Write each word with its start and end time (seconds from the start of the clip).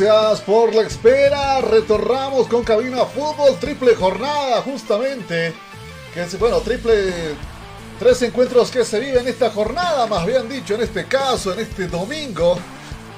Gracias 0.00 0.40
por 0.40 0.74
la 0.74 0.82
espera. 0.82 1.60
Retornamos 1.60 2.48
con 2.48 2.64
Cabina 2.64 3.04
Fútbol, 3.04 3.56
triple 3.60 3.94
jornada 3.94 4.60
justamente. 4.62 5.54
Que 6.12 6.22
es, 6.22 6.38
bueno, 6.38 6.58
triple... 6.60 7.36
Tres 7.98 8.22
encuentros 8.22 8.72
que 8.72 8.84
se 8.84 8.98
viven 8.98 9.20
en 9.20 9.28
esta 9.28 9.50
jornada, 9.50 10.06
más 10.08 10.26
bien 10.26 10.48
dicho, 10.48 10.74
en 10.74 10.82
este 10.82 11.06
caso, 11.06 11.52
en 11.52 11.60
este 11.60 11.86
domingo. 11.86 12.58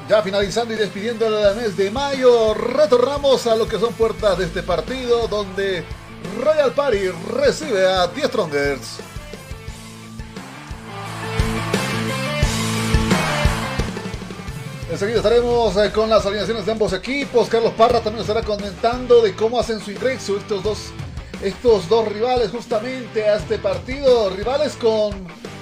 Ya 0.07 0.21
finalizando 0.21 0.75
y 0.75 0.77
despidiendo 0.77 1.27
el 1.27 1.57
mes 1.57 1.79
de 1.79 1.91
mayo, 1.91 2.53
retornamos 2.53 3.47
a 3.47 3.57
lo 3.57 3.67
que 3.67 3.79
son 3.79 3.95
puertas 3.95 4.37
de 4.37 4.45
este 4.45 4.63
partido, 4.63 5.29
donde 5.29 5.83
Royal 6.39 6.73
Party 6.73 7.09
recibe 7.09 7.87
a 7.87 8.07
The 8.11 8.27
Strongers. 8.27 8.96
Enseguida 14.97 15.19
estaremos 15.19 15.77
eh, 15.77 15.93
con 15.93 16.09
las 16.09 16.25
alineaciones 16.25 16.65
de 16.65 16.73
ambos 16.73 16.95
equipos. 16.95 17.51
Carlos 17.51 17.75
Parra 17.77 18.01
también 18.01 18.23
estará 18.23 18.41
comentando 18.41 19.21
de 19.21 19.35
cómo 19.35 19.61
hacen 19.61 19.79
su 19.79 19.91
ingreso 19.91 20.39
estos 20.39 20.63
dos, 20.63 20.79
estos 21.43 21.87
dos 21.91 22.09
rivales 22.09 22.51
justamente 22.51 23.29
a 23.29 23.37
este 23.37 23.59
partido. 23.59 24.31
Rivales 24.31 24.73
con 24.77 25.13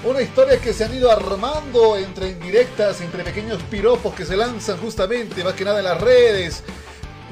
una 0.05 0.23
historia 0.23 0.61
que 0.61 0.73
se 0.73 0.85
han 0.85 0.95
ido 0.95 1.11
armando 1.11 1.97
entre 1.97 2.29
indirectas, 2.29 3.01
entre 3.01 3.25
pequeños 3.25 3.61
piropos 3.65 4.15
que 4.15 4.25
se 4.25 4.37
lanzan 4.37 4.79
justamente, 4.79 5.43
más 5.43 5.55
que 5.55 5.65
nada 5.65 5.81
en 5.81 5.87
las 5.87 6.01
redes. 6.01 6.63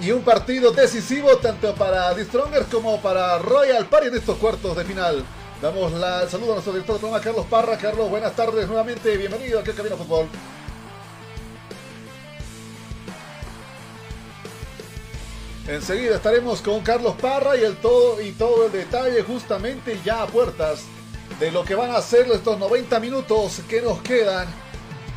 Y 0.01 0.11
un 0.11 0.23
partido 0.23 0.73
decisivo 0.73 1.37
tanto 1.37 1.73
para 1.77 2.13
The 2.17 2.25
Strongers 2.25 2.67
como 2.67 3.01
para 3.01 3.39
Royal 3.39 3.87
Party 3.87 4.09
en 4.09 4.17
estos 4.17 4.39
cuartos 4.39 4.77
de 4.77 4.85
final. 4.85 5.25
Damos 5.63 5.93
la, 5.93 6.23
el 6.23 6.29
saludo 6.29 6.51
a 6.51 6.55
nuestro 6.55 6.73
director 6.73 6.97
de 6.97 7.01
programa, 7.01 7.23
Carlos 7.23 7.47
Parra. 7.49 7.79
Carlos, 7.79 8.11
buenas 8.11 8.35
tardes 8.35 8.67
nuevamente. 8.67 9.17
Bienvenido 9.17 9.61
aquí 9.61 9.71
a 9.71 9.75
Camino 9.75 9.97
Fútbol. 9.97 10.27
Enseguida 15.67 16.17
estaremos 16.17 16.61
con 16.61 16.81
Carlos 16.81 17.15
Parra 17.21 17.57
y 17.57 17.63
el 17.63 17.77
todo 17.77 18.21
y 18.21 18.33
todo 18.33 18.67
el 18.67 18.73
detalle 18.73 19.23
justamente 19.23 20.01
ya 20.05 20.23
a 20.23 20.27
puertas 20.27 20.83
de 21.39 21.53
lo 21.53 21.65
que 21.65 21.77
van 21.77 21.93
a 21.93 22.03
ser 22.03 22.29
estos 22.33 22.59
90 22.59 22.99
minutos 22.99 23.61
que 23.69 23.81
nos 23.81 24.01
quedan 24.03 24.49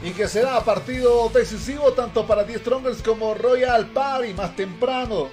y 0.04 0.12
que 0.12 0.28
será 0.28 0.64
partido 0.64 1.30
decisivo 1.30 1.94
tanto 1.94 2.28
para 2.28 2.46
The 2.46 2.60
Strongers 2.60 3.02
como 3.02 3.34
Royal 3.34 3.88
Party 3.88 4.34
más 4.36 4.56
temprano. 4.56 5.30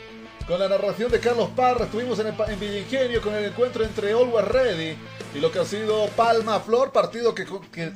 Con 0.47 0.59
la 0.59 0.69
narración 0.69 1.11
de 1.11 1.21
Carlos 1.21 1.51
Parra 1.55 1.85
estuvimos 1.85 2.19
en, 2.19 2.29
el, 2.29 3.21
con 3.21 3.35
el 3.35 3.45
encuentro 3.45 3.85
entre 3.85 4.13
Always 4.13 4.49
Ready 4.49 4.97
y 5.35 5.41
lo 5.41 5.53
que 5.53 5.61
ha 5.61 5.65
sido 5.65 6.07
Palma 6.09 6.59
Flor, 6.61 6.91
partido 6.91 7.35
que, 7.35 7.45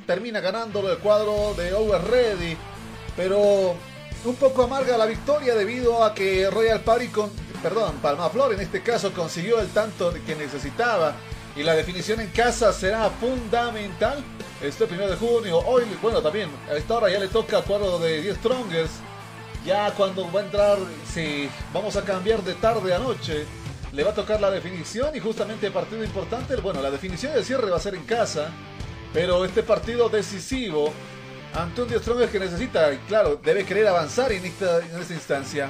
termina 0.05 0.39
ganando 0.39 0.89
el 0.89 0.99
cuadro 0.99 1.55
de 1.57 1.71
Always 1.71 2.03
Ready. 2.03 2.57
Pero 3.15 3.75
un 4.25 4.35
poco 4.35 4.63
amarga 4.63 4.97
la 4.97 5.05
victoria 5.05 5.55
debido 5.55 6.03
a 6.03 6.13
que 6.13 6.49
Royal 6.49 6.81
Party 6.81 7.07
con, 7.07 7.29
perdón, 7.61 7.97
Palma 8.01 8.29
Flor 8.29 8.53
en 8.53 8.61
este 8.61 8.81
caso 8.81 9.13
consiguió 9.13 9.59
el 9.59 9.67
tanto 9.69 10.13
que 10.25 10.35
necesitaba 10.35 11.15
y 11.55 11.63
la 11.63 11.75
definición 11.75 12.19
en 12.19 12.29
casa 12.29 12.71
será 12.71 13.09
fundamental 13.09 14.23
este 14.61 14.85
primero 14.85 15.09
de 15.09 15.15
junio. 15.15 15.59
Hoy, 15.59 15.83
bueno, 16.01 16.21
también 16.21 16.49
a 16.69 16.75
esta 16.75 16.95
hora 16.97 17.09
ya 17.09 17.19
le 17.19 17.27
toca 17.27 17.57
al 17.57 17.63
cuadro 17.63 17.97
de 17.99 18.21
10 18.21 18.37
Strongers. 18.37 18.91
Ya 19.65 19.91
cuando 19.91 20.31
va 20.31 20.41
a 20.41 20.43
entrar, 20.43 20.77
si 21.11 21.49
vamos 21.73 21.95
a 21.95 22.03
cambiar 22.03 22.43
de 22.43 22.53
tarde 22.53 22.93
a 22.93 22.99
noche, 22.99 23.45
le 23.91 24.03
va 24.03 24.11
a 24.11 24.15
tocar 24.15 24.39
la 24.39 24.51
definición 24.51 25.15
y 25.15 25.19
justamente 25.19 25.71
partido 25.71 26.03
importante, 26.03 26.55
bueno, 26.57 26.81
la 26.81 26.91
definición 26.91 27.33
de 27.33 27.43
cierre 27.43 27.69
va 27.69 27.77
a 27.77 27.81
ser 27.81 27.95
en 27.95 28.03
casa, 28.03 28.49
pero 29.13 29.43
este 29.43 29.63
partido 29.63 30.09
decisivo 30.09 30.93
ante 31.53 31.81
un 31.81 31.87
10 31.87 32.01
Strongers 32.01 32.31
que 32.31 32.39
necesita, 32.39 32.93
y 32.93 32.97
claro, 33.07 33.39
debe 33.43 33.65
querer 33.65 33.87
avanzar 33.87 34.31
en 34.31 34.45
esta, 34.45 34.79
en 34.79 34.99
esta 34.99 35.13
instancia. 35.13 35.69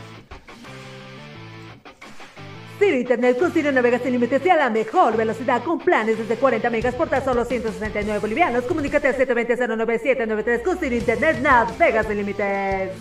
Ciro 2.80 2.96
Internet 2.96 3.40
con 3.40 3.52
Ciro 3.52 3.72
navega 3.72 3.98
sin 3.98 4.12
límites 4.12 4.46
y 4.46 4.50
a 4.50 4.56
la 4.56 4.70
mejor 4.70 5.18
velocidad 5.18 5.64
con 5.64 5.80
planes 5.80 6.18
desde 6.20 6.36
40 6.36 6.70
megas 6.70 6.94
por 6.94 7.10
tan 7.10 7.26
solo 7.26 7.44
169 7.44 8.20
bolivianos. 8.20 8.66
Comunícate 8.66 9.08
al 9.08 9.18
720-09793 9.18 10.62
con 10.62 10.78
Ciro 10.78 10.96
Internet 10.96 11.40
navega 11.42 12.04
sin 12.04 12.18
límites. 12.18 12.92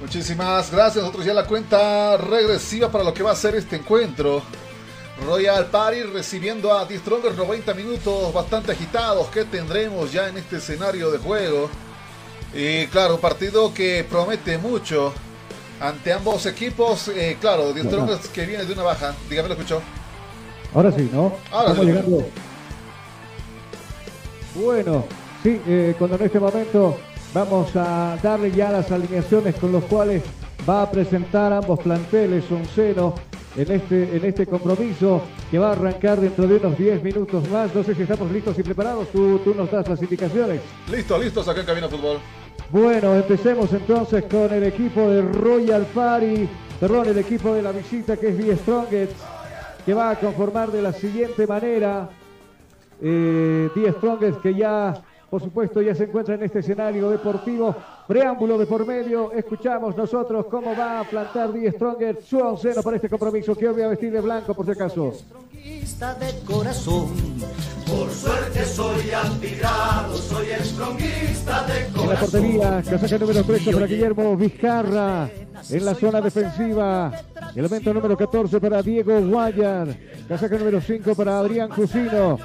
Muchísimas 0.00 0.70
gracias. 0.70 1.02
Nosotros 1.02 1.24
ya 1.24 1.32
la 1.32 1.46
cuenta 1.46 2.18
regresiva 2.18 2.90
para 2.90 3.02
lo 3.02 3.14
que 3.14 3.22
va 3.22 3.32
a 3.32 3.36
ser 3.36 3.54
este 3.54 3.76
encuentro. 3.76 4.42
Royal 5.24 5.66
Party 5.66 6.02
recibiendo 6.02 6.72
a 6.72 6.86
The 6.86 6.98
Strongers 6.98 7.36
90 7.36 7.74
minutos 7.74 8.32
bastante 8.32 8.72
agitados 8.72 9.28
que 9.28 9.44
tendremos 9.44 10.12
ya 10.12 10.28
en 10.28 10.36
este 10.36 10.56
escenario 10.56 11.10
de 11.10 11.18
juego. 11.18 11.70
Y 12.54 12.86
claro, 12.88 13.14
un 13.14 13.20
partido 13.20 13.72
que 13.72 14.04
promete 14.08 14.58
mucho 14.58 15.12
ante 15.80 16.12
ambos 16.12 16.46
equipos. 16.46 17.08
Eh, 17.08 17.36
claro, 17.40 17.72
The 17.72 17.84
Strongers 17.84 18.28
que 18.28 18.46
viene 18.46 18.64
de 18.64 18.72
una 18.72 18.82
baja. 18.82 19.14
Dígame, 19.28 19.48
lo 19.48 19.54
escuchó. 19.54 19.80
Ahora 20.74 20.92
sí, 20.92 21.08
¿no? 21.12 21.32
Ahora 21.50 21.74
sí. 21.74 21.80
llegando. 21.80 22.26
Bueno, 24.54 25.04
sí, 25.42 25.60
eh, 25.66 25.94
cuando 25.98 26.16
en 26.16 26.22
este 26.22 26.40
momento 26.40 26.98
vamos 27.34 27.74
a 27.76 28.18
darle 28.22 28.50
ya 28.50 28.70
las 28.70 28.90
alineaciones 28.90 29.54
con 29.56 29.72
los 29.72 29.84
cuales 29.84 30.22
va 30.68 30.82
a 30.82 30.90
presentar 30.90 31.52
ambos 31.52 31.80
planteles 31.80 32.44
Onceno 32.50 33.14
en 33.56 33.72
este, 33.72 34.16
en 34.16 34.24
este 34.24 34.46
compromiso 34.46 35.22
que 35.50 35.58
va 35.58 35.68
a 35.68 35.72
arrancar 35.72 36.20
dentro 36.20 36.46
de 36.46 36.56
unos 36.56 36.76
10 36.76 37.02
minutos 37.02 37.48
más. 37.50 37.74
No 37.74 37.82
sé 37.82 37.94
si 37.94 38.02
estamos 38.02 38.30
listos 38.30 38.58
y 38.58 38.62
preparados. 38.62 39.08
Tú, 39.08 39.38
tú 39.38 39.54
nos 39.54 39.70
das 39.70 39.88
las 39.88 40.00
indicaciones. 40.02 40.60
Listo, 40.90 41.18
listos 41.18 41.48
acá 41.48 41.60
en 41.60 41.66
Camino 41.66 41.88
Fútbol. 41.88 42.18
Bueno, 42.70 43.14
empecemos 43.14 43.72
entonces 43.72 44.24
con 44.24 44.52
el 44.52 44.64
equipo 44.64 45.08
de 45.08 45.22
Royal 45.22 45.86
Party, 45.94 46.48
perdón, 46.80 47.08
el 47.08 47.18
equipo 47.18 47.54
de 47.54 47.62
la 47.62 47.70
visita 47.70 48.16
que 48.16 48.28
es 48.28 48.36
The 48.36 48.56
Strongest, 48.56 49.12
que 49.84 49.94
va 49.94 50.10
a 50.10 50.16
conformar 50.16 50.72
de 50.72 50.82
la 50.82 50.92
siguiente 50.92 51.46
manera. 51.46 52.10
Eh, 53.00 53.68
The 53.74 53.92
Strongest 53.92 54.40
que 54.40 54.54
ya, 54.54 54.94
por 55.30 55.40
supuesto, 55.42 55.80
ya 55.80 55.94
se 55.94 56.04
encuentra 56.04 56.34
en 56.34 56.42
este 56.42 56.58
escenario 56.58 57.08
deportivo. 57.08 57.76
Preámbulo 58.06 58.56
de 58.56 58.66
por 58.66 58.86
medio, 58.86 59.32
escuchamos 59.32 59.96
nosotros 59.96 60.46
cómo 60.46 60.76
va 60.76 61.00
a 61.00 61.04
plantar 61.04 61.52
The 61.52 61.72
Strongest 61.72 62.22
su 62.22 62.38
onceno 62.38 62.82
para 62.82 62.96
este 62.96 63.08
compromiso. 63.08 63.54
Que 63.56 63.68
voy 63.68 63.82
a 63.82 63.88
vestir 63.88 64.12
de 64.12 64.20
blanco 64.20 64.54
por 64.54 64.64
si 64.64 64.72
acaso. 64.72 65.12
de 66.14 66.40
corazón. 66.44 67.08
Por 67.86 68.10
suerte 68.10 68.64
soy 68.64 69.10
antigrado, 69.10 70.16
soy 70.16 70.46
de 70.46 71.86
corazón. 71.92 72.02
En 72.02 72.08
la 72.08 72.20
portería, 72.20 72.82
casaca 72.88 73.18
número 73.18 73.44
13 73.44 73.72
para 73.72 73.86
Guillermo 73.86 74.36
Vizcarra. 74.36 75.28
En 75.70 75.84
la 75.84 75.94
zona 75.94 76.20
defensiva, 76.20 77.12
elemento 77.54 77.92
número 77.92 78.16
14 78.16 78.60
para 78.60 78.82
Diego 78.82 79.20
Guayar. 79.20 79.88
Casaca 80.28 80.58
número 80.58 80.80
5 80.80 81.14
para 81.14 81.38
Adrián 81.38 81.68
Cusino. 81.70 82.38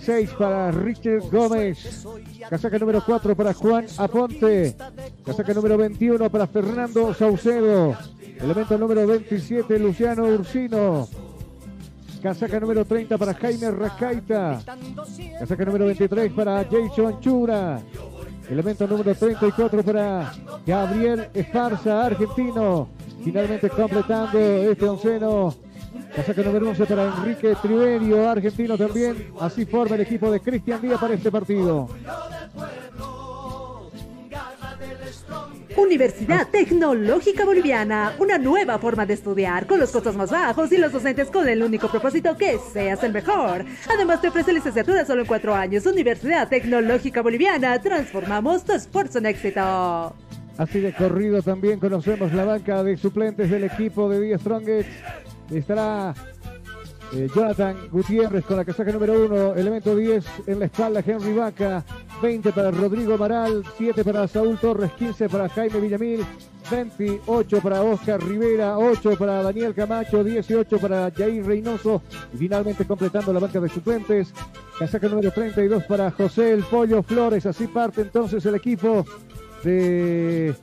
6 0.00 0.30
para 0.38 0.70
Richard 0.70 1.28
Gómez. 1.30 2.04
Casaca 2.48 2.78
número 2.78 3.02
4 3.04 3.36
para 3.36 3.54
Juan 3.54 3.86
Aponte. 3.98 4.76
Casaca 5.24 5.54
número 5.54 5.76
21 5.76 6.30
para 6.30 6.46
Fernando 6.46 7.14
Saucedo. 7.14 7.96
Elemento 8.40 8.78
número 8.78 9.06
27, 9.06 9.78
Luciano 9.78 10.24
Ursino. 10.24 11.08
Casaca 12.22 12.60
número 12.60 12.84
30 12.84 13.18
para 13.18 13.34
Jaime 13.34 13.70
Rascaita. 13.70 14.62
Casaca 15.38 15.64
número 15.64 15.86
23 15.86 16.32
para 16.32 16.64
Jason 16.64 17.20
Chura. 17.20 17.82
Elemento 18.52 18.86
número 18.86 19.14
34 19.14 19.82
para 19.82 20.30
Gabriel 20.66 21.30
Esparza, 21.32 22.04
argentino. 22.04 22.86
Finalmente 23.24 23.70
completando 23.70 24.38
este 24.38 24.84
onceno. 24.86 25.54
Casaca 26.14 26.42
número 26.42 26.68
11 26.68 26.84
para 26.84 27.04
Enrique 27.04 27.56
Triverio, 27.62 28.28
argentino 28.28 28.76
también. 28.76 29.32
Así 29.40 29.64
forma 29.64 29.94
el 29.94 30.02
equipo 30.02 30.30
de 30.30 30.40
Cristian 30.40 30.82
Díaz 30.82 31.00
para 31.00 31.14
este 31.14 31.30
partido. 31.30 31.88
Universidad 35.76 36.48
Tecnológica 36.48 37.44
Boliviana, 37.44 38.14
una 38.18 38.36
nueva 38.36 38.78
forma 38.78 39.06
de 39.06 39.14
estudiar 39.14 39.66
con 39.66 39.80
los 39.80 39.90
costos 39.90 40.16
más 40.16 40.30
bajos 40.30 40.70
y 40.72 40.76
los 40.76 40.92
docentes 40.92 41.30
con 41.30 41.48
el 41.48 41.62
único 41.62 41.88
propósito 41.88 42.36
que 42.36 42.58
seas 42.72 43.02
el 43.02 43.12
mejor. 43.12 43.64
Además 43.92 44.20
te 44.20 44.28
ofrece 44.28 44.52
licenciatura 44.52 45.04
solo 45.04 45.22
en 45.22 45.26
cuatro 45.26 45.54
años. 45.54 45.86
Universidad 45.86 46.48
Tecnológica 46.48 47.22
Boliviana, 47.22 47.80
transformamos 47.80 48.64
tu 48.64 48.72
esfuerzo 48.72 49.18
en 49.18 49.26
éxito. 49.26 50.14
Así 50.58 50.80
de 50.80 50.92
corrido 50.92 51.40
también 51.40 51.80
conocemos 51.80 52.32
la 52.32 52.44
banca 52.44 52.82
de 52.82 52.96
suplentes 52.96 53.50
del 53.50 53.64
equipo 53.64 54.08
de 54.10 54.20
Díaz 54.20 54.42
Strongest. 54.42 54.88
Estará 55.50 56.14
eh, 57.14 57.28
Jonathan 57.34 57.76
Gutiérrez 57.90 58.44
con 58.44 58.56
la 58.56 58.64
casaca 58.64 58.90
número 58.90 59.24
1, 59.24 59.54
elemento 59.56 59.94
10 59.94 60.24
en 60.46 60.58
la 60.60 60.66
espalda 60.66 61.02
Henry 61.04 61.34
Vaca, 61.34 61.84
20 62.22 62.52
para 62.52 62.70
Rodrigo 62.70 63.18
Maral, 63.18 63.64
7 63.76 64.02
para 64.02 64.26
Saúl 64.26 64.58
Torres, 64.58 64.92
15 64.92 65.28
para 65.28 65.48
Jaime 65.48 65.80
Villamil, 65.80 66.24
28 66.70 67.60
para 67.60 67.82
Oscar 67.82 68.22
Rivera, 68.22 68.78
8 68.78 69.16
para 69.18 69.42
Daniel 69.42 69.74
Camacho, 69.74 70.24
18 70.24 70.78
para 70.78 71.10
Jair 71.10 71.44
Reynoso 71.44 72.02
y 72.32 72.38
finalmente 72.38 72.86
completando 72.86 73.32
la 73.32 73.40
banca 73.40 73.60
de 73.60 73.68
suplentes, 73.68 74.32
casaca 74.78 75.08
número 75.08 75.30
32 75.30 75.84
para 75.84 76.10
José 76.10 76.52
El 76.52 76.62
Pollo 76.64 77.02
Flores, 77.02 77.44
así 77.44 77.66
parte 77.66 78.00
entonces 78.00 78.44
el 78.46 78.54
equipo 78.54 79.04
de 79.62 80.54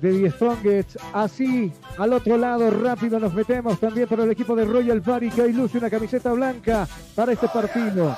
de 0.00 0.20
The 0.22 0.30
Strongest. 0.30 0.96
Así, 1.12 1.72
al 1.96 2.12
otro 2.12 2.36
lado, 2.36 2.70
rápido 2.70 3.18
nos 3.18 3.34
metemos 3.34 3.78
también 3.80 4.08
para 4.08 4.24
el 4.24 4.30
equipo 4.30 4.54
de 4.54 4.64
Royal 4.64 5.02
Party 5.02 5.30
que 5.30 5.42
hoy 5.42 5.52
luce 5.52 5.78
una 5.78 5.90
camiseta 5.90 6.32
blanca 6.32 6.86
para 7.14 7.32
este 7.32 7.48
partido. 7.48 8.16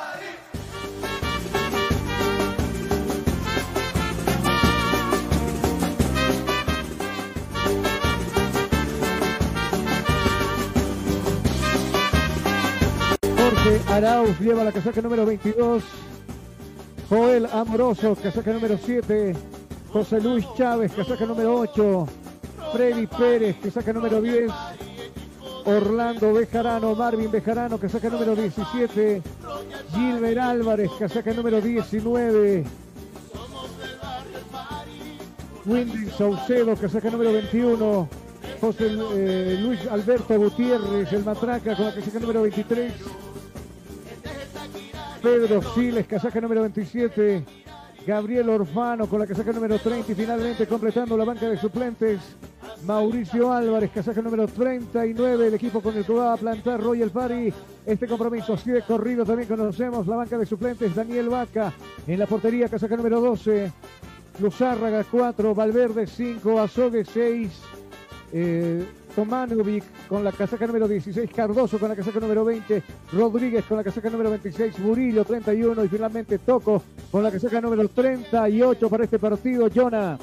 Jorge 13.36 13.80
Arauz 13.88 14.38
lleva 14.40 14.64
la 14.64 14.72
casaca 14.72 15.00
número 15.00 15.26
22. 15.26 15.82
Joel 17.08 17.46
Amoroso, 17.46 18.14
casaca 18.14 18.52
número 18.52 18.78
7. 18.78 19.34
José 19.92 20.20
Luis 20.20 20.46
Chávez, 20.56 20.92
que 20.92 21.04
saca 21.04 21.26
número 21.26 21.56
8. 21.58 22.06
Freddy 22.72 23.06
Pérez, 23.06 23.56
que 23.56 23.70
saca 23.70 23.92
número 23.92 24.22
10. 24.22 24.50
Orlando 25.64 26.32
Bejarano, 26.32 26.94
Marvin 26.94 27.30
Bejarano, 27.30 27.78
que 27.78 27.88
saca 27.88 28.08
número 28.08 28.36
17. 28.36 29.22
Gilbert 29.92 30.38
Álvarez, 30.38 30.90
que 30.98 31.08
saca 31.08 31.32
número 31.32 31.60
19. 31.60 32.64
Wendy 35.66 36.10
Saucedo, 36.10 36.76
que 36.76 36.88
saca 36.88 37.10
número 37.10 37.32
21. 37.32 38.08
José 38.60 38.86
eh, 39.14 39.58
Luis 39.60 39.86
Alberto 39.86 40.38
Gutiérrez, 40.38 41.12
el 41.12 41.24
matraca, 41.24 41.74
con 41.74 41.86
la 41.86 41.94
que 41.94 42.02
saca 42.02 42.20
número 42.20 42.42
23. 42.42 42.92
Pedro 45.22 45.60
Siles, 45.74 46.06
casaca 46.06 46.40
número 46.40 46.62
27. 46.62 47.59
Gabriel 48.06 48.48
Orfano 48.48 49.06
con 49.06 49.20
la 49.20 49.26
casaca 49.26 49.52
número 49.52 49.78
30 49.78 50.12
y 50.12 50.14
finalmente 50.14 50.66
completando 50.66 51.16
la 51.16 51.24
banca 51.24 51.48
de 51.48 51.56
suplentes. 51.56 52.20
Mauricio 52.86 53.52
Álvarez, 53.52 53.90
casaca 53.92 54.22
número 54.22 54.48
39, 54.48 55.48
el 55.48 55.54
equipo 55.54 55.80
con 55.80 55.96
el 55.96 56.04
que 56.04 56.12
va 56.12 56.32
a 56.32 56.36
plantar 56.36 56.82
Royal 56.82 57.10
Party. 57.10 57.52
Este 57.84 58.06
compromiso 58.06 58.54
así 58.54 58.70
de 58.70 58.82
corrido 58.82 59.24
también 59.24 59.48
conocemos 59.48 60.06
la 60.06 60.16
banca 60.16 60.38
de 60.38 60.46
suplentes. 60.46 60.94
Daniel 60.94 61.28
Vaca 61.28 61.72
en 62.06 62.18
la 62.18 62.26
portería, 62.26 62.68
casaca 62.68 62.96
número 62.96 63.20
12. 63.20 63.70
Luzárraga 64.40 65.04
4, 65.04 65.54
Valverde 65.54 66.06
5, 66.06 66.60
Azogue 66.60 67.04
6. 67.04 67.52
Eh, 68.32 68.86
Tomanovic 69.14 69.84
con 70.08 70.24
la 70.24 70.32
casaca 70.32 70.66
número 70.66 70.88
16, 70.88 71.30
Cardoso 71.34 71.78
con 71.78 71.88
la 71.88 71.96
casaca 71.96 72.20
número 72.20 72.44
20, 72.44 72.82
Rodríguez 73.12 73.64
con 73.64 73.76
la 73.76 73.84
casaca 73.84 74.10
número 74.10 74.30
26, 74.30 74.78
Murillo 74.78 75.24
31 75.24 75.84
y 75.84 75.88
finalmente 75.88 76.38
Toco 76.38 76.82
con 77.10 77.22
la 77.22 77.30
casaca 77.30 77.60
número 77.60 77.88
38 77.88 78.88
para 78.88 79.04
este 79.04 79.18
partido, 79.18 79.68
Jonah. 79.74 80.18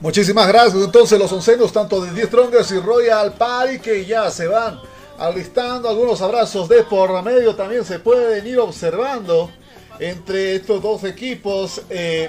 Muchísimas 0.00 0.46
gracias. 0.48 0.84
Entonces 0.84 1.18
los 1.18 1.32
oncenos 1.32 1.72
tanto 1.72 2.04
de 2.04 2.12
10 2.12 2.26
Strongers 2.26 2.70
y 2.72 2.78
Royal 2.78 3.32
Party 3.32 3.78
que 3.78 4.04
ya 4.04 4.30
se 4.30 4.46
van 4.46 4.78
alistando. 5.18 5.88
Algunos 5.88 6.20
abrazos 6.20 6.68
de 6.68 6.82
por 6.82 7.22
medio 7.22 7.54
también 7.54 7.84
se 7.84 7.98
pueden 7.98 8.46
ir 8.46 8.58
observando 8.58 9.50
entre 9.98 10.56
estos 10.56 10.82
dos 10.82 11.04
equipos. 11.04 11.82
Eh, 11.88 12.28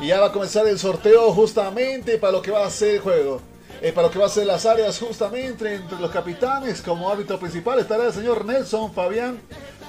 y 0.00 0.08
ya 0.08 0.20
va 0.20 0.26
a 0.26 0.32
comenzar 0.32 0.66
el 0.66 0.78
sorteo 0.78 1.32
justamente 1.32 2.18
para 2.18 2.32
lo 2.32 2.42
que 2.42 2.50
va 2.50 2.66
a 2.66 2.70
ser 2.70 2.96
el 2.96 3.00
juego. 3.00 3.40
Eh, 3.82 3.92
para 3.92 4.06
lo 4.06 4.12
que 4.12 4.18
va 4.18 4.26
a 4.26 4.30
ser 4.30 4.46
las 4.46 4.64
áreas 4.64 4.98
justamente 4.98 5.74
entre 5.74 6.00
los 6.00 6.10
capitanes 6.10 6.80
como 6.80 7.10
árbitro 7.10 7.38
principal 7.38 7.78
estará 7.78 8.06
el 8.06 8.12
señor 8.12 8.44
Nelson 8.44 8.92
Fabián 8.92 9.38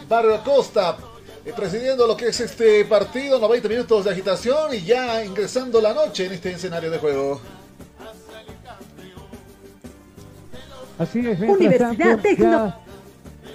Barrio 0.09 0.35
Acosta 0.35 0.97
eh, 1.45 1.53
presidiendo 1.55 2.05
lo 2.05 2.17
que 2.17 2.27
es 2.27 2.39
este 2.41 2.83
partido, 2.83 3.39
90 3.39 3.69
minutos 3.69 4.03
de 4.03 4.11
agitación 4.11 4.73
y 4.73 4.81
ya 4.81 5.23
ingresando 5.23 5.79
la 5.79 5.93
noche 5.93 6.25
en 6.25 6.33
este 6.33 6.51
escenario 6.51 6.91
de 6.91 6.97
juego. 6.97 7.39
Así 10.99 11.25
es, 11.25 11.39
Universidad 11.39 11.95
tanto, 11.95 12.73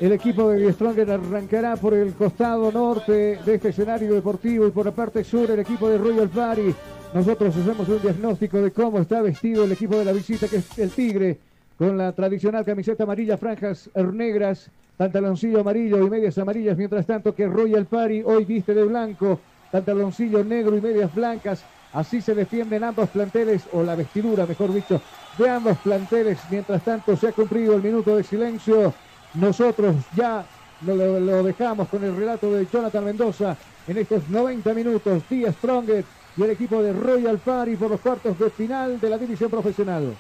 el 0.01 0.13
equipo 0.13 0.49
de 0.49 0.73
Stronger 0.73 1.11
arrancará 1.11 1.77
por 1.77 1.93
el 1.93 2.15
costado 2.15 2.73
norte 2.73 3.39
de 3.45 3.55
este 3.55 3.69
escenario 3.69 4.15
deportivo 4.15 4.67
y 4.67 4.71
por 4.71 4.87
la 4.87 4.93
parte 4.93 5.23
sur 5.23 5.51
el 5.51 5.61
equipo 5.61 5.89
de 5.91 5.99
Royal 5.99 6.31
Party 6.31 6.75
nosotros 7.15 7.55
hacemos 7.55 7.89
un 7.89 8.01
diagnóstico 8.01 8.63
de 8.63 8.71
cómo 8.71 8.99
está 8.99 9.21
vestido 9.21 9.65
el 9.65 9.73
equipo 9.73 9.99
de 9.99 10.05
la 10.05 10.13
visita, 10.13 10.49
que 10.49 10.57
es 10.57 10.79
el 10.79 10.91
Tigre, 10.91 11.39
con 11.77 11.99
la 11.99 12.13
tradicional 12.13 12.65
camiseta 12.65 13.03
amarilla, 13.03 13.37
franjas 13.37 13.91
negras, 13.95 14.71
pantaloncillo 14.97 15.61
amarillo 15.61 16.07
y 16.07 16.09
medias 16.09 16.39
amarillas, 16.39 16.77
mientras 16.77 17.07
tanto 17.07 17.35
que 17.35 17.47
Royal 17.47 17.85
Party 17.85 18.23
hoy 18.25 18.45
viste 18.45 18.73
de 18.73 18.85
blanco, 18.85 19.41
pantaloncillo 19.71 20.43
negro 20.43 20.77
y 20.77 20.81
medias 20.81 21.15
blancas. 21.15 21.65
Así 21.93 22.23
se 22.23 22.35
defienden 22.35 22.83
ambos 22.85 23.11
planteles, 23.11 23.65
o 23.73 23.83
la 23.83 23.95
vestidura, 23.95 24.47
mejor 24.47 24.73
dicho, 24.73 25.03
de 25.37 25.51
ambos 25.51 25.77
planteles. 25.79 26.39
Mientras 26.51 26.83
tanto, 26.83 27.15
se 27.17 27.29
ha 27.29 27.33
cumplido 27.33 27.75
el 27.75 27.83
minuto 27.83 28.17
de 28.17 28.23
silencio. 28.23 28.95
Nosotros 29.35 29.97
ya 30.17 30.47
lo, 30.87 31.21
lo 31.21 31.43
dejamos 31.43 31.89
con 31.89 32.03
el 32.05 32.17
relato 32.17 32.51
de 32.55 32.67
Jonathan 32.73 33.05
Mendoza 33.05 33.55
en 33.87 33.99
estos 33.99 34.27
90 34.31 34.73
minutos. 34.73 35.23
Díaz 35.29 35.55
Strongest 35.57 36.22
y 36.37 36.43
el 36.43 36.51
equipo 36.51 36.83
de 36.83 36.93
Royal 36.93 37.39
Party 37.39 37.77
por 37.77 37.91
los 37.91 38.01
cuartos 38.01 38.39
de 38.39 38.51
final 38.51 39.01
de 39.01 39.11
la 39.11 39.19
división 39.19 39.51
profesional. 39.51 40.17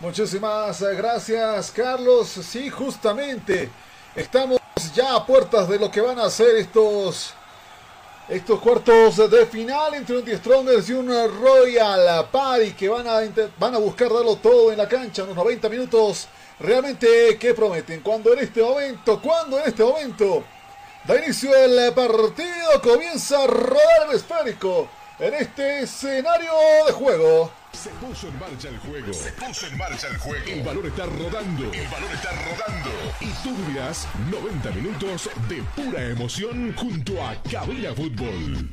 Muchísimas 0.00 0.82
gracias, 0.82 1.70
Carlos. 1.70 2.28
Sí, 2.28 2.68
justamente 2.68 3.70
estamos 4.14 4.60
ya 4.94 5.16
a 5.16 5.26
puertas 5.26 5.68
de 5.68 5.78
lo 5.78 5.90
que 5.90 6.00
van 6.00 6.18
a 6.18 6.28
ser 6.30 6.56
estos 6.56 7.34
estos 8.28 8.58
cuartos 8.58 9.30
de 9.30 9.46
final 9.46 9.94
entre 9.94 10.18
un 10.18 10.24
The 10.24 10.38
Strongers 10.38 10.90
y 10.90 10.94
un 10.94 11.08
Royal 11.08 12.26
Party 12.30 12.72
que 12.72 12.88
van 12.88 13.06
a, 13.06 13.20
van 13.56 13.74
a 13.74 13.78
buscar 13.78 14.12
darlo 14.12 14.34
todo 14.36 14.72
en 14.72 14.78
la 14.78 14.88
cancha, 14.88 15.22
unos 15.22 15.36
90 15.36 15.68
minutos 15.68 16.26
realmente 16.58 17.38
que 17.38 17.54
prometen. 17.54 18.00
Cuando 18.00 18.32
en 18.32 18.40
este 18.40 18.62
momento, 18.62 19.20
cuando 19.22 19.60
en 19.60 19.68
este 19.68 19.84
momento 19.84 20.42
da 21.06 21.22
inicio 21.22 21.54
el 21.54 21.92
partido, 21.94 22.82
comienza 22.82 23.44
a 23.44 23.46
rodar 23.46 24.08
el 24.08 24.16
esférico 24.16 24.88
en 25.18 25.34
este 25.34 25.80
escenario 25.80 26.52
de 26.86 26.92
juego. 26.92 27.50
Se 27.72 27.90
puso 27.90 28.28
en 28.28 28.38
marcha 28.38 28.68
el 28.68 28.78
juego. 28.78 29.12
Se 29.12 29.32
puso 29.32 29.66
en 29.66 29.78
marcha 29.78 30.08
el 30.08 30.18
juego. 30.18 30.44
El 30.46 30.62
balón 30.62 30.86
está 30.86 31.06
rodando. 31.06 31.72
El 31.72 31.88
balón 31.88 32.12
está 32.12 32.30
rodando. 32.32 32.90
Y 33.20 33.30
tú 33.42 33.54
vivirás 33.54 34.06
90 34.30 34.70
minutos 34.72 35.30
de 35.48 35.62
pura 35.74 36.04
emoción 36.04 36.74
junto 36.76 37.22
a 37.22 37.34
Cabina 37.50 37.94
Fútbol. 37.94 38.70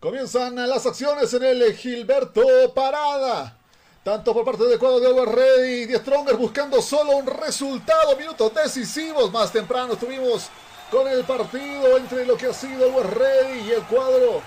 Comienzan 0.00 0.56
las 0.56 0.84
acciones 0.86 1.32
en 1.34 1.44
el 1.44 1.74
Gilberto 1.74 2.42
Parada. 2.74 3.58
Tanto 4.02 4.34
por 4.34 4.44
parte 4.44 4.64
del 4.64 4.78
cuadro 4.78 5.00
de 5.00 5.06
Over 5.06 5.28
Ready 5.30 5.82
y 5.82 5.86
de 5.86 5.98
Stronger 5.98 6.36
buscando 6.36 6.82
solo 6.82 7.16
un 7.16 7.26
resultado. 7.26 8.16
Minutos 8.16 8.52
decisivos. 8.54 9.32
Más 9.32 9.50
temprano 9.50 9.94
estuvimos 9.94 10.48
con 10.90 11.08
el 11.08 11.24
partido 11.24 11.96
entre 11.96 12.26
lo 12.26 12.36
que 12.36 12.46
ha 12.46 12.52
sido 12.52 13.00
el 13.00 13.10
Ready 13.10 13.60
y 13.60 13.70
el 13.72 13.82
cuadro 13.84 14.42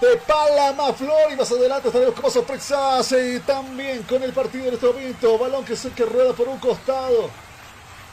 de 0.00 0.16
Palama 0.26 0.92
Flor. 0.92 1.32
Y 1.32 1.36
más 1.36 1.50
adelante 1.50 1.88
estaremos 1.88 2.14
como 2.14 2.30
sorpresas 2.30 3.12
y 3.12 3.40
también 3.40 4.02
con 4.02 4.22
el 4.22 4.32
partido 4.32 4.68
en 4.68 4.74
este 4.74 4.86
momento. 4.86 5.38
Balón 5.38 5.64
que 5.64 5.76
se 5.76 5.90
que 5.90 6.04
rueda 6.04 6.32
por 6.32 6.48
un 6.48 6.58
costado. 6.58 7.30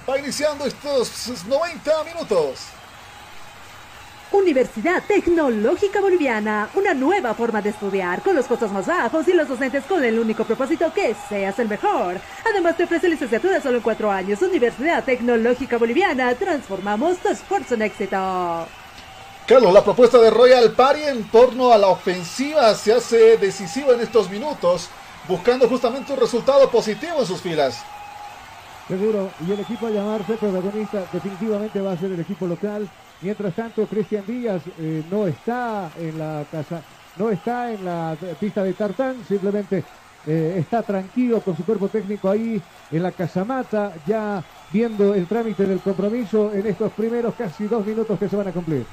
Va 0.10 0.18
iniciando 0.18 0.66
estos 0.66 1.46
90 1.48 2.04
minutos. 2.04 2.60
Universidad 4.34 5.04
Tecnológica 5.08 6.02
Boliviana, 6.02 6.68
una 6.74 6.96
nueva 6.96 7.36
forma 7.36 7.62
de 7.62 7.70
estudiar 7.70 8.24
con 8.24 8.36
los 8.36 8.48
costos 8.48 8.72
más 8.72 8.88
bajos 8.88 9.28
y 9.28 9.34
los 9.34 9.48
docentes 9.48 9.84
con 9.84 10.04
el 10.04 10.18
único 10.18 10.44
propósito 10.44 10.92
que 10.92 11.16
seas 11.30 11.60
el 11.60 11.70
mejor. 11.70 12.20
Además 12.44 12.76
te 12.76 12.86
ofrece 12.86 13.10
licenciatura 13.10 13.62
solo 13.62 13.78
en 13.78 13.84
cuatro 13.84 14.12
años. 14.12 14.42
Universidad 14.42 15.04
Tecnológica 15.04 15.78
Boliviana, 15.78 16.34
transformamos 16.34 17.18
tu 17.20 17.30
esfuerzo 17.30 17.76
en 17.76 17.84
éxito. 17.84 18.68
Carlos, 19.46 19.74
la 19.74 19.84
propuesta 19.84 20.20
de 20.20 20.30
Royal 20.30 20.72
Party 20.72 21.02
en 21.04 21.26
torno 21.26 21.74
a 21.74 21.78
la 21.78 21.88
ofensiva 21.88 22.74
se 22.76 22.94
hace 22.94 23.36
decisiva 23.38 23.94
en 23.94 24.00
estos 24.00 24.30
minutos, 24.30 24.88
buscando 25.28 25.68
justamente 25.68 26.14
un 26.14 26.20
resultado 26.20 26.70
positivo 26.70 27.20
en 27.20 27.26
sus 27.26 27.42
filas. 27.42 27.84
Seguro, 28.88 29.32
y 29.46 29.52
el 29.52 29.60
equipo 29.60 29.88
a 29.88 29.90
llamarse 29.90 30.36
protagonista 30.36 31.04
definitivamente 31.12 31.82
va 31.82 31.92
a 31.92 31.98
ser 31.98 32.14
el 32.14 32.22
equipo 32.22 32.48
local. 32.48 32.88
Mientras 33.22 33.54
tanto, 33.54 33.86
Cristian 33.86 34.24
Díaz 34.26 34.62
eh, 34.80 35.04
no 35.12 35.28
está 35.28 35.92
en 36.00 36.18
la 36.18 36.46
casa, 36.50 36.82
no 37.18 37.30
está 37.30 37.74
en 37.74 37.84
la 37.84 38.16
pista 38.40 38.64
de 38.64 38.74
tartán, 38.74 39.26
simplemente 39.28 39.84
eh, 40.26 40.56
está 40.58 40.84
tranquilo 40.84 41.42
con 41.42 41.58
su 41.58 41.66
cuerpo 41.66 41.90
técnico 41.90 42.30
ahí 42.30 42.62
en 42.92 43.04
la 43.04 43.12
casamata, 43.12 43.92
ya 44.08 44.42
viendo 44.72 45.14
el 45.14 45.28
trámite 45.28 45.66
del 45.66 45.82
compromiso 45.82 46.54
en 46.54 46.66
estos 46.66 46.94
primeros 46.94 47.36
casi 47.36 47.68
dos 47.68 47.86
minutos 47.86 48.18
que 48.18 48.30
se 48.30 48.38
van 48.38 48.48
a 48.48 48.52
cumplir. 48.54 48.86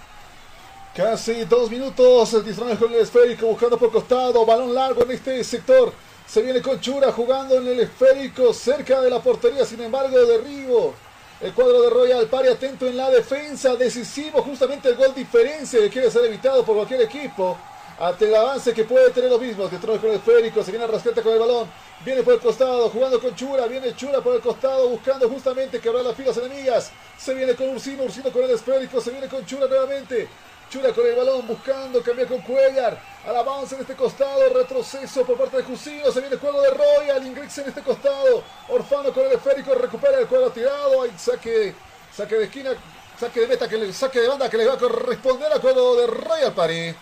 Casi 1.01 1.47
dos 1.47 1.71
minutos, 1.71 2.35
el 2.35 2.45
distracción 2.45 2.77
con 2.77 2.93
el 2.93 3.01
esférico, 3.01 3.47
buscando 3.47 3.79
por 3.79 3.91
costado, 3.91 4.45
balón 4.45 4.75
largo 4.75 5.03
en 5.05 5.13
este 5.13 5.43
sector. 5.43 5.95
Se 6.27 6.43
viene 6.43 6.61
con 6.61 6.79
Chura 6.79 7.11
jugando 7.11 7.55
en 7.55 7.69
el 7.69 7.81
esférico 7.81 8.53
cerca 8.53 9.01
de 9.01 9.09
la 9.09 9.19
portería, 9.19 9.65
sin 9.65 9.81
embargo, 9.81 10.15
derribo. 10.19 10.93
El 11.41 11.55
cuadro 11.55 11.81
de 11.81 11.89
Royal 11.89 12.27
Pari 12.27 12.49
atento 12.49 12.87
en 12.87 12.99
la 12.99 13.09
defensa, 13.09 13.77
decisivo 13.77 14.43
justamente 14.43 14.91
el 14.91 14.97
gol 14.97 15.15
diferencia 15.15 15.81
que 15.81 15.89
quiere 15.89 16.11
ser 16.11 16.23
evitado 16.27 16.67
por 16.67 16.77
cualquier 16.77 17.01
equipo. 17.01 17.57
Ante 17.99 18.29
el 18.29 18.35
avance 18.35 18.75
que 18.75 18.85
puede 18.85 19.09
tener 19.09 19.31
los 19.31 19.41
mismos, 19.41 19.71
que 19.71 19.79
con 19.79 20.11
el 20.11 20.17
esférico, 20.17 20.63
se 20.63 20.71
viene 20.71 20.85
a 20.85 20.89
rascata 20.89 21.23
con 21.23 21.33
el 21.33 21.39
balón, 21.39 21.67
viene 22.05 22.23
por 22.23 22.35
el 22.35 22.41
costado, 22.41 22.91
jugando 22.91 23.19
con 23.19 23.35
Chura, 23.35 23.65
viene 23.65 23.97
Chura 23.97 24.21
por 24.21 24.35
el 24.35 24.43
costado, 24.43 24.87
buscando 24.87 25.31
justamente 25.31 25.81
quebrar 25.81 26.05
las 26.05 26.15
filas 26.15 26.37
enemigas. 26.37 26.91
Se 27.17 27.33
viene 27.33 27.55
con 27.55 27.71
Ursino, 27.71 28.03
Ursino 28.03 28.31
con 28.31 28.43
el 28.43 28.51
esférico, 28.51 29.01
se 29.01 29.11
viene 29.13 29.29
con 29.29 29.47
Chura 29.47 29.67
nuevamente. 29.67 30.29
Chura 30.71 30.93
con 30.93 31.05
el 31.05 31.17
balón, 31.17 31.49
buscando 31.49 32.01
cambiar 32.01 32.29
con 32.29 32.41
Cuellar. 32.43 32.97
Al 33.27 33.37
avance 33.37 33.75
en 33.75 33.81
este 33.81 33.97
costado, 33.97 34.49
retroceso 34.55 35.25
por 35.27 35.37
parte 35.37 35.57
de 35.57 35.63
Jusino. 35.65 36.13
Se 36.13 36.21
viene 36.21 36.37
el 36.37 36.41
juego 36.41 36.63
de 36.63 36.71
Royal, 36.71 37.27
Ingrix 37.27 37.59
en 37.59 37.69
este 37.69 37.83
costado. 37.83 38.45
Orfano 38.69 39.13
con 39.13 39.27
el 39.27 39.33
esférico, 39.33 39.75
recupera 39.75 40.21
el 40.21 40.29
cuadro 40.29 40.51
tirado. 40.51 41.03
Hay 41.03 41.11
saque, 41.19 41.75
saque 42.13 42.37
de 42.37 42.45
esquina, 42.45 42.71
saque 43.19 43.41
de 43.41 43.49
meta, 43.49 43.69
que 43.69 43.93
saque 43.93 44.21
de 44.21 44.29
banda 44.29 44.49
que 44.49 44.59
le 44.59 44.67
va 44.67 44.75
a 44.75 44.79
corresponder 44.79 45.53
al 45.53 45.61
juego 45.61 45.97
de 45.97 46.07
Royal 46.07 46.55
Party. 46.55 46.95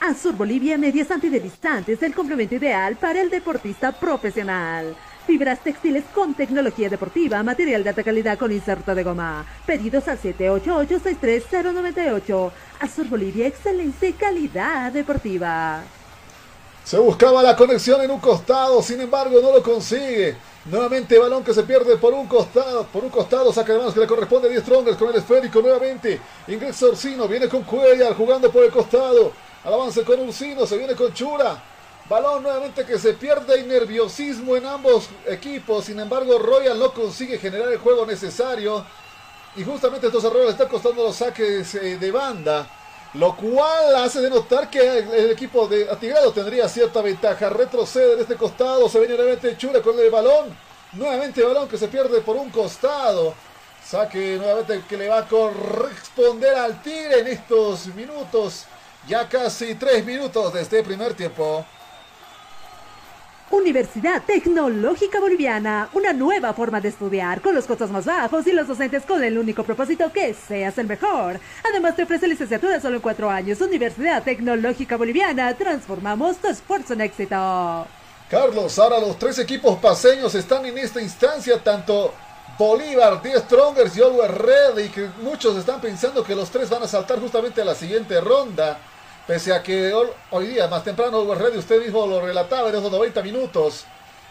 Azur 0.00 0.34
Bolivia 0.34 0.78
Medias 0.78 1.08
distantes 1.20 2.02
el 2.02 2.14
complemento 2.14 2.54
ideal 2.54 2.96
para 2.96 3.20
el 3.20 3.28
deportista 3.28 3.92
profesional. 3.92 4.96
Fibras 5.30 5.60
textiles 5.60 6.02
con 6.12 6.34
tecnología 6.34 6.88
deportiva, 6.88 7.40
material 7.44 7.84
de 7.84 7.90
alta 7.90 8.02
calidad 8.02 8.36
con 8.36 8.50
inserto 8.50 8.96
de 8.96 9.04
goma. 9.04 9.46
Pedidos 9.64 10.08
al 10.08 10.20
788-63098. 10.20 12.50
Azur 12.80 13.08
Bolivia, 13.08 13.46
excelente 13.46 14.12
calidad 14.14 14.90
deportiva. 14.90 15.84
Se 16.82 16.98
buscaba 16.98 17.44
la 17.44 17.54
conexión 17.54 18.00
en 18.00 18.10
un 18.10 18.18
costado, 18.18 18.82
sin 18.82 19.02
embargo 19.02 19.40
no 19.40 19.52
lo 19.52 19.62
consigue. 19.62 20.36
Nuevamente 20.64 21.16
balón 21.16 21.44
que 21.44 21.54
se 21.54 21.62
pierde 21.62 21.96
por 21.96 22.12
un 22.12 22.26
costado, 22.26 22.84
por 22.86 23.04
un 23.04 23.10
costado, 23.10 23.52
saca 23.52 23.72
de 23.72 23.78
manos 23.78 23.94
que 23.94 24.00
le 24.00 24.08
corresponde 24.08 24.48
a 24.48 24.50
10 24.50 24.64
Strongers 24.64 24.96
con 24.96 25.10
el 25.10 25.14
esférico 25.14 25.62
nuevamente. 25.62 26.20
Ingresa 26.48 26.86
Orsino, 26.86 27.28
viene 27.28 27.48
con 27.48 27.62
Cuellar 27.62 28.16
jugando 28.16 28.50
por 28.50 28.64
el 28.64 28.72
costado. 28.72 29.30
Al 29.62 29.74
avance 29.74 30.02
con 30.02 30.18
Ursino, 30.18 30.66
se 30.66 30.76
viene 30.76 30.96
con 30.96 31.14
Chura. 31.14 31.62
Balón 32.10 32.42
nuevamente 32.42 32.84
que 32.84 32.98
se 32.98 33.12
pierde 33.12 33.60
y 33.60 33.62
nerviosismo 33.62 34.56
en 34.56 34.66
ambos 34.66 35.08
equipos. 35.28 35.84
Sin 35.84 36.00
embargo, 36.00 36.40
Royal 36.40 36.76
no 36.76 36.92
consigue 36.92 37.38
generar 37.38 37.70
el 37.70 37.78
juego 37.78 38.04
necesario. 38.04 38.84
Y 39.54 39.62
justamente 39.62 40.08
estos 40.08 40.24
errores 40.24 40.46
le 40.46 40.50
están 40.50 40.66
costando 40.66 41.04
los 41.04 41.14
saques 41.14 41.72
eh, 41.76 41.98
de 41.98 42.10
banda. 42.10 42.68
Lo 43.14 43.36
cual 43.36 43.94
hace 43.94 44.20
denotar 44.22 44.68
que 44.68 44.80
el, 44.80 45.30
equipo 45.30 45.68
de 45.68 45.88
Atigrado 45.88 46.32
tendría 46.32 46.68
cierta 46.68 47.00
ventaja. 47.00 47.48
Retrocede 47.48 48.14
en 48.14 48.20
este 48.22 48.34
costado. 48.34 48.88
Se 48.88 48.98
viene 48.98 49.14
nuevamente 49.14 49.56
Chura 49.56 49.80
con 49.80 49.96
el 49.96 50.10
balón. 50.10 50.58
Nuevamente 50.94 51.44
balón 51.44 51.68
que 51.68 51.78
se 51.78 51.86
pierde 51.86 52.22
por 52.22 52.34
un 52.34 52.50
costado. 52.50 53.34
Saque 53.86 54.36
nuevamente 54.36 54.82
que 54.88 54.96
le 54.96 55.08
va 55.08 55.18
a 55.18 55.28
corresponder 55.28 56.56
al 56.56 56.82
Tigre 56.82 57.20
en 57.20 57.28
estos 57.28 57.86
minutos. 57.94 58.64
Ya 59.06 59.28
casi 59.28 59.76
tres 59.76 60.04
minutos 60.04 60.52
de 60.52 60.62
este 60.62 60.82
primer 60.82 61.14
tiempo. 61.14 61.64
Universidad 63.50 64.22
Tecnológica 64.22 65.18
Boliviana, 65.18 65.88
una 65.92 66.12
nueva 66.12 66.54
forma 66.54 66.80
de 66.80 66.88
estudiar 66.88 67.40
con 67.40 67.52
los 67.52 67.66
costos 67.66 67.90
más 67.90 68.04
bajos 68.04 68.46
y 68.46 68.52
los 68.52 68.68
docentes 68.68 69.04
con 69.04 69.24
el 69.24 69.36
único 69.36 69.64
propósito 69.64 70.12
que 70.12 70.34
seas 70.34 70.78
el 70.78 70.86
mejor. 70.86 71.40
Además 71.68 71.96
te 71.96 72.04
ofrece 72.04 72.28
licenciatura 72.28 72.80
solo 72.80 72.96
en 72.96 73.02
cuatro 73.02 73.28
años. 73.28 73.60
Universidad 73.60 74.22
Tecnológica 74.22 74.96
Boliviana, 74.96 75.52
transformamos 75.54 76.36
tu 76.36 76.46
esfuerzo 76.46 76.92
en 76.92 77.00
éxito. 77.00 77.86
Carlos, 78.30 78.78
ahora 78.78 79.00
los 79.00 79.18
tres 79.18 79.40
equipos 79.40 79.78
paseños 79.80 80.32
están 80.36 80.64
en 80.66 80.78
esta 80.78 81.02
instancia, 81.02 81.58
tanto 81.58 82.14
Bolívar, 82.56 83.20
10 83.20 83.40
Strongers 83.40 83.96
y 83.96 84.02
Always 84.02 84.30
Red, 84.30 84.78
y 84.78 84.88
que 84.90 85.08
muchos 85.22 85.56
están 85.56 85.80
pensando 85.80 86.22
que 86.22 86.36
los 86.36 86.50
tres 86.50 86.70
van 86.70 86.84
a 86.84 86.86
saltar 86.86 87.18
justamente 87.18 87.62
a 87.62 87.64
la 87.64 87.74
siguiente 87.74 88.20
ronda. 88.20 88.78
Pese 89.30 89.52
a 89.52 89.62
que 89.62 89.92
hoy 90.30 90.46
día, 90.48 90.66
más 90.66 90.82
temprano, 90.82 91.32
Red, 91.36 91.56
usted 91.56 91.80
mismo 91.80 92.04
lo 92.04 92.20
relataba 92.20 92.68
en 92.68 92.74
esos 92.74 92.90
90 92.90 93.22
minutos, 93.22 93.84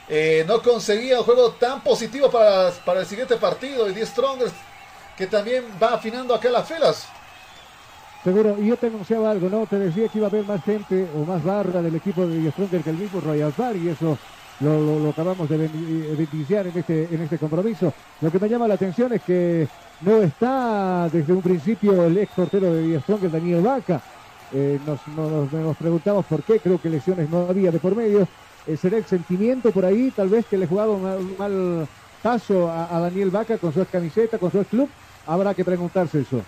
eh, 0.09 0.43
no 0.45 0.61
conseguía 0.61 1.19
un 1.19 1.23
juego 1.23 1.51
tan 1.51 1.81
positivo 1.81 2.29
para, 2.29 2.69
para 2.83 2.99
el 2.99 3.05
siguiente 3.05 3.37
partido. 3.37 3.89
Y 3.89 3.93
10 3.93 4.09
Strongers, 4.09 4.51
que 5.17 5.25
también 5.25 5.63
va 5.81 5.93
afinando 5.93 6.35
acá 6.35 6.49
las 6.49 6.67
filas. 6.67 7.07
Seguro, 8.25 8.57
y 8.59 8.67
yo 8.67 8.75
te 8.75 8.87
anunciaba 8.87 9.31
algo, 9.31 9.47
¿no? 9.47 9.65
Te 9.67 9.79
decía 9.79 10.09
que 10.09 10.17
iba 10.17 10.27
a 10.27 10.29
haber 10.29 10.43
más 10.43 10.61
gente 10.65 11.07
o 11.15 11.19
más 11.19 11.41
barra 11.45 11.81
del 11.81 11.95
equipo 11.95 12.27
de 12.27 12.37
10 12.37 12.53
Strongers 12.55 12.83
que 12.83 12.89
el 12.89 12.97
mismo 12.97 13.21
Royal 13.21 13.53
Bar, 13.55 13.77
y 13.77 13.87
eso 13.87 14.17
lo, 14.59 15.09
acabamos 15.11 15.47
de 15.47 15.59
beneficiar 15.59 16.67
en 16.67 16.77
este, 16.77 17.07
en 17.09 17.21
este 17.21 17.37
compromiso. 17.37 17.93
Lo 18.19 18.29
que 18.29 18.37
me 18.37 18.49
llama 18.49 18.67
la 18.67 18.73
atención 18.73 19.13
es 19.13 19.21
que 19.21 19.65
no 20.01 20.17
está 20.17 21.07
desde 21.09 21.31
un 21.31 21.41
principio 21.41 22.03
el 22.03 22.17
ex 22.17 22.33
portero 22.33 22.73
de 22.73 22.81
10 22.81 23.03
Strongers, 23.03 23.31
Daniel 23.31 23.61
Vaca 23.61 24.01
eh, 24.51 24.79
nos, 24.85 25.77
preguntamos 25.77 26.25
por 26.25 26.43
qué, 26.43 26.59
creo 26.59 26.81
que 26.81 26.89
lesiones 26.89 27.29
no 27.29 27.47
había 27.49 27.71
de 27.71 27.79
por 27.79 27.95
medio. 27.95 28.27
Eh, 28.67 28.77
¿Será 28.77 28.97
el 28.97 29.05
sentimiento 29.05 29.71
por 29.71 29.85
ahí, 29.85 30.11
tal 30.11 30.29
vez 30.29 30.45
que 30.45 30.57
le 30.57 30.67
jugaba 30.67 30.91
un 30.91 31.35
mal, 31.37 31.87
paso 32.21 32.69
a, 32.69 32.99
Daniel 32.99 33.29
Vaca 33.29 33.57
con 33.57 33.73
su 33.73 33.85
camiseta, 33.85 34.37
con 34.37 34.51
su 34.51 34.63
club? 34.65 34.89
Habrá 35.25 35.53
que 35.53 35.63
preguntarse 35.63 36.21
eso. 36.21 36.41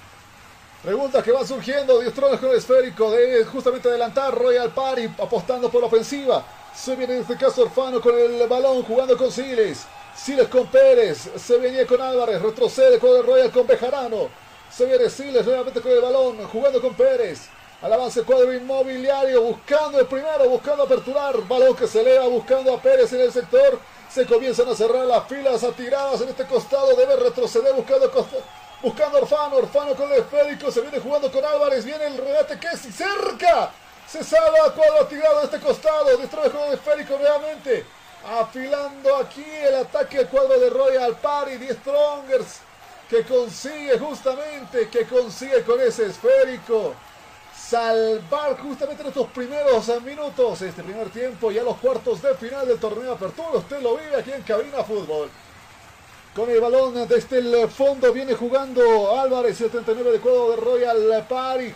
Pregunta 0.84 1.22
que 1.22 1.32
va 1.32 1.46
surgiendo, 1.46 2.00
Diestrones 2.00 2.40
con 2.40 2.50
el 2.50 2.58
esférico, 2.58 3.12
de 3.12 3.46
justamente 3.46 3.88
adelantar 3.88 4.34
Royal 4.36 4.72
Party 4.72 5.06
apostando 5.22 5.70
por 5.70 5.82
la 5.82 5.88
ofensiva. 5.88 6.44
Se 6.76 6.96
viene 6.96 7.16
en 7.16 7.22
este 7.22 7.36
caso 7.38 7.64
Orfano 7.64 8.02
con 8.02 8.18
el 8.18 8.48
balón 8.48 8.82
jugando 8.84 9.16
con 9.16 9.32
Siles. 9.32 9.86
Siles 10.16 10.48
con 10.48 10.68
Pérez, 10.68 11.30
se 11.36 11.58
venía 11.58 11.86
con 11.86 12.02
Álvarez, 12.02 12.42
retrocede 12.42 12.98
con 12.98 13.16
el 13.16 13.24
Royal 13.24 13.52
con 13.52 13.68
Bejarano. 13.68 14.30
Se 14.72 14.86
viene 14.86 15.10
Siles 15.10 15.46
nuevamente 15.46 15.82
con 15.82 15.92
el 15.92 16.02
balón, 16.02 16.38
jugando 16.48 16.82
con 16.82 16.96
Pérez. 16.96 17.48
Al 17.82 17.92
avance 17.92 18.22
cuadro 18.22 18.54
inmobiliario, 18.54 19.42
buscando 19.42 20.00
el 20.00 20.06
primero, 20.06 20.48
buscando 20.48 20.84
aperturar. 20.84 21.36
Balón 21.48 21.76
que 21.76 21.88
se 21.88 22.02
eleva, 22.02 22.28
buscando 22.28 22.72
a 22.76 22.80
Pérez 22.80 23.12
en 23.14 23.22
el 23.22 23.34
sector. 23.34 23.80
Se 24.08 24.28
comienzan 24.28 24.70
a 24.70 24.76
cerrar 24.76 25.04
las 25.06 25.28
filas 25.28 25.64
atiradas 25.64 26.22
en 26.22 26.30
este 26.30 26.46
costado. 26.46 26.96
Debe 26.96 27.16
retroceder 27.16 27.74
buscando, 27.74 28.12
buscando 28.84 29.18
Orfano. 29.18 29.56
Orfano 29.56 29.96
con 29.96 30.12
el 30.12 30.20
esférico. 30.20 30.72
Se 30.72 30.82
viene 30.82 31.00
jugando 31.00 31.32
con 31.32 31.44
Álvarez. 31.44 31.84
Viene 31.84 32.06
el 32.06 32.18
regate 32.18 32.60
que 32.60 32.68
es 32.68 32.82
cerca. 32.82 33.72
Se 34.08 34.24
salva 34.24 34.76
cuadro 34.76 35.02
atirado 35.02 35.40
de 35.40 35.46
este 35.46 35.60
costado. 35.60 36.06
Destruye 36.18 36.52
con 36.52 36.62
el 36.62 36.74
esférico 36.74 37.18
nuevamente. 37.18 37.84
Afilando 38.30 39.16
aquí 39.16 39.44
el 39.44 39.74
ataque 39.78 40.20
al 40.20 40.30
cuadro 40.30 40.60
de 40.60 40.70
Royal 40.70 41.16
Party. 41.16 41.58
Die 41.58 41.74
Strongers 41.74 42.60
que 43.10 43.24
consigue 43.24 43.98
justamente, 43.98 44.88
que 44.88 45.06
consigue 45.06 45.64
con 45.64 45.82
ese 45.82 46.06
esférico 46.06 46.94
salvar 47.72 48.58
justamente 48.58 49.02
en 49.02 49.08
estos 49.08 49.28
primeros 49.28 49.90
minutos, 50.04 50.62
este 50.62 50.84
primer 50.84 51.10
tiempo, 51.10 51.52
ya 51.52 51.64
los 51.64 51.78
cuartos 51.78 52.22
de 52.22 52.36
final 52.36 52.68
del 52.68 52.78
torneo 52.78 53.14
apertura. 53.14 53.60
Usted 53.60 53.80
lo 53.80 53.96
vive 53.96 54.14
aquí 54.18 54.30
en 54.34 54.42
Cabina 54.42 54.84
Fútbol. 54.84 55.30
Con 56.36 56.50
el 56.50 56.60
balón 56.60 57.08
desde 57.08 57.38
el 57.38 57.70
fondo 57.70 58.12
viene 58.12 58.34
jugando 58.34 59.18
Álvarez, 59.18 59.58
79 59.58 60.12
de 60.12 60.20
cuadro 60.20 60.50
de 60.52 60.58
Royal 60.58 61.26
Party. 61.30 61.74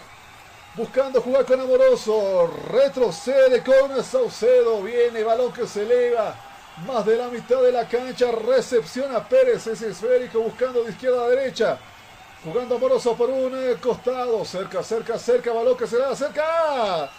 Buscando 0.75 1.21
jugar 1.21 1.45
con 1.45 1.61
Amoroso. 1.61 2.53
Retrocede 2.69 3.63
con 3.63 4.03
Saucedo. 4.03 4.81
Viene 4.81 5.23
balón 5.23 5.53
que 5.53 5.65
se 5.65 5.83
eleva. 5.83 6.35
Más 6.85 7.05
de 7.05 7.15
la 7.15 7.29
mitad 7.29 7.61
de 7.61 7.71
la 7.71 7.87
cancha. 7.87 8.31
Recepciona 8.31 9.25
Pérez. 9.25 9.65
Ese 9.67 9.91
esférico 9.91 10.41
buscando 10.41 10.83
de 10.83 10.91
izquierda 10.91 11.23
a 11.23 11.29
derecha. 11.29 11.79
Jugando 12.45 12.75
Amoroso 12.75 13.15
por 13.15 13.31
un 13.31 13.75
costado. 13.81 14.45
Cerca, 14.45 14.83
cerca, 14.83 15.17
cerca. 15.17 15.51
Balón 15.51 15.75
que 15.75 15.87
se 15.87 15.97
da 15.97 16.15
cerca. 16.15 17.09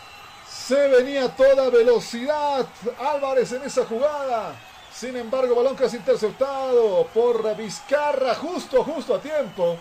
Se 0.48 0.86
venía 0.86 1.28
toda 1.28 1.68
velocidad. 1.68 2.64
Álvarez 2.96 3.50
en 3.50 3.64
esa 3.64 3.84
jugada. 3.84 4.54
Sin 4.94 5.16
embargo, 5.16 5.56
balón 5.56 5.74
que 5.74 5.86
es 5.86 5.94
interceptado 5.94 7.08
por 7.12 7.56
Vizcarra. 7.56 8.36
Justo, 8.36 8.84
justo 8.84 9.16
a 9.16 9.20
tiempo. 9.20 9.76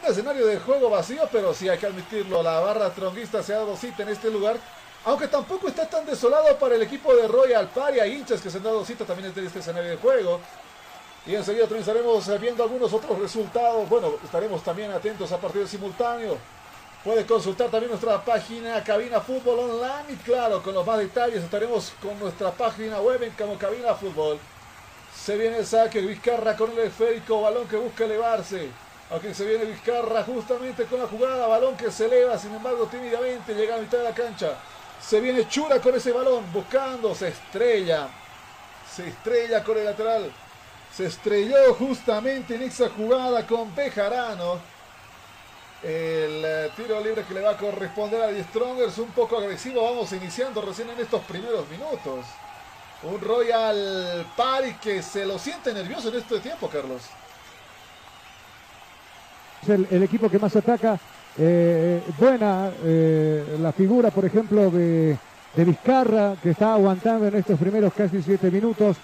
Un 0.00 0.10
escenario 0.10 0.46
de 0.46 0.60
juego 0.60 0.90
vacío, 0.90 1.28
pero 1.32 1.52
sí 1.52 1.68
hay 1.68 1.76
que 1.76 1.86
admitirlo. 1.86 2.40
La 2.40 2.60
barra 2.60 2.90
tronguista 2.90 3.42
se 3.42 3.54
ha 3.54 3.58
dado 3.58 3.76
cita 3.76 4.04
en 4.04 4.10
este 4.10 4.30
lugar. 4.30 4.58
Aunque 5.06 5.26
tampoco 5.26 5.66
está 5.66 5.90
tan 5.90 6.06
desolado 6.06 6.56
para 6.56 6.76
el 6.76 6.82
equipo 6.82 7.12
de 7.16 7.26
Royal 7.26 7.68
Party. 7.70 7.98
Hinchas 7.98 8.40
que 8.40 8.48
se 8.48 8.58
han 8.58 8.62
dado 8.62 8.84
cita 8.84 9.04
también 9.04 9.32
en 9.34 9.44
este 9.44 9.58
escenario 9.58 9.90
de 9.90 9.96
juego. 9.96 10.40
Y 11.26 11.34
enseguida 11.34 11.64
también 11.64 11.80
estaremos 11.80 12.40
viendo 12.40 12.62
algunos 12.62 12.92
otros 12.92 13.18
resultados. 13.18 13.88
Bueno, 13.88 14.14
estaremos 14.24 14.62
también 14.62 14.90
atentos 14.92 15.30
a 15.32 15.38
partir 15.38 15.60
del 15.60 15.68
simultáneo. 15.68 16.38
Puede 17.04 17.26
consultar 17.26 17.70
también 17.70 17.90
nuestra 17.90 18.24
página 18.24 18.82
Cabina 18.82 19.20
Fútbol 19.20 19.58
Online. 19.58 20.12
Y 20.12 20.16
claro, 20.16 20.62
con 20.62 20.74
los 20.74 20.86
más 20.86 20.98
detalles 20.98 21.44
estaremos 21.44 21.92
con 22.02 22.18
nuestra 22.18 22.50
página 22.50 23.00
web 23.00 23.22
en 23.22 23.32
como 23.32 23.58
Cabina 23.58 23.94
Fútbol. 23.94 24.38
Se 25.14 25.36
viene 25.36 25.58
el 25.58 25.66
saque, 25.66 26.00
Vizcarra 26.00 26.56
con 26.56 26.70
el 26.72 26.78
esférico, 26.78 27.42
balón 27.42 27.68
que 27.68 27.76
busca 27.76 28.04
elevarse. 28.04 28.68
Aquí 29.10 29.32
se 29.32 29.46
viene 29.46 29.64
Vizcarra 29.64 30.22
justamente 30.24 30.84
con 30.84 31.00
la 31.00 31.06
jugada, 31.06 31.46
balón 31.46 31.76
que 31.76 31.90
se 31.90 32.06
eleva, 32.06 32.38
sin 32.38 32.54
embargo 32.54 32.86
tímidamente 32.86 33.54
llega 33.54 33.76
a 33.76 33.78
mitad 33.78 33.98
de 33.98 34.04
la 34.04 34.14
cancha. 34.14 34.58
Se 35.00 35.20
viene 35.20 35.48
Chura 35.48 35.80
con 35.80 35.94
ese 35.94 36.12
balón, 36.12 36.50
buscando, 36.52 37.14
se 37.14 37.28
estrella. 37.28 38.08
Se 38.94 39.08
estrella 39.08 39.62
con 39.62 39.78
el 39.78 39.84
lateral. 39.84 40.32
Se 40.94 41.06
estrelló 41.06 41.74
justamente 41.74 42.56
en 42.56 42.62
esa 42.62 42.88
jugada 42.90 43.46
con 43.46 43.74
Bejarano. 43.74 44.58
El 45.82 46.42
eh, 46.44 46.70
tiro 46.76 47.00
libre 47.00 47.22
que 47.22 47.34
le 47.34 47.40
va 47.40 47.52
a 47.52 47.56
corresponder 47.56 48.20
a 48.20 48.28
Die 48.28 48.42
Strongers, 48.44 48.98
un 48.98 49.10
poco 49.10 49.38
agresivo. 49.38 49.84
Vamos 49.84 50.12
iniciando 50.12 50.60
recién 50.60 50.90
en 50.90 50.98
estos 50.98 51.22
primeros 51.22 51.68
minutos. 51.68 52.26
Un 53.04 53.20
Royal 53.20 54.26
Party 54.36 54.74
que 54.82 55.02
se 55.02 55.24
lo 55.24 55.38
siente 55.38 55.72
nervioso 55.72 56.08
en 56.08 56.16
este 56.16 56.40
tiempo, 56.40 56.68
Carlos. 56.68 57.02
Es 59.62 59.68
el, 59.68 60.02
equipo 60.02 60.28
que 60.28 60.38
más 60.40 60.56
ataca. 60.56 60.98
Eh, 61.36 62.02
buena 62.18 62.72
eh, 62.82 63.56
la 63.60 63.70
figura, 63.70 64.10
por 64.10 64.24
ejemplo, 64.24 64.70
de, 64.70 65.16
de 65.54 65.64
Vizcarra, 65.64 66.34
que 66.42 66.50
está 66.50 66.74
aguantando 66.74 67.28
en 67.28 67.36
estos 67.36 67.56
primeros 67.58 67.92
casi 67.92 68.20
siete 68.20 68.50
minutos. 68.50 68.96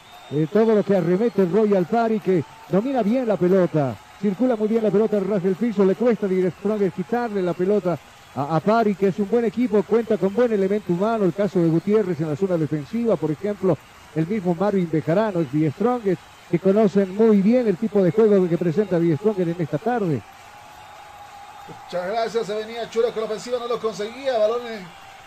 Todo 0.52 0.74
lo 0.74 0.82
que 0.82 0.96
arremete 0.96 1.42
el 1.42 1.52
Royal 1.52 1.86
Party, 1.86 2.18
que 2.18 2.44
domina 2.68 3.02
bien 3.02 3.28
la 3.28 3.36
pelota, 3.36 3.94
circula 4.20 4.56
muy 4.56 4.66
bien 4.66 4.82
la 4.82 4.90
pelota 4.90 5.16
al 5.16 5.28
ras 5.28 5.42
del 5.42 5.54
piso, 5.54 5.84
le 5.84 5.94
cuesta 5.94 6.26
a 6.26 6.90
quitarle 6.90 7.40
la 7.40 7.52
pelota 7.52 7.96
a, 8.34 8.56
a, 8.56 8.84
que 8.84 9.08
es 9.08 9.18
un 9.20 9.30
buen 9.30 9.44
equipo, 9.44 9.82
cuenta 9.84 10.18
con 10.18 10.34
buen 10.34 10.52
elemento 10.52 10.92
humano, 10.92 11.24
el 11.24 11.34
caso 11.34 11.60
de 11.60 11.68
Gutiérrez 11.68 12.20
en 12.20 12.30
la 12.30 12.36
zona 12.36 12.56
defensiva, 12.56 13.16
por 13.16 13.30
ejemplo, 13.30 13.78
el 14.16 14.26
mismo 14.26 14.56
Marvin 14.58 14.88
Bejarano, 14.90 15.40
es 15.40 16.18
que 16.50 16.58
conocen 16.58 17.14
muy 17.14 17.40
bien 17.40 17.68
el 17.68 17.76
tipo 17.76 18.02
de 18.02 18.10
juego 18.10 18.48
que 18.48 18.58
presenta 18.58 18.98
Die 18.98 19.16
en 19.38 19.56
esta 19.58 19.78
tarde. 19.78 20.20
Muchas 21.84 22.08
gracias, 22.08 22.46
se 22.46 22.54
venía 22.54 22.90
Chura 22.90 23.10
con 23.12 23.20
la 23.20 23.26
ofensiva, 23.26 23.58
no 23.58 23.68
lo 23.68 23.78
conseguía, 23.78 24.36
balón 24.36 24.62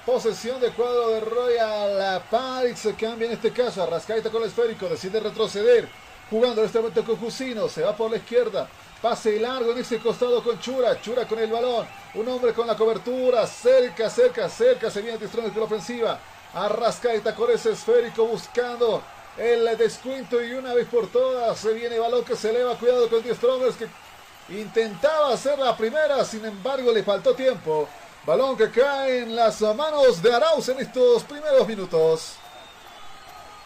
Posesión 0.07 0.61
de 0.61 0.69
cuadro 0.69 1.09
de 1.09 1.19
Royal 1.19 2.23
Paris. 2.31 2.79
Se 2.79 2.95
cambia 2.95 3.25
en 3.25 3.33
este 3.33 3.51
caso. 3.51 3.83
Arrascaita 3.83 4.29
con 4.29 4.41
el 4.41 4.47
esférico. 4.47 4.87
Decide 4.87 5.19
retroceder. 5.19 5.89
Jugando 6.29 6.61
en 6.61 6.67
este 6.67 6.79
momento 6.79 7.03
con 7.03 7.17
Jusino. 7.17 7.67
Se 7.67 7.81
va 7.81 7.93
por 7.93 8.09
la 8.09 8.15
izquierda. 8.15 8.69
Pase 9.01 9.37
largo 9.37 9.73
en 9.73 9.79
ese 9.79 9.99
costado 9.99 10.41
con 10.41 10.61
Chura. 10.61 11.01
Chura 11.01 11.27
con 11.27 11.39
el 11.39 11.51
balón. 11.51 11.85
Un 12.13 12.25
hombre 12.29 12.53
con 12.53 12.65
la 12.67 12.77
cobertura. 12.77 13.45
Cerca, 13.45 14.09
cerca, 14.09 14.47
cerca. 14.47 14.89
Se 14.89 15.01
viene 15.01 15.17
Distrone 15.17 15.49
con 15.49 15.59
la 15.59 15.65
ofensiva. 15.65 16.17
Arrascaita 16.53 17.35
con 17.35 17.51
ese 17.51 17.71
esférico 17.71 18.27
buscando 18.27 19.03
el 19.37 19.77
descuento. 19.77 20.41
Y 20.41 20.53
una 20.53 20.73
vez 20.73 20.87
por 20.87 21.07
todas 21.07 21.59
se 21.59 21.73
viene 21.73 21.99
balón 21.99 22.23
que 22.23 22.37
se 22.37 22.51
eleva. 22.51 22.77
Cuidado 22.77 23.09
con 23.09 23.21
Strongers 23.21 23.75
que 23.75 24.57
intentaba 24.57 25.33
hacer 25.33 25.59
la 25.59 25.75
primera. 25.75 26.23
Sin 26.23 26.45
embargo, 26.45 26.93
le 26.93 27.03
faltó 27.03 27.33
tiempo. 27.33 27.89
Balón 28.27 28.55
que 28.57 28.69
cae 28.69 29.23
en 29.23 29.33
las 29.37 29.61
manos 29.61 30.21
de 30.21 30.33
Arauz 30.33 30.67
en 30.67 30.79
estos 30.79 31.23
primeros 31.23 31.65
minutos. 31.65 32.33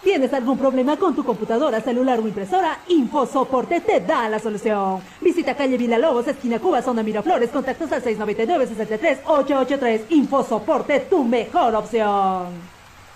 ¿Tienes 0.03 0.31
algún 0.33 0.55
problema 0.55 0.97
con 0.97 1.15
tu 1.15 1.25
computadora, 1.25 1.81
celular 1.81 2.19
o 2.19 2.27
impresora? 2.27 2.81
InfoSoporte 2.89 3.81
te 3.81 4.01
da 4.01 4.29
la 4.29 4.37
solución. 4.37 5.01
Visita 5.19 5.57
calle 5.57 5.77
Villalobos, 5.77 6.27
esquina 6.27 6.59
Cuba, 6.59 6.83
zona 6.83 7.01
Miraflores, 7.01 7.49
contactos 7.49 7.91
al 7.91 8.03
699-63-883. 8.03 10.01
InfoSoporte, 10.09 10.99
tu 11.09 11.23
mejor 11.23 11.73
opción. 11.73 12.49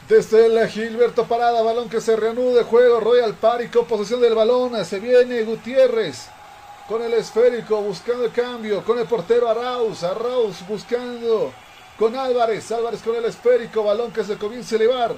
Desde 0.09 0.47
el 0.47 0.67
Gilberto 0.67 1.25
Parada, 1.27 1.61
balón 1.61 1.89
que 1.89 2.01
se 2.01 2.15
reanude, 2.15 2.63
juego 2.63 2.99
Royal 2.99 3.35
Party 3.35 3.67
con 3.67 3.85
posesión 3.85 4.19
del 4.19 4.33
balón, 4.33 4.83
se 4.83 4.99
viene 4.99 5.43
Gutiérrez 5.43 6.27
con 6.87 7.01
el 7.01 7.13
esférico 7.13 7.81
buscando 7.81 8.25
el 8.25 8.31
cambio, 8.31 8.83
con 8.83 8.99
el 8.99 9.07
portero 9.07 9.49
Arauz, 9.49 10.03
Arauz 10.03 10.65
buscando 10.67 11.51
con 11.97 12.15
Álvarez, 12.15 12.71
Álvarez 12.71 13.01
con 13.01 13.15
el 13.15 13.25
esférico, 13.25 13.83
balón 13.83 14.11
que 14.11 14.23
se 14.23 14.37
comienza 14.37 14.75
a 14.75 14.77
elevar, 14.77 15.15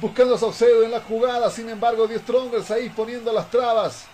buscando 0.00 0.34
a 0.34 0.38
Saucedo 0.38 0.82
en 0.82 0.90
la 0.90 1.00
jugada, 1.00 1.50
sin 1.50 1.68
embargo, 1.68 2.08
Die 2.08 2.18
Strongers 2.18 2.70
ahí 2.70 2.88
poniendo 2.90 3.32
las 3.32 3.48
trabas. 3.50 4.06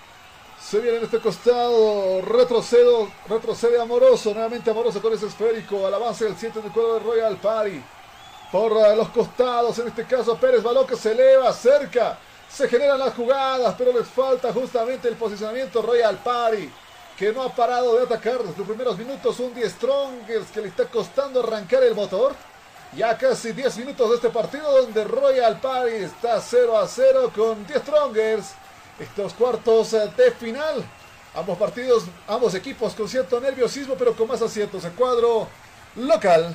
Se 0.61 0.79
viene 0.79 0.99
en 0.99 1.05
este 1.05 1.21
costado, 1.21 2.21
retrocedo, 2.21 3.09
retrocede 3.27 3.81
Amoroso, 3.81 4.35
nuevamente 4.35 4.71
Amoroso 4.71 5.01
con 5.01 5.15
ese 5.15 5.27
esférico, 5.27 5.87
al 5.87 5.95
avance 5.95 6.27
del 6.27 6.37
7 6.37 6.61
del 6.61 6.71
cuadro 6.71 6.95
de 6.95 7.01
Royal 7.01 7.37
Party. 7.37 7.83
Por 8.53 8.73
los 8.95 9.09
costados, 9.09 9.79
en 9.79 9.89
este 9.89 10.05
caso 10.05 10.37
Pérez, 10.37 10.63
balón 10.63 10.87
que 10.87 10.97
se 10.97 11.13
eleva, 11.13 11.51
cerca, 11.55 12.19
se 12.51 12.69
generan 12.69 12.99
las 12.99 13.15
jugadas, 13.15 13.75
pero 13.79 13.91
les 13.93 14.07
falta 14.07 14.53
justamente 14.53 15.09
el 15.09 15.15
posicionamiento 15.15 15.81
Royal 15.81 16.19
Party 16.19 16.71
que 17.21 17.35
no 17.35 17.43
ha 17.43 17.55
parado 17.55 17.97
de 17.97 18.05
atacar 18.05 18.39
desde 18.39 18.57
los 18.57 18.67
primeros 18.67 18.97
minutos. 18.97 19.39
Un 19.41 19.55
10 19.55 19.73
Strongers 19.73 20.47
que 20.55 20.63
le 20.63 20.69
está 20.69 20.87
costando 20.87 21.41
arrancar 21.41 21.83
el 21.83 21.95
motor. 21.95 22.35
Ya 22.97 23.17
casi 23.19 23.53
10 23.53 23.77
minutos 23.77 24.09
de 24.09 24.17
este 24.17 24.31
partido 24.31 24.81
donde 24.81 25.05
Royal 25.05 25.61
Party 25.61 25.97
está 25.97 26.41
0 26.41 26.79
a 26.79 26.89
0 26.89 27.31
con 27.37 27.67
10 27.67 27.83
Strongers. 27.83 28.47
Estos 28.99 29.35
cuartos 29.35 29.91
de 29.91 30.31
final. 30.33 30.83
Ambos 31.35 31.59
partidos, 31.59 32.05
ambos 32.27 32.55
equipos 32.55 32.95
con 32.95 33.07
cierto 33.07 33.39
nerviosismo, 33.39 33.97
pero 33.97 34.17
con 34.17 34.27
más 34.27 34.41
aciertos. 34.41 34.83
El 34.87 34.93
cuadro 34.93 35.47
local 35.97 36.55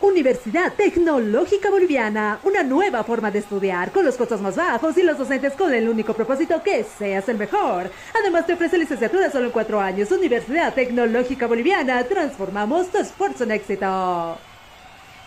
Universidad 0.00 0.72
Tecnológica 0.74 1.70
Boliviana, 1.70 2.40
una 2.42 2.62
nueva 2.62 3.04
forma 3.04 3.30
de 3.30 3.38
estudiar 3.38 3.92
con 3.92 4.04
los 4.04 4.16
costos 4.16 4.40
más 4.40 4.56
bajos 4.56 4.96
y 4.98 5.02
los 5.02 5.16
docentes 5.16 5.54
con 5.54 5.72
el 5.72 5.88
único 5.88 6.12
propósito 6.14 6.62
que 6.62 6.84
seas 6.84 7.28
el 7.28 7.38
mejor. 7.38 7.90
Además 8.20 8.46
te 8.46 8.54
ofrece 8.54 8.76
licenciatura 8.76 9.30
solo 9.30 9.46
en 9.46 9.52
cuatro 9.52 9.80
años. 9.80 10.10
Universidad 10.10 10.74
Tecnológica 10.74 11.46
Boliviana, 11.46 12.04
transformamos 12.04 12.88
tu 12.88 12.98
esfuerzo 12.98 13.44
en 13.44 13.52
éxito. 13.52 14.38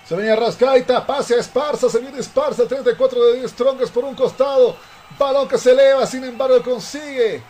Se 0.06 0.16
venía 0.16 0.36
Rascaita, 0.36 1.06
pase 1.06 1.36
a 1.36 1.40
Esparza, 1.40 1.90
se 1.90 2.00
viene 2.00 2.20
Esparza, 2.20 2.68
34 2.68 3.26
de 3.26 3.40
10 3.40 3.52
Strongers 3.52 3.92
por 3.92 4.04
un 4.04 4.16
costado. 4.16 4.76
Balón 5.18 5.48
que 5.48 5.58
se 5.58 5.72
eleva, 5.72 6.06
sin 6.06 6.24
embargo 6.24 6.62
consigue 6.62 7.42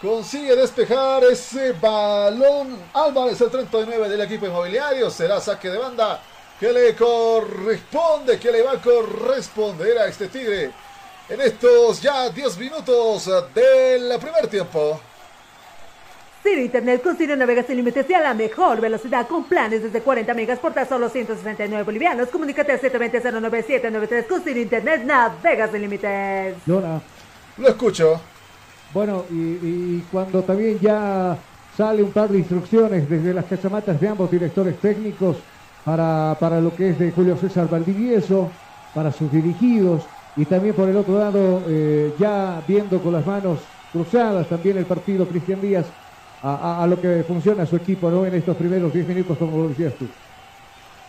Consigue 0.00 0.54
despejar 0.54 1.24
ese 1.24 1.72
balón. 1.72 2.78
Álvarez, 2.94 3.40
el 3.40 3.50
39 3.50 4.08
del 4.08 4.20
equipo 4.20 4.46
inmobiliario. 4.46 5.10
Será 5.10 5.40
saque 5.40 5.68
de 5.68 5.78
banda 5.78 6.20
que 6.58 6.72
le 6.72 6.94
corresponde, 6.94 8.38
que 8.38 8.50
le 8.50 8.62
va 8.62 8.72
a 8.72 8.82
corresponder 8.82 9.98
a 9.98 10.08
este 10.08 10.28
Tigre 10.28 10.70
en 11.28 11.40
estos 11.40 12.00
ya 12.00 12.30
10 12.30 12.58
minutos 12.58 13.30
del 13.54 14.18
primer 14.18 14.48
tiempo. 14.48 15.00
Ciro 16.42 16.60
Internet 16.60 17.02
con 17.02 17.16
Ciro 17.16 17.36
Navega 17.36 17.62
sin 17.62 17.76
límites 17.76 18.08
y 18.08 18.14
a 18.14 18.20
la 18.20 18.34
mejor 18.34 18.80
velocidad 18.80 19.26
con 19.28 19.44
planes 19.44 19.82
desde 19.82 20.00
40 20.00 20.34
megas 20.34 20.58
por 20.58 20.72
tan 20.72 20.88
solo 20.88 21.08
169 21.08 21.84
bolivianos. 21.84 22.28
Comunícate 22.28 22.72
al 22.72 22.80
720-09793 22.80 24.26
con 24.26 24.42
Ciro 24.42 24.58
Internet 24.58 25.04
Navega 25.04 25.68
sin 25.70 25.82
límites. 25.82 26.56
Lora. 26.66 27.00
Lo 27.56 27.68
escucho. 27.68 28.20
Bueno, 28.94 29.26
y, 29.30 29.34
y 29.34 30.06
cuando 30.10 30.42
también 30.42 30.78
ya 30.80 31.36
sale 31.76 32.02
un 32.02 32.12
par 32.12 32.28
de 32.30 32.38
instrucciones 32.38 33.08
desde 33.08 33.34
las 33.34 33.44
cachamatas 33.44 34.00
de 34.00 34.08
ambos 34.08 34.30
directores 34.30 34.78
técnicos 34.78 35.36
para, 35.84 36.36
para 36.40 36.60
lo 36.60 36.74
que 36.74 36.90
es 36.90 36.98
de 36.98 37.12
Julio 37.12 37.36
César 37.36 37.68
Valdivieso, 37.68 38.60
para 38.92 39.12
sus 39.12 39.30
dirigidos, 39.30 40.10
y 40.34 40.46
también 40.46 40.74
por 40.74 40.88
el 40.88 40.96
otro 40.96 41.18
lado, 41.18 41.64
eh, 41.68 42.14
ya 42.18 42.62
viendo 42.66 43.02
con 43.02 43.12
las 43.14 43.26
manos 43.26 43.70
cruzadas 43.90 44.48
también 44.48 44.76
el 44.78 44.86
partido 44.86 45.28
Cristian 45.28 45.60
Díaz 45.60 45.94
a, 46.40 46.82
a- 46.82 46.86
lo 46.86 47.00
que 47.00 47.24
funciona 47.26 47.66
su 47.66 47.76
equipo 47.76 48.10
¿no? 48.10 48.26
en 48.26 48.34
estos 48.34 48.56
primeros 48.56 48.92
10 48.92 49.06
minutos, 49.06 49.38
como 49.38 49.58
lo 49.58 49.68
decías 49.70 49.96
tú. 49.96 50.14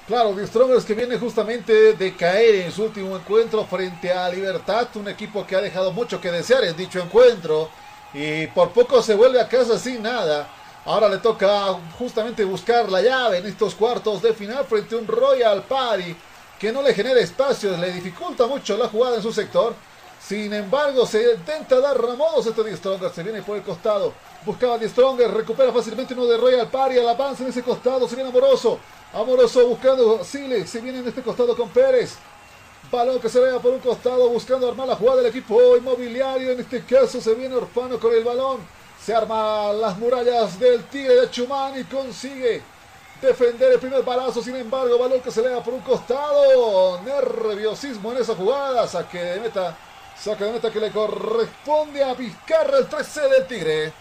Claro, 0.06 0.34
The 0.36 0.86
que 0.86 0.96
viene 0.96 1.18
justamente 1.20 1.94
de 1.96 2.16
caer 2.16 2.56
en 2.56 2.72
su 2.72 2.84
último 2.86 3.16
encuentro 3.16 3.68
frente 3.68 4.12
a 4.12 4.28
Libertad, 4.30 4.90
un 4.96 5.08
equipo 5.08 5.46
que 5.46 5.56
ha 5.56 5.62
dejado 5.62 5.92
mucho 5.94 6.20
que 6.20 6.32
desear 6.32 6.64
en 6.64 6.76
dicho 6.76 7.00
encuentro 7.00 7.72
y 8.12 8.48
por 8.48 8.74
poco 8.74 9.04
se 9.04 9.14
vuelve 9.16 9.40
a 9.40 9.48
casa 9.48 9.78
sin 9.78 10.02
nada. 10.02 10.52
Ahora 10.90 11.08
le 11.08 11.20
toca 11.20 11.80
justamente 12.00 12.44
buscar 12.44 12.90
la 12.90 13.00
llave 13.00 13.38
en 13.38 13.46
estos 13.46 13.76
cuartos 13.76 14.24
de 14.24 14.34
final 14.34 14.66
frente 14.66 14.96
a 14.96 14.98
un 14.98 15.06
Royal 15.06 15.62
Party 15.62 16.16
que 16.58 16.72
no 16.72 16.82
le 16.82 16.96
genera 16.96 17.20
espacios, 17.20 17.78
le 17.78 17.94
dificulta 17.94 18.48
mucho 18.48 18.76
la 18.76 18.88
jugada 18.88 19.18
en 19.18 19.22
su 19.22 19.32
sector. 19.32 19.76
Sin 20.20 20.52
embargo, 20.52 21.06
se 21.06 21.36
intenta 21.36 21.80
dar 21.80 21.96
ramodos 22.02 22.48
este 22.48 22.64
The 22.64 22.76
Strongers, 22.76 23.14
se 23.14 23.22
viene 23.22 23.44
por 23.44 23.58
el 23.58 23.62
costado. 23.62 24.14
Buscaba 24.44 24.80
The 24.80 24.90
Strongers, 24.90 25.32
recupera 25.32 25.72
fácilmente 25.72 26.16
uno 26.16 26.26
de 26.26 26.38
Royal 26.38 26.68
Party, 26.68 26.98
al 26.98 27.10
avance 27.10 27.44
en 27.44 27.50
ese 27.50 27.62
costado, 27.62 28.08
se 28.08 28.16
viene 28.16 28.32
Amoroso. 28.32 28.80
Amoroso 29.14 29.68
buscando 29.68 30.24
Sile, 30.24 30.66
se 30.66 30.82
viene 30.82 31.02
en 31.02 31.08
este 31.08 31.22
costado 31.22 31.56
con 31.56 31.70
Pérez. 31.70 32.16
Balón 32.92 33.20
que 33.20 33.30
se 33.30 33.40
vea 33.40 33.60
por 33.60 33.74
un 33.74 33.80
costado 33.80 34.28
buscando 34.30 34.68
armar 34.68 34.88
la 34.88 34.96
jugada 34.96 35.18
del 35.18 35.28
equipo 35.28 35.78
inmobiliario. 35.78 36.50
En 36.50 36.62
este 36.62 36.84
caso 36.84 37.22
se 37.22 37.36
viene 37.36 37.54
Orfano 37.54 38.00
con 38.00 38.12
el 38.12 38.24
balón. 38.24 38.79
Se 39.10 39.16
arma 39.16 39.74
las 39.74 39.98
murallas 39.98 40.60
del 40.60 40.84
Tigre 40.84 41.22
de 41.22 41.32
Chumán 41.32 41.74
y 41.80 41.84
consigue 41.86 42.62
defender 43.20 43.72
el 43.72 43.80
primer 43.80 44.04
balazo. 44.04 44.40
Sin 44.40 44.56
embargo, 44.56 45.00
balón 45.00 45.20
que 45.20 45.32
se 45.32 45.42
le 45.42 45.50
da 45.50 45.64
por 45.64 45.74
un 45.74 45.82
costado. 45.82 47.02
Nerviosismo 47.02 48.12
en 48.12 48.20
esa 48.20 48.36
jugada. 48.36 48.88
Saque 48.88 49.18
de 49.18 49.40
meta. 49.40 49.76
Saque 50.16 50.44
de 50.44 50.52
meta 50.52 50.70
que 50.70 50.80
le 50.80 50.92
corresponde 50.92 52.04
a 52.04 52.14
Vizcarra 52.14 52.78
el 52.78 52.88
13 52.88 53.22
del 53.22 53.48
Tigre. 53.48 53.94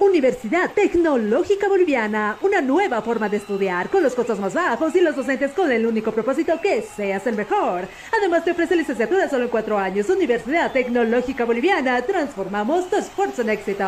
Universidad 0.00 0.72
Tecnológica 0.72 1.68
Boliviana, 1.68 2.38
una 2.40 2.62
nueva 2.62 3.02
forma 3.02 3.28
de 3.28 3.36
estudiar 3.36 3.90
con 3.90 4.02
los 4.02 4.14
costos 4.14 4.38
más 4.38 4.54
bajos 4.54 4.96
y 4.96 5.00
los 5.02 5.14
docentes 5.14 5.52
con 5.52 5.70
el 5.70 5.84
único 5.84 6.10
propósito 6.10 6.58
que 6.58 6.80
seas 6.80 7.26
el 7.26 7.36
mejor. 7.36 7.86
Además 8.16 8.42
te 8.42 8.52
ofrece 8.52 8.76
licenciatura 8.76 9.28
solo 9.28 9.44
en 9.44 9.50
cuatro 9.50 9.78
años. 9.78 10.08
Universidad 10.08 10.72
Tecnológica 10.72 11.44
Boliviana, 11.44 12.00
transformamos 12.00 12.88
tu 12.88 12.96
esfuerzo 12.96 13.42
en 13.42 13.50
éxito. 13.50 13.84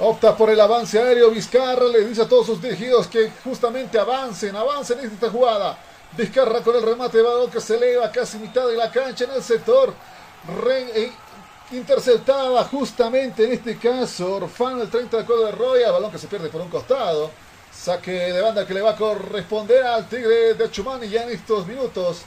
Opta 0.00 0.36
por 0.36 0.50
el 0.50 0.60
avance 0.60 0.98
aéreo. 0.98 1.30
Vizcarra 1.30 1.86
le 1.86 2.08
dice 2.08 2.22
a 2.22 2.28
todos 2.28 2.46
sus 2.46 2.60
dirigidos 2.60 3.06
que 3.06 3.30
justamente 3.44 3.96
avancen, 3.96 4.56
avancen 4.56 4.98
en 4.98 5.06
esta 5.06 5.30
jugada. 5.30 5.78
Vizcarra 6.16 6.62
con 6.62 6.74
el 6.74 6.82
remate 6.82 7.18
de 7.18 7.22
balón 7.22 7.48
que 7.48 7.60
se 7.60 7.76
eleva 7.76 8.10
casi 8.10 8.38
mitad 8.38 8.66
de 8.66 8.74
la 8.74 8.90
cancha 8.90 9.24
en 9.24 9.30
el 9.30 9.42
sector. 9.44 9.94
Interceptada 11.72 12.64
justamente 12.64 13.44
en 13.44 13.52
este 13.52 13.76
caso. 13.76 14.36
Orfano 14.36 14.82
el 14.82 14.90
30 14.90 15.16
de 15.16 15.22
acuerdo 15.22 15.46
de 15.46 15.52
Roya. 15.52 15.90
Balón 15.90 16.10
que 16.10 16.18
se 16.18 16.26
pierde 16.26 16.48
por 16.48 16.60
un 16.60 16.68
costado. 16.68 17.30
Saque 17.72 18.10
de 18.10 18.40
banda 18.40 18.66
que 18.66 18.74
le 18.74 18.80
va 18.80 18.90
a 18.90 18.96
corresponder 18.96 19.84
al 19.84 20.08
Tigre 20.08 20.54
de 20.54 20.70
Chumani 20.70 21.08
ya 21.08 21.24
en 21.24 21.30
estos 21.30 21.66
minutos. 21.66 22.22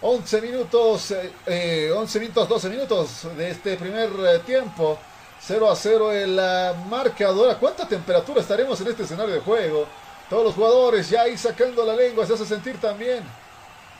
11 0.00 0.40
minutos, 0.40 1.12
eh, 1.12 1.32
eh, 1.46 1.92
11 1.94 2.20
minutos, 2.20 2.48
12 2.48 2.68
minutos 2.68 3.36
de 3.36 3.50
este 3.50 3.76
primer 3.76 4.10
eh, 4.26 4.38
tiempo. 4.40 4.98
0 5.40 5.70
a 5.70 5.76
0 5.76 6.12
el 6.12 6.38
ah, 6.38 6.74
marcador. 6.88 7.50
¿A 7.50 7.58
cuánta 7.58 7.86
temperatura 7.86 8.40
estaremos 8.40 8.80
en 8.80 8.88
este 8.88 9.04
escenario 9.04 9.34
de 9.34 9.40
juego? 9.40 9.86
Todos 10.28 10.44
los 10.44 10.54
jugadores 10.54 11.10
ya 11.10 11.22
ahí 11.22 11.36
sacando 11.36 11.84
la 11.84 11.94
lengua, 11.94 12.24
se 12.26 12.34
hace 12.34 12.46
sentir 12.46 12.80
también. 12.80 13.22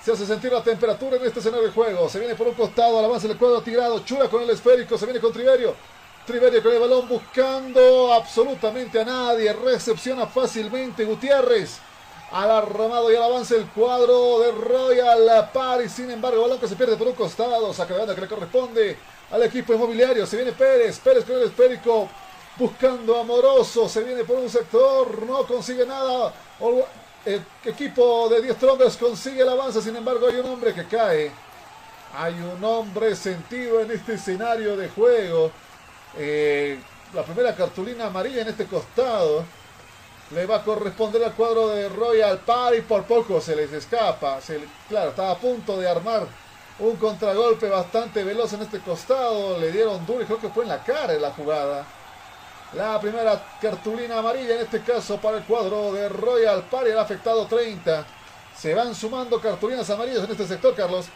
Se 0.05 0.11
hace 0.11 0.27
sentir 0.27 0.53
la 0.53 0.65
temperatura 0.65 1.17
en 1.17 1.25
este 1.25 1.39
escenario 1.39 1.67
de 1.67 1.73
juego. 1.73 2.09
Se 2.09 2.19
viene 2.19 2.35
por 2.35 2.49
un 2.49 2.55
costado, 2.55 2.99
al 2.99 3.05
avance 3.05 3.29
del 3.29 3.39
cuadro 3.39 3.63
tirado. 3.63 4.01
Chura 4.01 4.29
con 4.29 4.43
el 4.43 4.51
esférico, 4.51 4.99
se 4.99 5.07
viene 5.07 5.21
con 5.21 5.33
Triverio. 5.33 5.77
Triverio 6.27 6.61
con 6.61 6.73
el 6.73 6.81
balón 6.81 7.09
buscando 7.09 8.13
absolutamente 8.13 9.01
a 9.01 9.05
nadie. 9.05 9.53
Recepciona 9.53 10.27
fácilmente 10.27 11.05
Gutiérrez. 11.05 11.79
Al 12.33 12.51
armado 12.51 13.13
y 13.13 13.15
al 13.15 13.23
avance 13.23 13.55
el 13.55 13.69
cuadro 13.69 14.41
de 14.41 14.51
Royal 14.51 15.51
Paris. 15.53 15.93
Sin 15.93 16.11
embargo, 16.11 16.43
balón 16.43 16.59
que 16.59 16.67
se 16.67 16.75
pierde 16.75 16.97
por 16.97 17.07
un 17.07 17.15
costado. 17.15 17.73
Saca 17.73 17.93
de 17.93 18.01
banda 18.01 18.15
que 18.17 18.23
le 18.23 18.29
corresponde 18.29 18.99
al 19.31 19.43
equipo 19.45 19.73
inmobiliario. 19.73 20.27
Se 20.27 20.35
viene 20.35 20.51
Pérez. 20.51 20.99
Pérez 20.99 21.25
con 21.25 21.37
el 21.37 21.45
esférico. 21.45 22.09
Buscando 22.57 23.21
amoroso. 23.21 23.89
Se 23.89 24.03
viene 24.03 24.25
por 24.25 24.37
un 24.37 24.51
sector. 24.51 25.23
No 25.25 25.47
consigue 25.47 25.87
nada. 25.87 26.33
El 27.25 27.45
equipo 27.65 28.29
de 28.29 28.43
10 28.43 28.57
Strongers 28.57 28.97
consigue 28.97 29.43
el 29.43 29.49
avance. 29.49 29.81
Sin 29.81 29.95
embargo, 29.95 30.27
hay 30.27 30.37
un 30.37 30.47
hombre 30.47 30.75
que 30.75 30.85
cae. 30.87 31.31
Hay 32.15 32.35
un 32.35 32.63
hombre 32.65 33.15
sentido 33.15 33.81
en 33.81 33.91
este 33.93 34.15
escenario 34.15 34.77
de 34.77 34.89
juego. 34.89 35.51
Eh, 36.19 36.79
la 37.15 37.23
primera 37.23 37.55
cartulina 37.55 38.07
amarilla 38.07 38.43
en 38.43 38.49
este 38.49 38.67
costado. 38.67 39.45
Le 40.33 40.47
va 40.47 40.57
a 40.57 40.65
corresponder 40.65 41.23
al 41.23 41.35
cuadro 41.35 41.69
de 41.69 41.89
Royal 41.89 42.41
Party. 42.41 42.81
Por 42.81 43.05
poco 43.05 43.41
se 43.41 43.55
les 43.55 43.73
escapa. 43.73 44.41
Se 44.41 44.61
claro, 44.89 45.11
estaba 45.11 45.31
a 45.31 45.39
punto 45.39 45.79
de 45.79 45.89
armar 45.89 46.27
un 46.81 46.97
contragolpe 46.97 47.69
bastante 47.69 48.25
veloz 48.25 48.53
en 48.55 48.63
este 48.63 48.81
costado. 48.81 49.59
Le 49.59 49.71
dieron 49.71 50.05
duro 50.07 50.23
y 50.23 50.25
creo 50.25 50.41
que 50.41 50.49
fue 50.49 50.65
en 50.65 50.71
la 50.71 50.83
cara 50.83 51.15
en 51.15 51.23
la 51.23 51.31
jugada. 51.31 51.87
La 52.75 52.99
primera 52.99 53.39
cartulina 53.61 54.19
amarilla 54.19 54.55
en 54.55 54.63
este 54.63 54.81
caso 54.81 55.19
para 55.19 55.37
el 55.37 55.43
cuadro 55.45 55.93
de 55.93 56.09
Royal 56.09 56.63
Party. 56.71 56.91
El 56.91 56.99
afectado 56.99 57.45
30. 57.45 58.07
Se 58.57 58.75
van 58.75 58.95
sumando 58.95 59.39
cartulinas 59.41 59.89
amarillas 59.91 60.25
en 60.25 60.31
este 60.31 60.47
sector, 60.47 60.75
Carlos. 60.75 61.07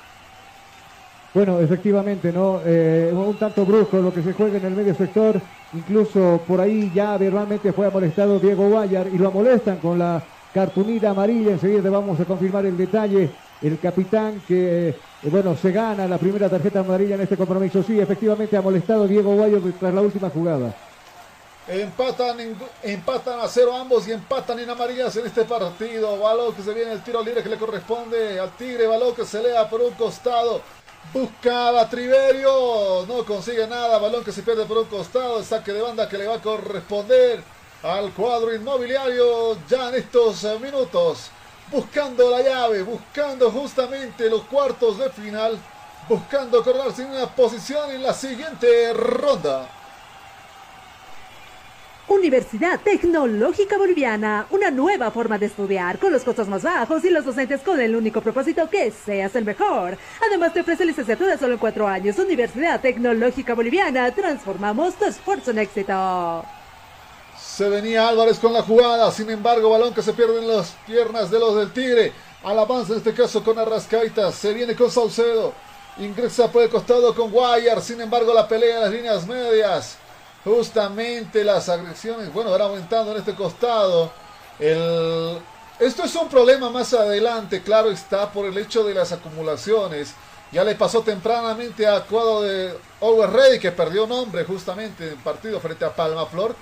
Bueno, 1.33 1.59
efectivamente, 1.61 2.31
¿no? 2.31 2.61
Eh, 2.65 3.11
un 3.13 3.39
tanto 3.39 3.65
brusco 3.65 3.99
lo 3.99 4.13
que 4.13 4.23
se 4.23 4.35
juega 4.35 4.59
en 4.59 4.67
el 4.67 4.75
medio 4.75 4.95
sector. 4.95 5.41
Incluso 5.73 6.41
por 6.47 6.61
ahí 6.61 6.93
ya 6.95 7.17
verbalmente 7.17 7.73
fue 7.73 7.87
amonestado 7.87 8.39
Diego 8.39 8.69
Guayar 8.69 9.09
y 9.09 9.17
lo 9.17 9.29
amonestan 9.29 9.79
con 9.79 9.99
la 9.99 10.23
cartulina 10.53 11.11
amarilla. 11.11 11.53
Enseguida 11.53 11.89
vamos 11.89 12.21
a 12.21 12.27
confirmar 12.27 12.67
el 12.67 12.77
detalle. 12.77 13.31
El 13.63 13.79
capitán 13.79 14.43
que, 14.47 14.91
eh, 14.91 14.95
bueno, 15.31 15.57
se 15.57 15.73
gana 15.73 16.07
la 16.07 16.19
primera 16.19 16.51
tarjeta 16.51 16.81
amarilla 16.81 17.15
en 17.15 17.23
este 17.23 17.39
compromiso. 17.39 17.83
Sí, 17.83 17.99
efectivamente 17.99 18.59
ha 18.59 18.63
molestado 18.63 19.09
Diego 19.09 19.35
Guayar 19.35 19.63
tras 19.81 19.95
la 19.95 20.03
última 20.03 20.29
jugada. 20.29 20.75
Empatan, 21.69 22.57
empatan 22.85 23.41
a 23.41 23.49
cero 23.49 23.75
ambos 23.77 24.07
y 24.07 24.13
empatan 24.13 24.61
en 24.61 24.71
amarillas 24.71 25.17
en 25.17 25.27
este 25.27 25.45
partido. 25.45 26.17
Balón 26.17 26.55
que 26.55 26.63
se 26.63 26.73
viene 26.73 26.93
el 26.93 27.03
tiro 27.03 27.21
libre 27.25 27.43
que 27.43 27.49
le 27.49 27.59
corresponde 27.59 28.39
al 28.39 28.57
Tigre. 28.57 28.87
Balón 28.87 29.17
que 29.17 29.25
se 29.25 29.43
lea 29.43 29.69
por 29.69 29.81
un 29.81 29.93
costado. 29.95 30.61
Buscaba 31.13 31.89
Triverio. 31.91 33.05
No 33.09 33.25
consigue 33.25 33.67
nada. 33.67 33.99
Balón 33.99 34.23
que 34.23 34.31
se 34.31 34.45
pierde 34.45 34.65
por 34.65 34.79
un 34.79 34.85
costado. 34.85 35.41
El 35.41 35.45
saque 35.45 35.73
de 35.73 35.83
banda 35.83 36.09
que 36.09 36.19
le 36.19 36.29
va 36.29 36.37
a 36.37 36.43
corresponder 36.43 37.43
al 37.83 38.13
cuadro 38.13 38.55
inmobiliario 38.55 39.59
ya 39.69 39.89
en 39.89 39.97
estos 39.97 40.45
eh, 40.45 40.59
minutos. 40.61 41.31
Buscando 41.73 42.31
la 42.31 42.43
llave. 42.43 42.85
Buscando 42.85 43.51
justamente 43.51 44.31
los 44.31 44.43
cuartos 44.43 44.99
de 44.99 45.11
final. 45.11 45.59
Buscando 46.09 46.63
coronarse 46.63 47.03
en 47.03 47.11
una 47.11 47.27
posición 47.27 47.91
en 47.91 48.05
la 48.05 48.15
siguiente 48.15 48.93
ronda. 48.93 49.69
Universidad 52.09 52.79
Tecnológica 52.81 53.77
Boliviana, 53.77 54.47
una 54.51 54.71
nueva 54.71 55.11
forma 55.11 55.39
de 55.39 55.47
estudiar 55.47 55.99
con 55.99 56.13
los 56.13 56.23
costos 56.23 56.47
más 56.47 56.63
bajos 56.63 57.05
y 57.05 57.11
los 57.11 57.25
docentes 57.25 57.63
con 57.63 57.81
el 57.81 57.97
único 57.97 58.21
propósito 58.21 58.71
que 58.71 58.93
seas 58.93 59.35
el 59.35 59.45
mejor. 59.45 59.99
Además 60.25 60.53
te 60.53 60.61
ofrece 60.61 60.85
licenciatura 60.85 61.37
solo 61.37 61.55
en 61.55 61.59
cuatro 61.59 61.89
años. 61.89 62.17
Universidad 62.21 62.81
Tecnológica 62.81 63.55
Boliviana, 63.55 64.15
transformamos 64.15 64.95
tu 64.95 65.05
esfuerzo 65.05 65.51
en 65.51 65.59
éxito. 65.59 66.45
Se 67.37 67.69
venía 67.69 68.09
Álvarez 68.09 68.39
con 68.39 68.53
la 68.53 68.63
jugada, 68.63 69.11
sin 69.11 69.29
embargo, 69.29 69.71
balón 69.71 69.93
que 69.93 70.03
se 70.03 70.13
pierde 70.13 70.39
en 70.39 70.49
las 70.49 70.77
piernas 70.87 71.29
de 71.29 71.41
los 71.41 71.57
del 71.57 71.73
Tigre. 71.73 72.13
Al 72.45 72.57
avance 72.57 72.93
en 72.93 72.99
este 72.99 73.15
caso 73.15 73.43
con 73.43 73.59
Arrascaita, 73.59 74.31
se 74.31 74.55
viene 74.55 74.77
con 74.77 74.93
Saucedo. 74.93 75.53
Ingresa 75.99 76.53
por 76.53 76.63
el 76.63 76.71
costado 76.71 77.13
con 77.17 77.33
Guayar. 77.33 77.83
Sin 77.83 78.01
embargo, 78.01 78.33
la 78.33 78.47
pelea 78.47 78.77
en 78.77 78.83
las 78.83 78.93
líneas 78.93 79.27
medias. 79.27 79.99
Justamente 80.47 81.43
las 81.43 81.69
agresiones, 81.69 82.33
bueno, 82.33 82.53
van 82.53 82.63
aumentando 82.63 83.11
en 83.11 83.19
este 83.19 83.35
costado. 83.35 84.13
El... 84.61 85.41
Esto 85.81 86.05
es 86.05 86.15
un 86.15 86.29
problema 86.29 86.71
más 86.71 86.95
adelante, 86.95 87.63
claro 87.63 87.91
está, 87.91 88.31
por 88.31 88.47
el 88.47 88.57
hecho 88.57 88.85
de 88.85 88.95
las 88.95 89.11
acumulaciones. 89.11 90.15
Ya 90.53 90.63
le 90.63 90.77
pasó 90.77 91.03
tempranamente 91.03 91.85
a 91.85 92.01
cuadro 92.03 92.43
de 92.43 92.79
Always 93.01 93.33
Ready, 93.33 93.59
que 93.59 93.73
perdió 93.73 94.07
nombre 94.07 94.45
justamente 94.45 95.09
en 95.09 95.19
partido 95.19 95.59
frente 95.59 95.85
a 95.85 95.93
Palma 95.93 96.27
Flor. 96.27 96.55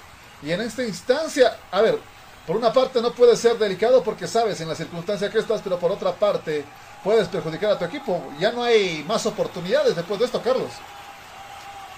Y 0.42 0.50
en 0.50 0.62
esta 0.62 0.82
instancia, 0.82 1.54
a 1.70 1.82
ver, 1.82 1.98
por 2.46 2.56
una 2.56 2.72
parte 2.72 3.02
no 3.02 3.12
puede 3.12 3.36
ser 3.36 3.58
delicado 3.58 4.02
porque 4.02 4.26
sabes 4.26 4.62
en 4.62 4.68
la 4.70 4.74
circunstancia 4.74 5.30
que 5.30 5.40
estás, 5.40 5.60
pero 5.62 5.78
por 5.78 5.92
otra 5.92 6.12
parte 6.12 6.64
puedes 7.04 7.28
perjudicar 7.28 7.72
a 7.72 7.78
tu 7.78 7.84
equipo. 7.84 8.32
Ya 8.38 8.50
no 8.50 8.62
hay 8.62 9.04
más 9.06 9.26
oportunidades 9.26 9.94
después 9.94 10.18
de 10.18 10.24
esto, 10.24 10.40
Carlos. 10.40 10.70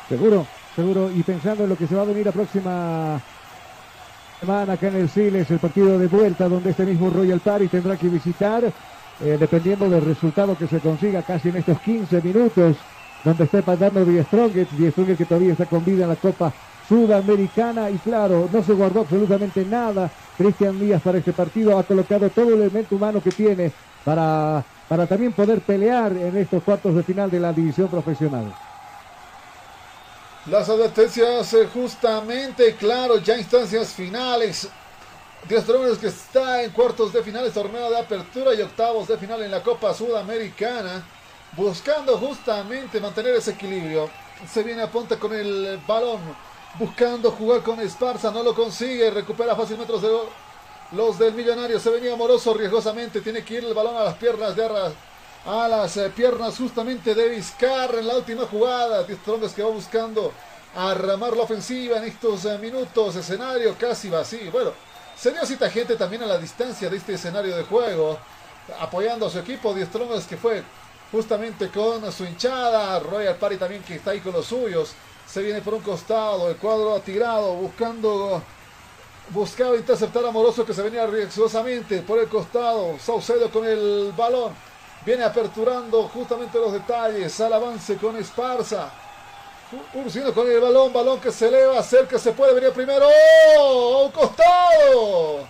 Seguro, 0.09 0.49
seguro. 0.77 1.11
Y 1.11 1.23
pensando 1.23 1.65
en 1.65 1.71
lo 1.71 1.77
que 1.77 1.89
se 1.89 1.97
va 1.97 2.03
a 2.03 2.05
venir 2.05 2.27
la 2.27 2.33
próxima 2.33 3.21
semana 4.39 4.75
acá 4.75 4.89
en 4.89 4.97
el 4.97 5.09
Siles, 5.09 5.51
el 5.51 5.59
partido 5.59 5.99
de 5.99 6.07
vuelta, 6.07 6.49
donde 6.49 6.71
este 6.71 6.85
mismo 6.85 7.11
Royal 7.11 7.41
Party 7.41 7.69
tendrá 7.69 7.97
que 7.97 8.09
visitar, 8.09 8.63
eh, 8.65 9.37
dependiendo 9.41 9.89
del 9.89 10.05
resultado 10.05 10.57
que 10.57 10.67
se 10.69 10.79
consiga 10.79 11.23
casi 11.23 11.49
en 11.49 11.57
estos 11.57 11.81
15 11.81 12.21
minutos, 12.21 12.77
donde 13.25 13.45
está 13.45 13.59
empatando 13.59 14.05
Die 14.05 14.23
Strongest 14.23 14.73
que 15.17 15.25
todavía 15.25 15.53
está 15.53 15.65
con 15.65 15.85
vida 15.85 16.05
en 16.05 16.11
la 16.11 16.17
Copa 16.17 16.53
Sudamericana 16.87 17.91
y 17.91 17.97
claro, 17.97 18.49
no 18.53 18.63
se 18.63 18.75
guardó 18.75 19.01
absolutamente 19.01 19.65
nada 19.65 20.09
Cristian 20.37 20.79
Díaz 20.79 21.03
para 21.03 21.19
este 21.19 21.33
partido, 21.33 21.77
ha 21.77 21.83
colocado 21.83 22.29
todo 22.29 22.51
el 22.51 22.61
elemento 22.61 22.95
humano 22.95 23.21
que 23.21 23.33
tiene 23.33 23.73
para, 24.05 24.63
para 24.87 25.07
también 25.07 25.33
poder 25.33 25.61
pelear 25.63 26.13
en 26.13 26.37
estos 26.37 26.63
cuartos 26.63 26.95
de 26.95 27.03
final 27.03 27.31
de 27.31 27.41
la 27.41 27.53
división 27.53 27.89
profesional. 27.89 28.53
Las 30.51 30.69
advertencias 30.69 31.53
eh, 31.55 31.69
justamente, 31.75 32.77
claro, 32.77 33.19
ya 33.19 33.37
instancias 33.37 33.89
finales. 33.89 34.69
Diez 35.49 35.65
que 35.99 36.07
está 36.07 36.63
en 36.63 36.71
cuartos 36.71 37.13
de 37.13 37.21
finales, 37.25 37.53
torneo 37.53 37.91
de 37.91 37.99
apertura 37.99 38.55
y 38.55 38.63
octavos 38.63 39.09
de 39.09 39.19
final 39.19 39.43
en 39.43 39.51
la 39.51 39.61
Copa 39.61 39.93
Sudamericana. 39.93 41.05
Buscando 41.57 42.17
justamente 42.19 43.01
mantener 43.01 43.35
ese 43.35 43.53
equilibrio. 43.53 44.09
Se 44.49 44.63
viene 44.63 44.83
a 44.83 44.91
punta 44.91 45.19
con 45.19 45.35
el 45.35 45.81
balón. 45.85 46.21
Buscando 46.79 47.33
jugar 47.33 47.63
con 47.63 47.81
Esparza. 47.81 48.31
No 48.31 48.45
lo 48.45 48.55
consigue. 48.55 49.11
Recupera 49.11 49.57
fácilmente 49.57 49.93
los, 49.93 50.03
de, 50.03 50.11
los 50.93 51.19
del 51.19 51.35
Millonario. 51.35 51.81
Se 51.81 51.91
venía 51.91 52.13
amoroso 52.13 52.55
riesgosamente. 52.55 53.21
Tiene 53.21 53.45
que 53.45 53.55
ir 53.55 53.65
el 53.65 53.75
balón 53.75 53.97
a 53.97 54.05
las 54.05 54.15
piernas 54.15 54.55
de 54.55 54.65
Arras 54.65 54.93
a 55.47 55.69
las 55.69 55.97
eh, 55.97 56.11
piernas 56.15 56.59
justamente 56.59 57.15
de 57.15 57.29
Vizcarra 57.29 58.01
en 58.01 58.09
la 58.09 58.17
última 58.17 58.47
jugada. 58.47 59.05
Diez 59.05 59.21
que 59.55 59.63
va 59.63 59.71
buscando 59.71 60.33
arramar 60.75 61.37
la 61.37 61.45
ofensiva 61.45 61.99
en 61.99 62.05
estos 62.05 62.45
eh, 62.45 62.59
minutos. 62.59 63.15
Escenario 63.15 63.77
casi 63.79 64.11
vacío. 64.11 64.51
Bueno, 64.51 64.73
se 65.17 65.31
dio 65.31 65.47
cita 65.47 65.71
gente 65.71 65.95
también 65.95 66.25
a 66.25 66.27
la 66.27 66.39
distancia 66.39 66.91
de 66.91 66.97
este 66.97 67.15
escenario 67.15 67.57
de 67.57 67.63
juego. 67.63 68.19
Apoyando 68.81 69.27
a 69.27 69.31
su 69.31 69.39
equipo. 69.39 69.73
Diez 69.73 69.89
que 70.29 70.37
fue 70.37 70.65
justamente 71.13 71.71
con 71.71 72.11
su 72.11 72.25
hinchada. 72.25 72.99
Royal 72.99 73.37
Party 73.37 73.57
también 73.57 73.85
que 73.85 73.95
está 73.95 74.11
ahí 74.11 74.21
con 74.21 74.33
los 74.33 74.47
suyos. 74.47 74.95
Se 75.29 75.43
viene 75.43 75.61
por 75.61 75.75
un 75.75 75.83
costado. 75.83 76.51
El 76.51 76.57
cuadro 76.57 76.97
ha 76.97 77.01
tirado 77.01 77.55
buscando 77.55 78.43
buscaba 79.31 79.77
interceptar 79.77 80.25
a 80.25 80.31
Moroso 80.31 80.65
que 80.65 80.73
se 80.73 80.83
venía 80.83 81.07
riesgosamente 81.07 82.03
por 82.03 82.19
el 82.19 82.29
costado. 82.29 82.99
Saucedo 82.99 83.49
con 83.49 83.65
el 83.65 84.13
balón. 84.17 84.53
Viene 85.07 85.23
aperturando 85.23 86.03
justamente 86.09 86.59
los 86.59 86.73
detalles. 86.73 87.41
Al 87.41 87.53
avance 87.53 87.97
con 87.97 88.17
Esparza. 88.17 88.91
Ursino 89.95 90.35
con 90.35 90.51
el 90.51 90.61
balón. 90.61 90.93
Balón 90.93 91.21
que 91.21 91.31
se 91.31 91.47
eleva. 91.47 91.81
Cerca 91.85 92.19
se 92.19 92.33
puede 92.33 92.55
venir 92.55 92.73
primero. 92.73 93.07
¡Oh! 93.57 93.99
¡A 93.99 94.03
un 94.03 94.11
costado! 94.11 95.47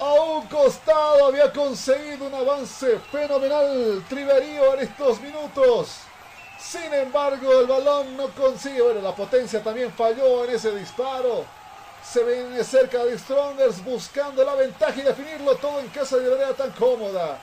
A 0.00 0.12
un 0.12 0.46
costado 0.48 1.26
había 1.26 1.52
conseguido 1.52 2.26
un 2.26 2.34
avance 2.34 2.98
fenomenal 3.12 4.04
Triverío 4.08 4.74
en 4.74 4.80
estos 4.80 5.20
minutos. 5.20 5.98
Sin 6.58 6.92
embargo, 6.92 7.60
el 7.60 7.68
balón 7.68 8.16
no 8.16 8.26
consigue. 8.30 8.82
Bueno, 8.82 9.02
la 9.02 9.14
potencia 9.14 9.62
también 9.62 9.92
falló 9.92 10.44
en 10.46 10.56
ese 10.56 10.74
disparo. 10.74 11.44
Se 12.02 12.24
viene 12.24 12.64
cerca 12.64 13.04
de 13.04 13.16
Strongers 13.16 13.84
buscando 13.84 14.42
la 14.42 14.54
ventaja 14.54 14.98
y 14.98 15.02
definirlo 15.02 15.54
todo 15.56 15.78
en 15.78 15.88
casa 15.90 16.16
de 16.16 16.28
manera 16.28 16.54
tan 16.54 16.72
cómoda. 16.72 17.38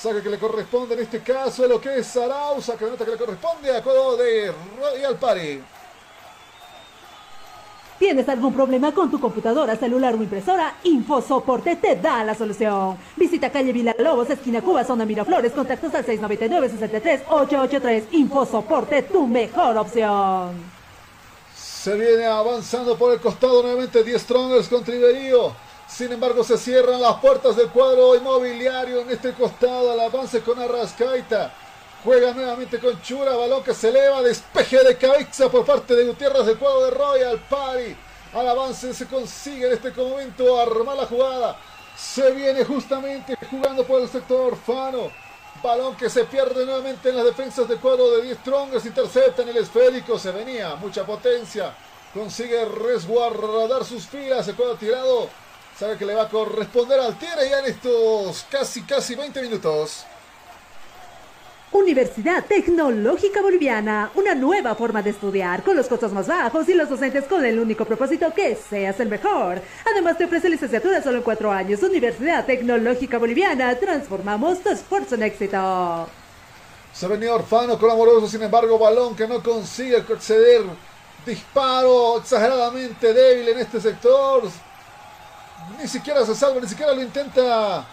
Saca 0.00 0.22
que 0.22 0.28
le 0.28 0.38
corresponde 0.38 0.94
en 0.94 1.00
este 1.00 1.20
caso 1.20 1.64
a 1.64 1.68
lo 1.68 1.80
que 1.80 1.98
es 1.98 2.06
Sarau. 2.06 2.60
Saca 2.60 2.86
nota 2.86 3.04
que 3.04 3.12
le 3.12 3.16
corresponde 3.16 3.74
a 3.74 3.82
Codo 3.82 4.18
de 4.18 4.52
Royal 4.78 5.16
Party. 5.16 5.62
¿Tienes 7.98 8.28
algún 8.28 8.52
problema 8.52 8.92
con 8.92 9.10
tu 9.10 9.18
computadora, 9.18 9.74
celular 9.74 10.14
o 10.14 10.18
impresora? 10.18 10.74
InfoSoporte 10.82 11.76
te 11.76 11.96
da 11.96 12.22
la 12.24 12.34
solución. 12.34 12.98
Visita 13.16 13.50
calle 13.50 13.72
Villalobos, 13.72 14.28
esquina 14.28 14.60
Cuba, 14.60 14.84
zona 14.84 15.06
Miraflores, 15.06 15.52
contactos 15.52 15.94
al 15.94 16.04
699-63-883. 16.04 18.08
InfoSoporte, 18.10 19.00
tu 19.02 19.26
mejor 19.26 19.78
opción. 19.78 20.76
Se 21.56 21.94
viene 21.94 22.26
avanzando 22.26 22.98
por 22.98 23.14
el 23.14 23.20
costado 23.20 23.62
nuevamente 23.62 24.04
10 24.04 24.20
Strongers 24.20 24.68
con 24.68 24.84
Triverío. 24.84 25.54
Sin 25.88 26.12
embargo, 26.12 26.42
se 26.42 26.58
cierran 26.58 27.00
las 27.00 27.16
puertas 27.20 27.56
del 27.56 27.68
cuadro 27.68 28.16
inmobiliario 28.16 29.00
en 29.00 29.10
este 29.10 29.32
costado. 29.32 29.92
Al 29.92 30.00
avance 30.00 30.40
con 30.40 30.58
Arrascaita. 30.58 31.52
Juega 32.02 32.32
nuevamente 32.32 32.80
con 32.80 33.00
Chura. 33.02 33.36
Balón 33.36 33.62
que 33.62 33.72
se 33.72 33.88
eleva. 33.88 34.20
Despeje 34.20 34.82
de 34.82 34.96
cabeza 34.96 35.48
por 35.48 35.64
parte 35.64 35.94
de 35.94 36.04
Gutiérrez 36.04 36.44
del 36.44 36.58
cuadro 36.58 36.86
de 36.86 36.90
Royal 36.90 37.38
Party. 37.48 37.96
Al 38.34 38.48
avance 38.48 38.92
se 38.92 39.06
consigue 39.06 39.66
en 39.66 39.72
este 39.74 39.92
momento 39.92 40.60
armar 40.60 40.96
la 40.96 41.06
jugada. 41.06 41.56
Se 41.96 42.32
viene 42.32 42.64
justamente 42.64 43.38
jugando 43.48 43.86
por 43.86 44.02
el 44.02 44.08
sector 44.08 44.56
Fano. 44.56 45.10
Balón 45.62 45.96
que 45.96 46.10
se 46.10 46.24
pierde 46.24 46.66
nuevamente 46.66 47.08
en 47.08 47.16
las 47.16 47.24
defensas 47.24 47.68
del 47.68 47.78
cuadro 47.78 48.10
de 48.10 48.22
10 48.22 48.38
Strongers. 48.38 48.86
Intercepta 48.86 49.42
en 49.42 49.50
el 49.50 49.58
esférico. 49.58 50.18
Se 50.18 50.32
venía. 50.32 50.74
Mucha 50.74 51.06
potencia. 51.06 51.72
Consigue 52.12 52.64
resguardar 52.64 53.84
sus 53.84 54.04
filas. 54.04 54.48
El 54.48 54.56
cuadro 54.56 54.74
tirado 54.74 55.28
sabe 55.78 55.96
que 55.98 56.06
le 56.06 56.14
va 56.14 56.22
a 56.22 56.28
corresponder 56.28 56.98
al 56.98 57.18
Tigre 57.18 57.50
ya 57.50 57.58
en 57.60 57.66
estos 57.66 58.46
casi, 58.50 58.82
casi 58.82 59.14
20 59.14 59.42
minutos. 59.42 60.04
Universidad 61.72 62.44
Tecnológica 62.46 63.42
Boliviana, 63.42 64.10
una 64.14 64.34
nueva 64.34 64.74
forma 64.74 65.02
de 65.02 65.10
estudiar 65.10 65.62
con 65.62 65.76
los 65.76 65.88
costos 65.88 66.12
más 66.12 66.26
bajos 66.26 66.66
y 66.68 66.74
los 66.74 66.88
docentes 66.88 67.24
con 67.24 67.44
el 67.44 67.58
único 67.58 67.84
propósito 67.84 68.32
que 68.32 68.56
seas 68.56 68.98
el 69.00 69.10
mejor. 69.10 69.60
Además 69.90 70.16
te 70.16 70.24
ofrece 70.24 70.48
licenciatura 70.48 71.02
solo 71.02 71.18
en 71.18 71.24
cuatro 71.24 71.52
años. 71.52 71.82
Universidad 71.82 72.46
Tecnológica 72.46 73.18
Boliviana, 73.18 73.78
transformamos 73.78 74.62
tu 74.62 74.70
esfuerzo 74.70 75.16
en 75.16 75.24
éxito. 75.24 76.08
Se 76.94 77.06
venía 77.08 77.34
Orfano 77.34 77.78
con 77.78 77.90
amoroso, 77.90 78.26
sin 78.28 78.42
embargo, 78.42 78.78
balón 78.78 79.14
que 79.14 79.28
no 79.28 79.42
consigue 79.42 79.96
acceder. 79.96 80.62
Disparo 81.26 82.18
exageradamente 82.18 83.12
débil 83.12 83.48
en 83.48 83.58
este 83.58 83.80
sector 83.80 84.44
ni 85.78 85.88
siquiera 85.88 86.24
se 86.24 86.34
salva, 86.34 86.60
ni 86.60 86.68
siquiera 86.68 86.92
lo 86.92 87.02
intenta 87.02 87.86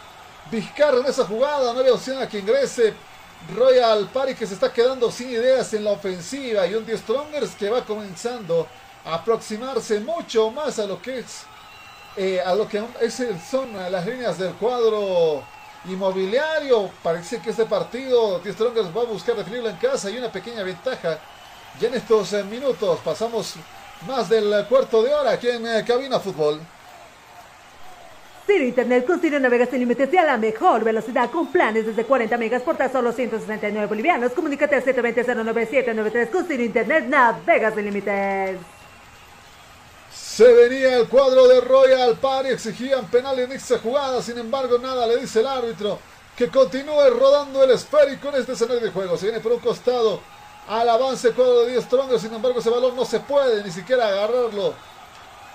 Vizcarra 0.51 0.99
en 0.99 1.05
esa 1.05 1.25
jugada. 1.25 1.73
No 1.73 1.79
había 1.79 1.93
opción 1.93 2.21
a 2.21 2.27
que 2.27 2.39
ingrese 2.39 2.93
Royal 3.55 4.07
Party 4.09 4.35
que 4.35 4.45
se 4.45 4.53
está 4.53 4.71
quedando 4.71 5.11
sin 5.11 5.29
ideas 5.29 5.73
en 5.73 5.83
la 5.83 5.91
ofensiva. 5.91 6.67
Y 6.67 6.75
un 6.75 6.85
The 6.85 6.97
Strongers 6.97 7.55
que 7.55 7.69
va 7.69 7.83
comenzando 7.83 8.67
a 9.05 9.15
aproximarse 9.15 9.99
mucho 9.99 10.51
más 10.51 10.79
a 10.79 10.85
lo 10.85 11.01
que 11.01 11.19
es 11.19 11.45
eh, 12.15 12.39
a 12.39 12.53
lo 12.53 12.67
que 12.67 12.83
es, 13.01 13.23
son 13.49 13.73
las 13.73 14.05
líneas 14.05 14.37
del 14.37 14.53
cuadro 14.53 15.43
inmobiliario. 15.85 16.91
Parece 17.01 17.39
que 17.39 17.49
este 17.49 17.65
partido 17.65 18.39
The 18.39 18.53
Strongers 18.53 18.95
va 18.95 19.01
a 19.01 19.05
buscar 19.05 19.35
definirlo 19.35 19.69
en 19.69 19.77
casa 19.77 20.11
y 20.11 20.17
una 20.17 20.31
pequeña 20.31 20.63
ventaja. 20.63 21.19
Ya 21.79 21.87
en 21.87 21.95
estos 21.95 22.33
eh, 22.33 22.43
minutos 22.43 22.99
pasamos 23.03 23.55
más 24.05 24.29
del 24.29 24.65
cuarto 24.67 25.01
de 25.01 25.13
hora 25.13 25.31
aquí 25.31 25.49
en 25.49 25.65
eh, 25.65 25.83
Cabina 25.85 26.19
Fútbol. 26.19 26.61
Ciro 28.45 28.65
Internet 28.65 29.05
con 29.05 29.21
navegas 29.41 29.69
sin 29.69 29.79
límites 29.79 30.13
y 30.13 30.17
a 30.17 30.25
la 30.25 30.37
mejor 30.37 30.83
velocidad 30.83 31.31
con 31.31 31.47
planes 31.47 31.85
desde 31.85 32.03
40 32.03 32.37
megas 32.37 32.61
por 32.61 32.75
tan 32.75 32.91
solo 32.91 33.13
169 33.13 33.87
bolivianos. 33.87 34.33
Comunícate 34.33 34.75
al 34.75 34.83
720-09793 34.83 36.29
con 36.29 36.45
Ciro 36.45 36.63
Internet 36.63 37.05
navegas 37.07 37.73
sin 37.73 37.85
límites. 37.85 38.57
Se 40.11 40.51
venía 40.51 40.97
el 40.97 41.07
cuadro 41.07 41.47
de 41.47 41.61
Royal 41.61 42.15
Party, 42.17 42.49
exigían 42.49 43.05
penal 43.05 43.39
en 43.39 43.51
esta 43.53 43.79
jugada, 43.79 44.21
sin 44.21 44.37
embargo 44.37 44.77
nada 44.77 45.07
le 45.07 45.17
dice 45.17 45.39
el 45.39 45.47
árbitro 45.47 45.99
que 46.35 46.49
continúe 46.49 47.09
rodando 47.17 47.63
el 47.63 47.71
esférico 47.71 48.29
en 48.29 48.35
este 48.35 48.53
escenario 48.53 48.81
de 48.81 48.91
juego. 48.91 49.15
Se 49.15 49.27
viene 49.27 49.39
por 49.39 49.53
un 49.53 49.59
costado 49.59 50.19
al 50.67 50.89
avance 50.89 51.31
cuadro 51.31 51.61
de 51.61 51.71
10 51.71 51.85
Strong, 51.85 52.19
sin 52.19 52.33
embargo 52.33 52.59
ese 52.59 52.69
balón 52.69 52.95
no 52.95 53.05
se 53.05 53.19
puede 53.21 53.63
ni 53.63 53.71
siquiera 53.71 54.07
agarrarlo 54.07 54.73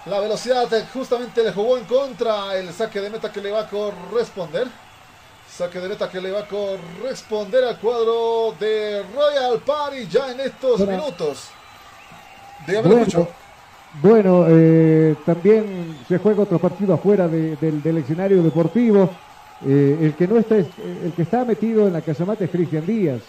la 0.06 0.20
velocidad 0.20 0.68
justamente 0.92 1.42
le 1.42 1.52
jugó 1.52 1.76
en 1.76 1.84
contra 1.84 2.56
el 2.56 2.72
saque 2.72 3.00
de 3.00 3.10
meta 3.10 3.30
que 3.30 3.40
le 3.40 3.50
va 3.50 3.60
a 3.60 3.68
corresponder. 3.68 4.66
Saque 5.50 5.80
de 5.80 5.88
meta 5.88 6.08
que 6.08 6.20
le 6.20 6.30
va 6.30 6.40
a 6.40 6.46
corresponder 6.46 7.64
al 7.64 7.78
cuadro 7.78 8.54
de 8.58 9.02
Royal 9.14 9.58
Party 9.64 10.06
ya 10.06 10.30
en 10.32 10.40
estos 10.40 10.80
minutos. 10.80 11.48
Dígame, 12.66 12.88
Bueno, 12.88 13.02
escucho. 13.02 13.28
bueno, 14.02 14.44
eh, 14.48 15.16
también 15.26 15.96
se 16.06 16.18
juega 16.18 16.42
otro 16.42 16.58
partido 16.58 16.94
afuera 16.94 17.28
de- 17.28 17.56
del, 17.56 17.82
del 17.82 17.98
escenario 17.98 18.42
deportivo. 18.42 19.10
Eh, 19.66 19.98
el 20.02 20.14
que 20.14 20.28
no 20.28 20.38
está, 20.38 20.56
es- 20.56 20.66
el 21.04 21.12
que 21.14 21.22
está 21.22 21.44
metido 21.44 21.86
en 21.86 21.92
la 21.92 22.02
casamata 22.02 22.44
es 22.44 22.50
Cristian 22.50 22.86
Díaz. 22.86 23.22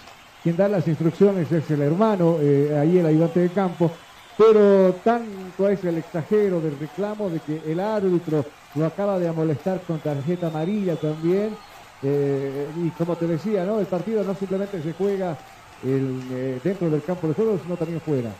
Quien 0.44 0.56
da 0.56 0.68
las 0.70 0.88
instrucciones 0.88 1.52
es 1.52 1.70
el 1.72 1.82
hermano, 1.82 2.38
eh, 2.42 2.78
ahí 2.80 2.98
el 3.00 3.06
ayudante 3.06 3.40
de 3.42 3.50
campo. 3.50 3.92
Pero 4.40 4.96
tanto 5.04 5.68
es 5.68 5.84
el 5.84 5.98
exagero 5.98 6.62
del 6.62 6.80
reclamo 6.80 7.30
de 7.30 7.42
que 7.42 7.62
el 7.70 7.78
árbitro 7.78 8.46
lo 8.76 8.86
acaba 8.86 9.20
de 9.20 9.28
amonestar 9.28 9.82
con 9.82 10.00
tarjeta 10.00 10.48
amarilla 10.48 10.96
también. 10.96 11.58
Eh, 12.02 12.70
y 12.78 12.90
como 12.92 13.18
te 13.18 13.28
decía, 13.28 13.66
¿no? 13.66 13.82
El 13.82 13.86
partido 13.86 14.24
no 14.24 14.34
simplemente 14.34 14.82
se 14.82 14.94
juega 14.94 15.38
el, 15.84 16.22
eh, 16.32 16.62
dentro 16.64 16.90
del 16.90 17.04
campo 17.04 17.28
de 17.28 17.34
juego, 17.34 17.60
sino 17.62 17.76
también 17.76 18.00
fuera. 18.00 18.32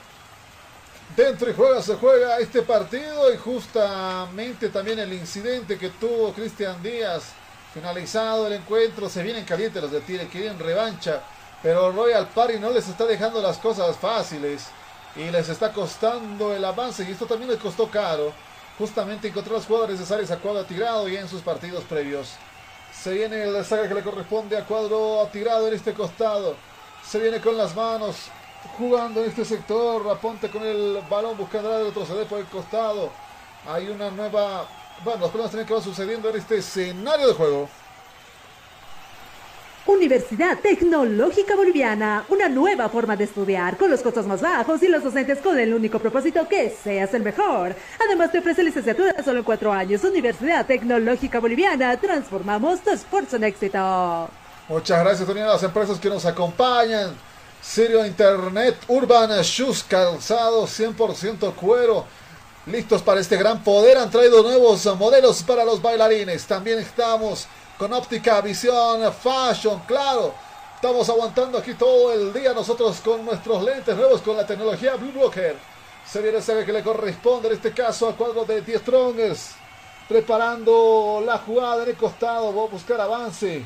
Dentro 1.18 1.50
y 1.50 1.54
juega, 1.54 1.82
se 1.82 1.96
juega 1.96 2.40
este 2.40 2.62
partido 2.62 3.34
y 3.34 3.36
justamente 3.36 4.70
también 4.70 5.00
el 5.00 5.12
incidente 5.12 5.78
que 5.78 5.90
tuvo 5.90 6.32
Cristian 6.32 6.82
Díaz. 6.82 7.34
Finalizado 7.74 8.48
el 8.48 8.54
encuentro, 8.54 9.10
se 9.10 9.22
vienen 9.22 9.44
calientes 9.44 9.82
los 9.82 9.92
de 9.92 10.00
Tigre, 10.00 10.30
quieren 10.30 10.58
revancha, 10.60 11.22
pero 11.62 11.92
Royal 11.92 12.30
Party 12.34 12.58
no 12.58 12.70
les 12.70 12.88
está 12.88 13.06
dejando 13.06 13.42
las 13.42 13.58
cosas 13.58 13.98
fáciles 13.98 14.70
y 15.16 15.30
les 15.30 15.50
está 15.50 15.74
costando 15.74 16.54
el 16.54 16.64
avance 16.64 17.06
y 17.08 17.12
esto 17.12 17.26
también 17.26 17.52
les 17.52 17.60
costó 17.60 17.90
caro. 17.90 18.32
Justamente 18.78 19.28
encontró 19.28 19.56
las 19.56 19.66
jugadas 19.66 19.90
necesarias 19.90 20.32
a 20.32 20.38
cuadro 20.38 20.64
tirado 20.64 21.10
y 21.10 21.18
en 21.18 21.28
sus 21.28 21.42
partidos 21.42 21.84
previos. 21.84 22.36
Se 22.94 23.14
viene 23.14 23.46
la 23.46 23.64
saga 23.64 23.88
que 23.88 23.94
le 23.94 24.04
corresponde 24.04 24.58
a 24.58 24.66
cuadro 24.66 25.28
tirado 25.32 25.68
en 25.68 25.74
este 25.74 25.94
costado. 25.94 26.56
Se 27.06 27.20
viene 27.20 27.42
con 27.42 27.58
las 27.58 27.76
manos 27.76 28.30
jugando 28.78 29.22
en 29.22 29.30
este 29.30 29.46
sector. 29.46 30.10
Aponte 30.10 30.50
con 30.50 30.64
el 30.64 31.02
balón 31.10 31.38
buscando 31.38 31.70
de 31.70 31.86
retroceder 31.86 32.28
por 32.28 32.40
el 32.40 32.46
costado. 32.46 33.12
Hay 33.68 33.90
una 33.90 34.10
nueva. 34.10 34.68
Bueno, 35.04 35.22
los 35.22 35.30
problemas 35.30 35.52
también 35.52 35.68
que 35.68 35.74
van 35.74 35.84
sucediendo 35.84 36.30
en 36.30 36.38
este 36.38 36.58
escenario 36.58 37.28
de 37.28 37.34
juego. 37.34 37.70
Universidad 39.86 40.60
Tecnológica 40.60 41.56
Boliviana, 41.56 42.26
una 42.30 42.48
nueva 42.48 42.90
forma 42.90 43.16
de 43.16 43.24
estudiar 43.24 43.78
con 43.78 43.90
los 43.90 44.02
costos 44.02 44.28
más 44.28 44.42
bajos 44.42 44.84
y 44.84 44.88
los 44.88 45.04
docentes 45.04 45.40
con 45.40 45.58
el 45.58 45.74
único 45.74 46.00
propósito 46.00 46.48
que 46.48 46.70
seas 46.70 47.14
el 47.14 47.24
mejor. 47.24 47.76
Además 48.06 48.32
te 48.32 48.40
ofrece 48.40 48.62
licenciatura 48.62 49.24
solo 49.24 49.40
en 49.40 49.46
cuatro 49.46 49.72
años. 49.72 50.04
Universidad 50.04 50.66
Tecnológica 50.66 51.40
Boliviana, 51.40 51.98
transformamos 51.98 52.82
tu 52.82 52.92
esfuerzo 52.92 53.38
en 53.38 53.46
éxito. 53.46 54.30
Muchas 54.68 55.00
gracias 55.00 55.26
también 55.26 55.48
a 55.48 55.54
las 55.54 55.64
empresas 55.64 56.00
que 56.00 56.10
nos 56.10 56.26
acompañan. 56.26 57.16
Sirio 57.62 58.06
Internet, 58.06 58.78
Urban 58.88 59.42
Shoes, 59.42 59.84
calzado 59.84 60.68
100% 60.68 61.54
cuero. 61.56 62.06
Listos 62.66 63.02
para 63.02 63.20
este 63.20 63.38
gran 63.38 63.64
poder. 63.64 63.98
Han 63.98 64.12
traído 64.12 64.44
nuevos 64.44 64.86
modelos 64.98 65.42
para 65.42 65.66
los 65.66 65.82
bailarines. 65.82 66.46
También 66.46 66.80
estamos 66.80 67.48
con 67.80 67.94
óptica, 67.94 68.42
visión, 68.42 69.02
fashion, 69.14 69.80
claro. 69.88 70.34
Estamos 70.76 71.08
aguantando 71.10 71.58
aquí 71.58 71.76
todo 71.76 72.12
el 72.12 72.34
día 72.34 72.54
nosotros 72.54 73.00
con 73.00 73.24
nuestros 73.24 73.64
lentes 73.64 73.96
nuevos 73.96 74.22
con 74.22 74.36
la 74.36 74.46
tecnología 74.46 74.98
Blue 74.98 75.14
Blocker. 75.14 75.56
Se 76.06 76.22
viene 76.22 76.42
sabe 76.42 76.66
que 76.66 76.74
le 76.74 76.84
corresponde 76.84 77.48
en 77.48 77.54
este 77.54 77.72
caso 77.72 78.10
al 78.10 78.16
cuadro 78.16 78.44
de 78.44 78.62
10 78.62 78.82
Strongers. 78.82 79.52
Preparando 80.10 81.24
la 81.26 81.38
jugada 81.38 81.84
en 81.84 81.92
el 81.92 81.96
costado. 81.96 82.54
Va 82.54 82.64
a 82.64 82.68
buscar 82.68 83.00
avance. 83.00 83.66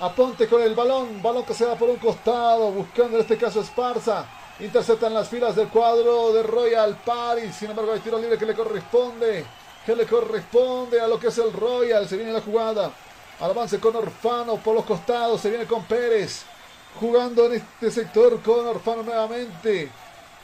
Aponte 0.00 0.48
con 0.48 0.60
el 0.60 0.74
balón, 0.74 1.22
balón 1.22 1.44
que 1.44 1.54
se 1.54 1.66
da 1.66 1.76
por 1.76 1.88
un 1.88 1.98
costado, 1.98 2.72
buscando 2.72 3.16
en 3.16 3.22
este 3.22 3.36
caso 3.36 3.60
Esparza. 3.60 4.26
Interceptan 4.58 5.14
las 5.14 5.28
filas 5.28 5.54
del 5.54 5.68
cuadro 5.68 6.32
de 6.32 6.42
Royal 6.42 6.96
Paris. 7.04 7.54
Sin 7.54 7.70
embargo, 7.70 7.92
hay 7.92 8.00
tiro 8.00 8.18
libre 8.18 8.38
que 8.38 8.46
le 8.46 8.54
corresponde. 8.54 9.46
Que 9.84 9.94
le 9.94 10.04
corresponde 10.04 11.00
a 11.00 11.06
lo 11.06 11.20
que 11.20 11.28
es 11.28 11.38
el 11.38 11.52
Royal. 11.52 12.08
Se 12.08 12.16
viene 12.16 12.32
la 12.32 12.40
jugada. 12.40 12.90
Al 13.40 13.50
avance 13.50 13.78
con 13.78 13.94
Orfano 13.96 14.56
por 14.56 14.74
los 14.74 14.84
costados. 14.84 15.40
Se 15.40 15.50
viene 15.50 15.66
con 15.66 15.84
Pérez. 15.84 16.42
Jugando 16.98 17.46
en 17.46 17.54
este 17.54 17.90
sector 17.90 18.40
con 18.42 18.66
Orfano 18.66 19.02
nuevamente. 19.02 19.90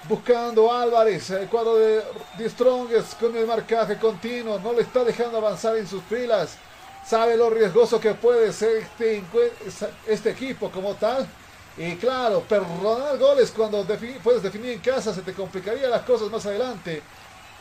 Buscando 0.09 0.73
Álvarez. 0.73 1.31
El 1.31 1.49
cuadro 1.49 1.77
de, 1.77 2.03
de 2.39 2.51
Strongest 2.51 3.19
con 3.21 3.37
el 3.37 3.47
marcaje 3.47 3.99
continuo. 3.99 4.59
No 4.59 4.73
le 4.73 4.83
está 4.83 5.05
dejando 5.05 5.39
avanzar 5.39 5.77
en 5.77 5.87
sus 5.87 6.03
filas 6.05 6.59
sabe 7.05 7.37
lo 7.37 7.51
riesgoso 7.51 8.01
que 8.01 8.15
puede 8.15 8.53
ser 8.53 8.79
este, 8.99 9.23
este 10.07 10.31
equipo 10.31 10.71
como 10.71 10.95
tal. 10.95 11.27
Y 11.77 11.97
claro, 11.97 12.41
perdonar 12.41 13.19
goles 13.19 13.51
cuando 13.51 13.85
puedes 14.23 14.43
definir 14.43 14.73
en 14.73 14.81
casa 14.81 15.15
se 15.15 15.23
te 15.23 15.33
complicaría 15.33 15.89
las 15.89 16.03
cosas 16.03 16.31
más 16.31 16.45
adelante. 16.47 17.03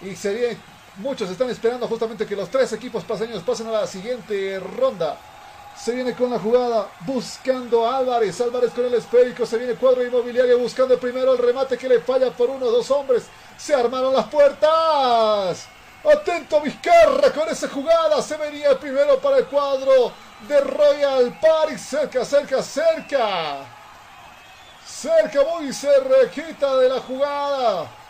Y 0.01 0.15
sería, 0.15 0.57
muchos 0.97 1.29
están 1.29 1.49
esperando 1.49 1.87
justamente 1.87 2.25
que 2.25 2.35
los 2.35 2.49
tres 2.49 2.73
equipos 2.73 3.03
paseños 3.03 3.43
pasen 3.43 3.67
a 3.67 3.71
la 3.71 3.87
siguiente 3.87 4.59
ronda. 4.59 5.17
Se 5.77 5.93
viene 5.93 6.13
con 6.13 6.29
la 6.29 6.37
jugada, 6.37 6.89
buscando 7.01 7.87
a 7.87 7.97
Álvarez. 7.97 8.39
Álvarez 8.41 8.71
con 8.71 8.85
el 8.85 8.93
esférico. 8.93 9.45
Se 9.45 9.57
viene 9.57 9.75
cuadro 9.75 10.05
inmobiliario 10.05 10.59
buscando 10.59 10.99
primero 10.99 11.33
el 11.33 11.39
remate 11.39 11.77
que 11.77 11.89
le 11.89 12.01
falla 12.01 12.29
por 12.31 12.49
uno 12.49 12.67
dos 12.67 12.91
hombres. 12.91 13.23
Se 13.57 13.73
armaron 13.73 14.13
las 14.13 14.27
puertas. 14.27 15.67
Atento 16.03 16.61
Vizcarra 16.61 17.31
con 17.31 17.49
esa 17.49 17.67
jugada. 17.69 18.21
Se 18.21 18.37
venía 18.37 18.77
primero 18.79 19.19
para 19.19 19.37
el 19.37 19.45
cuadro 19.45 20.11
de 20.47 20.59
Royal 20.59 21.39
Paris. 21.39 21.81
Cerca, 21.81 22.25
cerca, 22.25 22.61
cerca. 22.61 23.65
Cerca, 24.85 25.39
muy 25.43 25.73
cerquita 25.73 26.77
de 26.77 26.89
la 26.89 26.99
jugada. 26.99 28.00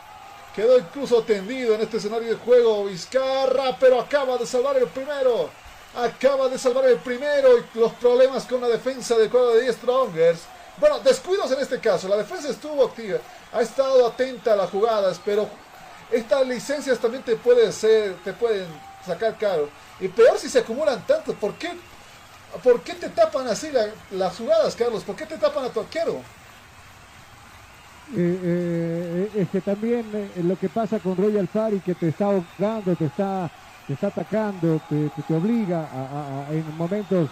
Quedó 0.55 0.77
incluso 0.77 1.23
tendido 1.23 1.75
en 1.75 1.81
este 1.81 1.97
escenario 1.97 2.29
de 2.29 2.35
juego 2.35 2.85
Vizcarra, 2.85 3.77
pero 3.79 4.01
acaba 4.01 4.37
de 4.37 4.45
salvar 4.45 4.75
el 4.77 4.87
primero. 4.87 5.49
Acaba 5.95 6.49
de 6.49 6.57
salvar 6.57 6.85
el 6.85 6.97
primero 6.97 7.57
y 7.57 7.79
los 7.79 7.93
problemas 7.93 8.45
con 8.45 8.59
la 8.61 8.67
defensa 8.67 9.17
del 9.17 9.29
cuadro 9.29 9.55
de 9.55 9.63
10 9.63 9.75
Strongers. 9.75 10.39
Bueno, 10.77 10.99
descuidos 10.99 11.51
en 11.51 11.59
este 11.61 11.79
caso. 11.79 12.07
La 12.09 12.17
defensa 12.17 12.49
estuvo 12.49 12.85
activa. 12.85 13.19
Ha 13.53 13.61
estado 13.61 14.05
atenta 14.05 14.53
a 14.53 14.55
las 14.57 14.69
jugadas, 14.69 15.21
pero 15.23 15.47
estas 16.11 16.45
licencias 16.45 16.99
también 16.99 17.23
te 17.23 17.37
pueden 17.37 17.71
ser, 17.71 18.15
te 18.23 18.33
pueden 18.33 18.67
sacar 19.05 19.37
caro. 19.37 19.69
Y 20.01 20.09
peor 20.09 20.37
si 20.37 20.49
se 20.49 20.59
acumulan 20.59 21.05
tanto. 21.07 21.33
¿Por 21.33 21.53
qué, 21.55 21.71
por 22.61 22.81
qué 22.81 22.93
te 22.95 23.09
tapan 23.09 23.47
así 23.47 23.71
la, 23.71 23.87
las 24.11 24.35
jugadas, 24.35 24.75
Carlos? 24.75 25.03
¿Por 25.03 25.15
qué 25.15 25.25
te 25.25 25.37
tapan 25.37 25.65
a 25.65 25.69
tu 25.69 25.79
arquero? 25.79 26.21
Eh, 28.13 29.31
eh, 29.33 29.41
es 29.41 29.49
que 29.49 29.61
también 29.61 30.11
eh, 30.13 30.43
lo 30.43 30.57
que 30.57 30.69
pasa 30.69 30.99
con 30.99 31.15
Royal 31.15 31.47
Party 31.47 31.79
que 31.79 31.95
te 31.95 32.09
está 32.09 32.25
ahogando, 32.25 32.95
te 32.97 33.05
está, 33.05 33.49
te 33.87 33.93
está 33.93 34.07
atacando, 34.07 34.81
te, 34.81 35.09
te, 35.11 35.33
obliga 35.33 35.87
a, 35.91 36.53
en 36.53 36.75
momentos 36.75 37.29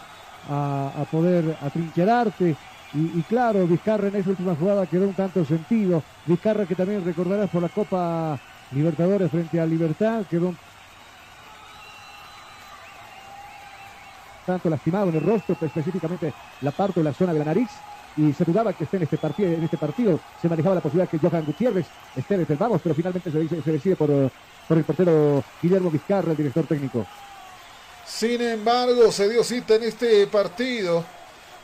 a, 0.48 1.06
poder 1.12 1.58
atrincherarte. 1.60 2.58
Y, 2.94 3.20
y, 3.20 3.24
claro, 3.24 3.68
Vizcarra 3.68 4.08
en 4.08 4.16
esa 4.16 4.30
última 4.32 4.56
jugada 4.56 4.88
quedó 4.88 5.08
un 5.10 5.16
tanto 5.16 5.44
sentido. 5.46 6.06
Vizcarra 6.26 6.66
que 6.66 6.76
también 6.76 7.04
recordarás 7.04 7.50
por 7.50 7.62
la 7.62 7.70
Copa 7.70 8.40
Libertadores 8.72 9.30
frente 9.32 9.60
a 9.60 9.66
Libertad, 9.66 10.26
quedó 10.28 10.50
un 10.50 10.58
tanto 14.46 14.70
lastimado 14.70 15.10
en 15.10 15.16
el 15.16 15.22
rostro, 15.22 15.56
específicamente 15.60 16.34
la 16.62 16.72
parte 16.72 17.00
de 17.02 17.04
la 17.04 17.14
zona 17.14 17.34
de 17.34 17.40
la 17.40 17.46
nariz. 17.46 17.89
Y 18.20 18.34
se 18.34 18.44
dudaba 18.44 18.74
que 18.74 18.84
esté 18.84 18.98
en 18.98 19.04
este 19.04 19.18
partido, 19.18 19.50
en 19.50 19.64
este 19.64 19.78
partido. 19.78 20.20
Se 20.42 20.50
manejaba 20.50 20.76
la 20.76 20.82
posibilidad 20.82 21.10
que 21.10 21.18
Johan 21.18 21.46
Gutiérrez 21.46 21.86
esté 22.18 22.38
desde 22.38 22.54
el 22.54 22.60
vamos, 22.60 22.82
pero 22.84 22.94
finalmente 22.94 23.32
se, 23.32 23.72
decide 23.72 23.96
por, 23.96 24.10
por 24.68 24.78
el 24.78 24.84
portero 24.84 25.42
Guillermo 25.62 25.90
Vizcarra, 25.90 26.32
el 26.32 26.38
director 26.38 26.68
técnico. 26.68 27.08
Sin 28.06 28.42
embargo, 28.42 29.10
se 29.14 29.30
dio 29.30 29.42
cita 29.42 29.76
en 29.76 29.84
este 29.84 30.28
partido. 30.28 31.06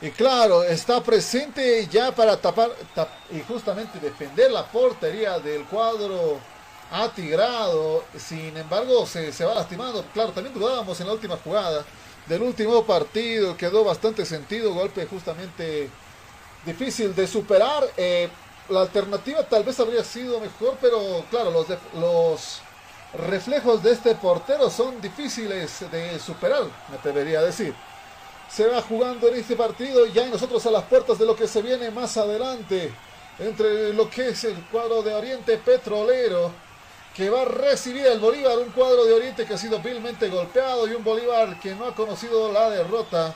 Y 0.00 0.10
claro, 0.10 0.62
está 0.62 1.02
presente 1.02 1.86
ya 1.90 2.14
para 2.14 2.38
tapar 2.38 2.70
tap, 2.94 3.08
y 3.30 3.40
justamente 3.40 3.98
defender 3.98 4.50
la 4.50 4.64
portería 4.64 5.38
del 5.38 5.64
cuadro 5.64 6.38
atigrado. 6.90 8.04
Sin 8.16 8.56
embargo, 8.56 9.04
se, 9.04 9.30
se, 9.30 9.44
va 9.44 9.56
lastimando. 9.56 10.02
Claro, 10.14 10.32
también 10.32 10.54
dudábamos 10.54 10.98
en 11.00 11.06
la 11.06 11.12
última 11.12 11.36
jugada 11.36 11.84
del 12.26 12.40
último 12.40 12.82
partido. 12.84 13.58
Quedó 13.58 13.84
bastante 13.84 14.24
sentido. 14.24 14.72
Golpe 14.72 15.04
justamente 15.04 15.90
difícil 16.66 17.14
de 17.14 17.26
superar. 17.26 17.84
Eh, 17.96 18.28
la 18.68 18.82
alternativa 18.82 19.42
tal 19.44 19.62
vez 19.62 19.78
habría 19.80 20.02
sido 20.02 20.40
mejor, 20.40 20.76
pero 20.80 21.24
claro, 21.30 21.52
los, 21.52 21.66
los 21.94 22.60
reflejos 23.14 23.82
de 23.82 23.92
este 23.92 24.14
portero 24.16 24.68
son 24.68 25.00
difíciles 25.00 25.88
de 25.90 26.18
superar, 26.18 26.64
me 26.90 26.96
atrevería 26.96 27.38
a 27.38 27.44
decir 27.44 27.72
se 28.48 28.66
va 28.66 28.80
jugando 28.80 29.28
en 29.28 29.34
este 29.34 29.56
partido 29.56 30.06
ya 30.06 30.26
nosotros 30.28 30.64
a 30.66 30.70
las 30.70 30.84
puertas 30.84 31.18
de 31.18 31.26
lo 31.26 31.34
que 31.34 31.48
se 31.48 31.62
viene 31.62 31.90
más 31.90 32.16
adelante 32.16 32.92
entre 33.38 33.92
lo 33.92 34.08
que 34.08 34.28
es 34.28 34.44
el 34.44 34.56
cuadro 34.66 35.02
de 35.02 35.14
Oriente 35.14 35.58
Petrolero 35.58 36.52
que 37.14 37.30
va 37.30 37.42
a 37.42 37.44
recibir 37.46 38.06
al 38.06 38.20
Bolívar, 38.20 38.58
un 38.58 38.70
cuadro 38.70 39.04
de 39.04 39.14
Oriente 39.14 39.46
que 39.46 39.54
ha 39.54 39.58
sido 39.58 39.80
vilmente 39.80 40.28
golpeado 40.28 40.86
y 40.86 40.92
un 40.92 41.02
Bolívar 41.02 41.58
que 41.58 41.74
no 41.74 41.86
ha 41.86 41.94
conocido 41.94 42.52
la 42.52 42.68
derrota. 42.68 43.34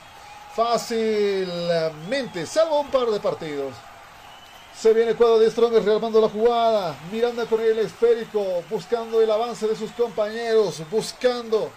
Fácilmente, 0.55 2.45
salvo 2.45 2.81
un 2.81 2.89
par 2.89 3.07
de 3.07 3.19
partidos. 3.19 3.73
Se 4.77 4.93
viene 4.93 5.11
el 5.11 5.17
cuadro 5.17 5.39
de 5.39 5.51
Strongers 5.51 5.85
rearmando 5.85 6.19
la 6.19 6.29
jugada. 6.29 6.95
Miranda 7.11 7.45
con 7.45 7.61
el 7.61 7.77
esférico, 7.79 8.63
buscando 8.69 9.21
el 9.21 9.29
avance 9.29 9.67
de 9.67 9.75
sus 9.75 9.91
compañeros, 9.91 10.81
buscando 10.89 11.69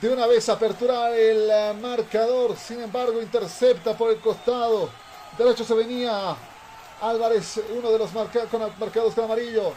de 0.00 0.08
una 0.08 0.26
vez 0.26 0.48
aperturar 0.48 1.12
el 1.14 1.48
eh, 1.48 1.74
marcador. 1.80 2.56
Sin 2.56 2.80
embargo, 2.80 3.20
intercepta 3.22 3.96
por 3.96 4.10
el 4.10 4.18
costado. 4.18 4.90
Derecho 5.38 5.62
se 5.64 5.74
venía 5.74 6.34
Álvarez, 7.00 7.60
uno 7.76 7.90
de 7.90 7.98
los 7.98 8.12
marcados 8.12 9.14
con 9.14 9.24
amarillo. 9.24 9.72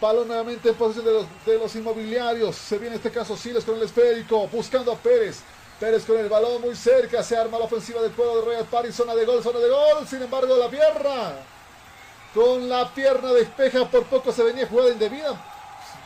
Balón 0.00 0.28
nuevamente 0.28 0.68
en 0.68 0.74
posición 0.74 1.06
de 1.06 1.12
los, 1.12 1.26
de 1.46 1.58
los 1.58 1.74
inmobiliarios. 1.76 2.56
Se 2.56 2.76
viene 2.76 2.96
este 2.96 3.10
caso 3.10 3.36
Siles 3.36 3.64
con 3.64 3.76
el 3.76 3.82
esférico, 3.82 4.46
buscando 4.48 4.92
a 4.92 4.96
Pérez. 4.96 5.42
Pérez 5.78 6.04
con 6.04 6.16
el 6.18 6.28
balón 6.28 6.62
muy 6.62 6.74
cerca. 6.74 7.22
Se 7.22 7.36
arma 7.36 7.58
la 7.58 7.66
ofensiva 7.66 8.00
del 8.00 8.12
cuadro 8.12 8.36
de 8.36 8.46
Royal 8.46 8.64
Party. 8.64 8.92
Zona 8.92 9.14
de 9.14 9.24
gol, 9.24 9.42
zona 9.42 9.58
de 9.58 9.68
gol. 9.68 10.06
Sin 10.08 10.22
embargo, 10.22 10.56
la 10.56 10.68
pierna. 10.68 11.34
Con 12.34 12.68
la 12.68 12.88
pierna 12.92 13.32
despeja. 13.32 13.88
Por 13.90 14.04
poco 14.04 14.32
se 14.32 14.42
venía 14.42 14.66
jugada 14.66 14.90
indebida. 14.90 15.38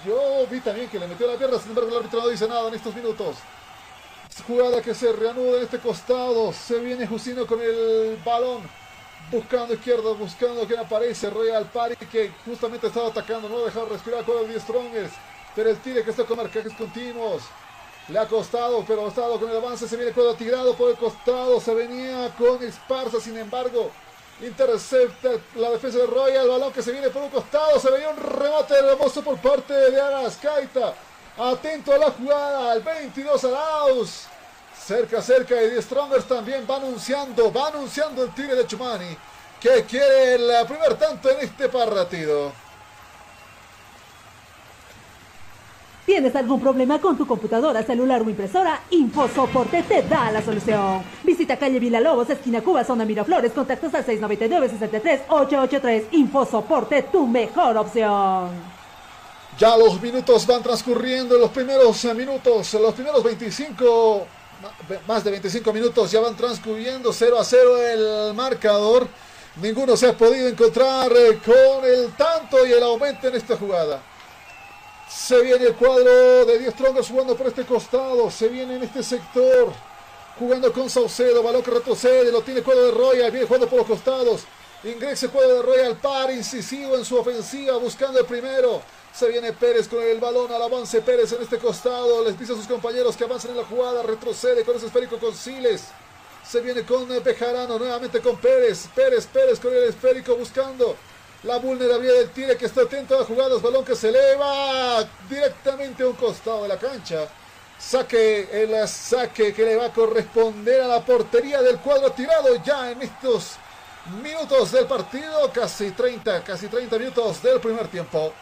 Yo 0.05 0.47
vi 0.51 0.61
también 0.61 0.89
que 0.89 0.99
le 0.99 1.07
metió 1.07 1.27
la 1.27 1.37
pierna. 1.37 1.59
Sin 1.59 1.71
embargo, 1.71 1.91
el 1.91 1.97
árbitro 1.99 2.21
no 2.21 2.29
dice 2.29 2.49
nada 2.49 2.69
en 2.69 2.75
estos 2.75 2.95
minutos. 2.95 3.37
Jugada 4.47 4.81
que 4.81 4.95
se 4.95 5.13
reanuda 5.13 5.59
en 5.59 5.65
este 5.65 5.79
costado. 5.79 6.53
Se 6.53 6.79
viene 6.79 7.07
Jusino 7.07 7.47
con 7.47 7.61
el 7.61 8.19
balón. 8.25 8.63
Buscando 9.31 9.75
izquierda, 9.75 10.13
buscando 10.13 10.67
quien 10.67 10.81
aparece. 10.81 11.31
Royal 11.31 11.67
Party 11.67 12.07
que 12.07 12.33
justamente 12.45 12.89
estaba 12.89 13.09
atacando. 13.09 13.49
No 13.49 13.65
dejado 13.65 13.87
respirar 13.87 14.25
con 14.25 14.39
el 14.39 14.61
Strongers. 14.61 15.13
Pero 15.55 15.71
el 15.71 15.79
tire 15.79 16.03
que 16.03 16.11
está 16.11 16.25
con 16.25 16.39
marcajes 16.39 16.73
continuos. 16.75 17.43
Le 18.11 18.19
ha 18.19 18.27
costado, 18.27 18.85
pero 18.87 19.07
ha 19.07 19.09
estado 19.09 19.39
con 19.39 19.49
el 19.49 19.57
avance. 19.57 19.87
Se 19.87 19.97
viene 19.97 20.13
cuadro 20.13 20.35
tirado 20.35 20.75
por 20.75 20.91
el 20.91 20.97
costado. 20.97 21.61
Se 21.61 21.73
venía 21.73 22.35
con 22.37 22.61
Esparza, 22.63 23.21
sin 23.21 23.39
embargo. 23.39 23.91
Intercepta 24.43 25.31
la 25.55 25.71
defensa 25.71 25.99
de 25.99 26.07
Royal. 26.07 26.49
Balón 26.49 26.73
que 26.73 26.83
se 26.83 26.91
viene 26.91 27.11
por 27.11 27.23
un 27.23 27.31
costado. 27.31 27.79
Se 27.79 27.89
venía 27.91 28.09
un 28.09 28.17
remate 28.17 28.75
hermoso 28.75 29.23
por 29.23 29.39
parte 29.39 29.73
de 29.73 30.01
Arascaita. 30.01 30.95
Atento 31.39 31.93
a 31.93 31.99
la 31.99 32.11
jugada. 32.11 32.73
Al 32.73 32.83
22 32.83 33.45
Arauz. 33.45 34.25
Cerca, 34.77 35.23
cerca. 35.23 35.63
Y 35.63 35.71
The 35.71 35.83
Strongers 35.83 36.27
también 36.27 36.67
va 36.69 36.77
anunciando. 36.77 37.53
Va 37.53 37.69
anunciando 37.69 38.25
el 38.25 38.35
tire 38.35 38.57
de 38.57 38.67
Chumani. 38.67 39.17
Que 39.61 39.85
quiere 39.85 40.35
el 40.35 40.67
primer 40.67 40.95
tanto 40.97 41.31
en 41.31 41.41
este 41.41 41.69
partido. 41.69 42.51
¿Tienes 46.11 46.35
algún 46.35 46.59
problema 46.61 47.01
con 47.01 47.17
tu 47.17 47.25
computadora, 47.25 47.85
celular 47.85 48.23
o 48.23 48.29
impresora? 48.29 48.83
InfoSoporte 48.91 49.85
te 49.85 50.03
da 50.03 50.33
la 50.33 50.43
solución. 50.43 51.05
Visita 51.23 51.57
calle 51.57 51.79
Villalobos, 51.79 52.29
esquina 52.29 52.63
Cuba, 52.63 52.83
zona 52.83 53.05
Miraflores, 53.05 53.53
contactos 53.53 53.95
al 53.95 54.05
699-63-883. 54.05 56.07
InfoSoporte, 56.11 57.05
tu 57.05 57.29
mejor 57.29 57.77
opción. 57.77 58.51
Ya 59.57 59.77
los 59.77 60.03
minutos 60.03 60.45
van 60.49 60.65
transcurriendo, 60.65 61.39
los 61.39 61.51
primeros 61.51 62.05
minutos, 62.07 62.75
los 62.75 62.93
primeros 62.93 63.23
25, 63.23 64.27
más 65.07 65.23
de 65.23 65.31
25 65.31 65.73
minutos 65.73 66.11
ya 66.11 66.19
van 66.19 66.37
transcurriendo, 66.37 67.13
0 67.13 67.39
a 67.39 67.45
0 67.45 67.83
el 67.83 68.35
marcador. 68.35 69.07
Ninguno 69.63 69.97
se 69.97 70.09
ha 70.09 70.19
podido 70.19 70.49
encontrar 70.49 71.13
eh, 71.13 71.39
con 71.47 71.85
el 71.85 72.11
tanto 72.15 72.67
y 72.67 72.73
el 72.73 72.83
aumento 72.83 73.29
en 73.29 73.37
esta 73.37 73.57
jugada. 73.57 74.03
Se 75.11 75.41
viene 75.43 75.67
el 75.67 75.75
cuadro 75.75 76.45
de 76.45 76.57
10 76.61 76.73
Strongers 76.73 77.09
jugando 77.09 77.35
por 77.35 77.49
este 77.49 77.65
costado. 77.65 78.31
Se 78.31 78.47
viene 78.47 78.77
en 78.77 78.85
este 78.85 79.03
sector. 79.03 79.73
Jugando 80.39 80.73
con 80.73 80.89
Saucedo. 80.89 81.43
Balón 81.43 81.63
que 81.63 81.73
retrocede. 81.73 82.31
Lo 82.31 82.43
tiene 82.43 82.63
cuadro 82.63 82.87
de 82.87 82.91
Royal. 82.93 83.31
Viene 83.33 83.45
jugando 83.45 83.69
por 83.69 83.81
los 83.81 83.89
costados. 83.89 84.43
Ingresa 84.85 85.27
el 85.27 85.33
cuadro 85.33 85.57
de 85.57 85.63
Royal. 85.63 85.97
Par 85.97 86.31
incisivo 86.31 86.95
en 86.97 87.05
su 87.05 87.17
ofensiva. 87.17 87.77
Buscando 87.79 88.21
el 88.21 88.27
primero. 88.27 88.83
Se 89.13 89.29
viene 89.29 89.53
Pérez 89.53 89.89
con 89.89 90.01
el 90.01 90.21
balón 90.21 90.53
al 90.53 90.63
avance. 90.63 91.01
Pérez 91.01 91.33
en 91.33 91.43
este 91.43 91.59
costado. 91.59 92.25
Les 92.25 92.39
dice 92.39 92.53
a 92.53 92.57
sus 92.57 92.69
compañeros 92.69 93.17
que 93.17 93.25
avancen 93.25 93.51
en 93.51 93.57
la 93.57 93.65
jugada. 93.65 94.05
Retrocede 94.05 94.65
con 94.65 94.77
ese 94.77 94.87
esférico 94.87 95.19
con 95.19 95.35
Siles. 95.35 95.87
Se 96.49 96.61
viene 96.61 96.85
con 96.85 97.09
Bejarano. 97.25 97.81
Nuevamente 97.81 98.21
con 98.21 98.37
Pérez. 98.37 98.87
Pérez, 98.95 99.27
Pérez 99.27 99.59
con 99.59 99.75
el 99.75 99.83
esférico 99.83 100.37
buscando 100.37 100.95
la 101.43 101.59
vulnerabilidad 101.59 102.15
del 102.15 102.31
tire 102.31 102.57
que 102.57 102.67
está 102.67 102.83
atento 102.83 103.15
a 103.15 103.21
las 103.21 103.27
jugadas. 103.27 103.63
Balón 103.63 103.85
que 103.85 103.95
se 103.95 104.09
eleva 104.09 105.05
directamente 105.29 106.03
a 106.03 106.09
un 106.09 106.15
costado 106.15 106.63
de 106.63 106.69
la 106.69 106.79
cancha. 106.79 107.27
Saque, 107.79 108.49
el 108.53 108.87
saque 108.87 109.55
que 109.55 109.65
le 109.65 109.77
va 109.77 109.87
a 109.87 109.93
corresponder 109.93 110.83
a 110.83 110.87
la 110.87 111.05
portería 111.05 111.63
del 111.63 111.79
cuadro 111.79 112.13
tirado 112.13 112.63
ya 112.63 112.91
en 112.91 113.01
estos 113.03 113.57
minutos 114.23 114.73
del 114.73 114.87
partido. 114.87 115.51
Casi 115.53 115.91
30, 115.93 116.45
casi 116.45 116.69
30 116.69 116.99
minutos 116.99 117.43
del 117.43 117.59
primer 117.59 117.89
tiempo. 117.89 118.33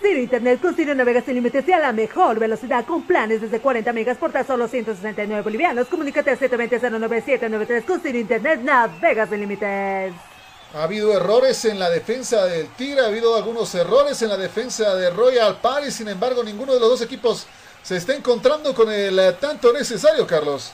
Ciro 0.00 0.20
Internet 0.20 0.60
con 0.60 0.74
Ciro 0.74 0.94
Navega 0.94 1.22
sin 1.22 1.34
límites 1.34 1.66
y 1.68 1.72
a 1.72 1.78
la 1.78 1.92
mejor 1.92 2.38
velocidad 2.38 2.84
con 2.84 3.02
planes 3.02 3.40
desde 3.40 3.60
40 3.60 3.92
megas 3.92 4.18
por 4.18 4.30
tan 4.30 4.46
solo 4.46 4.68
169 4.68 5.42
bolivianos. 5.42 5.88
Comunícate 5.88 6.30
al 6.30 6.38
720-09793 6.38 7.84
con 7.84 8.00
Ciro 8.00 8.18
Internet 8.18 8.60
Navega 8.62 9.26
sin 9.26 9.40
límites. 9.40 10.35
Ha 10.74 10.82
habido 10.82 11.12
errores 11.12 11.64
en 11.64 11.78
la 11.78 11.88
defensa 11.88 12.44
del 12.44 12.68
Tigre, 12.68 13.00
ha 13.00 13.06
habido 13.06 13.36
algunos 13.36 13.74
errores 13.74 14.20
en 14.22 14.28
la 14.28 14.36
defensa 14.36 14.94
de 14.94 15.10
Royal 15.10 15.58
Paris, 15.60 15.94
sin 15.94 16.08
embargo 16.08 16.42
ninguno 16.42 16.74
de 16.74 16.80
los 16.80 16.90
dos 16.90 17.02
equipos 17.02 17.46
se 17.82 17.96
está 17.96 18.14
encontrando 18.14 18.74
con 18.74 18.90
el 18.90 19.18
eh, 19.18 19.32
tanto 19.40 19.72
necesario, 19.72 20.26
Carlos. 20.26 20.72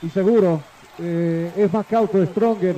Y 0.00 0.08
seguro, 0.08 0.62
eh, 0.98 1.52
es 1.56 1.72
más 1.72 1.84
cauto 1.86 2.24
Stronger 2.24 2.76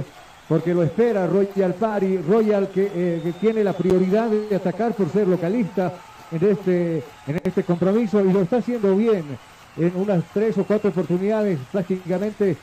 porque 0.49 0.75
lo 0.75 0.83
espera 0.83 1.27
Royal 1.27 1.75
Party, 1.75 2.19
Royal 2.19 2.69
que, 2.69 2.91
eh, 2.95 3.21
que, 3.23 3.33
tiene 3.33 3.63
la 3.63 3.73
prioridad 3.73 4.29
de 4.29 4.57
atacar 4.57 4.95
por 4.95 5.11
ser 5.11 5.29
localista 5.29 5.93
en 6.31 6.51
este, 6.51 7.05
en 7.27 7.41
este 7.45 7.63
compromiso 7.63 8.21
y 8.21 8.33
lo 8.33 8.43
está 8.43 8.57
haciendo 8.57 8.97
bien 8.97 9.39
en 9.77 9.97
unas 9.97 10.25
tres 10.33 10.59
o 10.59 10.65
cuatro 10.65 10.91
oportunidades 10.91 11.59
prácticamente 11.71 12.57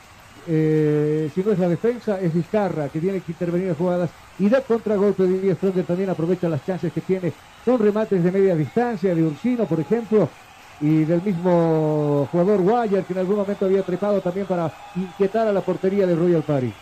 eh, 0.46 1.30
si 1.34 1.42
no 1.42 1.52
es 1.52 1.58
la 1.58 1.68
defensa, 1.68 2.20
es 2.20 2.32
Vizcarra 2.32 2.88
que 2.88 3.00
tiene 3.00 3.20
que 3.20 3.32
intervenir 3.32 3.68
en 3.68 3.74
jugadas 3.74 4.10
y 4.38 4.48
da 4.48 4.62
contragolpe 4.62 5.24
de 5.24 5.38
Díaz 5.38 5.58
también 5.86 6.10
aprovecha 6.10 6.48
las 6.48 6.64
chances 6.64 6.92
que 6.92 7.00
tiene. 7.00 7.32
Son 7.64 7.78
remates 7.78 8.22
de 8.24 8.32
media 8.32 8.56
distancia 8.56 9.14
de 9.14 9.22
Ursino, 9.22 9.66
por 9.66 9.80
ejemplo, 9.80 10.28
y 10.80 11.04
del 11.04 11.20
mismo 11.22 12.28
jugador 12.32 12.60
Guayar 12.62 13.04
que 13.04 13.12
en 13.12 13.18
algún 13.18 13.36
momento 13.36 13.66
había 13.66 13.82
trepado 13.82 14.20
también 14.20 14.46
para 14.46 14.72
inquietar 14.96 15.46
a 15.46 15.52
la 15.52 15.60
portería 15.60 16.06
de 16.06 16.14
Royal 16.14 16.42
Party. 16.42 16.72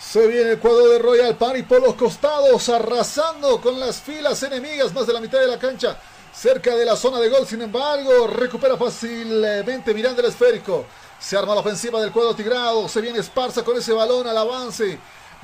Se 0.00 0.26
viene 0.26 0.52
el 0.52 0.58
cuadro 0.58 0.88
de 0.88 0.98
Royal 0.98 1.36
Party 1.36 1.62
por 1.62 1.82
los 1.82 1.94
costados, 1.94 2.68
arrasando 2.70 3.60
con 3.60 3.78
las 3.78 4.00
filas 4.00 4.42
enemigas, 4.42 4.92
más 4.94 5.06
de 5.06 5.12
la 5.12 5.20
mitad 5.20 5.38
de 5.38 5.46
la 5.46 5.58
cancha, 5.58 5.96
cerca 6.32 6.74
de 6.74 6.86
la 6.86 6.96
zona 6.96 7.20
de 7.20 7.28
gol. 7.28 7.46
Sin 7.46 7.60
embargo, 7.60 8.26
recupera 8.26 8.76
fácilmente 8.76 9.94
Miranda 9.94 10.22
el 10.22 10.28
esférico. 10.28 10.86
Se 11.20 11.36
arma 11.36 11.54
la 11.54 11.60
ofensiva 11.60 12.00
del 12.00 12.12
cuadro 12.12 12.34
tigrado. 12.34 12.88
Se 12.88 13.00
viene 13.00 13.18
Esparza 13.18 13.62
con 13.62 13.76
ese 13.76 13.92
balón 13.92 14.26
al 14.26 14.38
avance. 14.38 14.98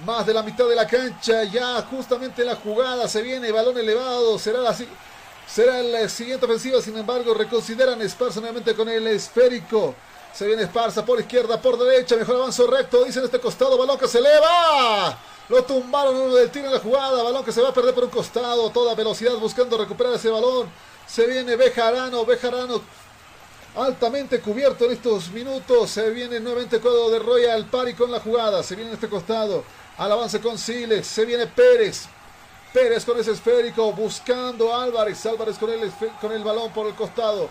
Más 0.05 0.27
de 0.27 0.33
la 0.33 0.43
mitad 0.43 0.67
de 0.67 0.75
la 0.75 0.87
cancha. 0.87 1.45
Ya 1.45 1.83
justamente 1.83 2.41
en 2.43 2.49
la 2.49 2.57
jugada. 2.57 3.07
Se 3.09 3.21
viene 3.21 3.53
balón 3.53 3.77
elevado. 3.77 4.39
Será 4.39 4.61
la, 4.61 4.75
será 5.47 5.83
la 5.83 6.09
siguiente 6.09 6.47
ofensiva. 6.47 6.81
Sin 6.81 6.97
embargo, 6.97 7.35
reconsideran 7.35 8.01
Esparza 8.01 8.41
nuevamente 8.41 8.75
con 8.75 8.89
el 8.89 9.07
esférico. 9.07 9.95
Se 10.33 10.47
viene 10.47 10.63
Esparza 10.63 11.05
por 11.05 11.21
izquierda, 11.21 11.61
por 11.61 11.79
derecha. 11.79 12.17
Mejor 12.17 12.37
avance 12.37 12.67
recto. 12.67 13.05
Dicen 13.05 13.25
este 13.25 13.39
costado. 13.39 13.77
Balón 13.77 13.99
que 13.99 14.09
se 14.09 14.19
eleva. 14.19 15.19
Lo 15.51 15.63
tumbaron 15.63 16.17
uno 16.17 16.35
del 16.35 16.51
tiro 16.51 16.67
en 16.67 16.73
la 16.73 16.81
jugada. 16.81 17.23
Balón 17.23 17.45
que 17.45 17.53
se 17.53 17.61
va 17.61 17.69
a 17.69 17.75
perder 17.75 17.95
por 17.95 18.05
un 18.05 18.11
costado. 18.11 18.71
Toda 18.71 18.95
velocidad 18.95 19.35
buscando 19.35 19.77
recuperar 19.77 20.15
ese 20.15 20.31
balón. 20.31 20.71
Se 21.07 21.27
viene 21.27 21.55
Bejarano. 21.55 22.25
Bejarano 22.25 22.81
altamente 23.77 24.41
cubierto 24.41 24.87
en 24.87 24.93
estos 24.93 25.31
minutos. 25.31 25.91
Se 25.91 26.11
viene 26.11 26.41
nuevamente 26.41 26.77
el 26.77 26.83
cuadro 26.83 27.11
de 27.11 27.19
Royal 27.19 27.65
Pari 27.67 27.95
con 27.95 28.11
la 28.11 28.21
jugada. 28.21 28.63
Se 28.63 28.75
viene 28.75 28.91
en 28.91 28.95
este 28.95 29.09
costado. 29.09 29.65
Al 29.99 30.13
avance 30.13 30.41
con 30.41 30.59
Siles. 30.59 31.07
Se 31.07 31.25
viene 31.25 31.47
Pérez. 31.47 32.07
Pérez 32.73 33.05
con 33.05 33.19
ese 33.19 33.33
esférico. 33.33 33.93
Buscando 33.93 34.75
Álvarez. 34.75 35.25
Álvarez 35.27 35.59
con 35.59 35.71
el, 35.71 35.93
con 36.21 36.33
el 36.33 36.43
balón 36.43 36.73
por 36.73 36.87
el 36.87 36.95
costado. 36.95 37.49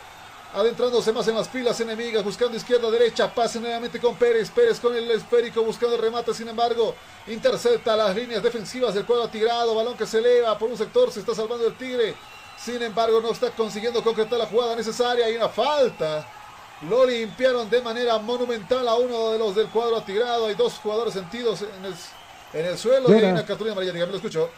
Adentrándose 0.54 1.12
más 1.12 1.28
en 1.28 1.36
las 1.36 1.50
filas 1.50 1.80
enemigas. 1.80 2.24
Buscando 2.24 2.58
izquierda, 2.58 2.90
derecha. 2.90 3.34
Pase 3.34 3.60
nuevamente 3.60 4.00
con 4.00 4.16
Pérez. 4.16 4.50
Pérez 4.50 4.80
con 4.80 4.96
el 4.96 5.10
esférico. 5.12 5.64
Buscando 5.64 5.98
remate. 5.98 6.34
Sin 6.34 6.48
embargo, 6.48 6.96
intercepta 7.28 7.96
las 7.96 8.16
líneas 8.16 8.42
defensivas 8.42 8.96
del 8.96 9.06
cuadro 9.06 9.28
tirado. 9.28 9.76
Balón 9.76 9.96
que 9.96 10.08
se 10.08 10.18
eleva 10.18 10.58
por 10.58 10.70
un 10.70 10.78
sector. 10.78 11.12
Se 11.12 11.20
está 11.20 11.36
salvando 11.36 11.68
el 11.68 11.78
Tigre. 11.78 12.16
Sin 12.66 12.82
embargo, 12.82 13.22
no 13.22 13.30
está 13.30 13.52
consiguiendo 13.52 14.04
concretar 14.04 14.40
la 14.40 14.48
jugada 14.48 14.76
necesaria. 14.76 15.28
Hay 15.28 15.36
una 15.36 15.50
falta. 15.50 16.26
Lo 16.90 17.06
limpiaron 17.06 17.70
de 17.70 17.80
manera 17.80 18.18
monumental 18.18 18.88
a 18.88 18.96
uno 18.96 19.32
de 19.32 19.38
los 19.38 19.56
del 19.56 19.68
cuadro 19.68 19.98
atigrado. 19.98 20.48
Hay 20.48 20.56
dos 20.56 20.80
jugadores 20.80 21.14
sentidos 21.14 21.62
en 21.62 21.86
el, 21.86 21.94
en 22.54 22.66
el 22.66 22.78
suelo 22.78 23.08
y 23.10 23.24
hay 23.24 23.32
una 23.32 23.46
cartulina 23.46 23.74
amarilla. 23.74 23.94
Dígame, 23.94 24.14
lo 24.14 24.18
escucho. 24.18 24.50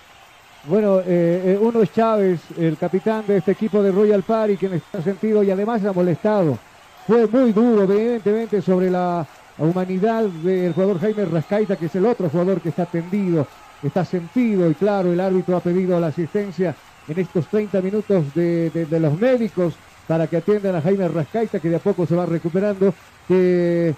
Bueno, 0.64 1.00
eh, 1.02 1.04
eh, 1.06 1.58
uno 1.60 1.82
es 1.82 1.94
Chávez, 1.94 2.40
el 2.58 2.78
capitán 2.78 3.26
de 3.28 3.38
este 3.38 3.52
equipo 3.52 3.84
de 3.84 3.92
Royal 3.92 4.24
Party, 4.24 4.56
quien 4.56 4.74
está 4.74 5.02
sentido 5.04 5.44
y 5.44 5.52
además 5.52 5.84
ha 5.84 5.92
molestado 5.92 6.58
fue 7.06 7.26
muy 7.26 7.54
duro, 7.54 7.84
evidentemente, 7.84 8.62
sobre 8.62 8.90
la 8.90 9.26
humanidad 9.58 10.24
del 10.24 10.74
jugador 10.74 11.00
Jaime 11.00 11.24
Rascaita, 11.26 11.78
que 11.78 11.86
es 11.86 11.96
el 11.96 12.06
otro 12.06 12.30
jugador 12.30 12.60
que 12.60 12.70
está 12.70 12.86
tendido, 12.86 13.48
está 13.82 14.04
sentido 14.04 14.70
y 14.70 14.74
claro, 14.74 15.14
el 15.14 15.20
árbitro 15.22 15.56
ha 15.56 15.62
pedido 15.62 15.98
la 16.02 16.08
asistencia 16.08 16.76
en 17.08 17.20
estos 17.20 17.48
30 17.48 17.82
minutos 17.82 18.34
de, 18.34 18.88
los 18.90 19.20
médicos 19.20 19.74
para 20.08 20.28
que 20.28 20.38
atiendan 20.38 20.76
a 20.76 20.82
Jaime 20.82 21.08
Rascaita, 21.08 21.60
que 21.60 21.70
de 21.70 21.78
a 21.78 21.80
poco 21.80 22.06
se 22.06 22.16
va 22.16 22.26
recuperando. 22.26 22.94
Eh, 23.30 23.94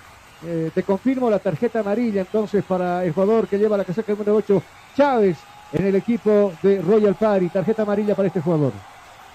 te 0.74 0.84
confirmo 0.84 1.30
la 1.30 1.40
tarjeta 1.40 1.82
amarilla 1.82 2.22
entonces 2.22 2.64
para 2.64 3.04
el 3.04 3.12
jugador 3.14 3.48
que 3.48 3.58
lleva 3.58 3.78
la 3.78 3.84
casaca 3.84 4.14
número 4.14 4.36
8, 4.36 4.64
Chávez, 4.96 5.38
en 5.74 5.86
el 5.86 5.96
equipo 5.96 6.54
de 6.64 6.82
Royal 6.82 7.16
Party. 7.16 7.50
Tarjeta 7.50 7.84
amarilla 7.84 8.16
para 8.16 8.28
este 8.28 8.42
jugador. 8.42 8.72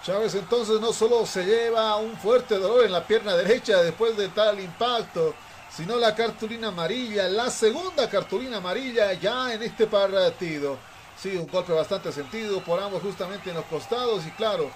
Chávez 0.03 0.35
entonces 0.35 0.81
no 0.81 0.93
solo 0.93 1.25
se 1.25 1.45
lleva 1.45 1.97
un 1.97 2.17
fuerte 2.17 2.59
dolor 2.59 2.85
en 2.85 2.93
la 2.93 3.07
pierna 3.07 3.35
derecha 3.35 3.83
después 3.83 4.17
de 4.17 4.29
tal 4.29 4.61
impacto, 4.61 5.35
sino 5.71 5.97
la 5.97 6.15
cartulina 6.15 6.69
amarilla, 6.69 7.29
la 7.29 7.51
segunda 7.51 8.09
cartulina 8.09 8.59
amarilla 8.59 9.15
ya 9.15 9.55
en 9.55 9.63
este 9.63 9.87
partido. 9.87 10.77
Sí, 11.21 11.37
un 11.37 11.47
golpe 11.47 11.73
bastante 11.73 12.13
sentido 12.13 12.61
por 12.63 12.81
ambos 12.81 13.03
justamente 13.03 13.51
en 13.51 13.57
los 13.57 13.65
costados 13.67 14.27
y 14.27 14.31
claro, 14.33 14.71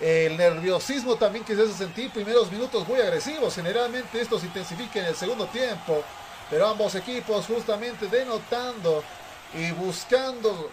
el 0.00 0.36
nerviosismo 0.36 1.16
también 1.16 1.44
que 1.44 1.54
se 1.54 1.62
hace 1.62 1.74
sentir, 1.74 2.10
primeros 2.10 2.50
minutos 2.50 2.88
muy 2.88 3.00
agresivos, 3.00 3.54
generalmente 3.54 4.20
esto 4.20 4.38
se 4.38 4.46
intensifica 4.46 5.00
en 5.00 5.06
el 5.06 5.14
segundo 5.14 5.46
tiempo, 5.46 6.02
pero 6.48 6.68
ambos 6.68 6.94
equipos 6.94 7.46
justamente 7.46 8.06
denotando 8.06 9.02
y 9.54 9.70
buscando 9.72 10.70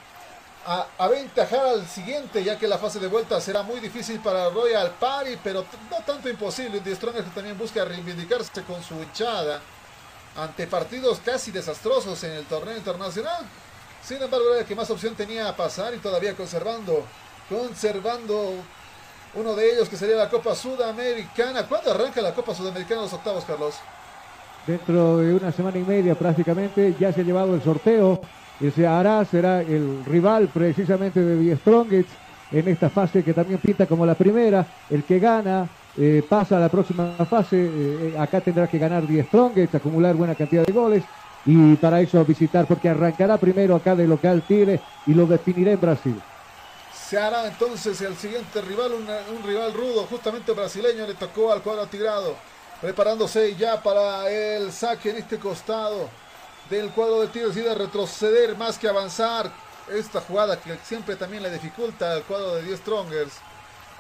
aventajar 0.98 1.66
al 1.66 1.88
siguiente, 1.88 2.44
ya 2.44 2.58
que 2.58 2.68
la 2.68 2.78
fase 2.78 3.00
de 3.00 3.08
vuelta 3.08 3.40
será 3.40 3.64
muy 3.64 3.80
difícil 3.80 4.20
para 4.20 4.50
Royal 4.50 4.92
Party, 5.00 5.38
pero 5.42 5.66
no 5.90 5.98
tanto 6.06 6.28
imposible. 6.30 6.82
The 6.82 6.96
Strongers 6.96 7.34
también 7.34 7.58
busca 7.58 7.86
reivindicarse 7.86 8.64
con 8.64 8.84
su 8.84 8.96
hinchada 8.96 9.62
ante 10.36 10.68
partidos 10.68 11.20
casi 11.24 11.52
desastrosos 11.52 12.22
en 12.24 12.34
el 12.34 12.46
torneo 12.46 12.76
internacional. 12.76 13.46
Sin 14.08 14.22
embargo, 14.22 14.46
era 14.52 14.62
el 14.62 14.66
que 14.66 14.74
más 14.74 14.90
opción 14.90 15.16
tenía 15.16 15.50
a 15.50 15.56
pasar 15.56 15.94
y 15.94 15.98
todavía 15.98 16.34
conservando, 16.34 17.04
conservando 17.50 18.54
uno 19.34 19.54
de 19.54 19.74
ellos 19.74 19.90
que 19.90 19.98
sería 19.98 20.16
la 20.16 20.30
Copa 20.30 20.56
Sudamericana. 20.56 21.68
¿Cuándo 21.68 21.92
arranca 21.92 22.22
la 22.22 22.34
Copa 22.34 22.56
Sudamericana 22.56 23.02
los 23.02 23.12
octavos, 23.12 23.44
Carlos? 23.44 23.76
Dentro 24.66 25.18
de 25.18 25.34
una 25.34 25.52
semana 25.52 25.78
y 25.78 25.84
media 25.84 26.16
prácticamente 26.16 26.96
ya 26.98 27.12
se 27.12 27.20
ha 27.20 27.24
llevado 27.26 27.54
el 27.54 27.62
sorteo 27.62 28.22
ese 28.60 28.88
hará 28.88 29.24
será 29.26 29.62
el 29.62 30.04
rival 30.06 30.48
precisamente 30.48 31.20
de 31.20 31.50
The 31.50 31.58
Strongest 31.58 32.10
en 32.52 32.68
esta 32.68 32.90
fase 32.90 33.24
que 33.24 33.34
también 33.34 33.60
pinta 33.60 33.86
como 33.86 34.06
la 34.06 34.16
primera. 34.16 34.66
El 34.90 35.04
que 35.04 35.20
gana 35.20 35.68
eh, 35.98 36.24
pasa 36.28 36.58
a 36.58 36.60
la 36.60 36.70
próxima 36.70 37.12
fase. 37.30 37.58
Eh, 37.58 38.16
acá 38.18 38.42
tendrá 38.42 38.68
que 38.68 38.80
ganar 38.80 39.06
The 39.06 39.24
Strongest, 39.26 39.76
acumular 39.76 40.16
buena 40.16 40.34
cantidad 40.34 40.66
de 40.66 40.74
goles 40.74 41.04
y 41.48 41.76
para 41.78 42.02
eso 42.02 42.24
visitar, 42.26 42.68
porque 42.68 42.90
arrancará 42.90 43.38
primero 43.38 43.76
acá 43.76 43.96
de 43.96 44.06
local 44.06 44.44
Tigre 44.46 44.82
y 45.06 45.14
lo 45.14 45.26
definirá 45.26 45.72
en 45.72 45.82
Brasil. 45.82 46.22
Se 46.94 47.18
hará 47.18 47.48
entonces 47.48 48.02
el 48.02 48.18
siguiente 48.18 48.62
rival, 48.62 48.92
un 48.94 49.44
rival 49.48 49.74
rudo, 49.74 50.06
justamente 50.08 50.52
brasileño, 50.52 51.08
le 51.08 51.14
tocó 51.14 51.54
al 51.54 51.62
cuadro 51.62 51.88
tirado, 51.88 52.36
preparándose 52.82 53.56
ya 53.56 53.82
para 53.82 54.30
el 54.30 54.74
saque 54.74 55.12
en 55.12 55.18
este 55.18 55.40
costado 55.40 56.10
del 56.70 56.90
cuadro 56.92 57.22
de 57.22 57.28
Tigres 57.28 57.56
decide 57.56 57.74
retroceder 57.74 58.58
más 58.58 58.78
que 58.78 58.90
avanzar. 58.90 59.50
Esta 59.88 60.20
jugada 60.20 60.60
que 60.60 60.78
siempre 60.84 61.16
también 61.16 61.44
le 61.44 61.50
dificulta 61.50 62.12
al 62.12 62.24
cuadro 62.24 62.56
de 62.56 62.64
10 62.64 62.80
Strongers 62.80 63.32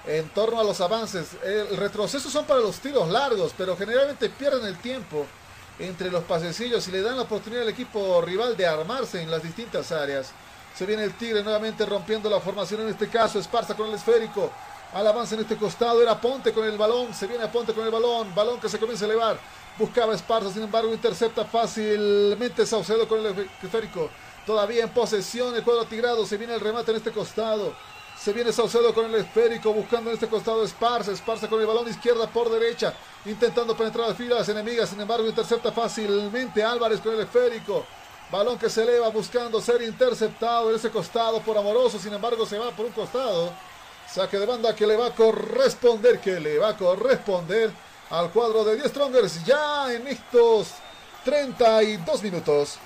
en 0.05 0.27
torno 0.29 0.59
a 0.59 0.63
los 0.65 0.81
avances. 0.81 1.29
El 1.45 1.77
retroceso 1.77 2.29
son 2.29 2.43
para 2.43 2.59
los 2.59 2.79
tiros 2.79 3.09
largos, 3.09 3.53
pero 3.57 3.77
generalmente 3.77 4.27
pierden 4.29 4.65
el 4.65 4.77
tiempo 4.79 5.25
entre 5.79 6.09
los 6.09 6.23
pasecillos 6.23 6.87
y 6.87 6.91
le 6.91 7.01
dan 7.01 7.17
la 7.17 7.23
oportunidad 7.23 7.63
al 7.63 7.69
equipo 7.69 8.21
rival 8.21 8.57
de 8.57 8.65
armarse 8.65 9.21
en 9.21 9.29
las 9.29 9.43
distintas 9.43 9.91
áreas. 9.91 10.31
Se 10.75 10.85
viene 10.85 11.03
el 11.03 11.13
Tigre 11.13 11.43
nuevamente 11.43 11.85
rompiendo 11.85 12.29
la 12.29 12.39
formación 12.39 12.81
en 12.81 12.89
este 12.89 13.07
caso. 13.07 13.39
Esparza 13.39 13.75
con 13.75 13.89
el 13.89 13.95
esférico. 13.95 14.51
Al 14.93 15.07
avance 15.07 15.35
en 15.35 15.41
este 15.41 15.57
costado 15.57 16.01
era 16.01 16.19
Ponte 16.19 16.53
con 16.53 16.65
el 16.65 16.77
balón. 16.77 17.13
Se 17.13 17.27
viene 17.27 17.43
a 17.43 17.51
Ponte 17.51 17.73
con 17.73 17.83
el 17.83 17.91
balón. 17.91 18.33
Balón 18.35 18.59
que 18.59 18.69
se 18.69 18.77
comienza 18.77 19.05
a 19.05 19.07
elevar. 19.07 19.39
Buscaba 19.77 20.13
Esparza, 20.13 20.51
sin 20.51 20.63
embargo, 20.63 20.93
intercepta 20.93 21.45
fácilmente 21.45 22.65
Saucedo 22.65 23.07
con 23.07 23.25
el 23.25 23.49
esférico. 23.63 24.09
Todavía 24.45 24.83
en 24.83 24.89
posesión 24.89 25.55
el 25.55 25.63
cuadro 25.63 25.85
tigrado. 25.85 26.25
Se 26.25 26.37
viene 26.37 26.53
el 26.53 26.59
remate 26.59 26.91
en 26.91 26.97
este 26.97 27.11
costado. 27.11 27.73
Se 28.19 28.33
viene 28.33 28.51
Saucedo 28.51 28.93
con 28.93 29.05
el 29.05 29.15
esférico, 29.15 29.71
buscando 29.71 30.09
en 30.09 30.15
este 30.15 30.27
costado 30.27 30.63
Esparza. 30.63 31.11
Esparza 31.11 31.47
con 31.47 31.61
el 31.61 31.67
balón 31.67 31.87
izquierda 31.87 32.27
por 32.27 32.49
derecha, 32.49 32.93
intentando 33.25 33.77
penetrar 33.77 34.09
a 34.09 34.15
filas 34.15 34.49
enemigas. 34.49 34.89
Sin 34.89 34.99
embargo, 34.99 35.27
intercepta 35.27 35.71
fácilmente 35.71 36.63
Álvarez 36.63 36.99
con 36.99 37.13
el 37.13 37.21
esférico. 37.21 37.85
Balón 38.31 38.57
que 38.57 38.69
se 38.69 38.83
eleva 38.83 39.09
buscando 39.09 39.61
ser 39.61 39.81
interceptado 39.83 40.69
en 40.69 40.75
ese 40.75 40.89
costado 40.89 41.39
por 41.41 41.57
Amoroso. 41.57 41.99
Sin 41.99 42.13
embargo, 42.13 42.45
se 42.45 42.57
va 42.57 42.71
por 42.71 42.87
un 42.87 42.91
costado. 42.91 43.53
Saque 44.11 44.39
de 44.39 44.45
banda 44.45 44.75
que 44.75 44.87
le 44.87 44.97
va 44.97 45.07
a 45.07 45.15
corresponder, 45.15 46.19
que 46.19 46.39
le 46.39 46.57
va 46.57 46.69
a 46.69 46.77
corresponder 46.77 47.71
al 48.09 48.31
cuadro 48.31 48.63
de 48.63 48.75
10 48.77 48.87
Strongers 48.87 49.45
ya 49.45 49.93
en 49.93 50.07
estos 50.07 50.69
32 51.23 52.23
minutos. 52.23 52.79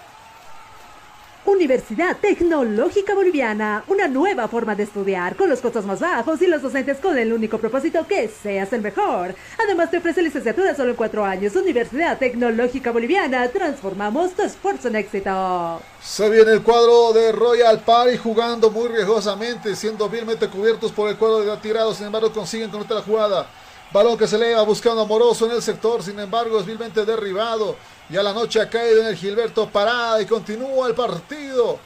Universidad 1.46 2.18
Tecnológica 2.18 3.16
Boliviana, 3.16 3.84
una 3.88 4.08
nueva 4.08 4.48
forma 4.48 4.76
de 4.76 4.84
estudiar 4.84 5.36
con 5.36 5.50
los 5.50 5.60
costos 5.60 5.86
más 5.86 6.00
bajos 6.00 6.40
y 6.42 6.48
los 6.48 6.62
docentes 6.62 7.00
con 7.00 7.18
el 7.18 7.34
único 7.34 7.58
propósito 7.58 8.06
que 8.06 8.28
seas 8.28 8.72
el 8.74 8.82
mejor. 8.82 9.34
Además 9.64 9.90
te 9.90 9.98
ofrece 9.98 10.22
licenciatura 10.22 10.76
solo 10.76 10.92
en 10.92 10.96
cuatro 10.96 11.26
años. 11.26 11.56
Universidad 11.56 12.20
Tecnológica 12.20 12.92
Boliviana, 12.92 13.48
transformamos 13.48 14.34
tu 14.34 14.44
esfuerzo 14.44 14.90
en 14.90 14.98
éxito. 14.98 15.82
Se 16.00 16.30
viene 16.30 16.52
el 16.52 16.62
cuadro 16.62 17.12
de 17.12 17.32
Royal 17.32 17.80
Party 17.80 18.18
jugando 18.18 18.70
muy 18.70 18.90
riesgosamente, 18.90 19.76
siendo 19.76 20.08
vilmente 20.10 20.48
cubiertos 20.48 20.92
por 20.92 21.10
el 21.10 21.18
cuadro 21.18 21.42
de 21.42 21.58
tirados, 21.58 21.98
sin 21.98 22.06
embargo 22.06 22.32
consiguen 22.32 22.70
conectar 22.70 22.98
la 22.98 23.04
jugada. 23.04 23.48
Balón 23.92 24.18
que 24.18 24.26
se 24.26 24.38
eleva 24.38 24.62
buscando 24.64 25.02
Amoroso 25.02 25.48
en 25.48 25.52
el 25.52 25.62
sector, 25.62 26.02
sin 26.02 26.18
embargo 26.18 26.60
es 26.60 26.66
vilmente 26.66 27.04
derribado. 27.04 27.76
Ya 28.12 28.22
la 28.22 28.34
noche 28.34 28.60
ha 28.60 28.70
caído 28.70 29.02
en 29.02 29.08
el 29.08 29.16
Gilberto 29.16 29.70
Parada 29.70 30.22
y 30.22 30.26
continúa 30.26 30.88
el 30.88 30.96
partido. 30.96 31.80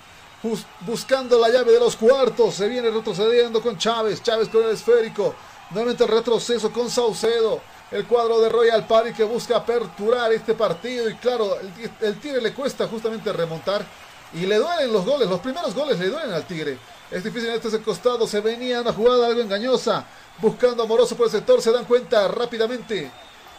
buscando 0.82 1.40
la 1.40 1.50
llave 1.50 1.74
de 1.74 1.80
los 1.80 1.96
cuartos. 1.96 2.56
Se 2.56 2.68
viene 2.68 2.90
retrocediendo 2.90 3.62
con 3.62 3.78
Chávez. 3.78 4.24
Chávez 4.24 4.50
con 4.50 4.64
el 4.64 4.72
esférico. 4.72 5.36
Nuevamente 5.70 6.04
el 6.04 6.10
retroceso 6.10 6.72
con 6.72 6.90
Saucedo. 6.90 7.62
El 7.92 8.06
cuadro 8.06 8.42
de 8.42 8.50
Royal 8.50 8.88
Party 8.88 9.14
que 9.14 9.24
busca 9.24 9.58
aperturar 9.58 10.32
este 10.34 10.56
partido. 10.56 11.10
Y 11.10 11.16
claro, 11.16 11.60
el, 11.60 11.92
el 12.02 12.20
Tigre 12.20 12.42
le 12.42 12.54
cuesta 12.54 12.88
justamente 12.88 13.32
remontar. 13.32 13.86
Y 14.34 14.46
le 14.48 14.58
duelen 14.58 14.92
los 14.92 15.06
goles. 15.06 15.30
Los 15.30 15.40
primeros 15.40 15.76
goles 15.76 16.00
le 16.00 16.10
duelen 16.10 16.34
al 16.34 16.46
Tigre. 16.48 16.80
Es 17.12 17.24
difícil 17.24 17.50
en 17.50 17.56
este 17.56 17.82
costado. 17.82 18.26
Se 18.26 18.42
venía 18.42 18.82
una 18.82 18.94
jugada 18.94 19.28
algo 19.28 19.42
engañosa 19.42 20.06
buscando 20.40 20.84
Amoroso 20.84 21.16
por 21.16 21.28
el 21.28 21.32
sector, 21.32 21.62
se 21.62 21.72
dan 21.72 21.86
cuenta 21.86 22.28
rápidamente. 22.28 23.12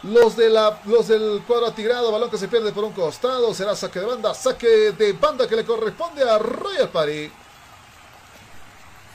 Los, 0.03 0.37
de 0.37 0.49
la, 0.49 0.79
los 0.85 1.07
del 1.07 1.41
cuadro 1.47 1.67
atigrado, 1.67 2.11
balón 2.11 2.29
que 2.29 2.37
se 2.37 2.47
pierde 2.47 2.71
por 2.71 2.83
un 2.83 2.93
costado, 2.93 3.53
será 3.53 3.75
saque 3.75 3.99
de 3.99 4.05
banda, 4.05 4.33
saque 4.33 4.91
de 4.91 5.13
banda 5.13 5.47
que 5.47 5.55
le 5.55 5.65
corresponde 5.65 6.27
a 6.27 6.37
Royal 6.37 6.89
Party. 6.89 7.31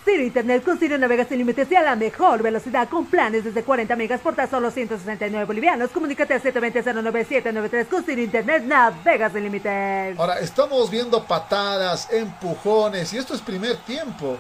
Ciro 0.05 0.24
Internet 0.24 0.64
con 0.64 0.78
Ciro 0.78 0.99
navegas 0.99 1.28
sin 1.28 1.39
límites 1.39 1.70
y 1.70 1.76
a 1.76 1.83
la 1.83 1.95
mejor 1.95 2.43
velocidad 2.43 2.89
con 2.89 3.07
planes 3.07 3.45
desde 3.45 3.62
40 3.62 3.95
megas 3.95 4.20
por 4.20 4.35
tan 4.35 4.51
solo 4.51 4.72
169 4.72 5.45
bolivianos. 5.45 5.91
Comunícate 5.91 6.35
al 6.35 6.43
720-09793 6.43 7.87
con 7.87 8.03
Ciro 8.05 8.20
Internet 8.20 8.64
navegas 8.64 9.33
sin 9.33 9.45
límites. 9.45 10.18
Ahora, 10.18 10.41
estamos 10.41 10.91
viendo 10.91 11.22
patadas, 11.24 12.12
empujones 12.12 13.12
y 13.12 13.18
esto 13.18 13.35
es 13.35 13.41
primer 13.41 13.76
tiempo. 13.76 14.39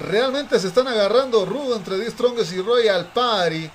Realmente 0.00 0.58
se 0.58 0.68
están 0.68 0.88
agarrando 0.88 1.44
rudo 1.44 1.76
entre 1.76 1.98
The 1.98 2.10
Strongest 2.10 2.52
y 2.54 2.62
Royal 2.62 3.04
Party. 3.12 3.70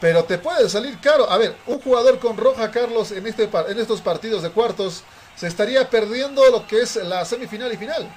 Pero 0.00 0.24
te 0.24 0.38
puede 0.38 0.68
salir 0.68 0.98
caro. 1.00 1.30
A 1.30 1.38
ver, 1.38 1.56
un 1.66 1.80
jugador 1.80 2.18
con 2.18 2.36
roja, 2.36 2.70
Carlos, 2.70 3.10
en, 3.12 3.26
este, 3.26 3.48
en 3.68 3.78
estos 3.78 4.00
partidos 4.00 4.42
de 4.42 4.50
cuartos, 4.50 5.02
se 5.34 5.46
estaría 5.46 5.88
perdiendo 5.90 6.42
lo 6.50 6.66
que 6.66 6.82
es 6.82 6.96
la 6.96 7.24
semifinal 7.24 7.72
y 7.72 7.76
final. 7.76 8.08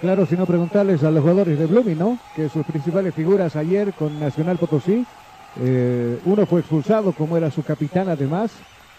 Claro, 0.00 0.24
si 0.24 0.34
no 0.34 0.46
preguntarles 0.46 1.02
a 1.04 1.10
los 1.10 1.20
jugadores 1.20 1.58
de 1.58 1.66
Blooming, 1.66 1.98
¿no? 1.98 2.18
Que 2.34 2.48
sus 2.48 2.64
principales 2.64 3.14
figuras 3.14 3.54
ayer 3.54 3.92
con 3.92 4.18
Nacional 4.18 4.56
Potosí, 4.56 5.04
eh, 5.60 6.18
uno 6.24 6.46
fue 6.46 6.60
expulsado, 6.60 7.12
como 7.12 7.36
era 7.36 7.50
su 7.50 7.62
capitán 7.62 8.08
además. 8.08 8.50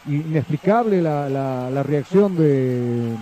Inexplicable 0.07 1.01
la, 1.01 1.29
la 1.29 1.83
reacción 1.83 2.35
de, 2.35 3.15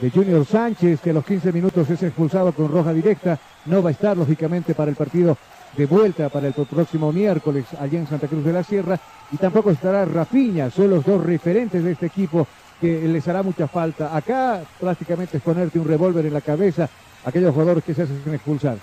de 0.00 0.10
Junior 0.10 0.44
Sánchez, 0.44 1.00
que 1.00 1.10
a 1.10 1.12
los 1.12 1.24
15 1.24 1.52
minutos 1.52 1.88
es 1.90 2.02
expulsado 2.02 2.52
con 2.52 2.70
roja 2.70 2.92
directa. 2.92 3.38
No 3.64 3.82
va 3.82 3.90
a 3.90 3.92
estar, 3.92 4.16
lógicamente, 4.16 4.74
para 4.74 4.90
el 4.90 4.96
partido 4.96 5.36
de 5.76 5.86
vuelta 5.86 6.28
para 6.28 6.48
el 6.48 6.54
próximo 6.54 7.12
miércoles 7.12 7.66
allá 7.78 7.98
en 7.98 8.06
Santa 8.06 8.28
Cruz 8.28 8.44
de 8.44 8.52
la 8.52 8.64
Sierra. 8.64 8.98
Y 9.30 9.36
tampoco 9.36 9.70
estará 9.70 10.04
Rafiña, 10.04 10.70
son 10.70 10.90
los 10.90 11.04
dos 11.04 11.24
referentes 11.24 11.82
de 11.82 11.92
este 11.92 12.06
equipo 12.06 12.46
que 12.80 13.08
les 13.08 13.26
hará 13.28 13.42
mucha 13.42 13.68
falta. 13.68 14.16
Acá 14.16 14.62
prácticamente 14.78 15.38
es 15.38 15.42
ponerte 15.42 15.78
un 15.78 15.86
revólver 15.86 16.26
en 16.26 16.32
la 16.32 16.40
cabeza 16.40 16.88
a 17.24 17.28
aquellos 17.28 17.52
jugadores 17.52 17.84
que 17.84 17.94
se 17.94 18.02
hacen 18.02 18.22
expulsar. 18.32 18.78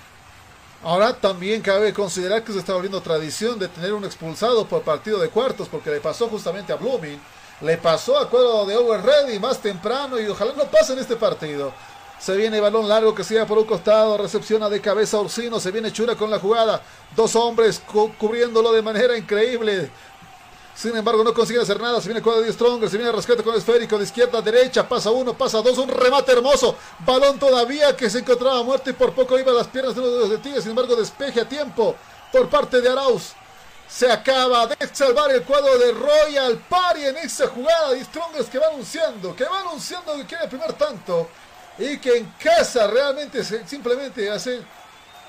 Ahora 0.82 1.14
también 1.14 1.62
cabe 1.62 1.94
considerar 1.94 2.44
que 2.44 2.52
se 2.52 2.58
está 2.58 2.74
volviendo 2.74 3.00
tradición 3.00 3.58
de 3.58 3.68
tener 3.68 3.94
un 3.94 4.04
expulsado 4.04 4.66
por 4.66 4.82
partido 4.82 5.18
de 5.18 5.30
cuartos, 5.30 5.66
porque 5.68 5.90
le 5.90 6.00
pasó 6.00 6.28
justamente 6.28 6.74
a 6.74 6.76
Blooming, 6.76 7.18
le 7.62 7.78
pasó 7.78 8.18
a 8.18 8.28
cuadro 8.28 8.66
de 8.66 8.76
Over 8.76 9.00
Ready 9.02 9.38
más 9.38 9.60
temprano 9.60 10.20
y 10.20 10.26
ojalá 10.26 10.52
no 10.54 10.64
pase 10.64 10.92
en 10.92 10.98
este 10.98 11.16
partido. 11.16 11.72
Se 12.24 12.34
viene 12.34 12.58
balón 12.58 12.88
largo 12.88 13.14
que 13.14 13.22
siga 13.22 13.44
por 13.44 13.58
un 13.58 13.66
costado, 13.66 14.16
recepciona 14.16 14.70
de 14.70 14.80
cabeza 14.80 15.18
Orsino, 15.18 15.60
se 15.60 15.70
viene 15.70 15.92
Chura 15.92 16.16
con 16.16 16.30
la 16.30 16.38
jugada, 16.38 16.80
dos 17.14 17.36
hombres 17.36 17.82
cubriéndolo 18.18 18.72
de 18.72 18.80
manera 18.80 19.14
increíble. 19.14 19.90
Sin 20.74 20.96
embargo, 20.96 21.22
no 21.22 21.34
consigue 21.34 21.60
hacer 21.60 21.78
nada. 21.78 22.00
Se 22.00 22.08
viene 22.08 22.20
el 22.20 22.24
cuadro 22.24 22.40
de 22.40 22.50
Stronger. 22.50 22.88
Se 22.88 22.96
viene 22.96 23.10
el 23.10 23.16
rescate 23.16 23.42
con 23.42 23.52
el 23.52 23.58
esférico 23.58 23.98
de 23.98 24.04
izquierda 24.04 24.38
a 24.38 24.42
derecha. 24.42 24.88
Pasa 24.88 25.10
uno, 25.10 25.34
pasa 25.34 25.60
dos. 25.60 25.76
Un 25.76 25.88
remate 25.90 26.32
hermoso. 26.32 26.74
Balón 27.00 27.38
todavía 27.38 27.94
que 27.94 28.08
se 28.08 28.20
encontraba 28.20 28.62
muerto 28.62 28.88
y 28.88 28.94
por 28.94 29.12
poco 29.12 29.38
iba 29.38 29.52
a 29.52 29.56
las 29.56 29.68
piernas 29.68 29.94
de 29.94 30.00
uno 30.00 30.10
de 30.10 30.28
los. 30.28 30.62
Sin 30.62 30.70
embargo, 30.70 30.96
despeje 30.96 31.42
a 31.42 31.48
tiempo 31.48 31.94
por 32.32 32.48
parte 32.48 32.80
de 32.80 32.88
Arauz. 32.88 33.34
Se 33.86 34.10
acaba 34.10 34.66
de 34.66 34.76
salvar 34.92 35.30
el 35.30 35.42
cuadro 35.42 35.78
de 35.78 35.92
Royal 35.92 36.56
Party 36.70 37.04
en 37.04 37.18
esa 37.18 37.48
jugada 37.48 37.90
de 37.90 38.02
Strongers 38.02 38.48
que 38.48 38.58
va 38.58 38.68
anunciando, 38.68 39.36
que 39.36 39.44
va 39.44 39.60
anunciando 39.60 40.16
que 40.16 40.24
quiere 40.24 40.44
el 40.44 40.50
primer 40.50 40.72
tanto 40.72 41.28
y 41.78 41.98
que 41.98 42.18
en 42.18 42.32
casa 42.42 42.86
realmente 42.86 43.42
simplemente 43.66 44.30
hace 44.30 44.60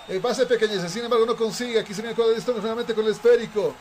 eh, 0.08 0.20
base 0.20 0.46
pequeñez. 0.46 0.92
Sin 0.92 1.04
embargo, 1.04 1.26
no 1.26 1.36
consigue. 1.36 1.80
Aquí 1.80 1.94
se 1.94 2.02
viene 2.02 2.12
el 2.12 2.16
cuadro 2.16 2.36
de 2.36 2.62
nuevamente 2.62 2.94
con 2.94 3.06
el 3.06 3.12
esférico 3.12 3.74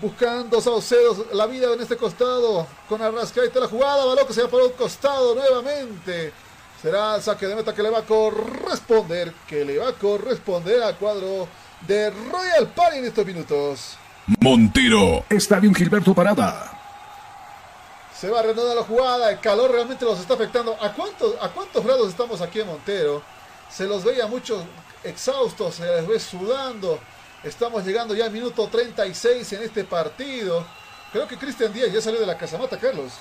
buscando 0.00 0.60
Saucedo 0.60 1.26
la 1.32 1.46
vida 1.46 1.72
en 1.72 1.80
este 1.80 1.96
costado 1.96 2.66
con 2.88 3.02
Arrascaita 3.02 3.60
la 3.60 3.66
jugada, 3.66 4.04
balón 4.04 4.26
que 4.26 4.32
se 4.32 4.42
va 4.42 4.48
por 4.48 4.62
un 4.62 4.72
costado 4.72 5.34
nuevamente. 5.34 6.32
Será 6.80 7.16
el 7.16 7.22
saque 7.22 7.46
de 7.46 7.56
meta 7.56 7.74
que 7.74 7.82
le 7.82 7.90
va 7.90 7.98
a 7.98 8.02
corresponder, 8.02 9.32
que 9.48 9.64
le 9.64 9.78
va 9.78 9.88
a 9.88 9.92
corresponder 9.92 10.82
al 10.82 10.96
cuadro 10.96 11.48
de 11.86 12.10
Royal 12.10 12.68
Party 12.74 12.98
en 12.98 13.04
estos 13.06 13.26
minutos. 13.26 13.98
Montero, 14.40 15.24
Estadio 15.28 15.72
Gilberto 15.74 16.14
Parada. 16.14 16.77
Se 18.18 18.28
va 18.28 18.40
a 18.40 18.42
reanudar 18.42 18.74
la 18.74 18.82
jugada, 18.82 19.30
el 19.30 19.38
calor 19.38 19.70
realmente 19.70 20.04
los 20.04 20.18
está 20.18 20.34
afectando. 20.34 20.76
¿A 20.80 20.92
cuántos, 20.92 21.36
¿A 21.40 21.50
cuántos 21.50 21.84
grados 21.84 22.08
estamos 22.08 22.40
aquí 22.40 22.58
en 22.58 22.66
Montero? 22.66 23.22
Se 23.70 23.86
los 23.86 24.02
veía 24.02 24.26
muchos 24.26 24.64
exhaustos, 25.04 25.76
se 25.76 25.86
les 25.86 26.04
ve 26.04 26.18
sudando. 26.18 26.98
Estamos 27.44 27.86
llegando 27.86 28.16
ya 28.16 28.24
al 28.24 28.32
minuto 28.32 28.66
36 28.66 29.52
en 29.52 29.62
este 29.62 29.84
partido. 29.84 30.66
Creo 31.12 31.28
que 31.28 31.36
Cristian 31.36 31.72
Díaz 31.72 31.92
ya 31.92 32.00
salió 32.00 32.18
de 32.18 32.26
la 32.26 32.36
casamata, 32.36 32.76
Carlos. 32.76 33.12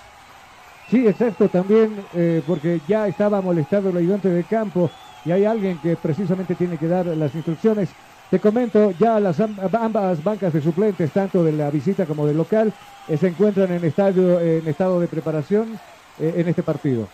Sí, 0.89 1.07
exacto, 1.07 1.47
también 1.47 2.03
eh, 2.15 2.41
porque 2.47 2.81
ya 2.87 3.07
estaba 3.07 3.39
molestado 3.39 3.89
el 3.89 3.97
ayudante 3.97 4.29
de 4.29 4.43
campo 4.45 4.89
y 5.23 5.31
hay 5.31 5.45
alguien 5.45 5.77
que 5.79 5.95
precisamente 5.95 6.55
tiene 6.55 6.75
que 6.79 6.87
dar 6.87 7.05
las 7.05 7.35
instrucciones. 7.35 7.89
Te 8.29 8.39
comento, 8.39 8.91
ya 8.99 9.19
las 9.21 9.39
ambas 9.39 10.21
bancas 10.21 10.51
de 10.51 10.61
suplentes, 10.61 11.11
tanto 11.11 11.43
de 11.43 11.53
la 11.53 11.69
visita 11.69 12.05
como 12.05 12.27
del 12.27 12.35
local, 12.35 12.73
eh, 13.07 13.17
se 13.17 13.27
encuentran 13.27 13.71
en, 13.71 13.85
estadio, 13.85 14.39
en 14.41 14.67
estado 14.67 14.99
de 14.99 15.07
preparación 15.07 15.79
eh, 16.19 16.33
en 16.35 16.47
este 16.49 16.61
partido. 16.61 17.07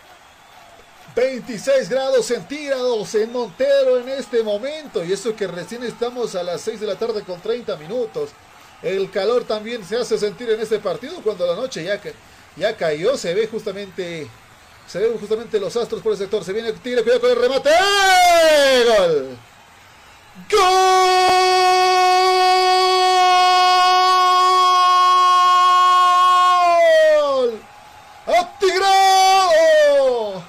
26 1.14 1.88
grados 1.88 2.26
centígrados 2.26 3.14
en 3.14 3.30
Montero 3.30 4.00
en 4.00 4.08
este 4.08 4.42
momento. 4.42 5.04
Y 5.04 5.12
eso 5.12 5.36
que 5.36 5.46
recién 5.46 5.84
estamos 5.84 6.34
a 6.34 6.42
las 6.42 6.60
6 6.62 6.80
de 6.80 6.86
la 6.86 6.96
tarde 6.96 7.22
con 7.22 7.40
30 7.40 7.76
minutos. 7.76 8.30
El 8.82 9.08
calor 9.10 9.44
también 9.44 9.84
se 9.84 9.96
hace 9.96 10.18
sentir 10.18 10.50
en 10.50 10.60
este 10.60 10.80
partido 10.80 11.20
cuando 11.22 11.46
la 11.46 11.54
noche 11.54 11.84
ya, 11.84 12.00
ya 12.56 12.76
cayó. 12.76 13.16
Se 13.16 13.32
ve 13.32 13.46
justamente. 13.46 14.26
Se 14.88 14.98
ven 14.98 15.16
justamente 15.16 15.60
los 15.60 15.76
astros 15.76 16.02
por 16.02 16.12
el 16.12 16.18
sector. 16.18 16.42
Se 16.42 16.52
viene 16.52 16.72
tiro, 16.72 17.02
cuidado 17.02 17.20
con 17.20 17.30
el 17.30 17.36
remate. 17.36 17.70
¡Gol! 18.88 19.53
¡Gol! 20.34 20.50
¡Atigrado! 28.26 30.42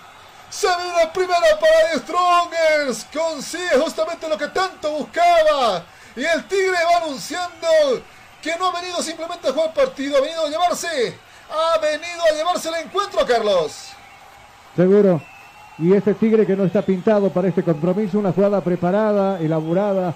Se 0.49 0.67
viene 0.67 1.07
primera 1.13 1.59
para 1.59 1.91
The 1.91 1.99
Strongers. 1.99 3.05
Consigue 3.13 3.77
justamente 3.79 4.27
lo 4.27 4.39
que 4.39 4.47
tanto 4.47 4.89
buscaba. 4.89 5.85
Y 6.15 6.25
el 6.25 6.47
Tigre 6.47 6.79
va 6.83 6.97
anunciando 7.03 7.67
que 8.41 8.57
no 8.57 8.69
ha 8.69 8.81
venido 8.81 9.03
simplemente 9.03 9.49
a 9.49 9.53
jugar 9.53 9.71
partido, 9.71 10.17
ha 10.17 10.21
venido 10.21 10.47
a 10.47 10.49
llevarse. 10.49 11.19
Ha 11.47 11.77
venido 11.77 12.23
a 12.23 12.31
llevarse 12.31 12.69
el 12.69 12.75
encuentro, 12.85 13.23
Carlos. 13.23 13.89
Seguro. 14.75 15.21
Y 15.77 15.91
este 15.91 16.13
Tigre 16.13 16.45
que 16.45 16.55
no 16.55 16.63
está 16.63 16.81
pintado 16.81 17.29
para 17.29 17.49
este 17.49 17.63
compromiso, 17.63 18.17
una 18.17 18.31
jugada 18.31 18.61
preparada, 18.61 19.39
elaborada, 19.39 20.13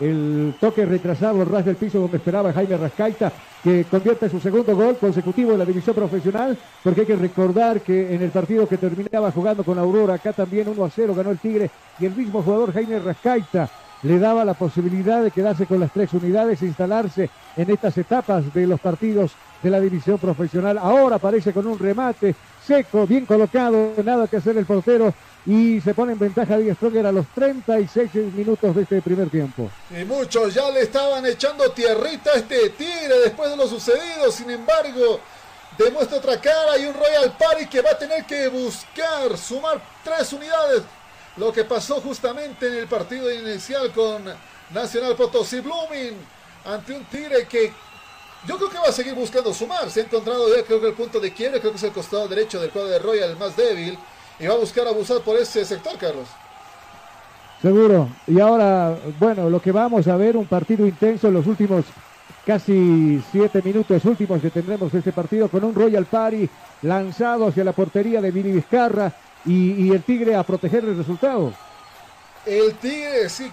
el 0.00 0.54
toque 0.58 0.84
retrasado, 0.84 1.42
el 1.42 1.48
ras 1.48 1.64
del 1.64 1.76
piso 1.76 2.00
donde 2.00 2.16
esperaba 2.16 2.52
Jaime 2.52 2.76
Rascaita, 2.76 3.32
que 3.62 3.84
convierte 3.84 4.28
su 4.28 4.40
segundo 4.40 4.74
gol 4.74 4.96
consecutivo 4.96 5.52
en 5.52 5.60
la 5.60 5.64
división 5.64 5.94
profesional, 5.94 6.58
porque 6.82 7.02
hay 7.02 7.06
que 7.06 7.16
recordar 7.16 7.80
que 7.82 8.14
en 8.14 8.22
el 8.22 8.30
partido 8.30 8.66
que 8.66 8.76
terminaba 8.76 9.30
jugando 9.30 9.62
con 9.62 9.78
Aurora, 9.78 10.14
acá 10.14 10.32
también 10.32 10.68
1 10.68 10.84
a 10.84 10.90
0 10.90 11.14
ganó 11.14 11.30
el 11.30 11.38
Tigre, 11.38 11.70
y 12.00 12.06
el 12.06 12.16
mismo 12.16 12.42
jugador 12.42 12.72
Jaime 12.72 12.98
Rascaita 12.98 13.70
le 14.02 14.18
daba 14.18 14.44
la 14.44 14.54
posibilidad 14.54 15.22
de 15.22 15.30
quedarse 15.30 15.66
con 15.66 15.80
las 15.80 15.92
tres 15.92 16.12
unidades 16.12 16.60
e 16.60 16.66
instalarse 16.66 17.30
en 17.56 17.70
estas 17.70 17.96
etapas 17.96 18.52
de 18.52 18.66
los 18.66 18.80
partidos 18.80 19.32
de 19.62 19.70
la 19.70 19.80
división 19.80 20.18
profesional. 20.18 20.76
Ahora 20.76 21.16
aparece 21.16 21.52
con 21.52 21.66
un 21.66 21.78
remate 21.78 22.34
seco, 22.66 23.06
bien 23.06 23.26
colocado, 23.26 23.92
nada 24.02 24.26
que 24.26 24.38
hacer 24.38 24.56
el 24.56 24.66
portero 24.66 25.14
y 25.46 25.80
se 25.80 25.92
pone 25.92 26.12
en 26.12 26.18
ventaja 26.18 26.56
Díaz 26.56 26.76
Stronger 26.76 27.06
a 27.06 27.12
los 27.12 27.26
36 27.34 28.14
minutos 28.34 28.74
de 28.74 28.82
este 28.82 29.02
primer 29.02 29.28
tiempo. 29.28 29.70
Y 29.90 30.04
muchos 30.04 30.54
ya 30.54 30.70
le 30.70 30.80
estaban 30.80 31.24
echando 31.26 31.70
tierrita 31.70 32.30
a 32.30 32.36
este 32.36 32.70
Tigre 32.70 33.18
después 33.24 33.50
de 33.50 33.56
lo 33.56 33.68
sucedido, 33.68 34.30
sin 34.30 34.50
embargo, 34.50 35.20
demuestra 35.76 36.18
otra 36.18 36.40
cara 36.40 36.78
y 36.78 36.86
un 36.86 36.94
Royal 36.94 37.36
Party 37.36 37.66
que 37.66 37.82
va 37.82 37.90
a 37.90 37.98
tener 37.98 38.24
que 38.24 38.48
buscar 38.48 39.36
sumar 39.36 39.80
tres 40.02 40.32
unidades. 40.32 40.82
Lo 41.36 41.52
que 41.52 41.64
pasó 41.64 42.00
justamente 42.00 42.68
en 42.68 42.74
el 42.74 42.86
partido 42.86 43.30
inicial 43.30 43.92
con 43.92 44.24
Nacional 44.70 45.16
Potosí 45.16 45.60
Blooming 45.60 46.16
ante 46.64 46.92
un 46.94 47.04
Tigre 47.06 47.46
que 47.46 47.72
yo 48.46 48.56
creo 48.56 48.70
que 48.70 48.78
va 48.78 48.88
a 48.88 48.92
seguir 48.92 49.14
buscando 49.14 49.52
sumar. 49.52 49.90
Se 49.90 50.00
ha 50.00 50.04
encontrado 50.04 50.54
ya 50.54 50.62
creo 50.64 50.80
que 50.80 50.88
el 50.88 50.94
punto 50.94 51.20
de 51.20 51.32
quiebre, 51.32 51.60
creo 51.60 51.72
que 51.72 51.78
es 51.78 51.84
el 51.84 51.92
costado 51.92 52.28
derecho 52.28 52.60
del 52.60 52.70
cuadro 52.70 52.90
de 52.90 52.98
Royal 52.98 53.30
el 53.30 53.36
más 53.36 53.56
débil 53.56 53.98
y 54.38 54.46
va 54.46 54.54
a 54.54 54.58
buscar 54.58 54.86
abusar 54.86 55.20
por 55.20 55.36
ese 55.36 55.64
sector, 55.64 55.96
Carlos. 55.98 56.28
Seguro. 57.62 58.08
Y 58.26 58.40
ahora, 58.40 58.96
bueno, 59.18 59.48
lo 59.48 59.60
que 59.60 59.72
vamos 59.72 60.06
a 60.06 60.16
ver, 60.16 60.36
un 60.36 60.46
partido 60.46 60.86
intenso 60.86 61.28
en 61.28 61.34
los 61.34 61.46
últimos 61.46 61.84
casi 62.44 63.22
siete 63.32 63.62
minutos 63.62 64.04
últimos 64.04 64.42
que 64.42 64.50
tendremos 64.50 64.92
este 64.92 65.12
partido 65.12 65.48
con 65.48 65.64
un 65.64 65.74
Royal 65.74 66.04
Party 66.04 66.46
lanzado 66.82 67.46
hacia 67.46 67.64
la 67.64 67.72
portería 67.72 68.20
de 68.20 68.30
Vini 68.30 68.52
Vizcarra 68.52 69.10
y, 69.46 69.86
y 69.86 69.90
el 69.92 70.02
Tigre 70.02 70.36
a 70.36 70.42
proteger 70.42 70.84
el 70.84 70.98
resultado. 70.98 71.54
El 72.44 72.74
Tigre, 72.74 73.30
sí, 73.30 73.50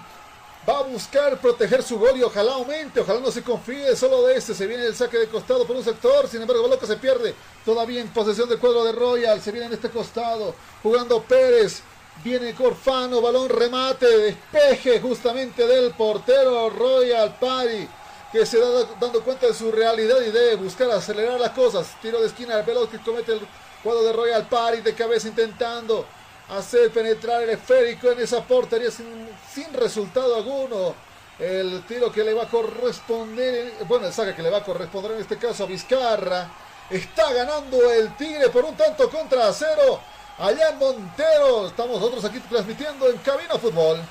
va 0.68 0.80
a 0.80 0.84
buscar 0.84 1.40
proteger 1.40 1.82
su 1.82 1.98
gol 1.98 2.18
y 2.18 2.24
ojalá 2.24 2.54
aumente, 2.54 3.00
ojalá 3.00 3.20
no 3.20 3.32
se 3.32 3.42
confíe 3.42 3.96
solo 3.96 4.28
de 4.28 4.36
este. 4.36 4.54
Se 4.54 4.68
viene 4.68 4.86
el 4.86 4.96
saque 4.96 5.18
de 5.18 5.28
costado 5.28 5.66
por 5.66 5.76
un 5.76 5.84
sector, 5.84 6.28
sin 6.28 6.42
embargo, 6.42 6.80
que 6.80 6.86
se 6.86 6.98
pierde. 6.98 7.36
Todavía 7.66 8.02
en 8.02 8.10
posesión 8.10 8.48
del 8.50 8.60
cuadro 8.60 8.84
de 8.84 8.92
Royal, 8.92 9.42
se 9.42 9.52
viene 9.52 9.68
en 9.68 9.74
este 9.74 9.90
costado, 9.90 10.56
jugando 10.84 11.22
Pérez. 11.24 11.82
Viene 12.24 12.54
Corfano, 12.54 13.22
balón 13.22 13.50
remate, 13.50 14.06
despeje 14.06 15.00
justamente 15.00 15.66
del 15.66 15.92
portero 15.92 16.70
Royal 16.70 17.36
Party, 17.40 17.88
que 18.32 18.46
se 18.46 18.60
da 18.60 18.84
dando 19.00 19.24
cuenta 19.24 19.48
de 19.48 19.56
su 19.56 19.72
realidad 19.72 20.18
y 20.22 20.30
debe 20.30 20.56
buscar 20.56 20.92
acelerar 20.92 21.40
las 21.40 21.52
cosas. 21.52 22.00
Tiro 22.00 22.20
de 22.20 22.28
esquina, 22.28 22.60
el 22.60 22.66
pelota 22.66 22.92
que 22.92 23.04
comete 23.04 23.32
el 23.32 23.48
cuadro 23.82 24.04
de 24.04 24.14
Royal 24.14 24.46
Party 24.48 24.82
de 24.82 24.94
cabeza 24.94 25.30
intentando 25.30 26.06
hacer 26.52 26.92
penetrar 26.92 27.44
el 27.44 27.52
esférico 27.52 28.12
en 28.12 28.20
esa 28.20 28.44
portería 28.44 28.92
sin, 28.92 29.30
sin 29.54 29.74
resultado 29.74 30.36
alguno. 30.36 30.96
El 31.40 31.84
tiro 31.88 32.12
que 32.12 32.24
le 32.24 32.34
va 32.34 32.44
a 32.44 32.48
corresponder, 32.48 33.74
bueno, 33.88 34.08
el 34.08 34.14
saque 34.14 34.36
que 34.36 34.44
le 34.44 34.50
va 34.50 34.60
a 34.60 34.64
corresponder 34.64 35.14
en 35.14 35.22
este 35.22 35.38
caso 35.38 35.64
a 35.64 35.68
Vizcarra. 35.68 36.52
Está 36.90 37.32
ganando 37.34 37.92
el 37.92 38.16
Tigre 38.18 38.50
por 38.50 38.66
un 38.66 38.76
tanto 38.76 39.10
contra 39.10 39.52
cero. 39.54 40.00
Allá 40.38 40.70
en 40.70 40.78
Montero. 40.78 41.68
Estamos 41.68 42.00
nosotros 42.00 42.26
aquí 42.26 42.40
transmitiendo 42.42 43.10
en 43.10 43.18
Cabina 43.20 43.58
Fútbol. 43.58 44.02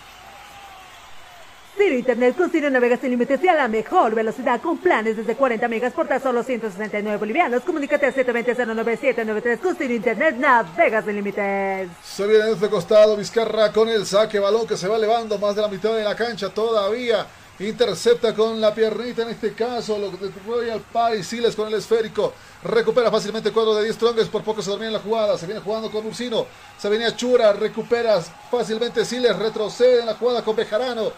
Ciro 1.81 1.95
Internet 1.95 2.37
con 2.37 2.72
Navegas 2.72 3.01
sin 3.01 3.09
límites 3.09 3.43
y 3.43 3.49
a 3.49 3.55
la 3.55 3.66
mejor 3.66 4.14
velocidad 4.14 4.61
con 4.61 4.76
planes 4.76 5.16
desde 5.16 5.35
40 5.35 5.66
megas 5.66 5.95
por 5.95 6.07
tan 6.07 6.22
solo 6.22 6.43
169 6.43 7.16
bolivianos. 7.16 7.62
Comunícate 7.62 8.05
al 8.05 8.14
720-09793 8.14 9.59
con 9.61 9.74
Ciro 9.76 9.95
Internet 9.95 10.37
Navegas 10.37 11.07
sin 11.07 11.14
límites. 11.14 11.89
Se 12.05 12.26
viene 12.26 12.49
en 12.49 12.53
este 12.53 12.68
costado 12.68 13.16
Vizcarra 13.16 13.72
con 13.72 13.89
el 13.89 14.05
saque 14.05 14.39
balón 14.39 14.66
que 14.66 14.76
se 14.76 14.89
va 14.89 14.99
elevando 14.99 15.39
más 15.39 15.57
de 15.57 15.62
la 15.62 15.68
mitad 15.68 15.97
de 15.97 16.05
la 16.05 16.14
cancha 16.14 16.51
todavía. 16.51 17.26
Intercepta 17.59 18.35
con 18.35 18.61
la 18.61 18.74
piernita 18.74 19.22
en 19.22 19.31
este 19.31 19.55
caso. 19.55 19.99
Lo 19.99 20.11
de 20.11 20.31
Royal 20.47 20.83
Party. 20.93 21.22
Siles 21.22 21.57
con 21.57 21.68
el 21.68 21.74
esférico. 21.74 22.35
Recupera 22.62 23.11
fácilmente 23.11 23.49
el 23.49 23.55
cuadro 23.55 23.74
de 23.76 23.85
10 23.85 23.97
Strongers. 23.97 24.28
Por 24.28 24.43
poco 24.43 24.61
se 24.61 24.68
dormía 24.68 24.89
en 24.89 24.95
la 24.95 25.01
jugada. 25.01 25.39
Se 25.39 25.47
viene 25.47 25.62
jugando 25.62 25.91
con 25.91 26.05
Ursino. 26.05 26.47
Se 26.78 26.91
venía 26.91 27.16
Chura. 27.16 27.55
Recupera 27.55 28.20
fácilmente 28.51 29.07
Siles. 29.07 29.35
Retrocede 29.35 30.01
en 30.01 30.07
la 30.07 30.14
jugada 30.14 30.45
con 30.45 30.57
Bejarano. 30.57 31.12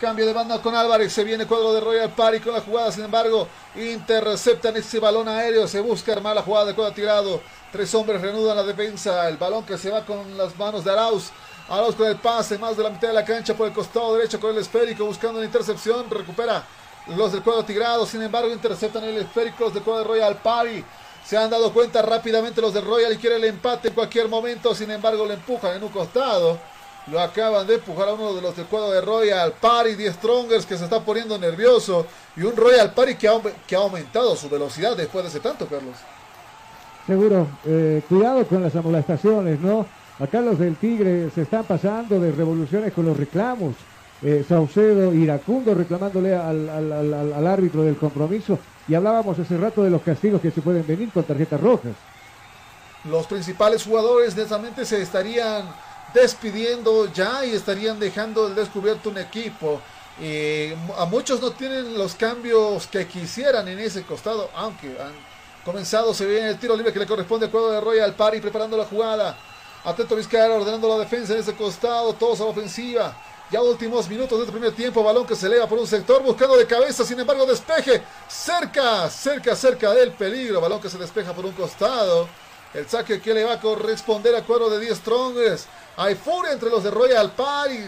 Cambio 0.00 0.26
de 0.26 0.32
banda 0.32 0.62
con 0.62 0.76
Álvarez. 0.76 1.12
Se 1.12 1.24
viene 1.24 1.44
cuadro 1.44 1.72
de 1.72 1.80
Royal 1.80 2.10
Party 2.10 2.38
con 2.38 2.52
la 2.52 2.60
jugada. 2.60 2.92
Sin 2.92 3.04
embargo, 3.04 3.48
interceptan 3.74 4.76
ese 4.76 5.00
balón 5.00 5.28
aéreo. 5.28 5.66
Se 5.66 5.80
busca 5.80 6.12
armar 6.12 6.36
la 6.36 6.42
jugada 6.42 6.66
de 6.66 6.74
cuadro 6.74 6.94
tirado. 6.94 7.40
Tres 7.72 7.92
hombres 7.96 8.20
reanudan 8.20 8.56
la 8.56 8.62
defensa. 8.62 9.28
El 9.28 9.36
balón 9.38 9.64
que 9.64 9.76
se 9.76 9.90
va 9.90 10.04
con 10.04 10.38
las 10.38 10.56
manos 10.56 10.84
de 10.84 10.92
Arauz. 10.92 11.30
Arauz 11.68 11.96
con 11.96 12.06
el 12.06 12.16
pase. 12.16 12.58
Más 12.58 12.76
de 12.76 12.84
la 12.84 12.90
mitad 12.90 13.08
de 13.08 13.14
la 13.14 13.24
cancha 13.24 13.54
por 13.54 13.66
el 13.66 13.74
costado 13.74 14.14
derecho 14.14 14.38
con 14.38 14.52
el 14.52 14.58
esférico. 14.58 15.04
Buscando 15.04 15.40
la 15.40 15.46
intercepción. 15.46 16.08
Recupera 16.08 16.64
los 17.16 17.32
del 17.32 17.42
cuadro 17.42 17.64
tirado. 17.64 18.06
Sin 18.06 18.22
embargo, 18.22 18.52
interceptan 18.52 19.02
el 19.02 19.16
esférico 19.16 19.64
los 19.64 19.74
del 19.74 19.82
cuadro 19.82 20.02
de 20.02 20.08
Royal 20.10 20.36
Party. 20.36 20.84
Se 21.24 21.36
han 21.36 21.50
dado 21.50 21.72
cuenta 21.72 22.02
rápidamente 22.02 22.60
los 22.60 22.72
de 22.72 22.80
Royal 22.80 23.12
y 23.12 23.16
quieren 23.16 23.38
el 23.42 23.48
empate 23.48 23.88
en 23.88 23.94
cualquier 23.94 24.28
momento. 24.28 24.76
Sin 24.76 24.92
embargo, 24.92 25.26
le 25.26 25.34
empujan 25.34 25.74
en 25.74 25.82
un 25.82 25.90
costado. 25.90 26.77
Lo 27.10 27.20
acaban 27.20 27.66
de 27.66 27.76
empujar 27.76 28.08
a 28.08 28.12
uno 28.14 28.34
de 28.34 28.42
los 28.42 28.54
del 28.54 28.66
cuadro 28.66 28.90
de 28.90 29.00
Royal 29.00 29.52
Party, 29.58 29.94
10 29.94 30.14
Strongers 30.14 30.66
que 30.66 30.76
se 30.76 30.84
está 30.84 31.00
poniendo 31.00 31.38
nervioso. 31.38 32.06
Y 32.36 32.42
un 32.42 32.54
Royal 32.54 32.92
Party 32.92 33.14
que 33.14 33.28
ha, 33.28 33.40
que 33.66 33.74
ha 33.74 33.78
aumentado 33.78 34.36
su 34.36 34.48
velocidad 34.48 34.96
después 34.96 35.24
de 35.24 35.30
ese 35.30 35.40
tanto, 35.40 35.66
Carlos. 35.66 35.96
Seguro, 37.06 37.46
eh, 37.64 38.02
cuidado 38.08 38.46
con 38.46 38.62
las 38.62 38.76
amonestaciones, 38.76 39.58
¿no? 39.60 39.86
Acá 40.18 40.40
los 40.40 40.58
del 40.58 40.76
Tigre 40.76 41.30
se 41.34 41.42
están 41.42 41.64
pasando 41.64 42.20
de 42.20 42.32
revoluciones 42.32 42.92
con 42.92 43.06
los 43.06 43.16
reclamos. 43.16 43.74
Eh, 44.20 44.44
Saucedo 44.46 45.14
Iracundo 45.14 45.74
reclamándole 45.74 46.34
al, 46.34 46.68
al, 46.68 46.92
al, 46.92 47.32
al, 47.32 47.46
árbitro 47.46 47.82
del 47.84 47.96
compromiso. 47.96 48.58
Y 48.86 48.94
hablábamos 48.94 49.38
hace 49.38 49.56
rato 49.56 49.82
de 49.82 49.90
los 49.90 50.02
castigos 50.02 50.42
que 50.42 50.50
se 50.50 50.60
pueden 50.60 50.86
venir 50.86 51.10
con 51.10 51.22
tarjetas 51.22 51.60
rojas. 51.60 51.92
Los 53.04 53.26
principales 53.26 53.84
jugadores 53.84 54.36
netamente 54.36 54.84
se 54.84 55.00
estarían 55.00 55.64
despidiendo 56.14 57.12
ya 57.12 57.44
y 57.44 57.52
estarían 57.52 57.98
dejando 57.98 58.48
el 58.48 58.54
descubierto 58.54 59.10
un 59.10 59.18
equipo. 59.18 59.80
Eh, 60.20 60.76
a 60.96 61.04
muchos 61.04 61.40
no 61.40 61.52
tienen 61.52 61.96
los 61.96 62.14
cambios 62.14 62.86
que 62.88 63.06
quisieran 63.06 63.68
en 63.68 63.78
ese 63.78 64.02
costado, 64.02 64.50
aunque 64.54 64.88
han 65.00 65.12
comenzado, 65.64 66.12
se 66.12 66.26
viene 66.26 66.48
el 66.48 66.58
tiro 66.58 66.74
libre 66.74 66.92
que 66.92 66.98
le 66.98 67.06
corresponde 67.06 67.46
al 67.46 67.52
juego 67.52 67.70
de 67.70 67.80
Royal 67.80 68.14
Party 68.14 68.40
preparando 68.40 68.76
la 68.76 68.84
jugada. 68.84 69.38
Atento 69.84 70.16
Vizcarra 70.16 70.54
ordenando 70.54 70.88
la 70.88 70.98
defensa 70.98 71.34
en 71.34 71.40
ese 71.40 71.54
costado, 71.54 72.12
todos 72.14 72.40
a 72.40 72.44
la 72.44 72.50
ofensiva. 72.50 73.16
Ya 73.50 73.62
últimos 73.62 74.08
minutos 74.08 74.38
del 74.40 74.50
primer 74.50 74.72
tiempo, 74.72 75.02
balón 75.02 75.26
que 75.26 75.34
se 75.34 75.46
eleva 75.46 75.66
por 75.66 75.78
un 75.78 75.86
sector, 75.86 76.22
buscando 76.22 76.56
de 76.56 76.66
cabeza, 76.66 77.04
sin 77.04 77.18
embargo 77.18 77.46
despeje, 77.46 78.02
cerca, 78.28 79.08
cerca, 79.08 79.56
cerca 79.56 79.94
del 79.94 80.12
peligro, 80.12 80.60
balón 80.60 80.80
que 80.80 80.90
se 80.90 80.98
despeja 80.98 81.32
por 81.32 81.46
un 81.46 81.52
costado. 81.52 82.28
El 82.74 82.86
saque 82.86 83.20
que 83.20 83.32
le 83.32 83.44
va 83.44 83.54
a 83.54 83.60
corresponder 83.60 84.34
a 84.36 84.42
cuadro 84.42 84.68
de 84.68 84.80
10 84.80 84.98
Strongers. 84.98 85.66
Hay 85.96 86.14
furia 86.14 86.52
entre 86.52 86.70
los 86.70 86.84
de 86.84 86.90
Royal 86.90 87.30
Party. 87.32 87.78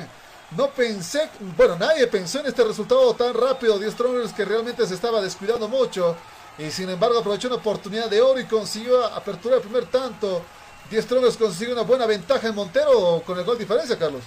No 0.56 0.68
pensé, 0.70 1.28
bueno, 1.56 1.76
nadie 1.76 2.06
pensó 2.06 2.40
en 2.40 2.46
este 2.46 2.64
resultado 2.64 3.14
tan 3.14 3.34
rápido. 3.34 3.78
10 3.78 3.92
Strongers 3.92 4.32
que 4.32 4.44
realmente 4.44 4.86
se 4.86 4.94
estaba 4.94 5.20
descuidando 5.20 5.68
mucho. 5.68 6.16
Y 6.58 6.70
sin 6.70 6.88
embargo 6.88 7.18
aprovechó 7.18 7.48
una 7.48 7.58
oportunidad 7.58 8.08
de 8.08 8.20
oro 8.20 8.40
y 8.40 8.44
consiguió 8.44 9.04
apertura 9.04 9.56
del 9.56 9.64
primer 9.64 9.86
tanto. 9.86 10.42
10 10.90 11.04
Strongers 11.04 11.36
consiguió 11.36 11.74
una 11.74 11.82
buena 11.82 12.06
ventaja 12.06 12.48
en 12.48 12.54
Montero 12.54 13.22
con 13.24 13.38
el 13.38 13.44
gol 13.44 13.58
diferencia, 13.58 13.98
Carlos. 13.98 14.22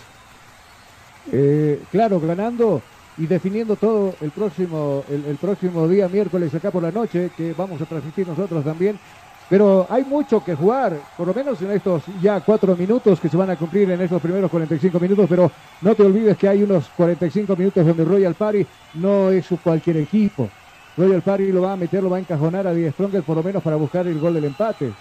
Eh, 1.32 1.82
claro, 1.92 2.20
ganando 2.20 2.82
y 3.18 3.28
definiendo 3.28 3.76
todo 3.76 4.16
el 4.22 4.32
próximo, 4.32 5.04
el, 5.10 5.26
el, 5.26 5.38
próximo 5.38 5.88
día 5.88 6.08
miércoles 6.08 6.54
acá 6.54 6.72
por 6.72 6.84
la 6.84 6.92
noche, 6.92 7.32
que 7.36 7.54
vamos 7.54 7.82
a 7.82 7.86
transmitir 7.86 8.28
nosotros 8.28 8.64
también. 8.64 9.00
Pero 9.54 9.86
hay 9.88 10.04
mucho 10.04 10.44
que 10.44 10.56
jugar, 10.56 11.00
por 11.16 11.28
lo 11.28 11.34
menos 11.36 11.62
en 11.62 11.70
estos 11.70 12.02
ya 12.20 12.40
cuatro 12.40 12.76
minutos 12.76 13.20
que 13.20 13.30
se 13.30 13.38
van 13.38 13.52
a 13.52 13.56
cumplir 13.56 13.88
en 13.92 14.02
estos 14.02 14.20
primeros 14.20 14.50
45 14.50 15.00
minutos, 15.00 15.28
pero 15.30 15.52
no 15.82 15.94
te 15.94 16.02
olvides 16.02 16.36
que 16.40 16.48
hay 16.48 16.64
unos 16.64 16.86
45 16.98 17.56
minutos 17.56 17.86
donde 17.86 18.04
Royal 18.04 18.34
Party 18.34 18.66
no 18.96 19.30
es 19.30 19.46
cualquier 19.64 19.98
equipo. 19.98 20.50
Royal 20.98 21.22
Party 21.22 21.52
lo 21.52 21.62
va 21.62 21.74
a 21.74 21.76
meter, 21.76 22.02
lo 22.02 22.10
va 22.10 22.18
a 22.18 22.22
encajonar 22.22 22.66
a 22.66 22.74
Die 22.74 22.90
Stronger 22.94 23.22
por 23.22 23.38
lo 23.38 23.44
menos 23.44 23.62
para 23.62 23.76
buscar 23.76 24.08
el 24.08 24.20
gol 24.20 24.34
del 24.34 24.46
empate. 24.46 24.92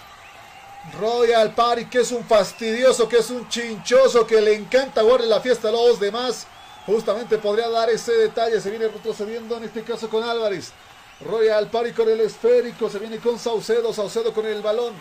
Royal 1.00 1.54
Party, 1.54 1.86
que 1.86 2.00
es 2.00 2.12
un 2.12 2.22
fastidioso, 2.22 3.08
que 3.08 3.20
es 3.20 3.30
un 3.30 3.48
chinchoso, 3.48 4.26
que 4.26 4.38
le 4.38 4.54
encanta 4.54 5.00
guardar 5.00 5.28
la 5.28 5.40
fiesta 5.40 5.70
a 5.70 5.72
los 5.72 5.98
demás. 5.98 6.46
Justamente 6.84 7.38
podría 7.38 7.70
dar 7.70 7.88
ese 7.88 8.12
detalle, 8.12 8.60
se 8.60 8.68
viene 8.68 8.88
retrocediendo 8.88 9.56
en 9.56 9.64
este 9.64 9.80
caso 9.80 10.10
con 10.10 10.22
Álvarez. 10.22 10.74
Royal 11.24 11.68
Party 11.68 11.92
con 11.92 12.08
el 12.08 12.20
esférico, 12.20 12.88
se 12.88 12.98
viene 12.98 13.18
con 13.18 13.38
Saucedo, 13.38 13.92
Saucedo 13.92 14.32
con 14.32 14.46
el 14.46 14.60
balón. 14.62 14.94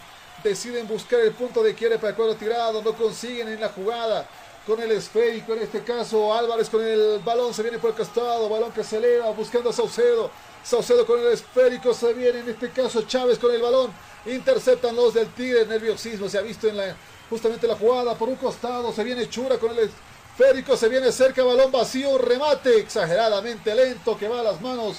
Deciden 0.44 0.88
buscar 0.88 1.20
el 1.20 1.32
punto 1.32 1.64
de 1.64 1.74
quiere 1.74 1.98
para 1.98 2.10
el 2.10 2.16
cuadro 2.16 2.36
tirado, 2.36 2.82
no 2.82 2.94
consiguen 2.94 3.48
en 3.48 3.60
la 3.60 3.70
jugada. 3.70 4.28
Con 4.66 4.80
el 4.80 4.92
esférico, 4.92 5.54
en 5.54 5.64
este 5.64 5.82
caso 5.82 6.34
Álvarez 6.34 6.70
con 6.70 6.84
el 6.84 7.20
balón, 7.26 7.54
se 7.54 7.64
viene 7.64 7.80
por 7.80 7.92
el 7.92 7.96
costado, 7.96 8.48
balón 8.48 8.72
que 8.72 8.84
se 8.84 9.20
buscando 9.36 9.72
a 9.72 9.74
Saucedo. 9.74 10.30
Saucedo 10.64 11.06
con 11.06 11.20
el 11.20 11.28
esférico, 11.28 11.94
se 11.94 12.14
viene 12.14 12.40
en 12.40 12.50
este 12.50 12.70
caso 12.70 13.02
Chávez 13.04 13.40
con 13.40 13.54
el 13.54 13.62
balón. 13.62 13.92
Interceptan 14.26 14.96
los 14.96 15.16
del 15.16 15.34
Tigre, 15.34 15.66
nerviosismo 15.66 16.30
se 16.30 16.38
ha 16.38 16.42
visto 16.42 16.68
en 16.68 16.78
la 16.78 16.96
justamente 17.30 17.66
la 17.66 17.78
jugada 17.78 18.14
por 18.16 18.28
un 18.28 18.36
costado, 18.36 18.92
se 18.92 19.04
viene 19.06 19.30
Chura 19.30 19.58
con 19.58 19.72
el 19.72 19.90
esférico, 19.90 20.76
se 20.76 20.90
viene 20.90 21.12
cerca, 21.14 21.44
balón 21.44 21.72
vacío, 21.72 22.18
remate 22.18 22.78
exageradamente 22.78 23.74
lento 23.74 24.18
que 24.18 24.28
va 24.28 24.42
a 24.42 24.44
las 24.44 24.60
manos 24.60 24.98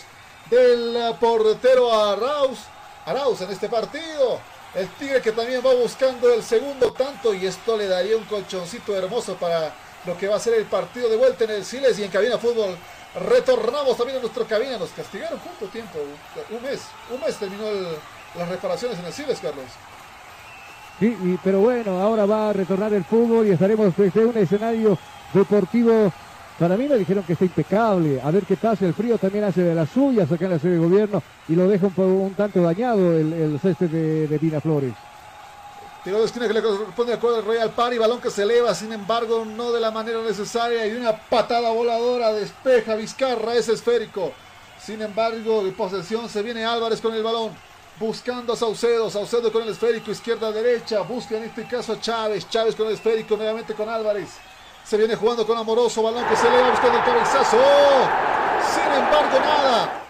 del 0.52 1.14
portero 1.18 1.90
Arauz. 1.90 2.58
Arauz 3.06 3.40
en 3.40 3.50
este 3.50 3.70
partido. 3.70 4.38
El 4.74 4.86
Tigre 4.88 5.22
que 5.22 5.32
también 5.32 5.62
va 5.64 5.72
buscando 5.74 6.32
el 6.32 6.42
segundo 6.42 6.92
tanto 6.92 7.32
y 7.32 7.46
esto 7.46 7.76
le 7.76 7.86
daría 7.86 8.18
un 8.18 8.24
colchoncito 8.24 8.94
hermoso 8.94 9.34
para 9.36 9.72
lo 10.04 10.16
que 10.16 10.28
va 10.28 10.36
a 10.36 10.40
ser 10.40 10.54
el 10.54 10.66
partido 10.66 11.08
de 11.08 11.16
vuelta 11.16 11.44
en 11.44 11.52
el 11.52 11.64
Siles 11.64 11.98
y 11.98 12.04
en 12.04 12.10
Cabina 12.10 12.36
Fútbol. 12.36 12.76
Retornamos 13.14 13.96
también 13.96 14.18
a 14.18 14.20
nuestra 14.20 14.44
cabina. 14.44 14.76
Nos 14.76 14.90
castigaron 14.90 15.38
cuánto 15.38 15.66
tiempo? 15.66 15.98
Un 16.50 16.62
mes. 16.62 16.82
Un 17.10 17.20
mes 17.20 17.36
terminó 17.36 17.64
las 18.34 18.48
reparaciones 18.48 18.98
en 18.98 19.06
el 19.06 19.12
Siles, 19.12 19.40
Carlos. 19.40 19.64
Sí, 21.00 21.38
pero 21.42 21.60
bueno, 21.60 21.98
ahora 21.98 22.26
va 22.26 22.50
a 22.50 22.52
retornar 22.52 22.92
el 22.92 23.04
fútbol 23.04 23.46
y 23.46 23.52
estaremos 23.52 23.96
desde 23.96 24.24
un 24.24 24.36
escenario 24.36 24.98
deportivo 25.32 26.12
para 26.62 26.76
mí 26.76 26.86
me 26.86 26.96
dijeron 26.96 27.24
que 27.24 27.32
está 27.32 27.44
impecable. 27.44 28.20
A 28.22 28.30
ver 28.30 28.44
qué 28.44 28.56
pasa. 28.56 28.86
El 28.86 28.94
frío 28.94 29.18
también 29.18 29.42
hace 29.42 29.62
de 29.62 29.74
las 29.74 29.90
suyas 29.90 30.30
acá 30.30 30.44
en 30.44 30.52
la 30.52 30.60
sede 30.60 30.74
de 30.74 30.78
gobierno 30.78 31.20
y 31.48 31.56
lo 31.56 31.66
deja 31.66 31.88
un, 31.88 32.04
un 32.04 32.34
tanto 32.34 32.62
dañado 32.62 33.16
el, 33.16 33.32
el 33.32 33.60
de, 33.60 34.28
de 34.28 34.38
Vina 34.38 34.60
Flores. 34.60 34.92
Tiro 36.04 36.20
de 36.20 36.24
esquina 36.24 36.46
que 36.46 36.54
le 36.54 36.62
corresponde 36.62 37.14
al 37.14 37.44
Royal 37.44 37.70
Party. 37.70 37.98
Balón 37.98 38.20
que 38.20 38.30
se 38.30 38.44
eleva, 38.44 38.72
sin 38.76 38.92
embargo, 38.92 39.44
no 39.44 39.72
de 39.72 39.80
la 39.80 39.90
manera 39.90 40.22
necesaria. 40.22 40.86
Y 40.86 40.92
una 40.92 41.16
patada 41.16 41.72
voladora 41.72 42.32
despeja 42.32 42.94
Vizcarra. 42.94 43.56
Es 43.56 43.68
esférico. 43.68 44.30
Sin 44.80 45.02
embargo, 45.02 45.64
de 45.64 45.72
posesión 45.72 46.28
se 46.28 46.42
viene 46.42 46.64
Álvarez 46.64 47.00
con 47.00 47.12
el 47.12 47.24
balón. 47.24 47.50
Buscando 47.98 48.52
a 48.52 48.56
Saucedo. 48.56 49.10
Saucedo 49.10 49.50
con 49.50 49.64
el 49.64 49.70
esférico. 49.70 50.12
Izquierda-derecha. 50.12 51.00
Busca 51.00 51.36
en 51.36 51.42
este 51.42 51.66
caso 51.66 51.94
a 51.94 52.00
Chávez. 52.00 52.48
Chávez 52.48 52.76
con 52.76 52.86
el 52.86 52.94
esférico. 52.94 53.36
Nuevamente 53.36 53.74
con 53.74 53.88
Álvarez. 53.88 54.28
Se 54.92 54.98
viene 54.98 55.16
jugando 55.16 55.46
con 55.46 55.56
Amoroso, 55.56 56.02
balón 56.02 56.22
que 56.26 56.36
se 56.36 56.46
eleva 56.46 56.68
buscando 56.68 56.98
el 56.98 57.04
cabezazo. 57.06 57.56
Sin 58.74 58.92
embargo, 58.92 59.40
nada. 59.40 60.02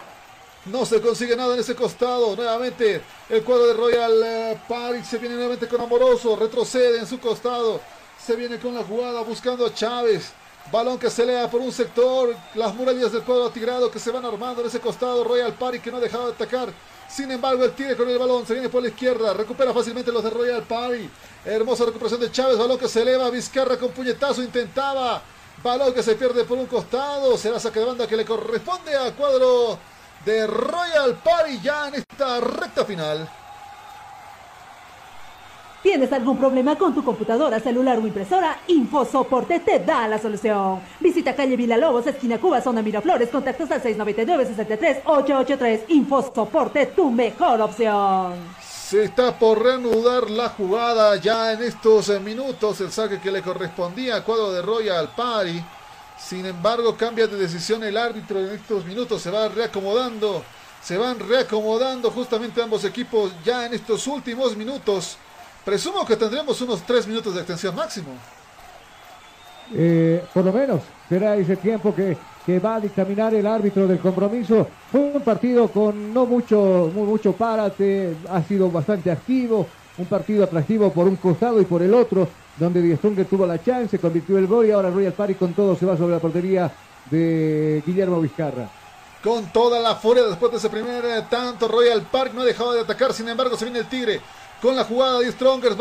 No 0.65 0.85
se 0.85 0.99
consigue 0.99 1.37
nada 1.37 1.53
en 1.53 1.61
ese 1.61 1.73
costado. 1.73 2.35
Nuevamente 2.35 3.01
el 3.29 3.43
cuadro 3.45 3.67
de 3.67 3.73
Royal 3.75 4.23
eh, 4.25 4.59
Party 4.67 5.01
se 5.05 5.19
viene 5.19 5.35
nuevamente 5.35 5.69
con 5.69 5.79
Amoroso. 5.79 6.35
Retrocede 6.35 6.99
en 6.99 7.07
su 7.07 7.17
costado. 7.21 7.79
Se 8.21 8.35
viene 8.35 8.59
con 8.59 8.75
la 8.75 8.83
jugada 8.83 9.21
buscando 9.21 9.65
a 9.65 9.73
Chávez. 9.73 10.33
Balón 10.69 10.99
que 10.99 11.09
se 11.09 11.23
eleva 11.23 11.49
por 11.49 11.61
un 11.61 11.71
sector. 11.71 12.35
Las 12.53 12.75
murallas 12.75 13.13
del 13.13 13.23
cuadro 13.23 13.45
atigrado 13.45 13.89
que 13.89 13.99
se 13.99 14.11
van 14.11 14.25
armando 14.25 14.63
en 14.63 14.67
ese 14.67 14.81
costado. 14.81 15.23
Royal 15.23 15.53
Party 15.53 15.79
que 15.79 15.91
no 15.91 15.97
ha 15.99 16.01
dejado 16.01 16.25
de 16.25 16.33
atacar. 16.33 16.73
Sin 17.13 17.29
embargo, 17.29 17.63
el 17.63 17.73
Tigre 17.73 17.95
con 17.95 18.09
el 18.09 18.17
balón 18.17 18.43
se 18.43 18.53
viene 18.53 18.69
por 18.69 18.81
la 18.81 18.87
izquierda. 18.87 19.35
Recupera 19.35 19.71
fácilmente 19.71 20.11
los 20.11 20.23
de 20.23 20.31
Royal 20.31 20.63
Party. 20.63 21.07
Hermosa 21.45 21.85
recuperación 21.85 22.19
de 22.19 22.31
Chávez. 22.31 22.57
Balón 22.57 22.79
que 22.79 22.87
se 22.87 23.03
eleva. 23.03 23.29
Vizcarra 23.29 23.77
con 23.77 23.91
puñetazo 23.91 24.41
intentaba. 24.41 25.21
Balón 25.63 25.93
que 25.93 26.01
se 26.01 26.15
pierde 26.15 26.43
por 26.43 26.57
un 26.57 26.65
costado. 26.65 27.37
Será 27.37 27.59
saque 27.59 27.81
de 27.81 27.85
banda 27.85 28.07
que 28.07 28.17
le 28.17 28.25
corresponde 28.25 28.95
al 28.95 29.13
cuadro 29.13 29.77
de 30.25 30.47
Royal 30.47 31.21
Party 31.23 31.59
ya 31.61 31.89
en 31.89 31.95
esta 31.95 32.39
recta 32.39 32.83
final. 32.83 33.29
¿Tienes 35.83 36.11
algún 36.13 36.37
problema 36.37 36.77
con 36.77 36.95
tu 36.95 37.03
computadora, 37.03 37.59
celular 37.59 37.97
o 37.97 38.07
impresora? 38.07 38.61
InfoSoporte 38.67 39.59
te 39.59 39.79
da 39.79 40.07
la 40.07 40.17
solución. 40.17 40.79
Visita 41.01 41.35
calle 41.35 41.57
Villalobos, 41.57 42.07
esquina 42.07 42.39
Cuba, 42.39 42.61
zona 42.61 42.81
Miraflores, 42.81 43.27
contactos 43.27 43.69
al 43.69 43.83
699-63-883. 43.83 45.81
InfoSoporte, 45.89 46.85
tu 46.85 47.11
mejor 47.11 47.59
opción. 47.59 48.35
Se 48.61 49.03
está 49.03 49.37
por 49.37 49.61
reanudar 49.61 50.29
la 50.29 50.47
jugada 50.47 51.17
ya 51.17 51.51
en 51.51 51.61
estos 51.61 52.07
minutos. 52.21 52.79
El 52.79 52.89
saque 52.89 53.19
que 53.19 53.29
le 53.29 53.41
correspondía 53.41 54.15
al 54.15 54.23
cuadro 54.23 54.53
de 54.53 54.61
Royal 54.61 55.09
Party. 55.13 55.61
Sin 56.17 56.45
embargo, 56.45 56.95
cambia 56.95 57.27
de 57.27 57.35
decisión 57.35 57.83
el 57.83 57.97
árbitro 57.97 58.39
en 58.39 58.51
estos 58.51 58.85
minutos. 58.85 59.21
Se 59.21 59.29
va 59.29 59.49
reacomodando. 59.49 60.45
Se 60.81 60.97
van 60.97 61.19
reacomodando 61.19 62.09
justamente 62.09 62.63
ambos 62.63 62.85
equipos 62.85 63.33
ya 63.43 63.65
en 63.65 63.73
estos 63.73 64.07
últimos 64.07 64.55
minutos. 64.55 65.17
Presumo 65.65 66.05
que 66.05 66.17
tendremos 66.17 66.59
unos 66.61 66.81
tres 66.83 67.07
minutos 67.07 67.33
de 67.33 67.41
extensión 67.41 67.75
máximo. 67.75 68.09
Eh, 69.73 70.23
por 70.33 70.43
lo 70.43 70.51
menos 70.51 70.81
será 71.07 71.35
ese 71.35 71.55
tiempo 71.55 71.95
que 71.95 72.17
que 72.45 72.59
va 72.59 72.75
a 72.75 72.79
dictaminar 72.79 73.33
el 73.33 73.47
árbitro 73.47 73.87
del 73.87 73.99
compromiso. 73.99 74.67
Fue 74.91 75.01
un 75.01 75.21
partido 75.21 75.67
con 75.69 76.13
no 76.13 76.25
mucho, 76.25 76.91
muy, 76.93 77.03
mucho 77.03 77.33
párate, 77.33 78.15
ha 78.29 78.41
sido 78.43 78.69
bastante 78.69 79.11
activo, 79.11 79.67
un 79.97 80.05
partido 80.05 80.43
atractivo 80.43 80.91
por 80.91 81.07
un 81.07 81.15
costado 81.15 81.61
y 81.61 81.65
por 81.65 81.81
el 81.81 81.93
otro, 81.93 82.27
donde 82.57 82.81
Die 82.81 82.97
Stronger 82.97 83.25
tuvo 83.25 83.45
la 83.45 83.63
chance, 83.63 83.99
convirtió 83.99 84.37
el 84.37 84.47
gol 84.47 84.65
y 84.65 84.71
ahora 84.71 84.89
Royal 84.89 85.13
Party 85.13 85.35
con 85.35 85.53
todo 85.53 85.75
se 85.75 85.85
va 85.85 85.97
sobre 85.97 86.13
la 86.13 86.19
portería 86.19 86.71
de 87.09 87.81
Guillermo 87.85 88.19
Vizcarra. 88.19 88.69
Con 89.23 89.45
toda 89.53 89.79
la 89.79 89.95
furia 89.95 90.23
después 90.23 90.51
de 90.51 90.57
ese 90.57 90.69
primer 90.69 91.05
eh, 91.05 91.23
tanto, 91.29 91.69
Royal 91.69 92.01
Park 92.01 92.33
no 92.33 92.41
ha 92.41 92.45
dejado 92.45 92.73
de 92.73 92.81
atacar, 92.81 93.13
sin 93.13 93.29
embargo 93.29 93.55
se 93.55 93.63
viene 93.63 93.79
el 93.79 93.85
Tigre 93.85 94.19
con 94.63 94.77
la 94.77 94.85
jugada 94.85 95.19
de 95.19 95.29
Strongers. 95.29 95.75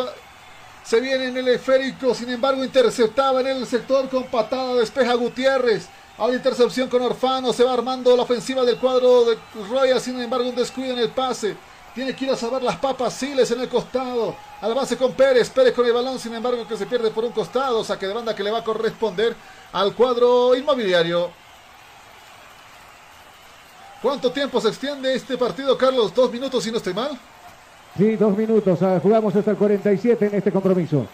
Se 0.83 1.01
viene 1.01 1.27
en 1.27 1.37
el 1.37 1.47
esférico, 1.47 2.13
sin 2.17 2.29
embargo 2.31 2.65
interceptaba 2.65 3.41
en 3.41 3.47
el 3.47 3.67
sector 3.67 4.09
con 4.09 4.25
patada, 4.25 4.75
despeja 4.75 5.15
Gutiérrez. 5.15 5.87
A 6.19 6.27
la 6.27 6.35
intercepción 6.35 6.89
con 6.89 7.01
Orfano, 7.01 7.53
se 7.53 7.63
va 7.63 7.73
armando 7.73 8.15
la 8.17 8.25
ofensiva 8.25 8.65
del 8.65 8.79
cuadro 8.79 9.25
de 9.25 9.39
Royal, 9.71 10.01
sin 10.01 10.21
embargo 10.21 10.49
un 10.49 10.57
descuido 10.57 10.95
en 10.95 10.99
el 10.99 11.11
pase. 11.11 11.57
Tiene 11.95 12.15
que 12.17 12.25
ir 12.25 12.33
a 12.33 12.37
salvar 12.37 12.63
las 12.63 12.77
papas 12.77 13.15
Siles 13.15 13.51
en 13.53 13.61
el 13.61 13.69
costado. 13.69 14.35
Al 14.61 14.75
base 14.75 14.97
con 14.97 15.13
Pérez. 15.13 15.49
Pérez 15.51 15.75
con 15.75 15.87
el 15.87 15.93
balón, 15.93 16.19
sin 16.19 16.35
embargo, 16.35 16.67
que 16.67 16.77
se 16.77 16.87
pierde 16.87 17.11
por 17.11 17.25
un 17.25 17.33
costado. 17.33 17.85
Saque 17.85 18.07
de 18.07 18.15
banda 18.15 18.35
que 18.35 18.43
le 18.43 18.51
va 18.51 18.59
a 18.59 18.65
corresponder 18.65 19.37
al 19.73 19.95
cuadro 19.95 20.57
inmobiliario. 20.57 21.31
¿Cuánto 24.01 24.33
tiempo 24.33 24.61
se 24.61 24.69
extiende 24.69 25.15
este 25.15 25.37
partido, 25.37 25.79
Carlos? 25.79 26.15
¿Dos 26.15 26.33
minutos 26.33 26.65
si 26.65 26.71
no 26.71 26.79
estoy 26.79 26.95
mal? 26.95 27.19
Sí, 27.97 28.17
dos 28.17 28.37
minutos. 28.37 28.81
Ah, 28.83 28.99
jugamos 29.03 29.35
hasta 29.37 29.51
el 29.51 29.57
47 29.57 30.27
en 30.27 30.35
este 30.35 30.51
compromiso. 30.51 31.07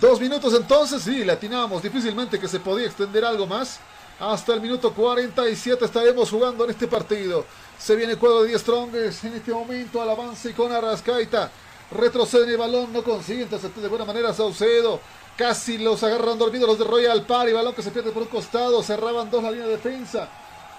Dos 0.00 0.20
minutos 0.20 0.54
entonces, 0.54 1.02
sí, 1.02 1.24
le 1.24 1.32
atinamos 1.32 1.82
difícilmente 1.82 2.38
que 2.38 2.48
se 2.48 2.60
podía 2.60 2.86
extender 2.86 3.24
algo 3.24 3.46
más. 3.46 3.80
Hasta 4.18 4.52
el 4.52 4.60
minuto 4.60 4.92
47 4.92 5.84
estaremos 5.84 6.30
jugando 6.30 6.64
en 6.64 6.70
este 6.70 6.86
partido. 6.86 7.44
Se 7.78 7.96
viene 7.96 8.12
el 8.12 8.18
cuadro 8.18 8.42
de 8.42 8.48
10 8.48 8.60
Strongers 8.60 9.24
en 9.24 9.34
este 9.34 9.52
momento 9.52 10.00
al 10.00 10.10
avance 10.10 10.52
con 10.52 10.70
Arrascaita. 10.70 11.50
Retrocede 11.90 12.50
el 12.50 12.58
balón, 12.58 12.92
no 12.92 13.02
consigue 13.02 13.42
interceptar 13.42 13.82
de 13.82 13.88
buena 13.88 14.04
manera 14.04 14.34
Saucedo. 14.34 15.00
Casi 15.36 15.78
los 15.78 16.02
agarran 16.02 16.38
dormidos 16.38 16.68
los 16.68 16.78
de 16.78 16.84
Royal 16.84 17.24
Party. 17.24 17.52
Balón 17.52 17.74
que 17.74 17.82
se 17.82 17.90
pierde 17.90 18.10
por 18.10 18.24
un 18.24 18.28
costado. 18.28 18.82
Cerraban 18.82 19.30
dos 19.30 19.42
la 19.42 19.50
línea 19.50 19.66
de 19.66 19.72
defensa. 19.72 20.28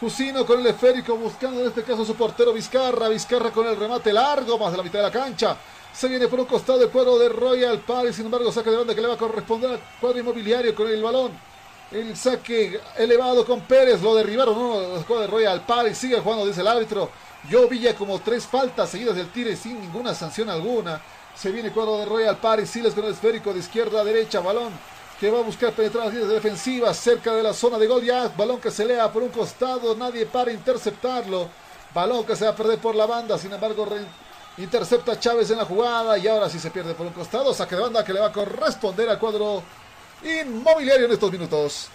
Jusino 0.02 0.48
con 0.48 0.60
el 0.60 0.66
esférico 0.66 1.16
buscando 1.16 1.62
en 1.62 1.68
este 1.68 1.84
caso 1.84 2.04
su 2.04 2.16
portero 2.16 2.52
Vizcarra. 2.52 3.08
Vizcarra 3.08 3.52
con 3.52 3.68
el 3.68 3.78
remate 3.78 4.12
largo, 4.12 4.58
más 4.58 4.72
de 4.72 4.78
la 4.78 4.84
mitad 4.84 4.98
de 4.98 5.06
la 5.06 5.12
cancha. 5.12 5.56
Se 5.94 6.08
viene 6.08 6.28
por 6.28 6.40
un 6.40 6.48
costado 6.48 6.82
el 6.82 6.90
cuadro 6.90 7.20
de 7.20 7.30
Royal 7.30 7.78
Party. 7.82 8.12
Sin 8.12 8.26
embargo, 8.26 8.52
saque 8.52 8.72
de 8.72 8.78
banda 8.78 8.96
que 8.96 9.02
le 9.02 9.08
va 9.08 9.14
a 9.14 9.18
corresponder 9.18 9.70
al 9.70 9.80
cuadro 10.00 10.18
inmobiliario 10.18 10.74
con 10.74 10.88
el 10.88 11.04
balón. 11.04 11.32
El 11.92 12.18
saque 12.18 12.82
elevado 12.98 13.46
con 13.46 13.62
Pérez. 13.62 14.02
Lo 14.02 14.16
derribaron 14.16 14.58
uno 14.58 14.80
de 14.80 14.88
los 14.88 15.08
de 15.08 15.28
Royal 15.28 15.64
Party. 15.68 15.94
Sigue 15.94 16.20
jugando, 16.20 16.48
dice 16.48 16.62
el 16.62 16.68
árbitro. 16.68 17.12
Yo 17.48 17.70
ya 17.70 17.94
como 17.94 18.18
tres 18.22 18.48
faltas 18.48 18.90
seguidas 18.90 19.16
del 19.16 19.30
tire 19.32 19.56
sin 19.56 19.80
ninguna 19.80 20.16
sanción 20.16 20.50
alguna. 20.50 21.00
Se 21.36 21.52
viene 21.52 21.68
el 21.68 21.76
cuadro 21.76 22.00
de 22.00 22.06
Royal 22.06 22.38
Party. 22.38 22.66
Siles 22.66 22.96
con 22.96 23.06
el 23.06 23.12
esférico 23.12 23.54
de 23.54 23.60
izquierda 23.60 24.02
a 24.02 24.04
derecha. 24.04 24.40
Balón 24.40 24.74
que 25.22 25.30
va 25.30 25.38
a 25.38 25.44
buscar 25.44 25.72
penetrar 25.72 26.06
las 26.06 26.16
líneas 26.16 26.32
defensivas 26.32 26.98
cerca 26.98 27.32
de 27.36 27.44
la 27.44 27.54
zona 27.54 27.78
de 27.78 27.86
gol. 27.86 28.04
Ya 28.04 28.28
balón 28.30 28.60
que 28.60 28.72
se 28.72 28.84
lea 28.84 29.14
por 29.14 29.22
un 29.22 29.30
costado. 29.30 29.96
Nadie 29.96 30.26
para 30.26 30.52
interceptarlo. 30.52 31.48
Balón 31.94 32.26
que 32.26 32.36
se 32.36 32.44
va 32.44 32.50
a 32.50 32.56
perder 32.56 32.80
por 32.80 32.96
la 32.96 33.06
banda. 33.06 33.38
Sin 33.38 33.54
embargo, 33.54 33.88
intercepta 34.58 35.20
Chávez 35.20 35.52
en 35.52 35.60
la 35.60 35.66
jugada. 35.66 36.18
Y 36.18 36.28
ahora 36.28 36.50
sí 36.50 36.58
se 36.58 36.72
pierde 36.72 36.96
por 36.96 37.06
un 37.06 37.14
costado. 37.14 37.54
Saque 37.54 37.76
de 37.76 37.82
banda 37.84 38.04
que 38.04 38.14
le 38.14 38.20
va 38.20 38.30
a 38.30 38.32
corresponder 38.32 39.10
al 39.10 39.20
cuadro 39.20 39.62
inmobiliario 40.24 41.06
en 41.06 41.12
estos 41.12 41.32
minutos. 41.32 41.90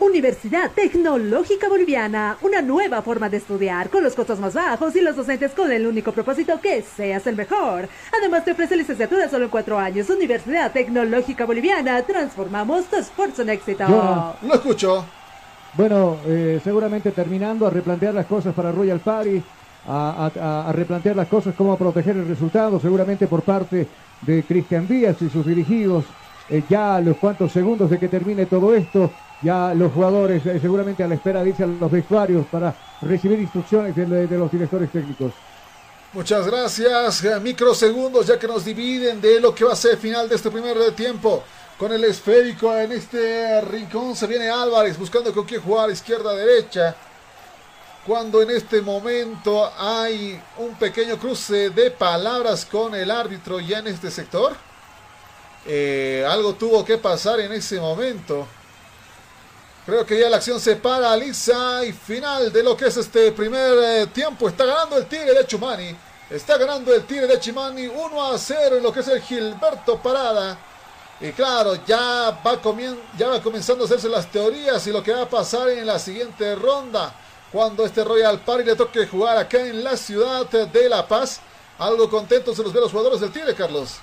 Universidad 0.00 0.70
Tecnológica 0.70 1.68
Boliviana, 1.68 2.38
una 2.40 2.62
nueva 2.62 3.02
forma 3.02 3.28
de 3.28 3.36
estudiar, 3.36 3.90
con 3.90 4.02
los 4.02 4.14
costos 4.14 4.40
más 4.40 4.54
bajos 4.54 4.96
y 4.96 5.02
los 5.02 5.14
docentes 5.14 5.52
con 5.52 5.70
el 5.70 5.86
único 5.86 6.12
propósito 6.12 6.58
que 6.60 6.80
seas 6.80 7.26
el 7.26 7.36
mejor. 7.36 7.86
Además 8.18 8.44
te 8.44 8.52
ofrece 8.52 8.76
licenciatura 8.76 9.28
solo 9.28 9.44
en 9.44 9.50
cuatro 9.50 9.78
años. 9.78 10.08
Universidad 10.08 10.72
Tecnológica 10.72 11.44
Boliviana, 11.44 12.02
transformamos 12.02 12.86
tu 12.86 12.96
esfuerzo 12.96 13.42
en 13.42 13.50
éxito. 13.50 13.84
Lo 14.42 14.54
escucho. 14.54 15.04
Bueno, 15.74 16.16
eh, 16.26 16.60
seguramente 16.64 17.12
terminando 17.12 17.66
a 17.66 17.70
replantear 17.70 18.14
las 18.14 18.26
cosas 18.26 18.54
para 18.54 18.72
Royal 18.72 19.00
Party, 19.00 19.42
a, 19.86 20.72
replantear 20.74 21.14
las 21.14 21.28
cosas, 21.28 21.54
cómo 21.54 21.76
proteger 21.76 22.16
el 22.16 22.26
resultado, 22.26 22.80
seguramente 22.80 23.26
por 23.26 23.42
parte 23.42 23.86
de 24.22 24.42
Cristian 24.44 24.88
Díaz 24.88 25.20
y 25.20 25.28
sus 25.28 25.46
dirigidos 25.46 26.04
eh, 26.48 26.62
ya 26.68 26.96
a 26.96 27.00
los 27.00 27.16
cuantos 27.16 27.52
segundos 27.52 27.90
de 27.90 27.98
que 27.98 28.08
termine 28.08 28.46
todo 28.46 28.74
esto, 28.74 29.10
ya 29.42 29.74
los 29.74 29.92
jugadores 29.92 30.44
eh, 30.46 30.58
seguramente 30.60 31.02
a 31.02 31.08
la 31.08 31.14
espera 31.14 31.42
de 31.42 31.54
a 31.62 31.66
los 31.66 31.90
vestuarios 31.90 32.46
para 32.46 32.74
recibir 33.00 33.40
instrucciones 33.40 33.94
de, 33.96 34.06
los 34.06 34.50
directores 34.50 34.90
técnicos. 34.90 35.32
Muchas 36.12 36.46
gracias. 36.46 37.24
Eh, 37.24 37.40
microsegundos 37.40 38.26
ya 38.26 38.38
que 38.38 38.46
nos 38.46 38.64
dividen 38.64 39.20
de 39.20 39.40
lo 39.40 39.54
que 39.54 39.64
va 39.64 39.72
a 39.72 39.76
ser 39.76 39.96
final 39.96 40.28
de 40.28 40.36
este 40.36 40.50
primer 40.50 40.76
tiempo. 40.92 41.42
Con 41.78 41.92
el 41.92 42.04
esférico 42.04 42.76
en 42.76 42.92
este 42.92 43.60
rincón 43.62 44.14
se 44.14 44.26
viene 44.26 44.50
Álvarez 44.50 44.98
buscando 44.98 45.32
con 45.32 45.46
quién 45.46 45.62
jugar 45.62 45.90
izquierda-derecha. 45.90 46.94
Cuando 48.06 48.42
en 48.42 48.50
este 48.50 48.82
momento 48.82 49.70
hay 49.78 50.38
un 50.58 50.74
pequeño 50.74 51.16
cruce 51.16 51.70
de 51.70 51.90
palabras 51.90 52.66
con 52.66 52.94
el 52.94 53.10
árbitro 53.10 53.60
ya 53.60 53.78
en 53.78 53.86
este 53.86 54.10
sector. 54.10 54.54
Eh, 55.66 56.26
algo 56.28 56.54
tuvo 56.54 56.84
que 56.84 56.98
pasar 56.98 57.40
en 57.40 57.52
ese 57.52 57.80
momento. 57.80 58.46
Creo 59.86 60.04
que 60.04 60.20
ya 60.20 60.28
la 60.28 60.36
acción 60.36 60.60
se 60.60 60.76
paraliza 60.76 61.84
y 61.84 61.92
final 61.92 62.52
de 62.52 62.62
lo 62.62 62.76
que 62.76 62.86
es 62.86 62.96
este 62.98 63.32
primer 63.32 63.78
eh, 63.78 64.06
tiempo. 64.08 64.48
Está 64.48 64.66
ganando 64.66 64.98
el 64.98 65.06
Tigre 65.06 65.32
de 65.32 65.46
Chumani. 65.46 65.96
Está 66.28 66.58
ganando 66.58 66.94
el 66.94 67.04
Tigre 67.04 67.26
de 67.26 67.40
Chumani 67.40 67.86
1 67.86 68.32
a 68.32 68.38
0 68.38 68.76
en 68.76 68.82
lo 68.82 68.92
que 68.92 69.00
es 69.00 69.08
el 69.08 69.22
Gilberto 69.22 70.00
Parada. 70.02 70.58
Y 71.20 71.32
claro, 71.32 71.74
ya 71.86 72.40
va, 72.44 72.60
ya 73.18 73.28
va 73.28 73.42
comenzando 73.42 73.84
a 73.84 73.86
hacerse 73.86 74.08
las 74.08 74.30
teorías 74.30 74.86
y 74.86 74.92
lo 74.92 75.02
que 75.02 75.12
va 75.12 75.22
a 75.22 75.28
pasar 75.28 75.70
en 75.70 75.86
la 75.86 75.98
siguiente 75.98 76.54
ronda. 76.54 77.14
Cuando 77.50 77.84
este 77.84 78.04
Royal 78.04 78.38
Party 78.40 78.64
le 78.64 78.76
toque 78.76 79.06
jugar 79.06 79.38
acá 79.38 79.60
en 79.60 79.82
la 79.82 79.96
ciudad 79.96 80.46
de 80.46 80.88
La 80.88 81.08
Paz. 81.08 81.40
Algo 81.78 82.10
contentos 82.10 82.56
se 82.56 82.62
los 82.62 82.72
ve 82.72 82.80
los 82.80 82.92
jugadores 82.92 83.20
del 83.20 83.32
Tigre, 83.32 83.54
Carlos. 83.54 83.98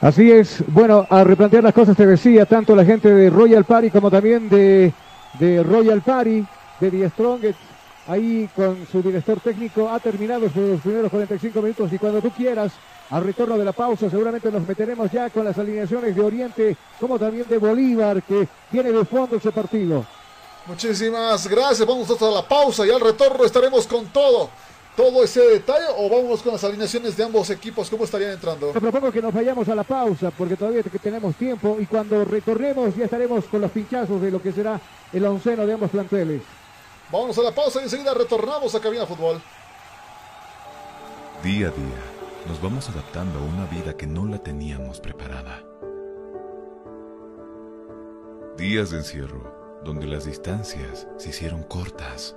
Así 0.00 0.32
es, 0.32 0.64
bueno, 0.68 1.06
a 1.10 1.24
replantear 1.24 1.62
las 1.62 1.74
cosas 1.74 1.94
te 1.94 2.06
decía, 2.06 2.46
tanto 2.46 2.74
la 2.74 2.86
gente 2.86 3.12
de 3.12 3.28
Royal 3.28 3.66
Party 3.66 3.90
como 3.90 4.10
también 4.10 4.48
de, 4.48 4.94
de 5.38 5.62
Royal 5.62 6.00
Party, 6.00 6.42
de 6.80 6.90
The 6.90 7.10
Strongest, 7.10 7.58
ahí 8.06 8.48
con 8.56 8.86
su 8.90 9.02
director 9.02 9.40
técnico, 9.40 9.90
ha 9.90 9.98
terminado 10.00 10.48
sus 10.48 10.80
primeros 10.80 11.10
45 11.10 11.60
minutos 11.60 11.92
y 11.92 11.98
cuando 11.98 12.22
tú 12.22 12.30
quieras, 12.30 12.72
al 13.10 13.24
retorno 13.24 13.58
de 13.58 13.64
la 13.66 13.72
pausa, 13.72 14.08
seguramente 14.08 14.50
nos 14.50 14.66
meteremos 14.66 15.12
ya 15.12 15.28
con 15.28 15.44
las 15.44 15.58
alineaciones 15.58 16.16
de 16.16 16.22
Oriente, 16.22 16.76
como 16.98 17.18
también 17.18 17.44
de 17.46 17.58
Bolívar, 17.58 18.22
que 18.22 18.48
tiene 18.70 18.92
de 18.92 19.04
fondo 19.04 19.36
ese 19.36 19.52
partido. 19.52 20.06
Muchísimas 20.66 21.46
gracias, 21.46 21.86
vamos 21.86 22.10
a 22.10 22.30
la 22.30 22.48
pausa 22.48 22.86
y 22.86 22.90
al 22.90 23.00
retorno 23.02 23.44
estaremos 23.44 23.86
con 23.86 24.06
todo 24.06 24.48
todo 25.00 25.24
ese 25.24 25.40
detalle 25.40 25.86
o 25.96 26.10
vamos 26.10 26.42
con 26.42 26.52
las 26.52 26.62
alineaciones 26.62 27.16
de 27.16 27.24
ambos 27.24 27.48
equipos? 27.48 27.88
¿Cómo 27.88 28.04
estarían 28.04 28.32
entrando? 28.32 28.70
Te 28.70 28.80
propongo 28.80 29.10
que 29.10 29.22
nos 29.22 29.32
vayamos 29.32 29.66
a 29.70 29.74
la 29.74 29.82
pausa 29.82 30.30
porque 30.30 30.56
todavía 30.56 30.82
tenemos 31.02 31.34
tiempo 31.36 31.78
y 31.80 31.86
cuando 31.86 32.22
retornemos 32.22 32.94
ya 32.94 33.06
estaremos 33.06 33.46
con 33.46 33.62
los 33.62 33.70
pinchazos 33.70 34.20
de 34.20 34.30
lo 34.30 34.42
que 34.42 34.52
será 34.52 34.78
el 35.10 35.24
onceno 35.24 35.66
de 35.66 35.72
ambos 35.72 35.90
planteles. 35.90 36.42
Vamos 37.10 37.38
a 37.38 37.42
la 37.42 37.50
pausa 37.50 37.80
y 37.80 37.84
enseguida 37.84 38.12
retornamos 38.12 38.74
a 38.74 38.80
Cabina 38.80 39.06
Fútbol. 39.06 39.40
Día 41.42 41.68
a 41.68 41.70
día 41.70 42.02
nos 42.46 42.60
vamos 42.60 42.86
adaptando 42.90 43.38
a 43.38 43.42
una 43.42 43.64
vida 43.64 43.96
que 43.96 44.06
no 44.06 44.26
la 44.26 44.36
teníamos 44.36 45.00
preparada. 45.00 45.64
Días 48.58 48.90
de 48.90 48.98
encierro 48.98 49.80
donde 49.82 50.06
las 50.06 50.26
distancias 50.26 51.08
se 51.16 51.30
hicieron 51.30 51.62
cortas 51.62 52.36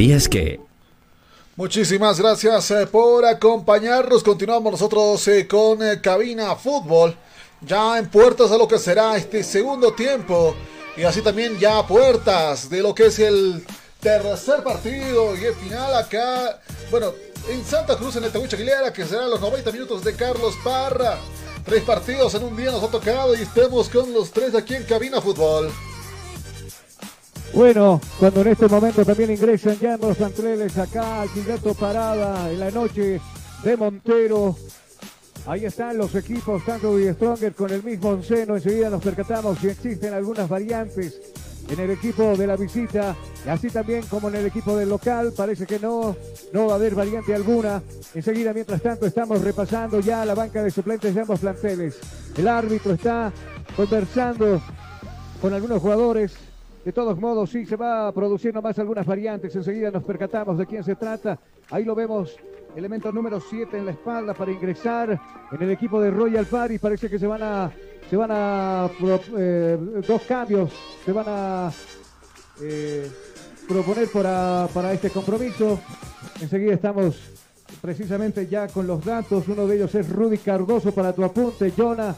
¿Sabías 0.00 0.30
que... 0.30 0.58
Muchísimas 1.56 2.18
gracias 2.18 2.70
eh, 2.70 2.86
por 2.86 3.22
acompañarnos. 3.26 4.22
Continuamos 4.22 4.72
nosotros 4.72 5.28
eh, 5.28 5.46
con 5.46 5.86
eh, 5.86 6.00
Cabina 6.00 6.56
Fútbol. 6.56 7.14
Ya 7.60 7.98
en 7.98 8.08
puertas 8.08 8.50
a 8.50 8.56
lo 8.56 8.66
que 8.66 8.78
será 8.78 9.14
este 9.18 9.42
segundo 9.42 9.92
tiempo. 9.92 10.56
Y 10.96 11.02
así 11.02 11.20
también 11.20 11.58
ya 11.58 11.80
a 11.80 11.86
puertas 11.86 12.70
de 12.70 12.80
lo 12.80 12.94
que 12.94 13.08
es 13.08 13.18
el 13.18 13.62
tercer 14.00 14.62
partido 14.64 15.36
y 15.36 15.44
el 15.44 15.54
final 15.54 15.94
acá. 15.94 16.58
Bueno, 16.90 17.12
en 17.50 17.62
Santa 17.62 17.98
Cruz, 17.98 18.16
en 18.16 18.24
el 18.24 18.32
Tehuicha 18.32 18.56
Aguilera, 18.56 18.94
que 18.94 19.04
será 19.04 19.26
los 19.26 19.38
90 19.38 19.70
minutos 19.70 20.02
de 20.02 20.14
Carlos 20.14 20.54
Parra. 20.64 21.18
Tres 21.62 21.82
partidos 21.82 22.34
en 22.36 22.44
un 22.44 22.56
día 22.56 22.70
nos 22.70 22.82
ha 22.82 22.88
tocado 22.88 23.34
y 23.34 23.42
estemos 23.42 23.90
con 23.90 24.14
los 24.14 24.30
tres 24.30 24.54
aquí 24.54 24.76
en 24.76 24.84
Cabina 24.84 25.20
Fútbol. 25.20 25.70
Bueno, 27.52 28.00
cuando 28.18 28.42
en 28.42 28.48
este 28.48 28.68
momento 28.68 29.04
también 29.04 29.32
ingresan 29.32 29.76
ya 29.78 29.96
los 29.96 30.16
planteles 30.16 30.78
acá 30.78 31.22
al 31.22 31.28
Gilberto 31.30 31.74
Parada 31.74 32.50
en 32.50 32.60
la 32.60 32.70
noche 32.70 33.20
de 33.64 33.76
Montero. 33.76 34.56
Ahí 35.46 35.64
están 35.64 35.98
los 35.98 36.14
equipos, 36.14 36.64
tanto 36.64 36.98
y 37.00 37.12
Stronger 37.12 37.52
con 37.52 37.70
el 37.70 37.82
mismo 37.82 38.10
onceno. 38.10 38.54
Enseguida 38.54 38.88
nos 38.88 39.02
percatamos 39.02 39.58
si 39.58 39.68
existen 39.68 40.14
algunas 40.14 40.48
variantes 40.48 41.20
en 41.68 41.80
el 41.80 41.90
equipo 41.90 42.36
de 42.36 42.46
la 42.46 42.56
visita, 42.56 43.16
así 43.46 43.68
también 43.68 44.02
como 44.02 44.28
en 44.28 44.36
el 44.36 44.46
equipo 44.46 44.76
del 44.76 44.88
local. 44.88 45.32
Parece 45.36 45.66
que 45.66 45.80
no, 45.80 46.14
no 46.52 46.66
va 46.66 46.74
a 46.74 46.76
haber 46.76 46.94
variante 46.94 47.34
alguna. 47.34 47.82
Enseguida, 48.14 48.52
mientras 48.52 48.80
tanto, 48.80 49.06
estamos 49.06 49.40
repasando 49.42 49.98
ya 49.98 50.24
la 50.24 50.34
banca 50.34 50.62
de 50.62 50.70
suplentes 50.70 51.14
de 51.14 51.20
ambos 51.20 51.40
planteles. 51.40 51.98
El 52.36 52.46
árbitro 52.46 52.92
está 52.92 53.32
conversando 53.76 54.62
con 55.40 55.52
algunos 55.52 55.82
jugadores 55.82 56.32
de 56.84 56.92
todos 56.92 57.18
modos, 57.18 57.50
sí 57.50 57.66
se 57.66 57.76
va 57.76 58.10
produciendo 58.12 58.62
más 58.62 58.78
algunas 58.78 59.06
variantes. 59.06 59.54
Enseguida 59.54 59.90
nos 59.90 60.04
percatamos 60.04 60.56
de 60.58 60.66
quién 60.66 60.82
se 60.82 60.96
trata. 60.96 61.38
Ahí 61.70 61.84
lo 61.84 61.94
vemos, 61.94 62.36
elemento 62.74 63.12
número 63.12 63.40
7 63.40 63.76
en 63.76 63.86
la 63.86 63.92
espalda 63.92 64.34
para 64.34 64.50
ingresar 64.50 65.20
en 65.52 65.62
el 65.62 65.70
equipo 65.70 66.00
de 66.00 66.10
Royal 66.10 66.46
Party. 66.46 66.78
Parece 66.78 67.10
que 67.10 67.18
se 67.18 67.26
van 67.26 67.42
a, 67.42 67.70
se 68.08 68.16
van 68.16 68.30
a 68.32 68.90
eh, 69.36 69.78
dos 70.06 70.22
cambios, 70.22 70.72
se 71.04 71.12
van 71.12 71.26
a 71.28 71.70
eh, 72.62 73.10
proponer 73.68 74.08
para, 74.08 74.66
para 74.72 74.92
este 74.92 75.10
compromiso. 75.10 75.78
Enseguida 76.40 76.74
estamos 76.74 77.30
precisamente 77.82 78.46
ya 78.46 78.68
con 78.68 78.86
los 78.86 79.04
datos. 79.04 79.48
Uno 79.48 79.66
de 79.66 79.76
ellos 79.76 79.94
es 79.94 80.08
Rudy 80.08 80.38
Cardoso 80.38 80.92
para 80.92 81.12
tu 81.12 81.24
apunte, 81.24 81.72
Jonah. 81.76 82.16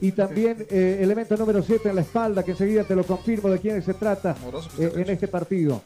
Y 0.00 0.12
también 0.12 0.66
eh, 0.70 0.98
elemento 1.00 1.36
número 1.36 1.62
7 1.62 1.88
en 1.88 1.94
la 1.96 2.02
espalda, 2.02 2.42
que 2.42 2.50
enseguida 2.52 2.84
te 2.84 2.94
lo 2.94 3.04
confirmo 3.04 3.48
de 3.48 3.58
quién 3.58 3.82
se 3.82 3.94
trata 3.94 4.36
eh, 4.78 4.92
en 4.96 5.10
este 5.10 5.28
partido. 5.28 5.82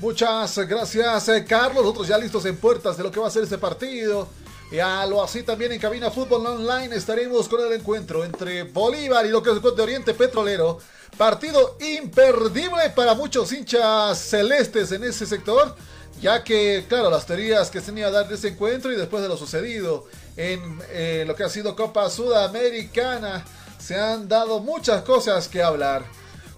Muchas 0.00 0.58
gracias, 0.68 1.28
eh, 1.28 1.44
Carlos. 1.44 1.82
Nosotros 1.82 2.08
ya 2.08 2.18
listos 2.18 2.44
en 2.44 2.56
puertas 2.56 2.96
de 2.96 3.02
lo 3.02 3.10
que 3.10 3.20
va 3.20 3.28
a 3.28 3.30
ser 3.30 3.44
este 3.44 3.58
partido. 3.58 4.28
Y 4.70 4.78
a 4.78 5.06
lo 5.06 5.22
así 5.22 5.42
también 5.42 5.72
en 5.72 5.80
Cabina 5.80 6.10
Fútbol 6.10 6.46
Online 6.46 6.94
estaremos 6.96 7.48
con 7.48 7.64
el 7.64 7.72
encuentro 7.72 8.24
entre 8.24 8.64
Bolívar 8.64 9.24
y 9.24 9.28
lo 9.28 9.42
que 9.42 9.50
es 9.50 9.56
el 9.56 9.62
de 9.62 9.82
Oriente 9.82 10.14
Petrolero. 10.14 10.78
Partido 11.16 11.76
imperdible 11.80 12.90
para 12.94 13.14
muchos 13.14 13.52
hinchas 13.52 14.18
celestes 14.18 14.90
en 14.90 15.04
ese 15.04 15.26
sector, 15.26 15.76
ya 16.20 16.42
que, 16.42 16.84
claro, 16.88 17.08
las 17.08 17.24
teorías 17.24 17.70
que 17.70 17.80
se 17.80 17.86
tenía 17.86 18.08
a 18.08 18.10
dar 18.10 18.28
de 18.28 18.34
ese 18.34 18.48
encuentro 18.48 18.92
y 18.92 18.96
después 18.96 19.22
de 19.22 19.28
lo 19.28 19.36
sucedido 19.36 20.06
en 20.36 20.80
eh, 20.90 21.24
lo 21.26 21.34
que 21.34 21.44
ha 21.44 21.48
sido 21.48 21.76
Copa 21.76 22.08
Sudamericana. 22.10 23.44
Se 23.78 23.94
han 23.94 24.28
dado 24.28 24.60
muchas 24.60 25.02
cosas 25.02 25.48
que 25.48 25.62
hablar. 25.62 26.04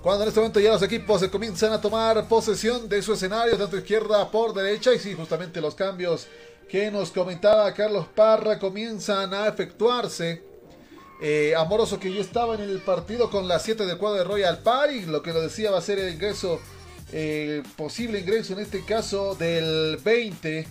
Cuando 0.02 0.22
en 0.22 0.28
este 0.28 0.40
momento 0.40 0.60
ya 0.60 0.70
los 0.70 0.82
equipos 0.82 1.20
se 1.20 1.30
comienzan 1.30 1.72
a 1.72 1.80
tomar 1.80 2.28
posesión 2.28 2.88
de 2.88 3.02
su 3.02 3.14
escenario, 3.14 3.58
tanto 3.58 3.76
izquierda 3.76 4.30
por 4.30 4.54
derecha, 4.54 4.94
y 4.94 5.00
sí, 5.00 5.14
justamente 5.14 5.60
los 5.60 5.74
cambios 5.74 6.28
que 6.68 6.90
nos 6.90 7.10
comentaba 7.10 7.72
Carlos 7.74 8.06
Parra 8.14 8.58
comienzan 8.58 9.34
a 9.34 9.48
efectuarse. 9.48 10.42
Eh, 11.20 11.54
Amoroso 11.56 11.98
que 11.98 12.12
ya 12.12 12.20
estaba 12.20 12.54
en 12.54 12.60
el 12.60 12.78
partido 12.80 13.30
con 13.30 13.48
la 13.48 13.58
7 13.58 13.86
del 13.86 13.96
cuadro 13.96 14.18
de 14.18 14.24
Royal 14.24 14.58
Party, 14.58 15.06
lo 15.06 15.22
que 15.22 15.32
lo 15.32 15.40
decía 15.40 15.70
va 15.70 15.78
a 15.78 15.82
ser 15.82 15.98
el 15.98 16.12
ingreso, 16.12 16.60
eh, 17.10 17.62
posible 17.76 18.20
ingreso 18.20 18.52
en 18.52 18.58
este 18.60 18.84
caso 18.84 19.34
del 19.34 19.96
20 20.04 20.68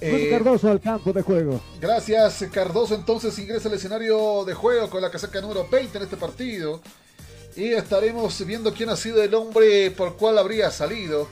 eh, 0.00 0.28
Cardoso 0.30 0.70
al 0.70 0.80
campo 0.80 1.12
de 1.12 1.22
juego. 1.22 1.60
Gracias, 1.80 2.44
Cardoso. 2.52 2.94
Entonces 2.94 3.38
ingresa 3.38 3.68
al 3.68 3.74
escenario 3.74 4.44
de 4.44 4.54
juego 4.54 4.88
con 4.88 5.02
la 5.02 5.10
casaca 5.10 5.40
número 5.40 5.66
20 5.68 5.98
en 5.98 6.04
este 6.04 6.16
partido. 6.16 6.80
Y 7.56 7.72
estaremos 7.72 8.44
viendo 8.46 8.72
quién 8.72 8.88
ha 8.88 8.96
sido 8.96 9.22
el 9.22 9.34
hombre 9.34 9.90
por 9.90 10.16
cual 10.16 10.38
habría 10.38 10.70
salido. 10.70 11.28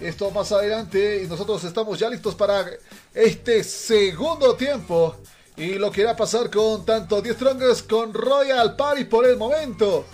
Esto 0.00 0.30
más 0.30 0.52
adelante. 0.52 1.22
Y 1.24 1.26
nosotros 1.26 1.64
estamos 1.64 1.98
ya 1.98 2.10
listos 2.10 2.34
para 2.34 2.64
este 3.14 3.64
segundo 3.64 4.54
tiempo. 4.54 5.16
Y 5.56 5.74
lo 5.74 5.90
que 5.90 6.02
irá 6.02 6.12
a 6.12 6.16
pasar 6.16 6.50
con 6.50 6.84
tanto 6.84 7.22
10 7.22 7.34
Strongest 7.34 7.90
con 7.90 8.12
Royal 8.12 8.76
Party 8.76 9.04
por 9.04 9.26
el 9.26 9.36
momento. 9.36 10.04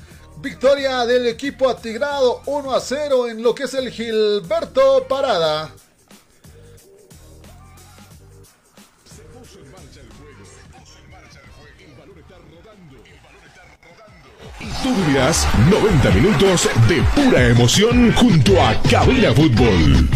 Victoria 0.40 1.04
del 1.04 1.26
equipo 1.26 1.68
atigrado 1.68 2.42
1 2.46 2.72
a 2.74 2.80
0 2.80 3.28
en 3.28 3.42
lo 3.42 3.54
que 3.54 3.64
es 3.64 3.74
el 3.74 3.90
Gilberto 3.90 5.06
Parada. 5.08 5.72
Tú 14.82 14.94
vivirás 14.94 15.46
90 15.70 16.10
minutos 16.10 16.68
de 16.88 17.02
pura 17.14 17.48
emoción 17.48 18.12
junto 18.14 18.60
a 18.60 18.74
Cabina 18.90 19.32
Fútbol. 19.32 20.08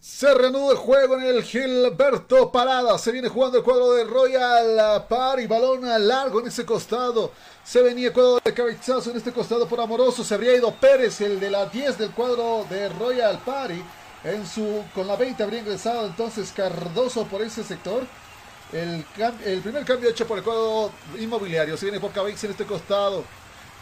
Se 0.00 0.32
reanuda 0.34 0.72
el 0.72 0.78
juego 0.78 1.16
en 1.16 1.24
el 1.24 1.42
Gilberto 1.42 2.52
Parada. 2.52 2.96
Se 2.96 3.10
viene 3.10 3.28
jugando 3.28 3.58
el 3.58 3.64
cuadro 3.64 3.92
de 3.92 4.04
Royal 4.04 5.06
Party. 5.08 5.46
Balón 5.46 5.80
largo 6.06 6.40
en 6.40 6.46
ese 6.46 6.64
costado. 6.64 7.32
Se 7.64 7.82
venía 7.82 8.06
el 8.06 8.12
cuadro 8.12 8.40
de 8.44 8.54
cabezazo 8.54 9.10
en 9.10 9.16
este 9.16 9.32
costado 9.32 9.66
por 9.66 9.80
Amoroso. 9.80 10.22
Se 10.22 10.34
habría 10.34 10.56
ido 10.56 10.72
Pérez, 10.74 11.20
el 11.22 11.40
de 11.40 11.50
la 11.50 11.66
10 11.66 11.98
del 11.98 12.12
cuadro 12.12 12.64
de 12.70 12.88
Royal 12.90 13.40
Party. 13.44 13.82
En 14.22 14.46
su, 14.46 14.84
con 14.94 15.08
la 15.08 15.16
20 15.16 15.42
habría 15.42 15.60
ingresado 15.60 16.06
entonces 16.06 16.52
Cardoso 16.52 17.24
por 17.24 17.42
ese 17.42 17.64
sector. 17.64 18.06
El, 18.72 19.04
el, 19.44 19.60
primer 19.60 19.84
cambio 19.84 20.08
hecho 20.08 20.26
por 20.26 20.38
el 20.38 20.44
cuadro 20.44 20.90
inmobiliario. 21.18 21.76
Se 21.76 21.86
viene 21.86 22.00
por 22.00 22.10
Cabix 22.10 22.42
en 22.44 22.52
este 22.52 22.64
costado. 22.64 23.22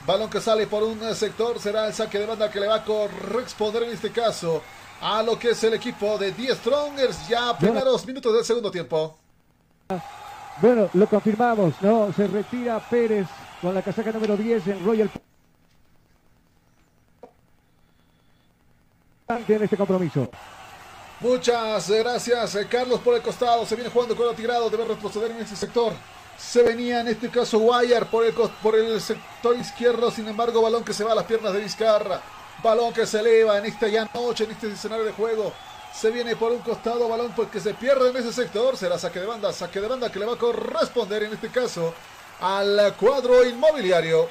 Balón 0.07 0.29
que 0.29 0.41
sale 0.41 0.67
por 0.67 0.83
un 0.83 1.15
sector. 1.15 1.61
Será 1.61 1.87
el 1.87 1.95
saque 1.95 2.19
de 2.19 2.27
banda 2.27 2.51
que 2.51 2.59
le 2.59 2.67
va 2.67 2.77
a 2.77 2.85
corresponder 2.85 3.85
en 3.85 3.91
este 3.91 4.11
caso 4.11 4.63
a 5.01 5.23
lo 5.23 5.39
que 5.39 5.51
es 5.51 5.65
el 5.65 5.75
equipo 5.75 6.19
de 6.19 6.33
10 6.33 6.59
Strongers. 6.59 7.29
Ya 7.29 7.57
primeros 7.57 8.05
minutos 8.07 8.35
del 8.35 8.45
segundo 8.45 8.71
tiempo. 8.71 9.17
Bueno, 10.61 10.91
lo 10.93 11.07
confirmamos, 11.07 11.75
¿no? 11.81 12.13
Se 12.13 12.27
retira 12.27 12.81
Pérez 12.81 13.27
con 13.63 13.75
la 13.75 13.83
casaca 13.83 14.11
número 14.11 14.37
10 14.37 14.67
en 14.67 14.85
Royal. 14.85 15.11
En 19.29 19.63
este 19.63 19.77
compromiso. 19.77 20.29
Muchas 21.21 21.91
gracias, 21.91 22.55
eh, 22.55 22.67
Carlos, 22.67 22.99
por 23.01 23.15
el 23.15 23.21
costado. 23.21 23.67
Se 23.67 23.75
viene 23.75 23.91
jugando 23.91 24.17
con 24.17 24.31
el 24.31 24.35
tirado. 24.35 24.71
Debe 24.71 24.87
retroceder 24.87 25.31
en 25.33 25.41
ese 25.41 25.55
sector. 25.55 25.93
Se 26.39 26.63
venía 26.63 27.01
en 27.01 27.09
este 27.09 27.29
caso 27.29 27.59
Guayar 27.59 28.07
por 28.07 28.25
el, 28.25 28.33
por 28.33 28.75
el 28.75 28.99
sector 29.03 29.55
izquierdo. 29.55 30.11
Sin 30.11 30.27
embargo, 30.29 30.63
balón 30.63 30.83
que 30.83 30.95
se 30.95 31.05
va 31.05 31.13
a 31.13 31.15
las 31.15 31.27
piernas 31.27 31.53
de 31.53 31.61
Vizcarra. 31.61 32.23
Balón 32.63 32.95
que 32.95 33.05
se 33.05 33.21
eleva 33.21 33.59
en 33.59 33.67
esta 33.67 33.87
ya 33.89 34.09
noche, 34.15 34.45
en 34.45 34.53
este 34.53 34.69
escenario 34.73 35.05
de 35.05 35.13
juego. 35.13 35.53
Se 35.95 36.11
viene 36.11 36.37
por 36.37 36.53
un 36.53 36.61
costado, 36.61 37.07
balón 37.07 37.33
porque 37.37 37.61
se 37.61 37.75
pierde 37.75 38.09
en 38.09 38.17
ese 38.17 38.33
sector. 38.33 38.79
Será 38.79 38.99
saque 38.99 39.21
de 39.21 39.27
banda, 39.27 39.53
saque 39.53 39.79
de 39.79 39.89
banda 39.89 40.11
que 40.11 40.21
le 40.21 40.25
va 40.25 40.35
a 40.35 40.39
corresponder 40.39 41.25
en 41.25 41.35
este 41.35 41.51
caso 41.51 41.93
al 42.41 42.95
cuadro 42.99 43.45
inmobiliario. 43.45 44.27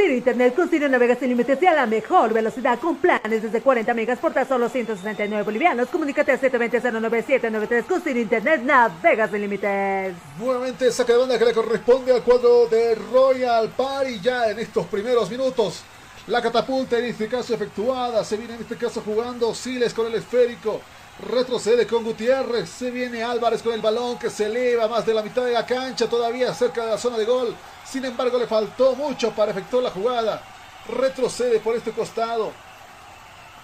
Ciro 0.00 0.14
Internet 0.14 0.54
con 0.54 0.90
navegas 0.90 1.18
sin 1.18 1.28
límites 1.28 1.62
y 1.62 1.66
a 1.66 1.74
la 1.74 1.84
mejor 1.84 2.32
velocidad 2.32 2.78
con 2.78 2.96
planes 2.96 3.42
desde 3.42 3.60
40 3.60 3.92
megas 3.92 4.18
por 4.18 4.32
tan 4.32 4.48
solo 4.48 4.70
169 4.70 5.42
bolivianos. 5.42 5.88
Comunícate 5.88 6.32
al 6.32 6.40
720-09793 6.40 7.84
con 7.84 8.00
Ciro 8.00 8.18
Internet 8.18 8.62
navegas 8.62 9.30
sin 9.30 9.42
límites. 9.42 10.14
Nuevamente 10.38 10.90
saque 10.90 11.12
de 11.12 11.18
banda 11.18 11.38
que 11.38 11.44
le 11.44 11.52
corresponde 11.52 12.14
al 12.14 12.22
cuadro 12.22 12.66
de 12.68 12.94
Royal 12.94 13.68
Party 13.76 14.20
ya 14.20 14.48
en 14.48 14.60
estos 14.60 14.86
primeros 14.86 15.30
minutos. 15.30 15.82
La 16.28 16.40
catapulta 16.40 16.98
en 16.98 17.04
este 17.04 17.28
caso 17.28 17.52
efectuada. 17.52 18.24
Se 18.24 18.38
viene 18.38 18.54
en 18.54 18.62
este 18.62 18.76
caso 18.76 19.02
jugando 19.04 19.54
Siles 19.54 19.92
con 19.92 20.06
el 20.06 20.14
esférico. 20.14 20.80
Retrocede 21.28 21.86
con 21.86 22.04
Gutiérrez. 22.04 22.70
Se 22.70 22.90
viene 22.90 23.22
Álvarez 23.22 23.62
con 23.62 23.74
el 23.74 23.82
balón 23.82 24.18
que 24.18 24.30
se 24.30 24.46
eleva 24.46 24.88
más 24.88 25.04
de 25.04 25.12
la 25.12 25.22
mitad 25.22 25.44
de 25.44 25.52
la 25.52 25.66
cancha. 25.66 26.08
Todavía 26.08 26.54
cerca 26.54 26.86
de 26.86 26.92
la 26.92 26.98
zona 26.98 27.18
de 27.18 27.26
gol. 27.26 27.54
Sin 27.90 28.04
embargo, 28.04 28.38
le 28.38 28.46
faltó 28.46 28.94
mucho 28.94 29.32
para 29.32 29.50
efectuar 29.50 29.82
la 29.82 29.90
jugada. 29.90 30.42
Retrocede 30.88 31.58
por 31.58 31.74
este 31.74 31.90
costado. 31.90 32.52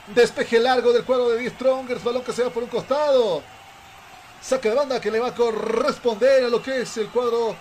Despeje 0.09 0.59
largo 0.59 0.93
del 0.93 1.05
cuadro 1.05 1.28
de 1.28 1.39
10 1.39 1.53
Strongers. 1.53 2.03
Balón 2.03 2.23
que 2.23 2.32
se 2.32 2.43
va 2.43 2.51
por 2.51 2.65
un 2.65 2.69
costado. 2.69 3.43
Saque 4.40 4.69
de 4.69 4.74
banda 4.74 5.01
que 5.01 5.11
le 5.11 5.20
va 5.20 5.28
a 5.28 5.35
corresponder 5.35 6.44
a 6.44 6.48
lo 6.48 6.61
que 6.61 6.82
es 6.82 6.97
el 6.97 7.09
cuadro 7.09 7.55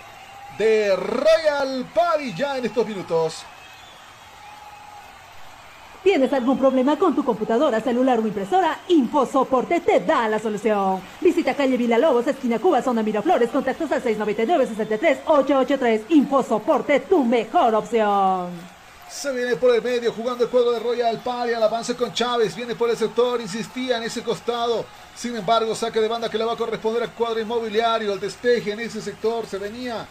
de 0.57 0.95
Royal 0.95 1.85
Party 1.93 2.33
ya 2.33 2.57
en 2.57 2.65
estos 2.65 2.85
minutos. 2.87 3.43
¿Tienes 6.05 6.31
algún 6.33 6.59
problema 6.59 6.99
con 6.99 7.15
tu 7.15 7.25
computadora, 7.25 7.81
celular 7.81 8.19
o 8.19 8.27
impresora? 8.27 8.81
InfoSoporte 8.89 9.79
te 9.79 10.01
da 10.01 10.29
la 10.29 10.37
solución. 10.37 11.01
Visita 11.19 11.55
calle 11.55 11.77
Villalobos, 11.77 12.27
esquina 12.27 12.59
Cuba, 12.59 12.83
zona 12.83 13.01
Miraflores, 13.01 13.49
contactos 13.49 13.91
al 13.91 14.03
699-63-883. 14.03 16.03
InfoSoporte, 16.09 16.99
tu 16.99 17.23
mejor 17.23 17.73
opción. 17.73 18.51
Se 19.09 19.33
viene 19.33 19.55
por 19.55 19.73
el 19.73 19.81
medio 19.81 20.13
jugando 20.13 20.43
el 20.43 20.51
juego 20.51 20.73
de 20.73 20.79
Royal 20.79 21.19
Party 21.23 21.55
al 21.55 21.63
avance 21.63 21.95
con 21.95 22.13
Chávez. 22.13 22.55
Viene 22.55 22.75
por 22.75 22.91
el 22.91 22.97
sector, 22.97 23.41
insistía 23.41 23.97
en 23.97 24.03
ese 24.03 24.21
costado. 24.21 24.85
Sin 25.15 25.35
embargo, 25.35 25.73
saque 25.73 25.99
de 25.99 26.07
banda 26.07 26.29
que 26.29 26.37
le 26.37 26.45
va 26.45 26.53
a 26.53 26.55
corresponder 26.55 27.01
al 27.01 27.13
cuadro 27.13 27.39
inmobiliario. 27.39 28.13
El 28.13 28.19
despeje 28.19 28.73
en 28.73 28.79
ese 28.79 29.01
sector 29.01 29.47
se 29.47 29.57
venía 29.57 30.05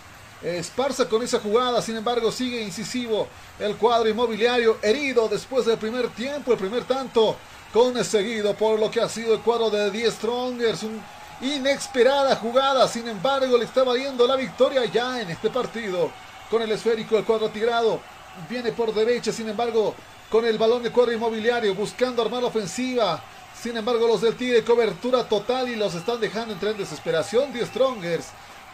Esparza 0.44 1.08
con 1.08 1.22
esa 1.22 1.40
jugada, 1.40 1.80
sin 1.80 1.96
embargo 1.96 2.30
sigue 2.30 2.62
incisivo 2.62 3.26
el 3.58 3.76
cuadro 3.76 4.10
inmobiliario, 4.10 4.76
herido 4.82 5.26
después 5.26 5.64
del 5.64 5.78
primer 5.78 6.08
tiempo, 6.10 6.52
el 6.52 6.58
primer 6.58 6.84
tanto, 6.84 7.34
con 7.72 8.04
seguido 8.04 8.54
por 8.54 8.78
lo 8.78 8.90
que 8.90 9.00
ha 9.00 9.08
sido 9.08 9.32
el 9.32 9.40
cuadro 9.40 9.70
de 9.70 9.90
10 9.90 10.12
Strongers, 10.12 10.82
un 10.82 11.00
inesperada 11.40 12.36
jugada, 12.36 12.86
sin 12.88 13.08
embargo 13.08 13.56
le 13.56 13.64
está 13.64 13.84
valiendo 13.84 14.26
la 14.26 14.36
victoria 14.36 14.84
ya 14.84 15.22
en 15.22 15.30
este 15.30 15.48
partido, 15.48 16.10
con 16.50 16.60
el 16.60 16.70
esférico 16.72 17.16
el 17.16 17.24
cuadro 17.24 17.48
tigrado, 17.48 18.00
viene 18.46 18.70
por 18.72 18.92
derecha, 18.92 19.32
sin 19.32 19.48
embargo 19.48 19.94
con 20.28 20.44
el 20.44 20.58
balón 20.58 20.82
de 20.82 20.92
cuadro 20.92 21.14
inmobiliario, 21.14 21.74
buscando 21.74 22.20
armar 22.20 22.42
la 22.42 22.48
ofensiva, 22.48 23.24
sin 23.58 23.78
embargo 23.78 24.06
los 24.06 24.20
del 24.20 24.36
Tigre 24.36 24.62
cobertura 24.62 25.26
total 25.26 25.70
y 25.70 25.76
los 25.76 25.94
están 25.94 26.20
dejando 26.20 26.52
entrar 26.52 26.72
en 26.72 26.78
desesperación, 26.78 27.50
10 27.50 27.66
Strongers 27.66 28.26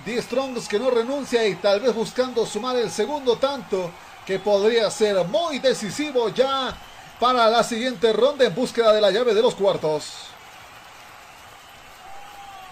10 0.05 0.25
Strongs 0.25 0.69
que 0.69 0.79
no 0.79 0.91
renuncia 0.91 1.47
y 1.47 1.57
tal 1.57 1.81
vez 1.81 1.95
buscando 1.95 2.47
sumar 2.47 2.77
el 2.77 2.91
segundo 2.91 3.37
tanto 3.37 3.91
que 4.27 4.39
podría 4.39 4.91
ser 4.91 5.25
muy 5.27 5.59
decisivo 5.59 6.29
ya 6.31 6.75
para 7.19 7.49
la 7.49 7.63
siguiente 7.63 8.13
ronda 8.13 8.47
en 8.47 8.55
búsqueda 8.55 8.93
de 8.93 9.01
la 9.01 9.11
llave 9.11 9.35
de 9.35 9.43
los 9.43 9.55
cuartos. 9.55 10.31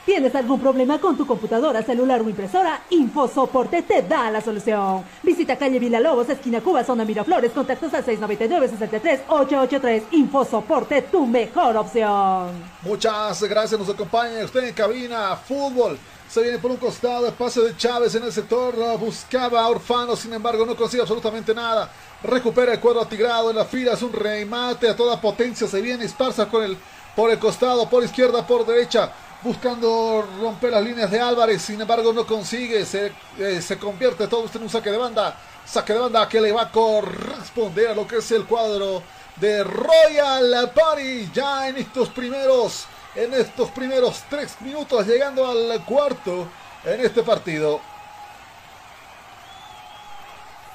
¿Tienes 0.07 0.35
algún 0.35 0.59
problema 0.59 0.99
con 0.99 1.19
tu 1.19 1.27
computadora, 1.27 1.83
celular 1.83 2.23
o 2.23 2.29
impresora? 2.31 2.81
InfoSoporte 2.89 3.83
te 3.83 4.01
da 4.01 4.31
la 4.31 4.41
solución. 4.41 5.05
Visita 5.23 5.59
calle 5.59 5.79
Villalobos, 5.79 6.31
esquina 6.31 6.63
Cuba, 6.63 6.83
zona 6.83 7.05
Miraflores, 7.05 7.53
contactos 7.53 7.93
al 7.93 8.07
699-63-883. 8.07 10.05
InfoSoporte, 10.13 11.03
tu 11.03 11.27
mejor 11.27 11.77
opción. 11.77 12.53
Muchas 12.81 13.43
gracias, 13.43 13.79
nos 13.79 13.91
acompaña 13.91 14.43
usted 14.47 14.65
en 14.65 14.73
cabina 14.73 15.37
Fútbol. 15.37 15.99
Se 16.29 16.43
viene 16.43 16.59
por 16.59 16.71
un 16.71 16.77
costado 16.77 17.27
el 17.27 17.33
pase 17.33 17.63
de 17.63 17.75
Chávez 17.75 18.15
en 18.15 18.23
el 18.23 18.33
sector. 18.33 18.75
Buscaba 18.99 19.63
a 19.63 19.69
Orfano, 19.69 20.15
sin 20.15 20.35
embargo, 20.35 20.67
no 20.67 20.77
consigue 20.77 21.01
absolutamente 21.01 21.55
nada. 21.55 21.91
Recupera 22.23 22.75
el 22.75 22.81
cuadro 22.81 23.01
atigrado 23.01 23.49
en 23.49 23.57
la 23.57 23.65
fila. 23.65 23.95
Es 23.95 24.03
un 24.03 24.13
remate 24.13 24.91
a 24.91 24.95
toda 24.97 25.19
potencia. 25.19 25.67
Se 25.67 25.81
viene 25.81 26.05
Esparza 26.05 26.47
con 26.47 26.63
el, 26.63 26.77
por 27.17 27.31
el 27.31 27.39
costado, 27.39 27.89
por 27.89 28.05
izquierda, 28.05 28.47
por 28.47 28.67
derecha. 28.67 29.11
Buscando 29.43 30.23
romper 30.39 30.73
las 30.73 30.85
líneas 30.85 31.11
de 31.11 31.19
Álvarez. 31.19 31.63
Sin 31.63 31.81
embargo, 31.81 32.13
no 32.13 32.27
consigue. 32.27 32.85
Se, 32.85 33.11
eh, 33.39 33.63
se 33.63 33.79
convierte 33.79 34.29
todo 34.29 34.45
esto 34.45 34.59
en 34.59 34.65
un 34.65 34.71
saque 34.71 34.91
de 34.91 34.99
banda. 34.99 35.35
Saque 35.65 35.95
de 35.95 35.99
banda 35.99 36.29
que 36.29 36.43
le 36.43 36.53
va 36.53 36.63
a 36.63 36.71
corresponder 36.71 37.89
a 37.89 37.95
lo 37.95 38.07
que 38.07 38.17
es 38.17 38.31
el 38.33 38.45
cuadro 38.45 39.03
de 39.37 39.65
Royal 39.65 40.73
Party. 40.75 41.31
Ya 41.33 41.71
en 41.71 41.79
estos 41.79 42.11
primeros 42.11 42.87
en 43.19 43.35
estos 43.35 43.71
primeros 43.71 44.23
tres 44.31 44.57
minutos, 44.61 45.07
llegando 45.07 45.47
al 45.47 45.85
cuarto 45.85 46.47
en 46.85 47.01
este 47.01 47.23
partido. 47.23 47.81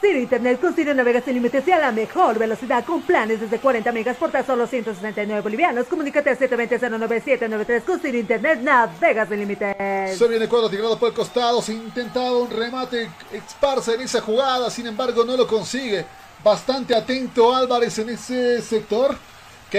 Ciro 0.02 0.20
Internet 0.20 0.60
con 0.60 0.74
Ciro 0.74 0.94
navegas 0.94 1.24
sin 1.24 1.36
límites 1.36 1.66
y 1.66 1.72
a 1.72 1.80
la 1.80 1.94
mejor 1.94 2.38
velocidad 2.38 2.84
con 2.84 3.02
planes 3.04 3.40
desde 3.40 3.60
40 3.60 3.90
megas 3.94 4.18
por 4.18 4.32
tan 4.32 4.46
solo 4.46 4.68
169 4.68 5.42
bolivianos. 5.42 5.88
Comunícate 5.88 6.32
al 6.32 6.38
720-09793 6.40 7.84
con 7.86 8.02
Ciro 8.02 8.18
Internet 8.18 8.60
navegas 8.60 9.30
sin 9.30 9.40
límites. 9.40 10.18
Se 10.18 10.28
viene 10.28 10.50
cuadro 10.50 10.70
tirado 10.70 11.00
por 11.00 11.08
el 11.08 11.16
costado, 11.16 11.62
se 11.62 11.72
intentaba 11.72 12.38
un 12.38 12.52
remate 12.52 13.10
esparce 13.32 13.94
en 13.94 14.02
esa 14.02 14.20
jugada, 14.20 14.70
sin 14.70 14.88
embargo 14.88 15.24
no 15.24 15.38
lo 15.38 15.48
consigue. 15.48 16.06
Bastante 16.44 16.94
atento 16.94 17.56
Álvarez 17.56 17.98
en 18.00 18.10
ese 18.10 18.62
sector 18.62 19.16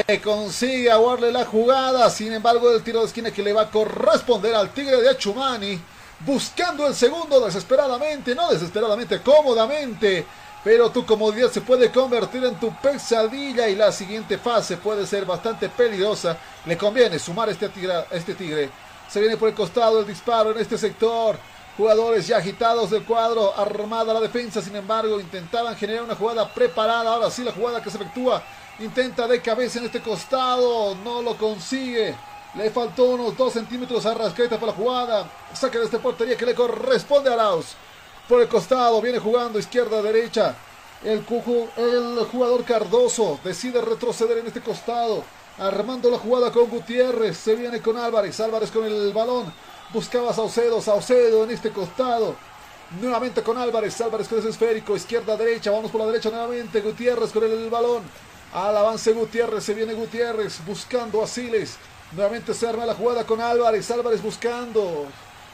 que 0.02 0.20
consigue 0.20 0.90
aguarle 0.90 1.30
la 1.30 1.44
jugada. 1.44 2.10
Sin 2.10 2.32
embargo, 2.32 2.72
el 2.72 2.82
tiro 2.82 3.00
de 3.00 3.06
esquina 3.06 3.30
que 3.30 3.44
le 3.44 3.52
va 3.52 3.62
a 3.62 3.70
corresponder 3.70 4.52
al 4.54 4.70
Tigre 4.70 5.00
de 5.00 5.08
Achumani. 5.08 5.80
Buscando 6.20 6.86
el 6.86 6.94
segundo 6.94 7.38
desesperadamente, 7.40 8.34
no 8.34 8.50
desesperadamente, 8.50 9.20
cómodamente. 9.20 10.26
Pero 10.64 10.90
tu 10.90 11.06
comodidad 11.06 11.50
se 11.50 11.60
puede 11.60 11.92
convertir 11.92 12.42
en 12.44 12.58
tu 12.58 12.74
pesadilla 12.76 13.68
y 13.68 13.76
la 13.76 13.92
siguiente 13.92 14.38
fase 14.38 14.78
puede 14.78 15.06
ser 15.06 15.26
bastante 15.26 15.68
peligrosa. 15.68 16.38
Le 16.66 16.76
conviene 16.76 17.18
sumar 17.18 17.48
este 17.50 17.68
tigre, 17.68 18.06
este 18.10 18.34
tigre. 18.34 18.70
Se 19.08 19.20
viene 19.20 19.36
por 19.36 19.48
el 19.48 19.54
costado 19.54 20.00
el 20.00 20.06
disparo 20.06 20.50
en 20.50 20.58
este 20.58 20.76
sector. 20.76 21.38
Jugadores 21.76 22.26
ya 22.26 22.38
agitados 22.38 22.90
del 22.90 23.04
cuadro, 23.04 23.56
armada 23.56 24.14
la 24.14 24.20
defensa, 24.20 24.62
sin 24.62 24.74
embargo, 24.76 25.20
intentaban 25.20 25.76
generar 25.76 26.04
una 26.04 26.14
jugada 26.14 26.48
preparada. 26.52 27.12
Ahora 27.12 27.30
sí, 27.30 27.44
la 27.44 27.52
jugada 27.52 27.82
que 27.82 27.90
se 27.90 27.96
efectúa 27.96 28.42
Intenta 28.80 29.28
de 29.28 29.40
cabeza 29.40 29.78
en 29.78 29.84
este 29.86 30.00
costado. 30.00 30.96
No 30.96 31.22
lo 31.22 31.36
consigue. 31.36 32.14
Le 32.56 32.70
faltó 32.70 33.04
unos 33.04 33.36
2 33.36 33.52
centímetros 33.52 34.04
a 34.04 34.14
Rascaeta 34.14 34.58
para 34.58 34.72
la 34.72 34.78
jugada. 34.78 35.30
Saque 35.52 35.78
de 35.78 35.84
esta 35.84 35.98
portería 35.98 36.36
que 36.36 36.46
le 36.46 36.54
corresponde 36.54 37.32
a 37.32 37.36
Laos. 37.36 37.76
Por 38.28 38.40
el 38.40 38.48
costado 38.48 39.00
viene 39.00 39.18
jugando 39.20 39.58
izquierda-derecha. 39.60 40.56
El, 41.04 41.24
el 41.76 42.24
jugador 42.32 42.64
Cardoso 42.64 43.38
decide 43.44 43.80
retroceder 43.80 44.38
en 44.38 44.48
este 44.48 44.60
costado. 44.60 45.22
Armando 45.56 46.10
la 46.10 46.18
jugada 46.18 46.50
con 46.50 46.68
Gutiérrez. 46.68 47.36
Se 47.36 47.54
viene 47.54 47.80
con 47.80 47.96
Álvarez. 47.96 48.40
Álvarez 48.40 48.72
con 48.72 48.84
el 48.84 49.12
balón. 49.12 49.52
Buscaba 49.92 50.30
a 50.30 50.34
Saucedo. 50.34 50.80
Saucedo 50.80 51.44
en 51.44 51.52
este 51.52 51.70
costado. 51.70 52.34
Nuevamente 53.00 53.42
con 53.44 53.56
Álvarez. 53.56 54.00
Álvarez 54.00 54.26
con 54.26 54.40
ese 54.40 54.48
esférico. 54.48 54.96
Izquierda-derecha. 54.96 55.70
Vamos 55.70 55.92
por 55.92 56.00
la 56.00 56.08
derecha 56.08 56.30
nuevamente. 56.30 56.80
Gutiérrez 56.80 57.30
con 57.30 57.44
el 57.44 57.70
balón. 57.70 58.02
Al 58.54 58.76
avance 58.76 59.12
Gutiérrez, 59.12 59.64
se 59.64 59.74
viene 59.74 59.94
Gutiérrez 59.94 60.64
buscando 60.64 61.20
a 61.20 61.26
Siles. 61.26 61.76
Nuevamente 62.12 62.54
se 62.54 62.68
arma 62.68 62.86
la 62.86 62.94
jugada 62.94 63.26
con 63.26 63.40
Álvarez. 63.40 63.90
Álvarez 63.90 64.22
buscando 64.22 65.08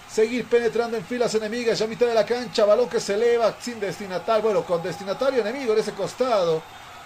seguir 0.07 0.45
penetrando 0.45 0.99
en 0.99 1.05
filas 1.07 1.35
enemigas. 1.35 1.79
Ya 1.79 1.87
mitad 1.87 2.07
de 2.07 2.13
la 2.13 2.27
cancha, 2.27 2.67
balón 2.67 2.91
que 2.91 3.01
se 3.01 3.15
eleva 3.15 3.57
sin 3.59 3.81
destinatario. 3.81 4.43
Bueno, 4.43 4.67
con 4.67 4.83
destinatario 4.83 5.41
enemigo 5.41 5.73
en 5.73 5.79
ese 5.79 5.93
costado. 5.93 6.63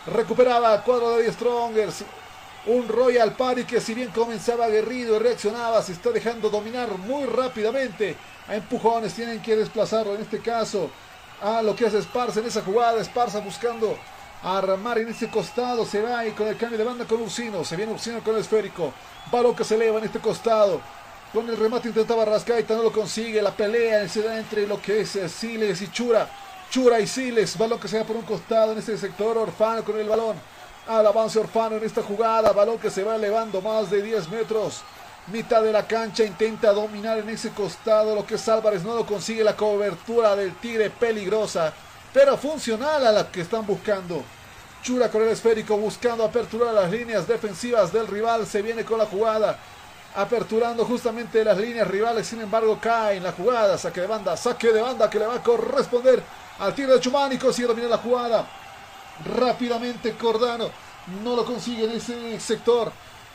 Recuperaba 0.09 0.83
cuadro 0.83 1.11
de 1.13 1.23
10 1.23 1.35
Strongers. 1.37 2.05
Un 2.67 2.89
Royal 2.89 3.37
Party 3.37 3.63
que 3.63 3.81
si 3.81 3.95
bien 3.95 4.11
comenzaba 4.11 4.65
aguerrido 4.65 5.15
y 5.15 5.19
reaccionaba, 5.21 5.81
se 5.81 5.93
está 5.93 6.11
dejando 6.11 6.51
dominar 6.51 6.89
muy 6.99 7.25
rápidamente. 7.27 8.17
A 8.49 8.57
empujones 8.57 9.15
tienen 9.15 9.41
que 9.41 9.55
desplazarlo 9.55 10.17
en 10.17 10.23
este 10.23 10.41
caso. 10.41 10.91
A 11.41 11.63
lo 11.63 11.77
que 11.77 11.87
hace 11.87 11.99
Esparza 11.99 12.41
en 12.41 12.47
esa 12.47 12.63
jugada. 12.63 13.01
Esparza 13.01 13.39
buscando 13.39 13.97
armar 14.45 14.99
en 14.99 15.09
ese 15.09 15.29
costado. 15.29 15.87
Se 15.87 16.03
va 16.03 16.27
y 16.27 16.33
con 16.33 16.47
el 16.47 16.57
cambio 16.57 16.79
de 16.79 16.85
banda 16.85 17.07
con 17.07 17.23
Ursino. 17.23 17.65
Se 17.65 17.77
viene 17.77 17.93
Ursino 17.93 18.23
con 18.23 18.35
el 18.35 18.43
esférico. 18.43 18.93
Balón 19.33 19.57
que 19.57 19.65
se 19.65 19.75
eleva 19.75 19.99
en 19.99 20.05
este 20.05 20.21
costado. 20.21 20.81
Con 21.33 21.49
el 21.49 21.57
remate 21.57 21.89
intentaba 21.89 22.25
Rascaita, 22.25 22.77
no 22.77 22.85
lo 22.85 22.93
consigue. 22.93 23.43
La 23.43 23.51
pelea 23.51 24.07
se 24.09 24.23
da 24.23 24.39
entre 24.39 24.67
lo 24.67 24.81
que 24.81 25.01
es 25.01 25.19
Siles 25.33 25.83
y 25.83 25.91
Chura. 25.91 26.29
Chura 26.71 27.01
y 27.01 27.07
Siles. 27.07 27.57
Balón 27.57 27.81
que 27.81 27.89
se 27.89 27.99
va 27.99 28.05
por 28.05 28.17
un 28.17 28.23
costado 28.23 28.73
en 28.73 28.79
este 28.79 28.97
sector. 28.99 29.37
Orfano 29.39 29.83
con 29.83 29.99
el 29.99 30.09
balón. 30.09 30.37
Al 30.87 31.07
avance 31.07 31.39
Orfano 31.39 31.77
en 31.77 31.85
esta 31.85 32.03
jugada. 32.03 32.53
Balón 32.53 32.79
que 32.79 32.91
se 32.91 33.03
va 33.03 33.17
elevando 33.17 33.63
más 33.63 33.91
de 33.91 34.03
10 34.03 34.29
metros. 34.29 34.83
Mitad 35.33 35.63
de 35.63 35.73
la 35.73 35.87
cancha 35.87 36.23
intenta 36.23 36.73
dominar 36.73 37.19
en 37.19 37.31
ese 37.31 37.49
costado. 37.51 38.15
Lo 38.15 38.27
que 38.27 38.35
es 38.35 38.49
Álvarez 38.49 38.85
no 38.85 38.95
lo 38.95 39.07
consigue. 39.07 39.43
La 39.43 39.57
cobertura 39.57 40.37
del 40.37 40.55
Tigre 40.57 40.91
peligrosa 40.91 41.73
pero 42.15 42.39
funcional 42.39 43.05
a 43.05 43.11
la 43.11 43.31
que 43.31 43.41
están 43.41 43.67
buscando. 43.67 44.23
Chura 44.85 45.11
con 45.11 45.23
el 45.23 45.31
esférico 45.31 45.77
buscando 45.77 46.25
aperturar 46.25 46.73
las 46.73 46.89
líneas 46.89 47.27
defensivas 47.27 47.93
del 47.93 48.07
rival. 48.07 48.47
Se 48.47 48.63
viene 48.63 48.85
con 48.85 48.99
la 48.99 49.07
jugada. 49.07 49.59
Aperturando 50.15 50.85
justamente 50.85 51.45
las 51.45 51.59
líneas 51.59 51.89
rivales. 51.89 52.29
Sin 52.29 52.41
embargo, 52.41 52.79
cae 52.81 53.17
en 53.17 53.25
la 53.25 53.33
jugada. 53.33 53.77
Saque 53.77 54.03
de 54.03 54.07
banda. 54.07 54.37
Saque 54.37 54.73
de 54.73 54.81
banda 54.81 55.11
que 55.11 55.19
le 55.19 55.27
va 55.27 55.35
a 55.35 55.43
corresponder 55.43 56.23
al 56.61 56.73
tiro 56.73 56.95
de 56.95 57.01
Chumani. 57.01 57.37
Consigue 57.37 57.67
dominar 57.67 57.91
la 57.91 57.99
jugada. 57.99 58.47
Rápidamente 59.37 60.13
Cordano. 60.13 60.71
No 61.25 61.35
lo 61.35 61.45
consigue 61.45 61.85
en 61.85 61.91
ese 61.91 62.39
sector. 62.39 62.93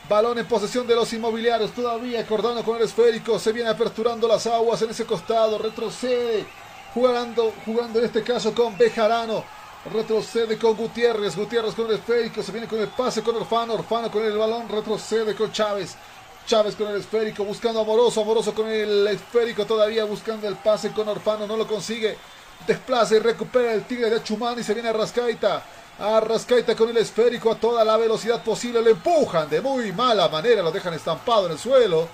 Balón 0.08 0.38
en 0.38 0.46
posesión 0.46 0.86
de 0.86 0.94
los 0.94 1.12
inmobiliarios. 1.12 1.72
Todavía 1.72 2.26
Cordano 2.26 2.64
con 2.64 2.78
el 2.78 2.84
esférico. 2.84 3.38
Se 3.38 3.52
viene 3.52 3.68
aperturando 3.68 4.26
las 4.26 4.46
aguas 4.46 4.80
en 4.80 4.88
ese 4.88 5.04
costado. 5.04 5.58
Retrocede 5.58 6.46
jugando, 6.94 7.52
jugando 7.64 7.98
en 7.98 8.04
este 8.06 8.22
caso 8.22 8.54
con 8.54 8.76
Bejarano. 8.76 9.44
Retrocede 9.92 10.58
con 10.58 10.76
Gutiérrez, 10.76 11.36
Gutiérrez 11.36 11.74
con 11.74 11.86
el 11.86 11.94
esférico, 11.94 12.42
se 12.42 12.52
viene 12.52 12.68
con 12.68 12.80
el 12.80 12.88
pase 12.88 13.22
con 13.22 13.34
Orfano, 13.36 13.74
Orfano 13.74 14.10
con 14.10 14.22
el 14.22 14.36
balón, 14.36 14.68
retrocede 14.68 15.34
con 15.34 15.50
Chávez. 15.52 15.96
Chávez 16.46 16.74
con 16.74 16.88
el 16.88 16.96
esférico, 16.96 17.44
buscando 17.44 17.80
a 17.80 17.82
Amoroso, 17.82 18.20
Amoroso 18.20 18.54
con 18.54 18.68
el 18.68 19.06
esférico 19.06 19.64
todavía, 19.64 20.04
buscando 20.04 20.48
el 20.48 20.56
pase 20.56 20.90
con 20.92 21.08
Orfano, 21.08 21.46
no 21.46 21.56
lo 21.56 21.66
consigue. 21.66 22.16
Desplaza 22.66 23.16
y 23.16 23.20
recupera 23.20 23.72
el 23.72 23.84
Tigre 23.84 24.10
de 24.10 24.22
Chumán 24.22 24.58
y 24.58 24.62
se 24.62 24.74
viene 24.74 24.90
a 24.90 24.92
Rascaita. 24.92 25.62
Arrascaita 25.98 26.74
con 26.74 26.88
el 26.90 26.96
esférico 26.96 27.52
a 27.52 27.54
toda 27.54 27.84
la 27.84 27.96
velocidad 27.96 28.42
posible. 28.42 28.82
Le 28.82 28.90
empujan 28.90 29.48
de 29.48 29.60
muy 29.60 29.92
mala 29.92 30.28
manera. 30.28 30.62
Lo 30.62 30.70
dejan 30.70 30.94
estampado 30.94 31.46
en 31.46 31.52
el 31.52 31.58
suelo. 31.58 32.08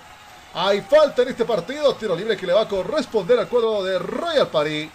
Hay 0.58 0.80
falta 0.80 1.20
en 1.20 1.28
este 1.28 1.44
partido. 1.44 1.94
Tiro 1.96 2.16
libre 2.16 2.34
que 2.34 2.46
le 2.46 2.54
va 2.54 2.62
a 2.62 2.68
corresponder 2.68 3.38
al 3.38 3.46
cuadro 3.46 3.84
de 3.84 3.98
Royal 3.98 4.48
Paris. 4.48 4.88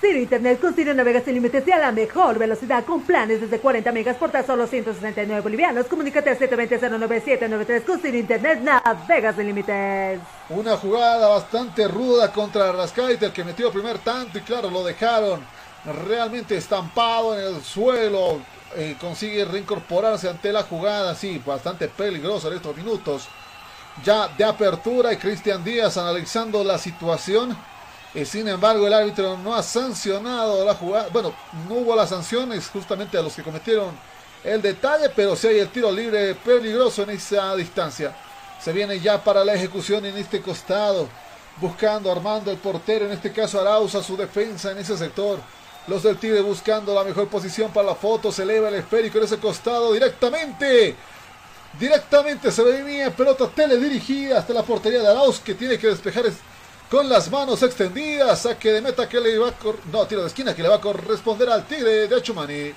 Ciro 0.00 0.18
Internet 0.18 0.58
con 0.58 0.72
Ciro 0.72 0.94
navegas 0.94 1.24
sin 1.24 1.34
límites 1.34 1.68
y 1.68 1.72
a 1.72 1.78
la 1.78 1.92
mejor 1.92 2.38
velocidad 2.38 2.86
con 2.86 3.02
planes 3.02 3.42
desde 3.42 3.60
40 3.60 3.92
megas 3.92 4.16
por 4.16 4.30
tan 4.30 4.46
solo 4.46 4.66
169 4.66 5.42
bolivianos. 5.42 5.84
Comunícate 5.88 6.30
al 6.30 6.38
720-09793 6.38 7.84
con 7.84 8.00
Ciro 8.00 8.16
Internet 8.16 8.60
navegas 8.60 9.36
sin 9.36 9.46
límites. 9.46 10.20
Una 10.48 10.78
jugada 10.78 11.28
bastante 11.28 11.86
ruda 11.86 12.32
contra 12.32 12.70
Arrascaita, 12.70 13.26
el 13.26 13.32
que 13.32 13.44
metió 13.44 13.66
el 13.66 13.74
primer 13.74 13.98
tanto 13.98 14.38
y 14.38 14.40
claro, 14.40 14.70
lo 14.70 14.82
dejaron 14.84 15.44
realmente 16.06 16.56
estampado 16.56 17.38
en 17.38 17.56
el 17.56 17.62
suelo. 17.62 18.40
Eh, 18.76 18.96
consigue 19.00 19.44
reincorporarse 19.44 20.28
ante 20.28 20.52
la 20.52 20.62
jugada, 20.62 21.14
sí, 21.14 21.42
bastante 21.44 21.88
peligrosa 21.88 22.48
en 22.48 22.54
estos 22.54 22.76
minutos. 22.76 23.28
Ya 24.04 24.28
de 24.28 24.44
apertura 24.44 25.12
y 25.12 25.16
Cristian 25.16 25.64
Díaz 25.64 25.96
analizando 25.96 26.62
la 26.62 26.78
situación 26.78 27.56
y 28.14 28.24
sin 28.24 28.48
embargo, 28.48 28.86
el 28.86 28.94
árbitro 28.94 29.36
no 29.36 29.54
ha 29.54 29.62
sancionado 29.62 30.64
la 30.64 30.74
jugada. 30.74 31.08
Bueno, 31.12 31.34
no 31.68 31.74
hubo 31.76 31.94
las 31.94 32.08
sanciones 32.08 32.68
justamente 32.68 33.18
a 33.18 33.22
los 33.22 33.34
que 33.34 33.42
cometieron 33.42 33.90
el 34.42 34.62
detalle, 34.62 35.10
pero 35.14 35.36
sí 35.36 35.48
hay 35.48 35.58
el 35.58 35.68
tiro 35.68 35.92
libre 35.92 36.34
peligroso 36.34 37.02
en 37.02 37.10
esa 37.10 37.54
distancia. 37.54 38.16
Se 38.60 38.72
viene 38.72 38.98
ya 38.98 39.22
para 39.22 39.44
la 39.44 39.54
ejecución 39.54 40.06
en 40.06 40.16
este 40.16 40.40
costado, 40.40 41.08
buscando, 41.58 42.10
armando 42.10 42.50
el 42.50 42.56
portero, 42.56 43.04
en 43.04 43.12
este 43.12 43.30
caso 43.30 43.60
Arauza, 43.60 44.02
su 44.02 44.16
defensa 44.16 44.72
en 44.72 44.78
ese 44.78 44.96
sector. 44.96 45.38
Los 45.88 46.02
del 46.02 46.18
Tigre 46.18 46.42
buscando 46.42 46.94
la 46.94 47.02
mejor 47.02 47.28
posición 47.28 47.72
para 47.72 47.86
la 47.86 47.94
foto, 47.94 48.30
se 48.30 48.42
eleva 48.42 48.68
el 48.68 48.74
esférico 48.74 49.16
en 49.16 49.24
ese 49.24 49.38
costado 49.38 49.94
directamente. 49.94 50.94
Directamente 51.80 52.52
se 52.52 52.62
venía 52.62 53.10
pelota 53.10 53.48
teledirigida 53.48 54.38
hasta 54.38 54.52
la 54.52 54.62
portería 54.62 55.00
de 55.00 55.08
Arauz 55.08 55.40
que 55.40 55.54
tiene 55.54 55.78
que 55.78 55.86
despejar 55.86 56.26
con 56.90 57.08
las 57.08 57.30
manos 57.30 57.62
extendidas. 57.62 58.42
Saque 58.42 58.70
de 58.70 58.82
meta 58.82 59.08
que 59.08 59.18
le 59.18 59.38
va 59.38 59.48
a 59.48 59.54
No, 59.90 60.06
tiro 60.06 60.20
de 60.20 60.28
esquina 60.28 60.54
que 60.54 60.62
le 60.62 60.68
va 60.68 60.76
a 60.76 60.80
corresponder 60.80 61.48
al 61.48 61.66
Tigre 61.66 62.06
de 62.06 62.16
Achumani. 62.16 62.74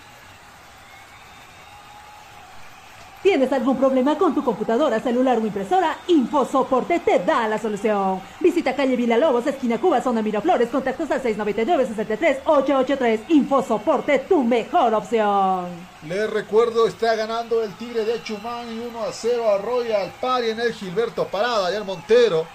¿Tienes 3.22 3.54
algún 3.54 3.78
problema 3.78 4.18
con 4.18 4.34
tu 4.34 4.44
computadora, 4.44 5.00
celular 5.00 5.38
o 5.38 5.46
impresora? 5.46 5.96
InfoSoporte 6.08 7.02
te 7.02 7.20
da 7.20 7.48
la 7.48 7.60
solución. 7.60 8.20
Visita 8.40 8.76
calle 8.76 8.98
Lobos, 9.16 9.46
esquina 9.46 9.80
Cuba, 9.80 10.02
zona 10.02 10.24
Miraflores, 10.24 10.70
contactos 10.70 11.12
al 11.12 11.22
699-63-883. 11.22 13.26
InfoSoporte, 13.28 14.18
tu 14.28 14.44
mejor 14.44 14.96
opción. 14.96 15.68
Le 16.08 16.26
recuerdo, 16.26 16.88
está 16.88 17.14
ganando 17.14 17.62
el 17.62 17.72
Tigre 17.76 18.06
de 18.06 18.16
Achumani 18.16 18.88
1 18.88 19.04
a 19.04 19.14
0 19.14 19.52
a 19.52 19.60
Royal 19.60 20.12
Party 20.20 20.50
en 20.50 20.60
el 20.60 20.74
Gilberto 20.74 21.28
Parada 21.28 21.72
y 21.72 21.76
al 21.76 21.86
Montero. 21.86 22.48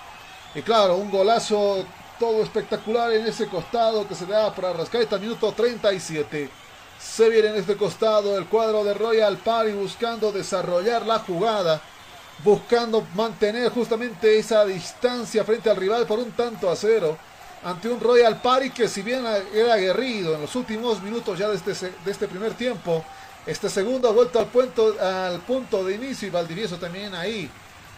Y 0.52 0.62
claro, 0.62 0.96
un 0.96 1.12
golazo 1.12 1.84
todo 2.18 2.42
espectacular 2.42 3.12
en 3.12 3.24
ese 3.26 3.46
costado 3.46 4.08
que 4.08 4.16
se 4.16 4.26
da 4.26 4.52
para 4.52 4.72
Rascaeta, 4.72 5.16
minuto 5.18 5.52
37. 5.52 6.65
Se 7.14 7.30
viene 7.30 7.48
en 7.48 7.56
este 7.56 7.76
costado 7.76 8.36
el 8.36 8.44
cuadro 8.46 8.84
de 8.84 8.92
Royal 8.92 9.38
Party 9.38 9.72
buscando 9.72 10.32
desarrollar 10.32 11.06
la 11.06 11.20
jugada, 11.20 11.80
buscando 12.44 13.06
mantener 13.14 13.70
justamente 13.70 14.38
esa 14.38 14.66
distancia 14.66 15.42
frente 15.42 15.70
al 15.70 15.76
rival 15.76 16.06
por 16.06 16.18
un 16.18 16.32
tanto 16.32 16.68
a 16.68 16.76
cero. 16.76 17.16
Ante 17.64 17.88
un 17.88 18.00
Royal 18.00 18.42
Party 18.42 18.68
que 18.68 18.86
si 18.86 19.00
bien 19.00 19.24
era 19.54 19.74
aguerrido 19.74 20.34
en 20.34 20.42
los 20.42 20.54
últimos 20.56 21.00
minutos 21.00 21.38
ya 21.38 21.48
de 21.48 21.56
este, 21.56 21.72
de 22.04 22.10
este 22.10 22.28
primer 22.28 22.52
tiempo, 22.52 23.02
este 23.46 23.70
segundo 23.70 24.08
ha 24.08 24.12
vuelto 24.12 24.38
al 24.38 24.46
punto, 24.46 24.94
al 25.00 25.40
punto 25.40 25.84
de 25.84 25.94
inicio 25.94 26.28
y 26.28 26.30
Valdivieso 26.30 26.76
también 26.76 27.14
ahí 27.14 27.50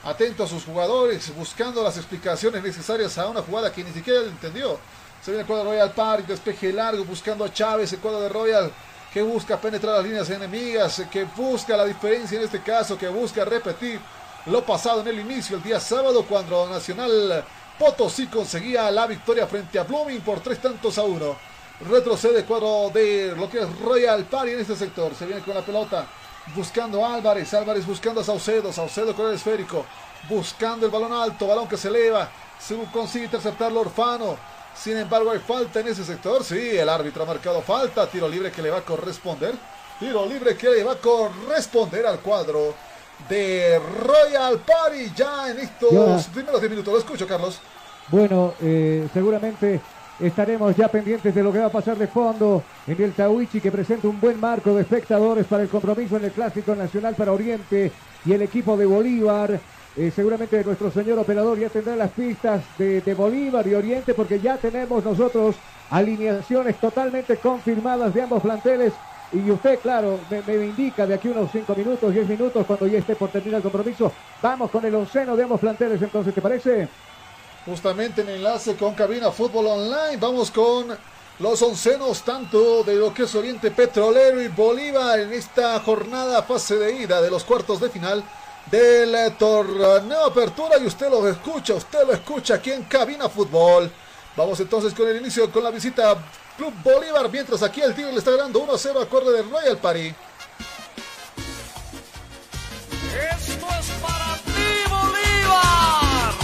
atento 0.05 0.44
a 0.44 0.47
sus 0.47 0.64
jugadores, 0.64 1.35
buscando 1.35 1.82
las 1.82 1.97
explicaciones 1.97 2.62
necesarias 2.62 3.18
a 3.18 3.26
una 3.26 3.43
jugada 3.43 3.72
que 3.72 3.82
ni 3.82 3.90
siquiera 3.90 4.20
entendió. 4.20 4.78
Se 5.24 5.32
viene 5.32 5.40
el 5.40 5.47
cuadro 5.48 5.70
Royal 5.70 5.90
Park, 5.90 6.26
despeje 6.26 6.72
largo, 6.72 7.05
buscando 7.05 7.44
a 7.44 7.52
Chávez, 7.52 7.93
el 7.93 7.98
cuadro 7.98 8.20
de 8.20 8.28
Royal, 8.28 8.70
que 9.12 9.22
busca 9.22 9.56
penetrar 9.60 9.97
las 9.97 10.05
líneas 10.05 10.30
enemigas, 10.30 11.02
que 11.10 11.24
busca 11.24 11.76
la 11.76 11.85
diferencia 11.85 12.39
en 12.39 12.44
este 12.44 12.60
caso, 12.62 12.98
que 12.98 13.09
busca 13.09 13.44
repetir 13.44 14.01
lo 14.47 14.64
pasado 14.64 15.01
en 15.01 15.09
el 15.09 15.20
inicio, 15.20 15.56
el 15.56 15.62
día 15.62 15.80
sábado, 15.80 16.24
cuando 16.26 16.68
Nacional 16.68 17.44
Potosí 17.78 18.26
conseguía 18.26 18.90
la 18.90 19.06
victoria 19.06 19.47
frente 19.47 19.78
a 19.78 19.85
Blooming 19.85 20.20
por 20.20 20.40
tres 20.40 20.60
tantos 20.60 20.98
a 20.98 21.02
uno. 21.02 21.36
Retrocede 21.89 22.44
cuadro 22.44 22.90
de 22.93 23.35
lo 23.36 23.48
que 23.48 23.60
es 23.60 23.80
Royal 23.80 24.24
Party 24.24 24.52
en 24.52 24.60
este 24.60 24.74
sector. 24.74 25.14
Se 25.14 25.26
viene 25.26 25.43
con 25.43 25.55
la 25.55 25.62
pelota 25.62 26.06
buscando 26.55 27.05
Álvarez, 27.06 27.55
Álvarez 27.55 27.86
buscando 27.86 28.20
a 28.20 28.24
Saucedo, 28.24 28.72
Saucedo 28.72 29.14
con 29.14 29.28
el 29.28 29.35
esférico, 29.35 29.86
buscando 30.28 30.86
el 30.86 30.93
balón 30.93 31.12
alto, 31.12 31.47
balón 31.47 31.68
que 31.68 31.76
se 31.76 31.89
eleva, 31.89 32.28
se 32.59 32.76
consigue 32.93 33.26
interceptarlo 33.26 33.80
Orfano. 33.80 34.36
Sin 34.80 34.96
embargo, 34.96 35.30
hay 35.30 35.40
falta 35.40 35.80
en 35.80 35.88
ese 35.88 36.05
sector. 36.05 36.44
Sí, 36.44 36.76
el 36.76 36.88
árbitro 36.88 37.24
ha 37.24 37.26
marcado 37.26 37.60
falta. 37.62 38.06
Tiro 38.06 38.28
libre 38.28 38.52
que 38.52 38.62
le 38.62 38.70
va 38.70 38.78
a 38.78 38.84
corresponder. 38.84 39.55
Tiro 39.98 40.24
libre 40.26 40.56
que 40.56 40.68
le 40.68 40.84
va 40.84 40.92
a 40.92 40.96
corresponder 40.96 42.06
al 42.06 42.20
cuadro 42.20 42.74
de 43.28 43.80
Royal 44.05 44.59
Party 44.60 45.12
ya 45.16 45.50
en 45.50 45.59
estos 45.59 46.26
primeros 46.28 46.60
10 46.60 46.70
minutos. 46.70 46.92
Lo 46.92 46.98
escucho, 47.00 47.26
Carlos. 47.26 47.60
Bueno, 48.10 48.55
eh, 48.60 49.09
seguramente 49.12 49.80
Estaremos 50.20 50.74
ya 50.74 50.88
pendientes 50.88 51.32
de 51.32 51.42
lo 51.44 51.52
que 51.52 51.60
va 51.60 51.66
a 51.66 51.70
pasar 51.70 51.96
de 51.96 52.09
fondo 52.09 52.64
en 52.88 53.00
el 53.00 53.12
Tawichi 53.12 53.60
que 53.60 53.70
presenta 53.70 54.09
un 54.09 54.20
buen 54.20 54.40
marco 54.40 54.74
de 54.74 54.82
espectadores 54.82 55.46
para 55.46 55.62
el 55.62 55.68
compromiso 55.68 56.16
en 56.16 56.24
el 56.24 56.32
Clásico 56.32 56.74
Nacional 56.74 57.14
para 57.14 57.32
Oriente 57.32 57.92
y 58.24 58.32
el 58.32 58.42
equipo 58.42 58.76
de 58.76 58.84
Bolívar. 58.84 59.60
Eh, 59.98 60.12
seguramente 60.14 60.62
nuestro 60.62 60.90
señor 60.90 61.18
operador 61.18 61.58
ya 61.58 61.68
tendrá 61.68 61.96
las 61.96 62.10
pistas 62.12 62.62
de, 62.78 63.14
Bolívar 63.16 63.66
y 63.66 63.74
Oriente 63.74 64.14
porque 64.14 64.38
ya 64.38 64.56
tenemos 64.56 65.04
nosotros 65.04 65.56
alineaciones 65.90 66.78
totalmente 66.78 67.36
confirmadas 67.36 68.14
de 68.14 68.22
ambos 68.22 68.42
planteles. 68.42 68.92
Y 69.32 69.50
usted, 69.50 69.78
claro, 69.80 70.20
me, 70.30 70.40
me, 70.42 70.66
indica 70.66 71.06
de 71.06 71.14
aquí 71.14 71.28
unos 71.28 71.50
5 71.52 71.74
minutos, 71.74 72.14
10 72.14 72.28
minutos, 72.28 72.64
cuando 72.64 72.86
ya 72.86 72.98
esté 72.98 73.14
por 73.16 73.28
terminar 73.30 73.58
el 73.58 73.62
compromiso. 73.62 74.10
Vamos 74.40 74.70
con 74.70 74.84
el 74.86 74.94
onceno 74.94 75.36
de 75.36 75.42
ambos 75.42 75.60
planteles, 75.60 76.00
entonces, 76.00 76.32
¿te 76.32 76.40
parece? 76.40 76.88
justamente 77.68 78.22
en 78.22 78.30
enlace 78.30 78.76
con 78.76 78.94
Cabina 78.94 79.30
Fútbol 79.30 79.66
Online. 79.66 80.16
Vamos 80.18 80.50
con 80.50 80.86
los 81.38 81.62
oncenos 81.62 82.22
tanto 82.22 82.82
de 82.82 82.96
lo 82.96 83.12
que 83.12 83.24
es 83.24 83.34
Oriente 83.34 83.70
Petrolero 83.70 84.40
y 84.40 84.48
Bolívar 84.48 85.20
en 85.20 85.34
esta 85.34 85.78
jornada 85.80 86.42
fase 86.42 86.76
de 86.76 87.02
ida 87.02 87.20
de 87.20 87.30
los 87.30 87.44
cuartos 87.44 87.80
de 87.80 87.90
final 87.90 88.24
del 88.70 89.36
torneo 89.36 90.27
Apertura 90.27 90.78
y 90.78 90.86
usted 90.86 91.09
lo 91.09 91.27
escucha, 91.28 91.74
usted 91.74 92.07
lo 92.07 92.12
escucha 92.12 92.55
aquí 92.55 92.70
en 92.73 92.85
Cabina 92.85 93.28
Fútbol. 93.28 93.90
Vamos 94.36 94.61
entonces 94.61 94.95
con 94.95 95.09
el 95.09 95.16
inicio 95.16 95.51
con 95.51 95.65
la 95.65 95.70
visita 95.70 96.16
Club 96.57 96.73
Bolívar, 96.82 97.31
mientras 97.31 97.62
aquí 97.62 97.81
el 97.81 97.95
Tigre 97.95 98.12
le 98.12 98.19
está 98.19 98.31
ganando 98.32 98.61
1 98.61 98.73
0 98.77 99.01
a 99.01 99.09
corre 99.09 99.32
de 99.32 99.43
Royal 99.43 99.78
Party. 99.78 100.15
Esto 103.31 103.66
es 103.81 103.90
para 104.03 104.36
ti, 104.45 104.85
Bolívar. 104.89 106.35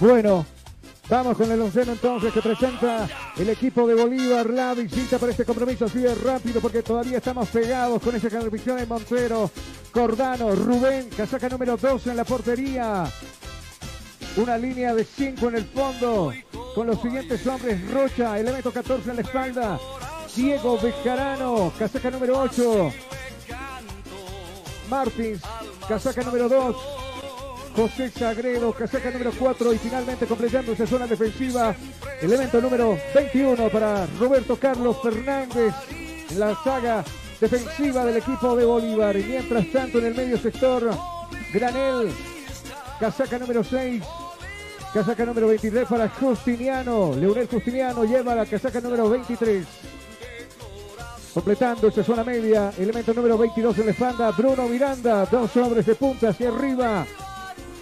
Bueno, 0.00 0.46
vamos 1.08 1.36
con 1.36 1.50
el 1.50 1.60
onceno 1.60 1.92
entonces 1.92 2.32
que 2.32 2.40
presenta 2.40 3.08
el 3.36 3.48
equipo 3.50 3.86
de 3.86 3.94
Bolívar. 3.94 4.48
La 4.50 4.74
visita 4.74 5.18
para 5.18 5.32
este 5.32 5.44
compromiso 5.44 5.84
así 5.84 5.98
de 5.98 6.14
rápido 6.14 6.60
porque 6.60 6.82
todavía 6.82 7.18
estamos 7.18 7.48
pegados 7.48 8.02
con 8.02 8.14
esa 8.14 8.28
transmisión 8.28 8.78
en 8.78 8.88
Montero. 8.88 9.50
Cordano, 9.92 10.54
Rubén, 10.54 11.08
casaca 11.16 11.48
número 11.48 11.76
12 11.76 12.10
en 12.10 12.16
la 12.16 12.24
portería. 12.24 13.04
Una 14.36 14.58
línea 14.58 14.94
de 14.94 15.04
5 15.04 15.48
en 15.48 15.54
el 15.54 15.64
fondo 15.66 16.32
con 16.74 16.86
los 16.86 17.00
siguientes 17.00 17.46
hombres. 17.46 17.90
Rocha, 17.90 18.38
elemento 18.38 18.72
14 18.72 19.10
en 19.10 19.16
la 19.16 19.22
espalda. 19.22 19.78
Diego 20.34 20.78
Bejarano, 20.80 21.72
casaca 21.78 22.10
número 22.10 22.40
8. 22.40 22.92
Martins, 24.90 25.40
casaca 25.88 26.22
número 26.22 26.48
2. 26.48 27.03
José 27.74 28.08
Sagredo, 28.08 28.72
casaca 28.72 29.10
número 29.10 29.32
4 29.36 29.72
y 29.72 29.78
finalmente 29.78 30.26
completando 30.26 30.72
esa 30.72 30.86
zona 30.86 31.08
defensiva, 31.08 31.74
elemento 32.22 32.60
número 32.60 32.96
21 33.12 33.68
para 33.68 34.06
Roberto 34.18 34.56
Carlos 34.56 34.96
Fernández 35.02 35.74
en 36.30 36.38
la 36.38 36.54
saga 36.62 37.04
defensiva 37.40 38.04
del 38.04 38.18
equipo 38.18 38.54
de 38.54 38.64
Bolívar. 38.64 39.16
Y 39.16 39.24
mientras 39.24 39.66
tanto 39.72 39.98
en 39.98 40.06
el 40.06 40.14
medio 40.14 40.38
sector, 40.38 40.88
Granel, 41.52 42.12
casaca 43.00 43.40
número 43.40 43.64
6, 43.64 44.04
casaca 44.92 45.24
número 45.24 45.48
23 45.48 45.88
para 45.88 46.08
Justiniano. 46.08 47.12
Leonel 47.16 47.48
Justiniano 47.48 48.04
lleva 48.04 48.36
la 48.36 48.46
casaca 48.46 48.80
número 48.80 49.10
23. 49.10 49.66
Completando 51.34 51.88
esa 51.88 52.04
zona 52.04 52.22
media, 52.22 52.72
elemento 52.78 53.12
número 53.12 53.36
22 53.36 53.78
en 53.78 53.86
la 53.86 53.90
espalda, 53.90 54.30
Bruno 54.30 54.68
Miranda, 54.68 55.26
dos 55.26 55.56
hombres 55.56 55.84
de 55.84 55.96
punta 55.96 56.28
hacia 56.28 56.50
arriba. 56.50 57.04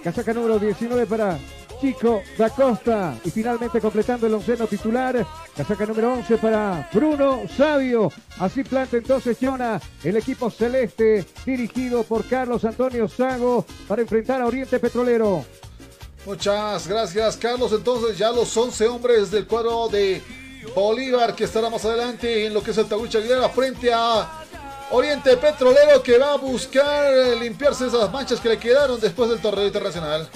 Casaca 0.02 0.32
número 0.32 0.58
19 0.58 1.06
para 1.06 1.38
Chico 1.80 2.22
da 2.38 2.50
Costa. 2.50 3.18
Y 3.24 3.30
finalmente 3.30 3.80
completando 3.80 4.26
el 4.26 4.34
onceno 4.34 4.66
titular, 4.66 5.26
casaca 5.56 5.84
número 5.86 6.12
11 6.14 6.38
para 6.38 6.88
Bruno 6.92 7.42
Sabio. 7.56 8.12
Así 8.38 8.64
planta 8.64 8.96
entonces 8.96 9.36
Jonah, 9.40 9.80
el 10.04 10.16
equipo 10.16 10.50
celeste 10.50 11.26
dirigido 11.44 12.04
por 12.04 12.24
Carlos 12.24 12.64
Antonio 12.64 13.08
Sago 13.08 13.64
para 13.88 14.02
enfrentar 14.02 14.40
a 14.40 14.46
Oriente 14.46 14.78
Petrolero. 14.78 15.44
Muchas 16.24 16.86
gracias, 16.86 17.36
Carlos. 17.36 17.72
Entonces, 17.72 18.16
ya 18.16 18.30
los 18.30 18.56
11 18.56 18.86
hombres 18.86 19.30
del 19.32 19.46
cuadro 19.46 19.88
de 19.88 20.22
Bolívar 20.74 21.34
que 21.34 21.44
estará 21.44 21.68
más 21.68 21.84
adelante 21.84 22.46
en 22.46 22.54
lo 22.54 22.62
que 22.62 22.70
es 22.70 22.78
el 22.78 22.86
Tahuicha 22.86 23.18
Aguilera 23.18 23.48
frente 23.48 23.92
a 23.92 24.41
Oriente 24.92 25.36
Petrolero 25.38 26.02
que 26.02 26.18
va 26.18 26.34
a 26.34 26.36
buscar 26.36 27.12
limpiarse 27.40 27.86
esas 27.86 28.10
manchas 28.12 28.40
que 28.40 28.50
le 28.50 28.58
quedaron 28.58 29.00
después 29.00 29.30
del 29.30 29.40
torneo 29.40 29.66
internacional. 29.66 30.28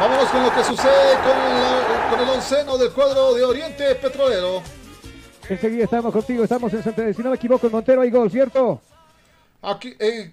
Vámonos 0.00 0.28
con 0.30 0.42
lo 0.42 0.54
que 0.54 0.64
sucede 0.64 1.14
con, 1.22 1.38
la- 1.38 2.08
con 2.10 2.20
el 2.20 2.28
onceno 2.28 2.78
del 2.78 2.90
cuadro 2.92 3.34
de 3.34 3.44
Oriente 3.44 3.94
Petrolero. 3.96 4.62
Enseguida 5.48 5.84
estamos 5.84 6.12
contigo, 6.12 6.44
estamos 6.44 6.72
en 6.72 6.82
Santa 6.82 7.12
Si 7.12 7.22
no 7.22 7.30
me 7.30 7.36
equivoco, 7.36 7.66
en 7.66 7.72
Montero 7.72 8.00
hay 8.02 8.10
gol, 8.10 8.30
¿cierto? 8.30 8.80
Aquí 9.62 9.94
eh, 9.98 10.32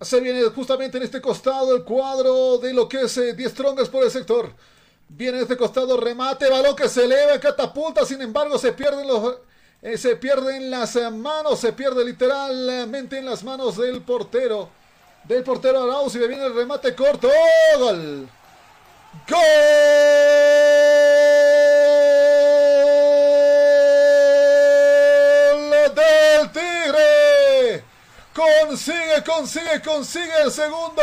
se 0.00 0.20
viene 0.20 0.42
justamente 0.44 0.96
en 0.98 1.04
este 1.04 1.20
costado 1.20 1.74
el 1.76 1.84
cuadro 1.84 2.58
de 2.58 2.72
lo 2.72 2.88
que 2.88 3.02
es 3.02 3.16
eh, 3.18 3.34
10 3.34 3.50
Strongers 3.52 3.88
por 3.88 4.04
el 4.04 4.10
sector. 4.10 4.52
Viene 5.08 5.38
en 5.38 5.42
este 5.42 5.56
costado 5.56 5.96
remate, 5.98 6.48
balón 6.48 6.76
que 6.76 6.88
se 6.88 7.04
eleva, 7.04 7.38
catapulta, 7.40 8.04
sin 8.06 8.20
embargo 8.22 8.58
se 8.58 8.72
pierden 8.72 9.06
los... 9.08 9.36
eh, 9.82 9.96
se 9.96 10.16
pierden 10.16 10.70
las 10.70 10.94
eh, 10.96 11.10
manos, 11.10 11.60
se 11.60 11.72
pierde 11.72 12.04
literalmente 12.04 13.16
en 13.18 13.24
las 13.24 13.42
manos 13.42 13.78
del 13.78 14.02
portero. 14.02 14.68
Del 15.24 15.42
portero 15.42 15.82
Arauz 15.82 16.14
y 16.14 16.18
viene 16.18 16.44
el 16.44 16.54
remate 16.54 16.94
corto. 16.94 17.28
¡Oh, 17.28 17.78
gol! 17.78 18.28
¡Gol 19.28 19.40
del 25.94 26.52
Tigre! 26.52 27.84
Consigue, 28.34 29.24
consigue, 29.24 29.82
consigue 29.82 30.42
el 30.42 30.50
segundo. 30.50 31.02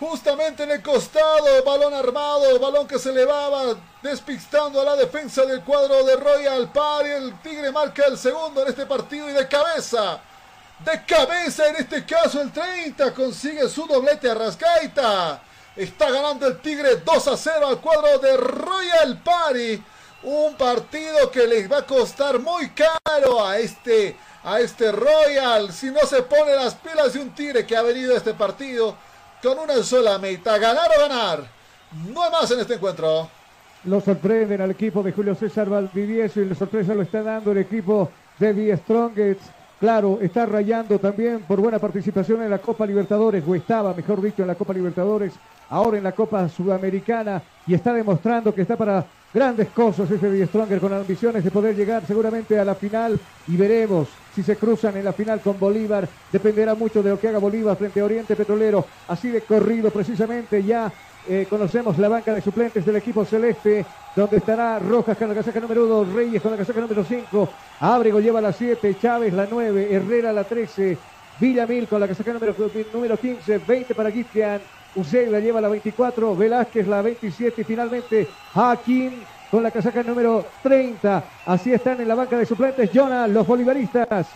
Justamente 0.00 0.62
en 0.62 0.70
el 0.70 0.82
costado, 0.82 1.62
balón 1.62 1.92
armado, 1.92 2.58
balón 2.58 2.88
que 2.88 2.98
se 2.98 3.10
elevaba, 3.10 3.76
despistando 4.00 4.80
a 4.80 4.84
la 4.84 4.96
defensa 4.96 5.44
del 5.44 5.60
cuadro 5.60 6.02
de 6.04 6.16
Royal 6.16 6.72
Party. 6.72 7.10
El 7.10 7.38
Tigre 7.42 7.70
marca 7.70 8.06
el 8.06 8.16
segundo 8.16 8.62
en 8.62 8.68
este 8.68 8.86
partido 8.86 9.28
y 9.28 9.34
de 9.34 9.46
cabeza. 9.46 10.18
De 10.82 11.04
cabeza 11.04 11.68
en 11.68 11.76
este 11.76 12.06
caso 12.06 12.40
el 12.40 12.50
30 12.50 13.12
consigue 13.12 13.68
su 13.68 13.86
doblete 13.86 14.30
a 14.30 14.34
Rascaita. 14.34 15.42
Está 15.76 16.10
ganando 16.10 16.46
el 16.46 16.58
Tigre 16.60 16.96
2 16.96 17.28
a 17.28 17.36
0 17.36 17.66
al 17.66 17.80
cuadro 17.82 18.18
de 18.20 18.38
Royal 18.38 19.22
Party. 19.22 19.84
Un 20.22 20.54
partido 20.54 21.30
que 21.30 21.46
les 21.46 21.70
va 21.70 21.80
a 21.80 21.86
costar 21.86 22.38
muy 22.38 22.70
caro 22.70 23.46
a 23.46 23.58
este, 23.58 24.16
a 24.44 24.60
este 24.60 24.92
Royal. 24.92 25.70
Si 25.74 25.90
no 25.90 26.00
se 26.06 26.22
pone 26.22 26.56
las 26.56 26.74
pilas 26.74 27.12
de 27.12 27.20
un 27.20 27.34
Tigre 27.34 27.66
que 27.66 27.76
ha 27.76 27.82
venido 27.82 28.14
a 28.14 28.16
este 28.16 28.32
partido 28.32 28.96
con 29.42 29.58
una 29.58 29.82
sola 29.82 30.18
meta. 30.18 30.58
Ganar 30.58 30.90
o 30.96 31.00
ganar. 31.00 31.44
No 32.12 32.22
hay 32.22 32.30
más 32.30 32.50
en 32.50 32.60
este 32.60 32.74
encuentro. 32.74 33.28
Lo 33.84 34.00
sorprenden 34.00 34.60
al 34.60 34.72
equipo 34.72 35.02
de 35.02 35.12
Julio 35.12 35.34
César 35.34 35.68
Valdivieso 35.68 36.40
y 36.40 36.44
la 36.44 36.54
sorpresa 36.54 36.94
lo 36.94 37.02
está 37.02 37.22
dando 37.22 37.52
el 37.52 37.58
equipo 37.58 38.10
de 38.38 38.52
The 38.52 38.76
Strongest. 38.78 39.40
Claro, 39.80 40.18
está 40.20 40.44
rayando 40.44 40.98
también 40.98 41.40
por 41.40 41.58
buena 41.58 41.78
participación 41.78 42.42
en 42.42 42.50
la 42.50 42.58
Copa 42.58 42.84
Libertadores, 42.84 43.42
o 43.48 43.54
estaba, 43.54 43.94
mejor 43.94 44.20
dicho, 44.20 44.42
en 44.42 44.48
la 44.48 44.54
Copa 44.54 44.74
Libertadores, 44.74 45.32
ahora 45.70 45.96
en 45.96 46.04
la 46.04 46.12
Copa 46.12 46.46
Sudamericana, 46.50 47.42
y 47.66 47.72
está 47.72 47.94
demostrando 47.94 48.54
que 48.54 48.60
está 48.60 48.76
para 48.76 49.06
grandes 49.32 49.68
cosas 49.68 50.10
ese 50.10 50.28
The 50.28 50.46
Stronger 50.48 50.80
con 50.80 50.92
ambiciones 50.92 51.42
de 51.42 51.50
poder 51.50 51.74
llegar 51.74 52.04
seguramente 52.06 52.58
a 52.58 52.64
la 52.66 52.74
final 52.74 53.18
y 53.48 53.56
veremos 53.56 54.08
si 54.34 54.42
se 54.42 54.56
cruzan 54.56 54.96
en 54.96 55.04
la 55.04 55.12
final 55.12 55.40
con 55.40 55.58
Bolívar. 55.58 56.08
Dependerá 56.30 56.74
mucho 56.74 57.02
de 57.02 57.10
lo 57.10 57.20
que 57.20 57.28
haga 57.28 57.38
Bolívar 57.38 57.76
frente 57.76 58.00
a 58.00 58.04
Oriente 58.04 58.36
Petrolero. 58.36 58.86
Así 59.08 59.28
de 59.28 59.42
corrido 59.42 59.90
precisamente 59.90 60.62
ya 60.62 60.92
eh, 61.28 61.46
conocemos 61.48 61.98
la 61.98 62.08
banca 62.08 62.32
de 62.34 62.40
suplentes 62.40 62.84
del 62.84 62.96
equipo 62.96 63.24
celeste, 63.24 63.84
donde 64.16 64.38
estará 64.38 64.78
Rojas 64.78 65.18
con 65.18 65.28
la 65.28 65.34
casaca 65.34 65.60
número 65.60 65.86
2, 65.86 66.12
Reyes 66.14 66.40
con 66.40 66.50
la 66.50 66.56
casaca 66.56 66.80
número 66.80 67.04
5, 67.04 67.48
Ábrego 67.80 68.20
lleva 68.20 68.40
la 68.40 68.52
7, 68.52 68.96
Chávez 69.00 69.32
la 69.34 69.46
9, 69.48 69.88
Herrera 69.94 70.32
la 70.32 70.44
13, 70.44 70.96
Villamil 71.38 71.86
con 71.88 72.00
la 72.00 72.08
casaca 72.08 72.32
número, 72.32 72.54
número 72.92 73.16
15, 73.18 73.58
20 73.58 73.94
para 73.94 74.10
Cristian, 74.10 74.60
Uceda 74.94 75.38
lleva 75.40 75.60
la 75.60 75.68
24, 75.68 76.34
Velázquez 76.34 76.86
la 76.86 77.02
27 77.02 77.60
y 77.60 77.64
finalmente 77.64 78.28
Hakim 78.54 79.12
con 79.50 79.62
la 79.62 79.70
casaca 79.70 80.02
número 80.02 80.46
30. 80.62 81.24
Así 81.46 81.72
están 81.72 82.00
en 82.00 82.08
la 82.08 82.14
banca 82.14 82.38
de 82.38 82.46
suplentes, 82.46 82.90
Jonah, 82.94 83.26
los 83.26 83.46
bolivaristas. 83.46 84.28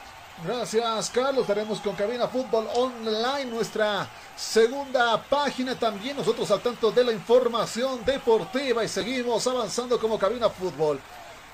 Gracias, 0.45 1.11
Carlos. 1.11 1.43
Estaremos 1.43 1.81
con 1.81 1.95
Cabina 1.95 2.27
Fútbol 2.27 2.67
Online, 2.75 3.47
nuestra 3.51 4.07
segunda 4.37 5.23
página 5.23 5.75
también. 5.77 6.17
Nosotros 6.17 6.51
al 6.51 6.61
tanto 6.61 6.91
de 6.91 7.05
la 7.05 7.13
información 7.13 8.05
deportiva 8.05 8.83
y 8.83 8.89
seguimos 8.89 9.47
avanzando 9.47 9.99
como 9.99 10.19
Cabina 10.19 10.51
Fútbol. 10.51 10.99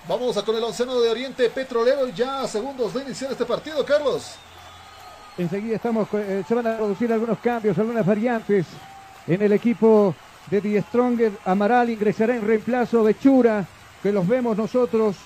Vamos 0.08 0.36
a 0.38 0.44
con 0.44 0.56
el 0.56 0.64
onceno 0.64 0.98
de 0.98 1.10
Oriente 1.10 1.50
Petrolero 1.50 2.08
ya 2.08 2.40
a 2.40 2.48
segundos 2.48 2.94
de 2.94 3.02
iniciar 3.02 3.30
este 3.30 3.44
partido, 3.44 3.84
Carlos. 3.84 4.32
Enseguida 5.36 5.76
estamos, 5.76 6.08
eh, 6.14 6.42
se 6.48 6.54
van 6.54 6.66
a 6.66 6.76
producir 6.76 7.12
algunos 7.12 7.38
cambios, 7.38 7.78
algunas 7.78 8.04
variantes 8.04 8.66
en 9.26 9.42
el 9.42 9.52
equipo 9.52 10.14
de 10.50 10.60
Die 10.60 10.82
Stronger. 10.82 11.32
Amaral 11.44 11.90
ingresará 11.90 12.36
en 12.36 12.46
reemplazo 12.46 13.04
de 13.04 13.18
Chura, 13.18 13.66
que 14.02 14.12
los 14.12 14.26
vemos 14.26 14.56
nosotros. 14.56 15.16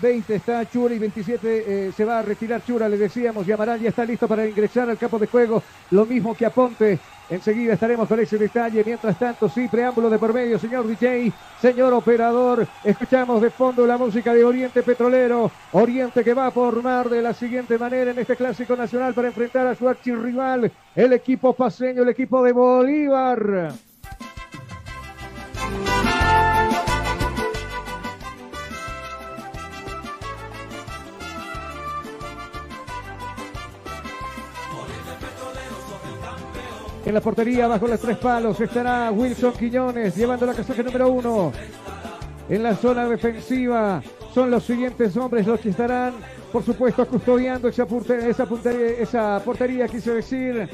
20 0.00 0.34
está 0.34 0.64
Chura 0.70 0.94
y 0.94 0.98
27 0.98 1.88
eh, 1.88 1.92
se 1.92 2.04
va 2.04 2.20
a 2.20 2.22
retirar 2.22 2.64
Chura, 2.64 2.88
le 2.88 2.96
decíamos, 2.96 3.48
y 3.48 3.52
Amaral 3.52 3.80
ya 3.80 3.88
está 3.88 4.04
listo 4.04 4.28
para 4.28 4.46
ingresar 4.46 4.88
al 4.88 4.96
campo 4.96 5.18
de 5.18 5.26
juego, 5.26 5.62
lo 5.90 6.06
mismo 6.06 6.34
que 6.36 6.46
Aponte. 6.46 6.98
Enseguida 7.30 7.74
estaremos 7.74 8.08
con 8.08 8.18
ese 8.20 8.38
detalle. 8.38 8.82
Mientras 8.84 9.18
tanto, 9.18 9.50
sí, 9.50 9.68
preámbulo 9.68 10.08
de 10.08 10.18
por 10.18 10.32
medio, 10.32 10.58
señor 10.58 10.86
DJ, 10.86 11.30
señor 11.60 11.92
operador. 11.92 12.66
Escuchamos 12.82 13.42
de 13.42 13.50
fondo 13.50 13.86
la 13.86 13.98
música 13.98 14.32
de 14.32 14.44
Oriente 14.44 14.82
Petrolero. 14.82 15.50
Oriente 15.72 16.24
que 16.24 16.32
va 16.32 16.46
a 16.46 16.50
formar 16.50 17.10
de 17.10 17.20
la 17.20 17.34
siguiente 17.34 17.76
manera 17.76 18.12
en 18.12 18.18
este 18.18 18.34
clásico 18.34 18.76
nacional 18.76 19.12
para 19.12 19.28
enfrentar 19.28 19.66
a 19.66 19.74
su 19.74 19.86
archirrival, 19.86 20.72
el 20.94 21.12
equipo 21.12 21.52
paseño, 21.52 22.02
el 22.02 22.08
equipo 22.08 22.42
de 22.42 22.52
Bolívar. 22.52 23.74
En 37.08 37.14
la 37.14 37.22
portería, 37.22 37.66
bajo 37.66 37.86
los 37.86 37.98
tres 38.00 38.18
palos, 38.18 38.60
estará 38.60 39.10
Wilson 39.10 39.54
Quiñones 39.54 40.14
llevando 40.14 40.44
la 40.44 40.52
casaca 40.52 40.82
número 40.82 41.08
uno. 41.08 41.52
En 42.50 42.62
la 42.62 42.76
zona 42.76 43.08
defensiva 43.08 44.02
son 44.34 44.50
los 44.50 44.64
siguientes 44.64 45.16
hombres 45.16 45.46
los 45.46 45.58
que 45.58 45.70
estarán, 45.70 46.12
por 46.52 46.62
supuesto, 46.62 47.06
custodiando 47.06 47.68
esa, 47.68 47.86
portería, 47.86 48.28
esa, 48.28 48.46
esa 49.00 49.42
portería 49.42 49.88
quise 49.88 50.16
decir. 50.16 50.68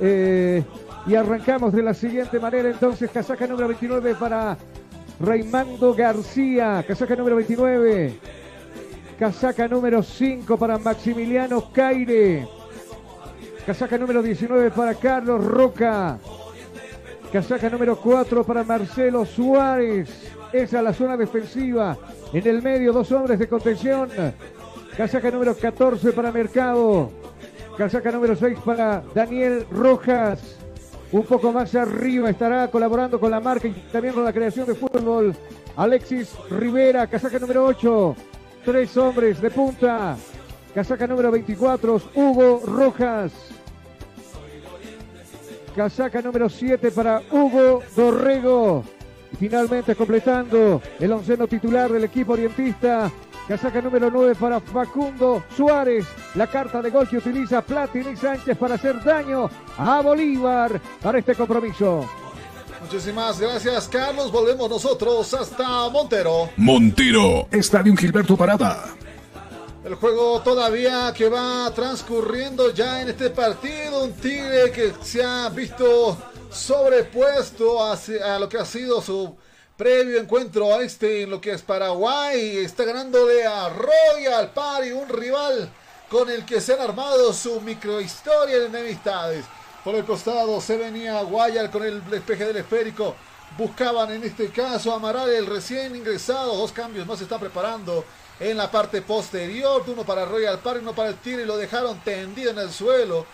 Eh, 0.00 0.64
y 1.08 1.14
arrancamos 1.16 1.72
de 1.72 1.82
la 1.82 1.94
siguiente 1.94 2.38
manera, 2.38 2.68
entonces, 2.68 3.10
casaca 3.10 3.46
número 3.46 3.68
29 3.68 4.14
para 4.14 4.56
Raimando 5.18 5.94
García, 5.94 6.84
casaca 6.86 7.16
número 7.16 7.36
29. 7.36 8.18
Casaca 9.18 9.66
número 9.66 10.00
5 10.00 10.56
para 10.56 10.78
Maximiliano 10.78 11.72
Caire. 11.72 12.46
Casaca 13.66 13.98
número 13.98 14.22
19 14.22 14.70
para 14.70 14.94
Carlos 14.94 15.44
Roca. 15.44 16.18
Casaca 17.32 17.68
número 17.68 17.96
4 17.96 18.44
para 18.44 18.62
Marcelo 18.62 19.24
Suárez. 19.24 20.30
Esa 20.52 20.78
es 20.78 20.84
la 20.84 20.92
zona 20.92 21.16
defensiva. 21.16 21.98
En 22.32 22.46
el 22.46 22.62
medio, 22.62 22.92
dos 22.92 23.10
hombres 23.10 23.40
de 23.40 23.48
contención. 23.48 24.08
Casaca 24.96 25.32
número 25.32 25.56
14 25.56 26.12
para 26.12 26.30
Mercado. 26.30 27.10
Casaca 27.76 28.12
número 28.12 28.36
6 28.36 28.56
para 28.64 29.02
Daniel 29.14 29.66
Rojas. 29.72 30.67
Un 31.10 31.22
poco 31.22 31.52
más 31.52 31.74
arriba 31.74 32.28
estará 32.28 32.68
colaborando 32.68 33.18
con 33.18 33.30
la 33.30 33.40
marca 33.40 33.66
y 33.66 33.72
también 33.90 34.14
con 34.14 34.24
la 34.24 34.32
creación 34.32 34.66
de 34.66 34.74
fútbol. 34.74 35.34
Alexis 35.76 36.34
Rivera, 36.50 37.06
casaca 37.06 37.38
número 37.38 37.64
8. 37.64 38.16
Tres 38.64 38.96
hombres 38.96 39.40
de 39.40 39.50
punta. 39.50 40.16
Casaca 40.74 41.06
número 41.06 41.30
24, 41.30 42.00
Hugo 42.14 42.62
Rojas. 42.66 43.32
Casaca 45.74 46.20
número 46.20 46.48
7 46.48 46.90
para 46.90 47.22
Hugo 47.30 47.82
Dorrego. 47.96 48.84
Y 49.32 49.36
finalmente 49.36 49.94
completando 49.94 50.82
el 51.00 51.12
onceno 51.12 51.46
titular 51.46 51.90
del 51.90 52.04
equipo 52.04 52.34
orientista. 52.34 53.10
Casaca 53.48 53.80
número 53.80 54.10
9 54.10 54.34
para 54.34 54.60
Facundo 54.60 55.42
Suárez. 55.56 56.06
La 56.34 56.46
carta 56.46 56.82
de 56.82 56.90
gol 56.90 57.08
que 57.08 57.16
utiliza 57.16 57.62
Platini 57.62 58.14
Sánchez 58.14 58.58
para 58.58 58.74
hacer 58.74 59.02
daño 59.02 59.48
a 59.78 60.02
Bolívar 60.02 60.78
para 61.02 61.18
este 61.18 61.34
compromiso. 61.34 62.06
Muchísimas 62.82 63.40
gracias, 63.40 63.88
Carlos. 63.88 64.30
Volvemos 64.30 64.68
nosotros 64.68 65.32
hasta 65.32 65.88
Montero. 65.88 66.50
Montero, 66.58 67.48
Estadio 67.50 67.96
Gilberto 67.96 68.36
Parada. 68.36 68.84
El 69.82 69.94
juego 69.94 70.42
todavía 70.42 71.14
que 71.16 71.30
va 71.30 71.72
transcurriendo 71.74 72.74
ya 72.74 73.00
en 73.00 73.08
este 73.08 73.30
partido. 73.30 74.04
Un 74.04 74.12
Tigre 74.12 74.70
que 74.72 74.92
se 75.00 75.24
ha 75.24 75.48
visto 75.48 76.18
sobrepuesto 76.50 77.82
a 77.82 77.96
lo 78.38 78.46
que 78.46 78.58
ha 78.58 78.66
sido 78.66 79.00
su 79.00 79.34
previo 79.78 80.18
encuentro 80.18 80.74
a 80.74 80.82
este 80.82 81.22
en 81.22 81.30
lo 81.30 81.40
que 81.40 81.52
es 81.52 81.62
Paraguay. 81.62 82.58
Está 82.58 82.84
ganándole 82.84 83.46
a 83.46 83.68
Royal 83.68 84.50
Party, 84.50 84.90
un 84.90 85.08
rival 85.08 85.70
con 86.10 86.28
el 86.28 86.44
que 86.44 86.60
se 86.60 86.74
han 86.74 86.80
armado 86.80 87.32
su 87.32 87.60
microhistoria 87.60 88.58
de 88.58 88.66
enemistades. 88.66 89.44
Por 89.84 89.94
el 89.94 90.04
costado 90.04 90.60
se 90.60 90.76
venía 90.76 91.22
Guayar 91.22 91.70
con 91.70 91.84
el 91.84 92.04
despeje 92.10 92.46
del 92.46 92.56
esférico. 92.56 93.14
Buscaban 93.56 94.10
en 94.10 94.24
este 94.24 94.50
caso 94.50 94.92
a 94.92 94.96
Amaral, 94.96 95.30
el 95.30 95.46
recién 95.46 95.94
ingresado. 95.94 96.56
Dos 96.56 96.72
cambios 96.72 97.06
más 97.06 97.18
se 97.18 97.24
están 97.24 97.38
preparando 97.38 98.04
en 98.40 98.56
la 98.56 98.68
parte 98.68 99.00
posterior. 99.00 99.84
Uno 99.86 100.02
para 100.02 100.24
Royal 100.24 100.58
Party, 100.58 100.80
uno 100.80 100.92
para 100.92 101.10
el 101.10 101.18
Tigre 101.18 101.42
y 101.42 101.46
lo 101.46 101.56
dejaron 101.56 102.00
tendido 102.00 102.50
en 102.50 102.58
el 102.58 102.72
suelo. 102.72 103.26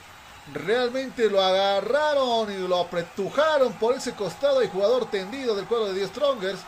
Realmente 0.53 1.31
lo 1.31 1.43
agarraron 1.43 2.53
y 2.53 2.69
lo 2.69 2.81
apretujaron 2.81 3.73
por 3.75 3.95
ese 3.95 4.13
costado 4.13 4.63
y 4.63 4.69
jugador 4.69 5.11
tendido 5.11 5.57
del 5.57 5.67
cuadro 5.67 5.93
de 5.93 6.01
The 6.01 6.09
Strongers. 6.09 6.61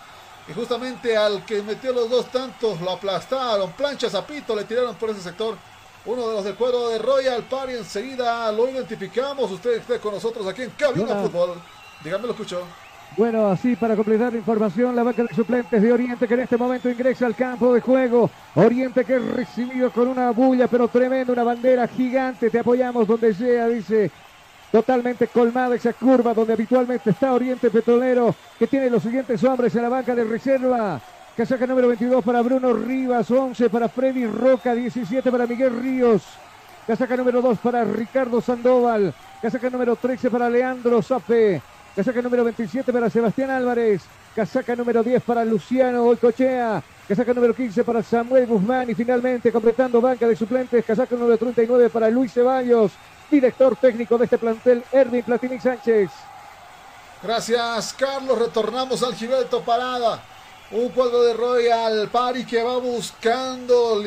Y 0.49 0.53
justamente 0.55 1.17
al 1.17 1.45
que 1.45 1.63
metió 1.63 1.93
los 1.93 2.09
dos 2.09 2.31
tantos 2.31 2.81
lo 2.81 2.93
aplastaron. 2.93 3.73
Plancha 3.73 4.09
Zapito 4.09 4.55
le 4.55 4.65
tiraron 4.65 4.95
por 4.95 5.11
ese 5.11 5.21
sector. 5.21 5.57
Uno 6.07 6.29
de 6.29 6.35
los 6.35 6.45
del 6.45 6.55
cuadro 6.55 6.89
de 6.89 6.99
Royal 6.99 7.43
Party 7.43 7.73
enseguida 7.75 8.51
lo 8.53 8.69
identificamos. 8.69 9.51
Usted 9.51 9.73
está 9.73 9.99
con 9.99 10.15
nosotros 10.15 10.47
aquí 10.47 10.63
en 10.63 10.71
Cabina 10.71 11.17
Fútbol. 11.17 11.61
Dígame, 12.03 12.27
lo 12.27 12.33
escucho. 12.33 12.63
Bueno, 13.17 13.47
así 13.49 13.77
para 13.77 13.97
completar 13.97 14.33
la 14.33 14.39
información, 14.39 14.95
la 14.95 15.03
banca 15.03 15.23
de 15.23 15.35
suplentes 15.35 15.81
de 15.81 15.93
Oriente 15.93 16.29
que 16.29 16.35
en 16.35 16.41
este 16.41 16.57
momento 16.59 16.91
ingresa 16.91 17.27
al 17.27 17.35
campo 17.35 17.73
de 17.73 17.81
juego. 17.81 18.31
Oriente 18.55 19.05
que 19.05 19.17
es 19.17 19.25
recibido 19.25 19.91
con 19.91 20.09
una 20.09 20.31
bulla, 20.33 20.69
pero 20.69 20.89
tremenda, 20.89 21.33
una 21.33 21.45
bandera 21.45 21.89
gigante. 21.89 22.51
Te 22.51 22.59
apoyamos 22.59 23.07
donde 23.07 23.33
sea, 23.33 23.69
dice. 23.69 24.11
Totalmente 24.71 25.29
colmada 25.29 25.77
esa 25.77 25.95
curva 25.95 26.35
donde 26.35 26.53
habitualmente 26.53 27.11
está 27.11 27.33
Oriente 27.33 27.71
Petrolero, 27.71 28.35
que 28.59 28.67
tiene 28.67 28.91
los 28.91 29.03
siguientes 29.03 29.43
hombres 29.45 29.75
en 29.75 29.83
la 29.83 29.89
banca 29.89 30.15
de 30.15 30.25
reserva. 30.25 31.01
Casaca 31.37 31.67
número 31.67 31.89
22 31.89 32.25
para 32.25 32.43
Bruno 32.43 32.73
Rivas, 32.73 33.31
11 33.31 33.71
para 33.71 33.89
Freddy 33.89 34.27
Roca, 34.27 34.75
17 34.75 35.31
para 35.31 35.47
Miguel 35.47 35.81
Ríos. 35.81 36.23
Casaca 36.87 37.17
número 37.17 37.41
2 37.41 37.59
para 37.59 37.85
Ricardo 37.85 38.41
Sandoval. 38.41 39.15
Casaca 39.41 39.71
número 39.71 39.97
13 39.97 40.31
para 40.31 40.51
Leandro 40.51 41.01
Zape. 41.03 41.63
Casaca 41.97 42.21
número 42.21 42.45
27 42.45 42.93
para 42.93 43.09
Sebastián 43.09 43.51
Álvarez. 43.51 44.03
Casaca 44.35 44.77
número 44.77 45.03
10 45.03 45.23
para 45.23 45.47
Luciano 45.47 46.05
Olcochea. 46.05 46.83
Casaca 47.09 47.33
número 47.33 47.55
15 47.55 47.85
para 47.85 48.03
Samuel 48.03 48.47
Guzmán. 48.47 48.91
Y 48.91 48.95
finalmente 48.95 49.51
completando 49.51 49.99
banca 50.03 50.29
de 50.29 50.37
suplentes. 50.37 50.85
Casaca 50.85 51.17
número 51.17 51.39
39 51.39 51.89
para 51.89 52.11
Luis 52.11 52.35
Ceballos. 52.35 52.93
Director 53.31 53.77
técnico 53.77 54.19
de 54.19 54.25
este 54.25 54.37
plantel, 54.37 54.85
Erwin 54.93 55.23
Platini 55.23 55.59
Sánchez. 55.59 56.11
Gracias, 57.23 57.95
Carlos. 57.95 58.41
Retornamos 58.41 59.03
al 59.03 59.15
Gilberto 59.15 59.63
Parada. 59.63 60.23
Un 60.73 60.91
cuadro 60.91 61.23
de 61.23 61.33
Royal 61.33 62.11
Party 62.11 62.45
que 62.45 62.63
va 62.63 62.77
buscando 62.77 64.03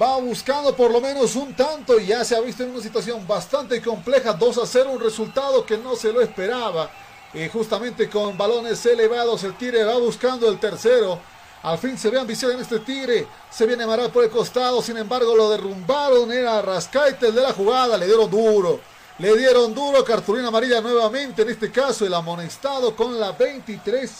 va 0.00 0.18
buscando 0.18 0.76
por 0.76 0.92
lo 0.92 1.00
menos 1.00 1.34
un 1.36 1.54
tanto 1.54 1.98
y 1.98 2.06
ya 2.06 2.22
se 2.22 2.36
ha 2.36 2.40
visto 2.40 2.62
en 2.62 2.70
una 2.70 2.82
situación 2.82 3.26
bastante 3.26 3.80
compleja, 3.80 4.34
2 4.34 4.58
a 4.58 4.66
0, 4.66 4.90
un 4.92 5.00
resultado 5.00 5.64
que 5.64 5.78
no 5.78 5.96
se 5.96 6.12
lo 6.12 6.20
esperaba. 6.20 6.90
Y 7.36 7.50
justamente 7.50 8.08
con 8.08 8.38
balones 8.38 8.86
elevados 8.86 9.44
el 9.44 9.58
Tigre 9.58 9.84
va 9.84 9.98
buscando 9.98 10.48
el 10.48 10.58
tercero. 10.58 11.20
Al 11.64 11.76
fin 11.76 11.98
se 11.98 12.08
ve 12.08 12.18
ambición 12.18 12.52
en 12.52 12.60
este 12.60 12.78
Tigre. 12.78 13.26
Se 13.50 13.66
viene 13.66 13.84
Amaral 13.84 14.10
por 14.10 14.24
el 14.24 14.30
costado. 14.30 14.80
Sin 14.80 14.96
embargo 14.96 15.36
lo 15.36 15.50
derrumbaron. 15.50 16.32
Era 16.32 16.62
Rascaite 16.62 17.28
el 17.28 17.34
de 17.34 17.42
la 17.42 17.52
jugada. 17.52 17.98
Le 17.98 18.06
dieron 18.06 18.30
duro. 18.30 18.80
Le 19.18 19.36
dieron 19.36 19.74
duro. 19.74 20.02
Cartulina 20.02 20.48
amarilla 20.48 20.80
nuevamente. 20.80 21.42
En 21.42 21.50
este 21.50 21.70
caso 21.70 22.06
el 22.06 22.14
amonestado 22.14 22.96
con 22.96 23.20
la 23.20 23.32
23 23.32 24.10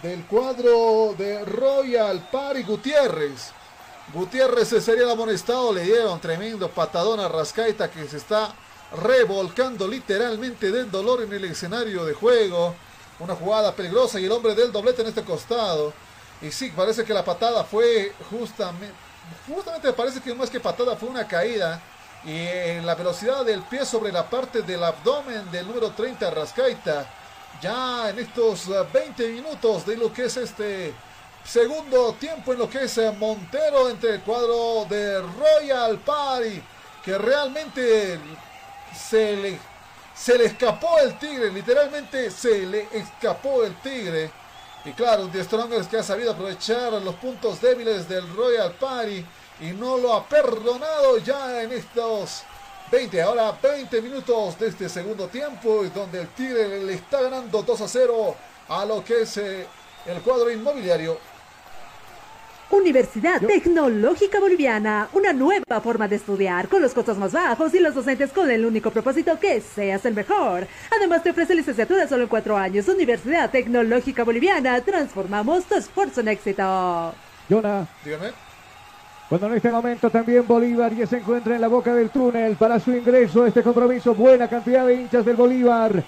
del 0.00 0.24
cuadro 0.26 1.16
de 1.18 1.44
Royal 1.44 2.28
Pari 2.30 2.62
Gutiérrez. 2.62 3.50
Gutiérrez 4.14 4.68
sería 4.68 5.02
el 5.02 5.10
amonestado. 5.10 5.72
Le 5.72 5.82
dieron 5.82 6.20
tremendo 6.20 6.68
patadón 6.68 7.18
a 7.18 7.26
Rascaita 7.26 7.90
que 7.90 8.06
se 8.06 8.18
está 8.18 8.54
revolcando 8.96 9.88
literalmente 9.88 10.70
del 10.70 10.90
dolor 10.90 11.22
en 11.22 11.32
el 11.32 11.44
escenario 11.44 12.04
de 12.04 12.14
juego. 12.14 12.74
Una 13.18 13.34
jugada 13.34 13.74
peligrosa 13.74 14.18
y 14.20 14.24
el 14.24 14.32
hombre 14.32 14.54
del 14.54 14.72
doblete 14.72 15.02
en 15.02 15.08
este 15.08 15.22
costado. 15.22 15.92
Y 16.40 16.50
sí, 16.50 16.72
parece 16.74 17.04
que 17.04 17.14
la 17.14 17.24
patada 17.24 17.62
fue 17.64 18.12
justamente, 18.30 18.94
justamente 19.46 19.92
parece 19.92 20.20
que 20.20 20.34
más 20.34 20.50
que 20.50 20.60
patada 20.60 20.96
fue 20.96 21.08
una 21.08 21.26
caída. 21.26 21.80
Y 22.24 22.36
en 22.36 22.86
la 22.86 22.94
velocidad 22.94 23.44
del 23.44 23.62
pie 23.62 23.84
sobre 23.84 24.12
la 24.12 24.28
parte 24.28 24.62
del 24.62 24.82
abdomen 24.82 25.50
del 25.50 25.66
número 25.66 25.90
30 25.90 26.30
Rascaita. 26.30 27.08
Ya 27.60 28.10
en 28.10 28.18
estos 28.18 28.68
20 28.92 29.28
minutos 29.28 29.86
de 29.86 29.96
lo 29.96 30.12
que 30.12 30.24
es 30.24 30.36
este 30.36 30.94
segundo 31.44 32.14
tiempo 32.14 32.52
en 32.52 32.60
lo 32.60 32.70
que 32.70 32.84
es 32.84 32.98
Montero 33.18 33.88
entre 33.88 34.14
el 34.14 34.20
cuadro 34.22 34.86
de 34.88 35.20
Royal 35.20 35.98
Party. 35.98 36.62
Que 37.04 37.18
realmente 37.18 38.18
se 38.94 39.36
le, 39.36 39.58
se 40.14 40.38
le 40.38 40.46
escapó 40.46 40.98
el 40.98 41.18
tigre, 41.18 41.50
literalmente 41.50 42.30
se 42.30 42.66
le 42.66 42.88
escapó 42.92 43.64
el 43.64 43.74
tigre. 43.76 44.30
Y 44.84 44.92
claro, 44.92 45.28
The 45.28 45.44
Strongers 45.44 45.86
que 45.86 45.98
ha 45.98 46.02
sabido 46.02 46.32
aprovechar 46.32 46.92
los 46.94 47.14
puntos 47.16 47.60
débiles 47.60 48.08
del 48.08 48.28
Royal 48.34 48.72
Party 48.72 49.24
y 49.60 49.66
no 49.72 49.96
lo 49.96 50.14
ha 50.14 50.26
perdonado 50.26 51.18
ya 51.18 51.62
en 51.62 51.72
estos 51.72 52.42
20, 52.90 53.22
ahora 53.22 53.56
20 53.62 54.02
minutos 54.02 54.58
de 54.58 54.68
este 54.68 54.88
segundo 54.88 55.28
tiempo, 55.28 55.84
donde 55.94 56.20
el 56.20 56.28
Tigre 56.28 56.82
le 56.82 56.94
está 56.94 57.22
ganando 57.22 57.62
2 57.62 57.80
a 57.80 57.88
0 57.88 58.36
a 58.68 58.84
lo 58.84 59.04
que 59.04 59.22
es 59.22 59.36
eh, 59.38 59.66
el 60.04 60.20
cuadro 60.20 60.50
inmobiliario 60.50 61.18
Universidad 62.72 63.38
Tecnológica 63.38 64.40
Boliviana, 64.40 65.06
una 65.12 65.34
nueva 65.34 65.82
forma 65.82 66.08
de 66.08 66.16
estudiar 66.16 66.68
con 66.68 66.80
los 66.80 66.94
costos 66.94 67.18
más 67.18 67.30
bajos 67.30 67.74
y 67.74 67.78
los 67.78 67.94
docentes 67.94 68.32
con 68.32 68.50
el 68.50 68.64
único 68.64 68.90
propósito 68.90 69.38
que 69.38 69.60
seas 69.60 70.06
el 70.06 70.14
mejor. 70.14 70.66
Además 70.96 71.22
te 71.22 71.30
ofrece 71.30 71.54
licenciatura 71.54 72.08
solo 72.08 72.22
en 72.22 72.28
cuatro 72.30 72.56
años. 72.56 72.88
Universidad 72.88 73.50
Tecnológica 73.50 74.24
Boliviana, 74.24 74.80
transformamos 74.80 75.64
tu 75.64 75.74
esfuerzo 75.74 76.22
en 76.22 76.28
éxito. 76.28 77.14
Yona. 77.50 77.86
Dígame. 78.02 78.30
Cuando 79.28 79.48
en 79.48 79.54
este 79.54 79.70
momento 79.70 80.08
también 80.08 80.46
Bolívar 80.46 80.94
ya 80.94 81.06
se 81.06 81.18
encuentra 81.18 81.54
en 81.54 81.60
la 81.60 81.68
boca 81.68 81.94
del 81.94 82.08
túnel 82.08 82.56
para 82.56 82.80
su 82.80 82.92
ingreso 82.92 83.44
a 83.44 83.48
este 83.48 83.62
compromiso, 83.62 84.14
buena 84.14 84.48
cantidad 84.48 84.86
de 84.86 84.94
hinchas 84.94 85.26
del 85.26 85.36
Bolívar 85.36 86.02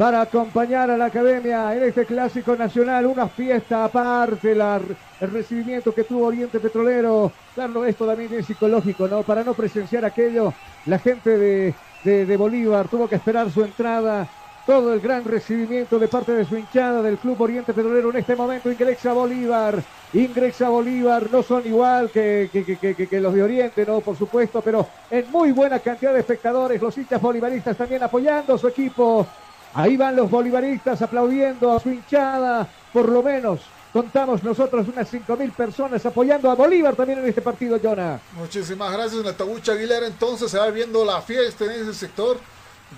para 0.00 0.22
acompañar 0.22 0.90
a 0.90 0.96
la 0.96 1.04
academia 1.04 1.76
en 1.76 1.82
este 1.82 2.06
clásico 2.06 2.56
nacional, 2.56 3.04
una 3.04 3.28
fiesta 3.28 3.84
aparte, 3.84 4.52
el 4.52 5.30
recibimiento 5.30 5.92
que 5.92 6.04
tuvo 6.04 6.28
Oriente 6.28 6.58
Petrolero. 6.58 7.30
Claro, 7.54 7.84
esto 7.84 8.06
también 8.06 8.32
es 8.32 8.46
psicológico, 8.46 9.06
¿no? 9.06 9.22
Para 9.24 9.44
no 9.44 9.52
presenciar 9.52 10.06
aquello, 10.06 10.54
la 10.86 10.98
gente 10.98 11.36
de, 11.36 11.74
de, 12.02 12.36
Bolívar 12.38 12.88
tuvo 12.88 13.06
que 13.10 13.16
esperar 13.16 13.50
su 13.50 13.62
entrada. 13.62 14.26
Todo 14.64 14.94
el 14.94 15.00
gran 15.00 15.22
recibimiento 15.22 15.98
de 15.98 16.08
parte 16.08 16.32
de 16.32 16.46
su 16.46 16.56
hinchada 16.56 17.02
del 17.02 17.18
Club 17.18 17.38
Oriente 17.38 17.74
Petrolero 17.74 18.08
en 18.08 18.16
este 18.16 18.34
momento 18.34 18.72
ingresa 18.72 19.12
Bolívar, 19.12 19.82
ingresa 20.14 20.70
Bolívar, 20.70 21.26
no 21.30 21.42
son 21.42 21.66
igual 21.66 22.08
que, 22.10 22.48
que, 22.50 23.06
que, 23.06 23.20
los 23.20 23.34
de 23.34 23.42
Oriente, 23.42 23.84
no, 23.84 24.00
por 24.00 24.16
supuesto, 24.16 24.62
pero 24.62 24.86
en 25.10 25.30
muy 25.30 25.52
buena 25.52 25.78
cantidad 25.78 26.14
de 26.14 26.20
espectadores, 26.20 26.80
los 26.80 26.96
hinchas 26.96 27.20
bolivaristas 27.20 27.76
también 27.76 28.02
apoyando 28.02 28.54
a 28.54 28.58
su 28.58 28.68
equipo, 28.68 29.26
Ahí 29.74 29.96
van 29.96 30.16
los 30.16 30.30
bolivaristas 30.30 31.00
aplaudiendo 31.02 31.72
a 31.72 31.80
su 31.80 31.90
hinchada, 31.90 32.68
por 32.92 33.08
lo 33.08 33.22
menos 33.22 33.60
contamos 33.92 34.42
nosotros 34.42 34.86
unas 34.88 35.12
5.000 35.12 35.52
personas 35.52 36.04
apoyando 36.06 36.50
a 36.50 36.54
Bolívar 36.54 36.94
también 36.94 37.18
en 37.20 37.28
este 37.28 37.42
partido, 37.42 37.78
Jonah. 37.82 38.20
Muchísimas 38.36 38.92
gracias, 38.92 39.24
Natabucha 39.24 39.72
Aguilera. 39.72 40.06
Entonces 40.06 40.50
se 40.50 40.58
va 40.58 40.70
viendo 40.70 41.04
la 41.04 41.20
fiesta 41.22 41.64
en 41.64 41.72
ese 41.72 41.94
sector 41.94 42.38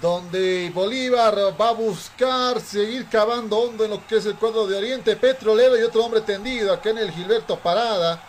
donde 0.01 0.71
Bolívar 0.75 1.37
va 1.61 1.69
a 1.69 1.73
buscar 1.73 2.61
seguir 2.61 3.07
cavando 3.09 3.59
hondo 3.59 3.85
en 3.85 3.91
lo 3.91 4.07
que 4.07 4.17
es 4.17 4.27
el 4.27 4.37
cuadro 4.37 4.67
de 4.67 4.77
Oriente 4.77 5.17
Petrolero 5.17 5.79
y 5.79 5.83
otro 5.83 6.05
hombre 6.05 6.23
tendido 6.23 6.73
acá 6.73 6.91
en 6.91 6.99
el 6.99 7.11
Gilberto 7.11 7.59
Parada. 7.59 8.23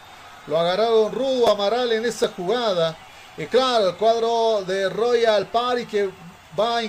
Lo 0.47 0.59
agarraron 0.59 1.13
Rudo 1.13 1.49
Amaral 1.49 1.91
en 1.93 2.05
esa 2.05 2.27
jugada. 2.29 2.97
Y 3.37 3.45
claro, 3.45 3.89
el 3.89 3.95
cuadro 3.95 4.63
de 4.67 4.89
Royal 4.89 5.47
Party 5.47 5.85
que 5.85 6.09
va, 6.59 6.81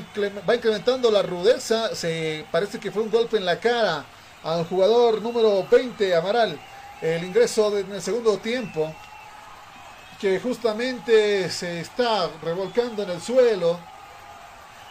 va 0.49 0.55
incrementando 0.55 1.11
la 1.11 1.23
rudeza. 1.23 1.95
Se 1.95 2.45
parece 2.51 2.79
que 2.79 2.91
fue 2.91 3.03
un 3.03 3.11
golpe 3.11 3.37
en 3.37 3.45
la 3.45 3.59
cara 3.59 4.05
al 4.43 4.67
jugador 4.67 5.23
número 5.23 5.67
20, 5.71 6.15
Amaral. 6.15 6.59
El 7.01 7.25
ingreso 7.25 7.77
en 7.77 7.93
el 7.93 8.03
segundo 8.03 8.39
tiempo. 8.39 8.95
Que 10.21 10.41
justamente 10.41 11.51
se 11.51 11.81
está 11.81 12.31
revolcando 12.43 13.03
en 13.03 13.11
el 13.11 13.21
suelo. 13.21 13.79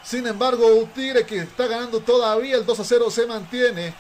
Sin 0.04 0.28
embargo, 0.28 0.68
un 0.68 0.90
Tigre 0.90 1.26
que 1.26 1.38
está 1.40 1.66
ganando 1.66 2.02
todavía, 2.02 2.58
el 2.58 2.66
2 2.66 2.80
a 2.80 2.84
0 2.84 3.10
se 3.10 3.26
mantiene. 3.26 3.94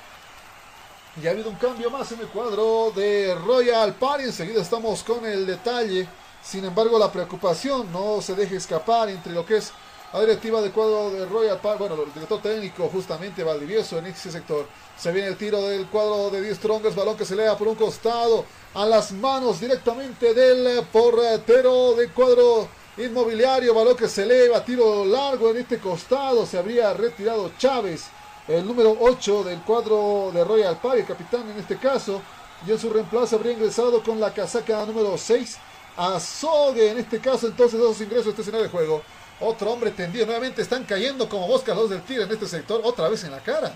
Y 1.22 1.28
ha 1.28 1.32
habido 1.32 1.50
un 1.50 1.56
cambio 1.56 1.90
más 1.90 2.12
en 2.12 2.20
el 2.20 2.28
cuadro 2.28 2.92
de 2.92 3.36
Royal 3.36 3.94
Party. 3.94 4.26
Enseguida 4.26 4.62
estamos 4.62 5.04
con 5.04 5.26
el 5.26 5.46
detalle. 5.46 6.08
Sin 6.44 6.66
embargo, 6.66 7.00
la 7.00 7.12
preocupación 7.12 7.92
no 7.92 8.22
se 8.22 8.36
deje 8.36 8.58
escapar 8.58 9.10
entre 9.10 9.32
lo 9.32 9.46
que 9.46 9.58
es 9.58 9.72
la 10.14 10.22
directiva 10.22 10.62
del 10.62 10.72
cuadro 10.72 11.10
de 11.10 11.26
Royal 11.26 11.60
Party. 11.60 11.80
Bueno, 11.80 12.04
el 12.04 12.14
director 12.14 12.40
técnico, 12.42 12.88
justamente 12.88 13.44
Valdivieso 13.44 13.98
en 13.98 14.06
ese 14.06 14.32
sector. 14.32 14.68
Se 14.96 15.12
viene 15.12 15.30
el 15.30 15.38
tiro 15.38 15.60
del 15.64 15.88
cuadro 15.88 16.30
de 16.30 16.40
10 16.40 16.58
Strongers. 16.58 16.96
Balón 16.96 17.18
que 17.18 17.26
se 17.26 17.36
lea 17.36 17.58
por 17.58 17.68
un 17.68 17.76
costado 17.76 18.46
a 18.76 18.86
las 18.86 19.12
manos 19.12 19.60
directamente 19.60 20.36
del 20.36 20.86
portero 20.86 21.96
del 21.96 22.12
cuadro 22.12 22.68
inmobiliario. 22.98 23.74
Balón 23.74 23.98
que 23.98 24.08
se 24.08 24.22
eleva, 24.22 24.64
tiro 24.64 25.04
largo 25.04 25.50
en 25.50 25.58
este 25.58 25.80
costado. 25.80 26.46
Se 26.46 26.60
habría 26.60 26.94
retirado 26.94 27.52
Chávez 27.58 28.04
el 28.48 28.68
número 28.68 28.96
8 29.00 29.46
del 29.46 29.62
cuadro 29.62 30.30
de 30.32 30.44
Royal 30.44 30.78
Party, 30.80 31.00
el 31.00 31.08
capitán 31.08 31.50
en 31.50 31.58
este 31.58 31.78
caso, 31.78 32.22
y 32.68 32.72
en 32.72 32.78
su 32.78 32.90
reemplazo 32.90 33.38
habría 33.38 33.54
ingresado 33.54 34.04
con 34.04 34.20
la 34.20 34.34
casaca 34.34 34.86
número 34.86 35.18
6 35.18 35.58
a 35.96 36.20
Sogue, 36.20 36.92
en 36.92 37.00
este 37.00 37.20
caso 37.20 37.48
entonces 37.48 37.80
dos 37.80 38.00
ingresos 38.02 38.28
a 38.28 38.30
este 38.32 38.42
escenario 38.42 38.66
de 38.66 38.72
juego. 38.72 39.02
Otro 39.40 39.72
hombre 39.72 39.92
tendido, 39.92 40.26
nuevamente 40.26 40.62
están 40.62 40.84
cayendo 40.84 41.28
como 41.28 41.48
moscas 41.48 41.76
los 41.76 41.90
del 41.90 42.02
Tigre 42.04 42.24
en 42.24 42.32
este 42.32 42.48
sector, 42.48 42.82
otra 42.84 43.10
vez 43.10 43.24
en 43.24 43.32
la 43.32 43.40
cara. 43.40 43.74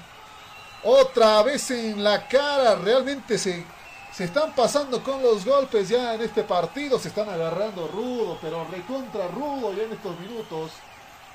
Otra 0.84 1.41
vez 1.43 1.71
en 1.71 2.03
la 2.03 2.27
cara, 2.27 2.75
realmente 2.75 3.38
se, 3.38 3.65
se 4.13 4.23
están 4.23 4.53
pasando 4.53 5.03
con 5.03 5.21
los 5.21 5.43
golpes 5.43 5.89
ya 5.89 6.13
en 6.13 6.21
este 6.21 6.43
partido, 6.43 6.99
se 6.99 7.09
están 7.09 7.29
agarrando 7.29 7.88
rudo, 7.88 8.38
pero 8.41 8.65
recontra 8.71 9.27
rudo 9.27 9.73
ya 9.73 9.84
en 9.84 9.93
estos 9.93 10.19
minutos. 10.19 10.71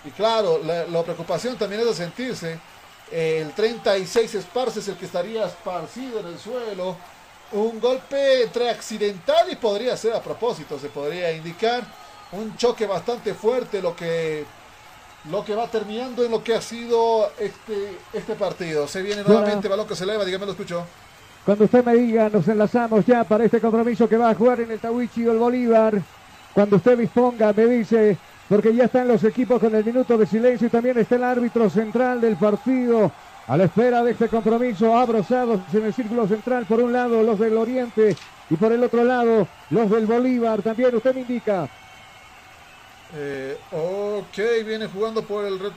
Y 0.04 0.10
claro, 0.10 0.60
la, 0.64 0.84
la 0.84 1.02
preocupación 1.02 1.56
también 1.56 1.82
es 1.82 1.88
de 1.88 1.94
sentirse 1.94 2.58
el 3.12 3.52
36 3.52 4.34
Esparce 4.36 4.80
es 4.80 4.88
el 4.88 4.96
que 4.96 5.04
estaría 5.04 5.44
esparcido 5.44 6.20
en 6.20 6.28
el 6.28 6.38
suelo. 6.38 6.96
Un 7.52 7.78
golpe 7.78 8.44
entre 8.44 8.70
accidental 8.70 9.52
y 9.52 9.56
podría 9.56 9.94
ser 9.98 10.14
a 10.14 10.22
propósito, 10.22 10.78
se 10.78 10.88
podría 10.88 11.30
indicar. 11.32 11.84
Un 12.32 12.56
choque 12.56 12.86
bastante 12.86 13.34
fuerte, 13.34 13.82
lo 13.82 13.94
que, 13.94 14.44
lo 15.30 15.44
que 15.44 15.54
va 15.54 15.66
terminando 15.66 16.24
en 16.24 16.30
lo 16.30 16.42
que 16.42 16.54
ha 16.54 16.62
sido 16.62 17.30
este, 17.38 17.98
este 18.12 18.34
partido. 18.34 18.88
Se 18.88 19.02
viene 19.02 19.22
nuevamente, 19.22 19.68
balón 19.68 19.86
que 19.86 19.94
se 19.94 20.04
eleva, 20.04 20.24
dígame, 20.24 20.46
lo 20.46 20.52
escucho. 20.52 20.84
Cuando 21.44 21.64
usted 21.64 21.84
me 21.84 21.94
diga, 21.94 22.30
nos 22.30 22.48
enlazamos 22.48 23.04
ya 23.04 23.24
para 23.24 23.44
este 23.44 23.60
compromiso 23.60 24.08
que 24.08 24.16
va 24.16 24.30
a 24.30 24.34
jugar 24.34 24.60
en 24.60 24.70
el 24.70 24.78
Tawichi 24.78 25.26
o 25.26 25.32
el 25.32 25.38
Bolívar. 25.38 26.00
Cuando 26.54 26.76
usted 26.76 26.96
disponga, 26.96 27.52
me 27.52 27.66
dice, 27.66 28.16
porque 28.48 28.74
ya 28.74 28.84
están 28.84 29.08
los 29.08 29.24
equipos 29.24 29.60
con 29.60 29.74
el 29.74 29.84
minuto 29.84 30.16
de 30.16 30.26
silencio 30.26 30.68
y 30.68 30.70
también 30.70 30.98
está 30.98 31.16
el 31.16 31.24
árbitro 31.24 31.68
central 31.68 32.20
del 32.20 32.36
partido 32.36 33.10
a 33.46 33.56
la 33.56 33.64
espera 33.64 34.04
de 34.04 34.12
este 34.12 34.28
compromiso, 34.28 34.96
abrozados 34.96 35.60
en 35.72 35.84
el 35.84 35.92
círculo 35.92 36.26
central, 36.28 36.64
por 36.64 36.80
un 36.80 36.92
lado 36.92 37.22
los 37.22 37.38
del 37.38 37.56
Oriente 37.56 38.16
y 38.48 38.56
por 38.56 38.72
el 38.72 38.82
otro 38.84 39.04
lado 39.04 39.48
los 39.70 39.90
del 39.90 40.06
Bolívar. 40.06 40.62
También 40.62 40.94
usted 40.94 41.14
me 41.14 41.20
indica. 41.22 41.68
Eh, 43.14 43.58
ok, 43.72 44.64
viene 44.64 44.86
jugando 44.86 45.22
por 45.22 45.44
el 45.44 45.72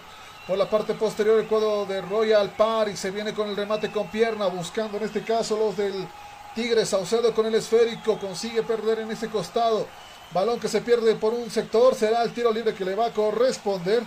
por 0.47 0.59
la 0.59 0.69
parte 0.69 0.93
posterior 0.93 1.39
el 1.39 1.47
cuadro 1.47 1.85
de 1.85 2.01
Royal 2.01 2.51
Party. 2.51 2.95
Se 2.95 3.11
viene 3.11 3.33
con 3.33 3.49
el 3.49 3.55
remate 3.55 3.91
con 3.91 4.07
pierna, 4.07 4.45
buscando 4.47 4.97
en 4.97 5.03
este 5.03 5.23
caso 5.23 5.57
los 5.57 5.75
del 5.75 6.07
Tigre 6.53 6.85
Saucedo 6.85 7.33
con 7.33 7.47
el 7.47 7.55
esférico. 7.55 8.19
Consigue 8.19 8.61
perder 8.63 8.99
en 8.99 9.11
ese 9.11 9.27
costado. 9.27 9.87
Balón 10.31 10.59
que 10.59 10.67
se 10.67 10.81
pierde 10.81 11.15
por 11.15 11.33
un 11.33 11.49
sector. 11.49 11.95
Será 11.95 12.21
el 12.23 12.33
tiro 12.33 12.51
libre 12.51 12.73
que 12.73 12.85
le 12.85 12.95
va 12.95 13.07
a 13.07 13.11
corresponder. 13.11 14.03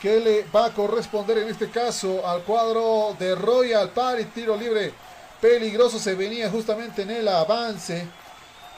Que 0.00 0.20
le 0.20 0.44
va 0.54 0.66
a 0.66 0.74
corresponder 0.74 1.38
en 1.38 1.48
este 1.48 1.68
caso 1.70 2.26
al 2.26 2.42
cuadro 2.42 3.16
de 3.18 3.34
Royal 3.34 3.90
Party. 3.90 4.26
Tiro 4.26 4.56
libre 4.56 4.94
peligroso. 5.40 5.98
Se 5.98 6.14
venía 6.14 6.48
justamente 6.50 7.02
en 7.02 7.10
el 7.10 7.28
avance. 7.28 8.06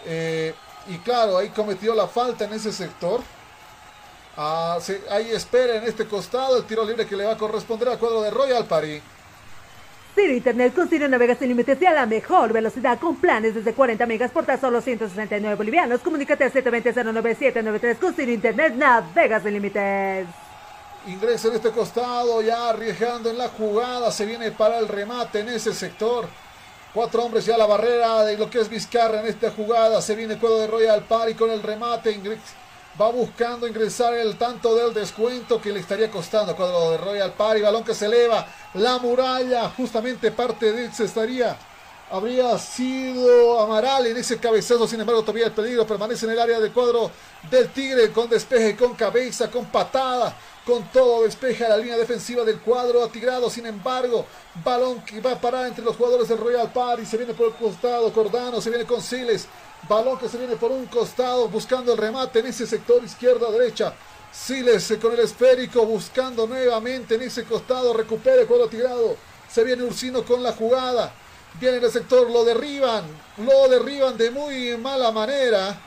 Eh, 0.06 0.54
y 0.88 0.96
claro, 0.98 1.36
ahí 1.36 1.50
cometió 1.50 1.94
la 1.94 2.08
falta 2.08 2.46
en 2.46 2.54
ese 2.54 2.72
sector. 2.72 3.20
Ah, 4.36 4.78
ahí 5.10 5.30
espera 5.30 5.76
en 5.76 5.84
este 5.84 6.06
costado 6.06 6.56
el 6.56 6.64
tiro 6.64 6.84
libre 6.84 7.06
que 7.06 7.16
le 7.16 7.24
va 7.24 7.32
a 7.32 7.36
corresponder 7.38 7.88
al 7.88 7.98
cuadro 7.98 8.22
de 8.22 8.30
Royal 8.30 8.64
Party. 8.64 9.00
Ciro 10.14 10.32
Internet 10.34 10.74
con 10.74 10.88
Ciro 10.88 11.08
navegas 11.08 11.38
sin 11.38 11.48
límites 11.48 11.80
y 11.80 11.86
a 11.86 11.92
la 11.92 12.04
mejor 12.04 12.52
velocidad 12.52 12.98
con 12.98 13.16
planes 13.16 13.54
desde 13.54 13.72
40 13.72 14.04
megas 14.04 14.30
por 14.30 14.44
tan 14.44 14.60
solo 14.60 14.80
169 14.80 15.56
bolivianos. 15.56 16.00
Comunícate 16.00 16.44
al 16.44 16.52
720-09793 16.52 17.98
con 17.98 18.14
Ciro 18.14 18.30
Internet 18.30 18.74
navegas 18.74 19.42
sin 19.42 19.52
límites. 19.54 20.26
Ingresa 21.06 21.48
en 21.48 21.54
este 21.54 21.70
costado, 21.70 22.42
ya 22.42 22.68
arriesgando 22.68 23.30
en 23.30 23.38
la 23.38 23.48
jugada. 23.48 24.10
Se 24.12 24.24
viene 24.24 24.52
para 24.52 24.78
el 24.78 24.88
remate 24.88 25.40
en 25.40 25.48
ese 25.48 25.74
sector. 25.74 26.28
Cuatro 26.94 27.24
hombres 27.24 27.46
ya 27.46 27.54
a 27.54 27.58
la 27.58 27.66
barrera 27.66 28.22
de 28.24 28.36
lo 28.36 28.50
que 28.50 28.60
es 28.60 28.68
Vizcarra 28.68 29.20
en 29.20 29.26
esta 29.26 29.50
jugada. 29.50 30.02
Se 30.02 30.14
viene 30.14 30.34
el 30.34 30.40
cuadro 30.40 30.58
de 30.58 30.66
Royal 30.66 31.02
Party 31.04 31.34
con 31.34 31.50
el 31.50 31.62
remate. 31.62 32.20
Va 33.00 33.10
buscando 33.10 33.66
ingresar 33.66 34.12
el 34.12 34.36
tanto 34.36 34.74
del 34.74 34.92
descuento 34.92 35.62
que 35.62 35.72
le 35.72 35.80
estaría 35.80 36.10
costando 36.10 36.54
cuadro 36.54 36.90
de 36.90 36.98
Royal 36.98 37.32
Party. 37.32 37.62
Balón 37.62 37.84
que 37.84 37.94
se 37.94 38.04
eleva. 38.04 38.46
La 38.74 38.98
muralla, 38.98 39.70
justamente 39.70 40.30
parte 40.30 40.72
de 40.72 40.84
él 40.84 40.92
se 40.92 41.04
estaría. 41.04 41.56
Habría 42.10 42.58
sido 42.58 43.58
Amaral 43.60 44.08
en 44.08 44.18
ese 44.18 44.36
cabezazo. 44.36 44.86
Sin 44.86 45.00
embargo, 45.00 45.22
todavía 45.22 45.46
el 45.46 45.52
peligro 45.52 45.86
permanece 45.86 46.26
en 46.26 46.32
el 46.32 46.40
área 46.40 46.60
del 46.60 46.70
cuadro 46.70 47.10
del 47.50 47.70
Tigre. 47.70 48.12
Con 48.12 48.28
despeje, 48.28 48.76
con 48.76 48.94
cabeza, 48.94 49.50
con 49.50 49.64
patada. 49.64 50.36
Con 50.66 50.84
todo 50.92 51.22
despeja 51.22 51.70
la 51.70 51.78
línea 51.78 51.96
defensiva 51.96 52.44
del 52.44 52.60
cuadro 52.60 53.02
atigrado. 53.02 53.48
Sin 53.48 53.64
embargo, 53.64 54.26
balón 54.62 55.00
que 55.02 55.18
va 55.22 55.32
a 55.32 55.40
parar 55.40 55.66
entre 55.66 55.82
los 55.82 55.96
jugadores 55.96 56.28
del 56.28 56.36
Royal 56.36 56.70
Party. 56.70 57.06
Se 57.06 57.16
viene 57.16 57.32
por 57.32 57.46
el 57.46 57.54
costado. 57.54 58.12
Cordano 58.12 58.60
se 58.60 58.68
viene 58.68 58.84
con 58.84 59.00
Siles. 59.00 59.48
Balón 59.88 60.16
que 60.16 60.28
se 60.28 60.38
viene 60.38 60.54
por 60.56 60.70
un 60.70 60.86
costado 60.86 61.48
buscando 61.48 61.92
el 61.92 61.98
remate 61.98 62.38
en 62.38 62.46
ese 62.46 62.66
sector 62.66 63.02
izquierda-derecha. 63.02 63.92
Siles 64.30 64.94
con 65.00 65.12
el 65.12 65.18
esférico 65.20 65.84
buscando 65.84 66.46
nuevamente 66.46 67.16
en 67.16 67.22
ese 67.22 67.44
costado. 67.44 67.92
Recupera 67.92 68.42
el 68.42 68.46
cuadro 68.46 68.68
tirado. 68.68 69.16
Se 69.50 69.64
viene 69.64 69.82
Ursino 69.82 70.24
con 70.24 70.42
la 70.42 70.52
jugada. 70.52 71.12
Viene 71.60 71.78
en 71.78 71.84
el 71.84 71.90
sector, 71.90 72.30
lo 72.30 72.44
derriban. 72.44 73.04
Lo 73.38 73.68
derriban 73.68 74.16
de 74.16 74.30
muy 74.30 74.76
mala 74.78 75.10
manera. 75.10 75.78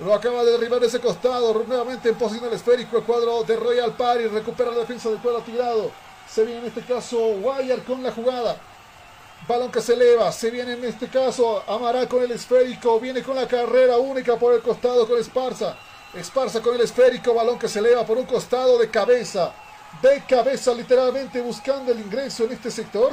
Lo 0.00 0.12
acaba 0.12 0.44
de 0.44 0.50
derribar 0.50 0.82
ese 0.82 1.00
costado. 1.00 1.64
Nuevamente 1.66 2.08
en 2.08 2.16
posición 2.16 2.48
el 2.48 2.54
esférico. 2.54 2.98
El 2.98 3.04
cuadro 3.04 3.44
de 3.44 3.56
Royal 3.56 3.96
Party. 3.96 4.26
Recupera 4.26 4.72
la 4.72 4.80
defensa 4.80 5.08
del 5.08 5.20
cuadro 5.20 5.42
tirado. 5.42 5.92
Se 6.28 6.44
viene 6.44 6.60
en 6.60 6.66
este 6.66 6.82
caso 6.82 7.18
Wire 7.18 7.84
con 7.84 8.02
la 8.02 8.10
jugada. 8.10 8.60
Balón 9.48 9.70
que 9.70 9.80
se 9.80 9.92
eleva, 9.92 10.32
se 10.32 10.50
viene 10.50 10.72
en 10.72 10.84
este 10.84 11.06
caso 11.06 11.62
Amaral 11.68 12.08
con 12.08 12.20
el 12.20 12.32
esférico, 12.32 12.98
viene 12.98 13.22
con 13.22 13.36
la 13.36 13.46
carrera 13.46 13.96
única 13.96 14.36
por 14.36 14.52
el 14.52 14.60
costado 14.60 15.06
con 15.06 15.20
Esparza. 15.20 15.76
Esparza 16.14 16.60
con 16.60 16.74
el 16.74 16.80
esférico, 16.80 17.32
balón 17.32 17.56
que 17.56 17.68
se 17.68 17.78
eleva 17.78 18.04
por 18.04 18.18
un 18.18 18.24
costado 18.24 18.76
de 18.76 18.90
cabeza. 18.90 19.52
De 20.02 20.24
cabeza 20.28 20.74
literalmente 20.74 21.40
buscando 21.40 21.92
el 21.92 22.00
ingreso 22.00 22.44
en 22.44 22.52
este 22.52 22.72
sector. 22.72 23.12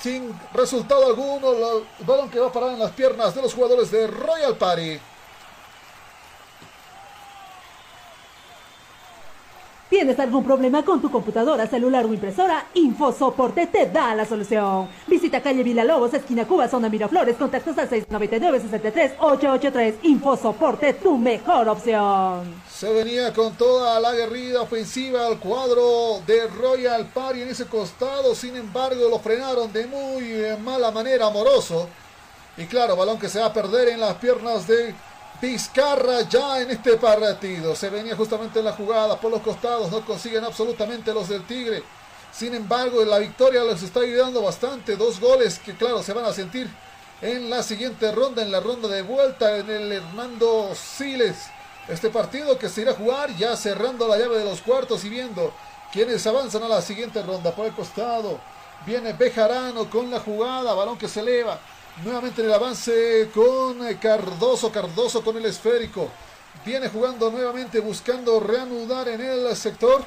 Sin 0.00 0.32
resultado 0.54 1.06
alguno, 1.06 1.50
el 1.50 2.06
balón 2.06 2.30
que 2.30 2.38
va 2.38 2.48
a 2.48 2.52
parar 2.52 2.70
en 2.70 2.78
las 2.78 2.92
piernas 2.92 3.34
de 3.34 3.42
los 3.42 3.52
jugadores 3.52 3.90
de 3.90 4.06
Royal 4.06 4.56
Party. 4.56 5.00
¿Tienes 9.88 10.20
algún 10.20 10.44
problema 10.44 10.84
con 10.84 11.00
tu 11.00 11.10
computadora, 11.10 11.66
celular 11.66 12.04
o 12.04 12.12
impresora? 12.12 12.66
InfoSoporte 12.74 13.68
te 13.68 13.86
da 13.86 14.14
la 14.14 14.26
solución. 14.26 14.86
Visita 15.06 15.40
calle 15.40 15.62
Villalobos, 15.62 16.12
esquina 16.12 16.46
Cuba, 16.46 16.68
zona 16.68 16.90
Miraflores, 16.90 17.36
contactos 17.36 17.78
al 17.78 17.88
699-63-883. 17.88 19.94
InfoSoporte, 20.02 20.92
tu 20.92 21.16
mejor 21.16 21.70
opción. 21.70 22.62
Se 22.70 22.92
venía 22.92 23.32
con 23.32 23.54
toda 23.54 23.98
la 23.98 24.12
guerrilla 24.12 24.60
ofensiva 24.60 25.26
al 25.26 25.38
cuadro 25.38 26.20
de 26.26 26.48
Royal 26.48 27.06
Party 27.06 27.40
en 27.40 27.48
ese 27.48 27.64
costado. 27.64 28.34
Sin 28.34 28.56
embargo, 28.56 29.08
lo 29.08 29.18
frenaron 29.20 29.72
de 29.72 29.86
muy 29.86 30.34
mala 30.62 30.90
manera, 30.90 31.28
amoroso. 31.28 31.88
Y 32.58 32.66
claro, 32.66 32.94
balón 32.94 33.18
que 33.18 33.30
se 33.30 33.40
va 33.40 33.46
a 33.46 33.54
perder 33.54 33.88
en 33.88 34.00
las 34.00 34.16
piernas 34.16 34.66
de 34.66 34.94
Vizcarra 35.40 36.22
ya 36.22 36.60
en 36.60 36.70
este 36.72 36.96
partido. 36.96 37.76
Se 37.76 37.90
venía 37.90 38.16
justamente 38.16 38.58
en 38.58 38.64
la 38.64 38.72
jugada 38.72 39.20
por 39.20 39.30
los 39.30 39.40
costados. 39.40 39.90
No 39.90 40.04
consiguen 40.04 40.44
absolutamente 40.44 41.14
los 41.14 41.28
del 41.28 41.46
Tigre. 41.46 41.84
Sin 42.32 42.54
embargo, 42.54 43.04
la 43.04 43.18
victoria 43.18 43.62
les 43.62 43.82
está 43.82 44.00
ayudando 44.00 44.42
bastante. 44.42 44.96
Dos 44.96 45.20
goles 45.20 45.60
que, 45.60 45.76
claro, 45.76 46.02
se 46.02 46.12
van 46.12 46.24
a 46.24 46.32
sentir 46.32 46.68
en 47.22 47.48
la 47.50 47.62
siguiente 47.62 48.10
ronda, 48.10 48.42
en 48.42 48.50
la 48.50 48.58
ronda 48.58 48.88
de 48.88 49.02
vuelta, 49.02 49.56
en 49.56 49.70
el 49.70 49.92
Hernando 49.92 50.72
Siles. 50.74 51.36
Este 51.86 52.10
partido 52.10 52.58
que 52.58 52.68
se 52.68 52.82
irá 52.82 52.90
a 52.90 52.96
jugar 52.96 53.34
ya 53.36 53.56
cerrando 53.56 54.08
la 54.08 54.18
llave 54.18 54.38
de 54.38 54.44
los 54.44 54.60
cuartos 54.60 55.04
y 55.04 55.08
viendo 55.08 55.52
quienes 55.92 56.26
avanzan 56.26 56.64
a 56.64 56.68
la 56.68 56.82
siguiente 56.82 57.22
ronda. 57.22 57.52
Por 57.52 57.66
el 57.66 57.74
costado 57.74 58.40
viene 58.84 59.12
Bejarano 59.12 59.88
con 59.88 60.10
la 60.10 60.18
jugada. 60.18 60.74
Balón 60.74 60.98
que 60.98 61.06
se 61.06 61.20
eleva. 61.20 61.60
Nuevamente 62.04 62.42
en 62.42 62.48
el 62.48 62.54
avance 62.54 63.28
con 63.34 63.78
Cardoso. 63.96 64.70
Cardoso 64.70 65.24
con 65.24 65.36
el 65.36 65.46
esférico. 65.46 66.08
Viene 66.64 66.88
jugando 66.88 67.30
nuevamente 67.30 67.80
buscando 67.80 68.38
reanudar 68.40 69.08
en 69.08 69.20
el 69.20 69.56
sector 69.56 70.04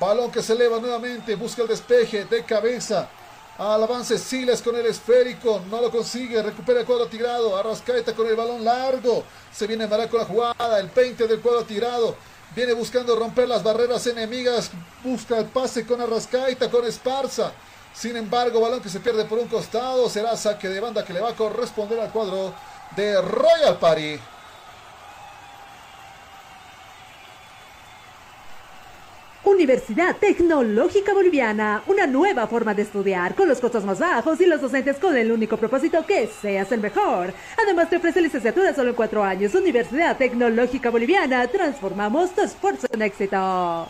Balón 0.00 0.30
que 0.30 0.42
se 0.42 0.52
eleva 0.52 0.78
nuevamente, 0.78 1.34
busca 1.34 1.62
el 1.62 1.68
despeje 1.68 2.24
de 2.24 2.44
cabeza. 2.44 3.08
Al 3.58 3.82
avance 3.82 4.16
Siles 4.16 4.62
con 4.62 4.76
el 4.76 4.86
esférico, 4.86 5.60
no 5.68 5.80
lo 5.80 5.90
consigue, 5.90 6.40
recupera 6.40 6.80
el 6.80 6.86
cuadro 6.86 7.08
tirado, 7.08 7.56
Arrascaeta 7.56 8.14
con 8.14 8.28
el 8.28 8.36
balón 8.36 8.64
largo, 8.64 9.24
se 9.52 9.66
viene 9.66 9.88
Mara 9.88 10.08
con 10.08 10.20
la 10.20 10.26
jugada, 10.26 10.78
el 10.78 10.88
20 10.88 11.26
del 11.26 11.40
cuadro 11.40 11.64
tirado, 11.64 12.14
viene 12.54 12.72
buscando 12.74 13.16
romper 13.16 13.48
las 13.48 13.64
barreras 13.64 14.06
enemigas, 14.06 14.70
busca 15.02 15.38
el 15.38 15.46
pase 15.46 15.84
con 15.84 16.00
Arrascaeta, 16.00 16.70
con 16.70 16.86
Esparza, 16.86 17.52
sin 17.98 18.16
embargo, 18.16 18.60
balón 18.60 18.80
que 18.80 18.88
se 18.88 19.00
pierde 19.00 19.24
por 19.24 19.40
un 19.40 19.48
costado, 19.48 20.08
será 20.08 20.36
saque 20.36 20.68
de 20.68 20.78
banda 20.78 21.04
que 21.04 21.12
le 21.12 21.20
va 21.20 21.30
a 21.30 21.34
corresponder 21.34 21.98
al 21.98 22.12
cuadro 22.12 22.54
de 22.94 23.20
Royal 23.20 23.76
Party. 23.80 24.20
Universidad 29.42 30.16
Tecnológica 30.16 31.12
Boliviana, 31.12 31.82
una 31.88 32.06
nueva 32.06 32.46
forma 32.46 32.72
de 32.72 32.82
estudiar 32.82 33.34
con 33.34 33.48
los 33.48 33.58
costos 33.58 33.84
más 33.84 33.98
bajos 33.98 34.40
y 34.40 34.46
los 34.46 34.60
docentes 34.60 34.98
con 34.98 35.16
el 35.16 35.32
único 35.32 35.56
propósito 35.56 36.06
que 36.06 36.28
seas 36.28 36.70
el 36.70 36.80
mejor. 36.80 37.34
Además 37.60 37.90
te 37.90 37.96
ofrece 37.96 38.20
licenciatura 38.20 38.74
solo 38.74 38.90
en 38.90 38.96
cuatro 38.96 39.24
años. 39.24 39.56
Universidad 39.56 40.16
Tecnológica 40.16 40.90
Boliviana, 40.90 41.48
transformamos 41.48 42.32
tu 42.32 42.42
esfuerzo 42.42 42.86
en 42.92 43.02
éxito. 43.02 43.88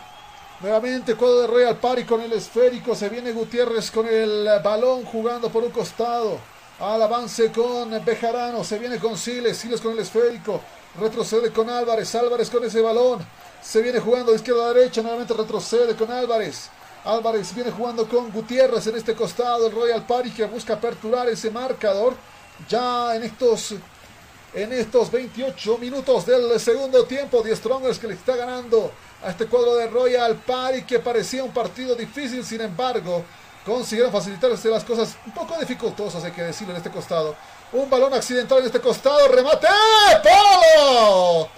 Nuevamente 0.61 1.15
cuadro 1.15 1.39
de 1.39 1.47
Royal 1.47 1.77
Party 1.77 2.03
con 2.03 2.19
el 2.19 2.33
esférico, 2.33 2.93
se 2.93 3.07
viene 3.07 3.31
Gutiérrez 3.31 3.89
con 3.91 4.05
el 4.05 4.45
balón 4.61 5.05
jugando 5.05 5.49
por 5.49 5.63
un 5.63 5.71
costado. 5.71 6.37
Al 6.81 7.01
avance 7.01 7.49
con 7.49 8.03
Bejarano, 8.03 8.61
se 8.65 8.77
viene 8.77 8.99
con 8.99 9.17
Siles, 9.17 9.55
Siles 9.55 9.79
con 9.79 9.93
el 9.93 9.99
esférico, 9.99 10.59
retrocede 10.99 11.53
con 11.53 11.69
Álvarez, 11.69 12.13
Álvarez 12.13 12.49
con 12.49 12.65
ese 12.65 12.81
balón. 12.81 13.25
Se 13.61 13.81
viene 13.81 14.01
jugando 14.01 14.33
de 14.33 14.37
izquierda 14.37 14.65
a 14.65 14.73
derecha, 14.73 15.01
nuevamente 15.01 15.33
retrocede 15.33 15.95
con 15.95 16.11
Álvarez. 16.11 16.69
Álvarez 17.05 17.55
viene 17.55 17.71
jugando 17.71 18.05
con 18.05 18.29
Gutiérrez 18.29 18.85
en 18.87 18.97
este 18.97 19.15
costado, 19.15 19.67
el 19.67 19.73
Royal 19.73 20.05
Party 20.05 20.31
que 20.31 20.43
busca 20.43 20.73
aperturar 20.73 21.29
ese 21.29 21.49
marcador. 21.51 22.15
Ya 22.67 23.15
en 23.15 23.23
estos, 23.23 23.75
en 24.53 24.73
estos 24.73 25.09
28 25.09 25.77
minutos 25.77 26.25
del 26.25 26.59
segundo 26.59 27.05
tiempo, 27.05 27.41
The 27.41 27.55
Strongers 27.55 27.97
que 27.97 28.07
le 28.07 28.15
está 28.15 28.35
ganando 28.35 28.91
a 29.23 29.29
este 29.29 29.47
cuadro 29.47 29.75
de 29.75 29.87
Royal 29.87 30.35
Party 30.35 30.83
que 30.83 30.99
parecía 30.99 31.43
un 31.43 31.51
partido 31.51 31.95
difícil, 31.95 32.45
sin 32.45 32.61
embargo, 32.61 33.23
consiguieron 33.65 34.11
facilitarse 34.11 34.69
las 34.69 34.83
cosas 34.83 35.17
un 35.25 35.33
poco 35.33 35.57
dificultosas, 35.59 36.23
hay 36.23 36.31
que 36.31 36.43
decirlo 36.43 36.73
en 36.73 36.77
este 36.77 36.89
costado. 36.89 37.35
Un 37.71 37.89
balón 37.89 38.13
accidental 38.13 38.59
en 38.59 38.65
este 38.65 38.79
costado, 38.79 39.27
remate, 39.27 39.67
¡Palo! 40.23 41.49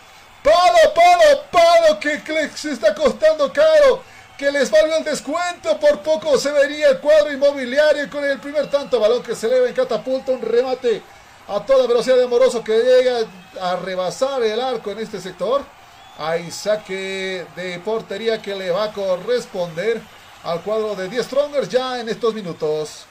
Palo, 0.43 0.93
palo, 0.95 1.43
palo, 1.51 1.99
que 1.99 2.49
se 2.55 2.71
está 2.71 2.95
costando 2.95 3.51
caro. 3.53 4.03
Que 4.37 4.51
les 4.51 4.71
valió 4.71 4.97
el 4.97 5.03
descuento. 5.03 5.79
Por 5.79 5.99
poco 5.99 6.37
se 6.39 6.51
vería 6.51 6.89
el 6.89 6.99
cuadro 6.99 7.31
inmobiliario 7.31 8.09
con 8.09 8.25
el 8.25 8.39
primer 8.39 8.67
tanto. 8.67 8.99
Balón 8.99 9.21
que 9.21 9.35
se 9.35 9.45
eleva 9.45 9.67
en 9.67 9.75
catapulta. 9.75 10.31
Un 10.31 10.41
remate 10.41 11.03
a 11.47 11.63
toda 11.63 11.85
velocidad 11.85 12.17
de 12.17 12.25
Moroso 12.25 12.63
que 12.63 12.75
llega 12.75 13.19
a 13.61 13.75
rebasar 13.75 14.41
el 14.41 14.59
arco 14.59 14.89
en 14.89 14.99
este 14.99 15.21
sector. 15.21 15.63
Hay 16.17 16.51
saque 16.51 17.45
de 17.55 17.79
portería 17.79 18.41
que 18.41 18.55
le 18.55 18.71
va 18.71 18.85
a 18.85 18.93
corresponder 18.93 20.01
al 20.43 20.61
cuadro 20.61 20.95
de 20.95 21.09
10 21.09 21.25
Strongers 21.25 21.69
ya 21.69 21.99
en 21.99 22.09
estos 22.09 22.33
minutos. 22.33 23.05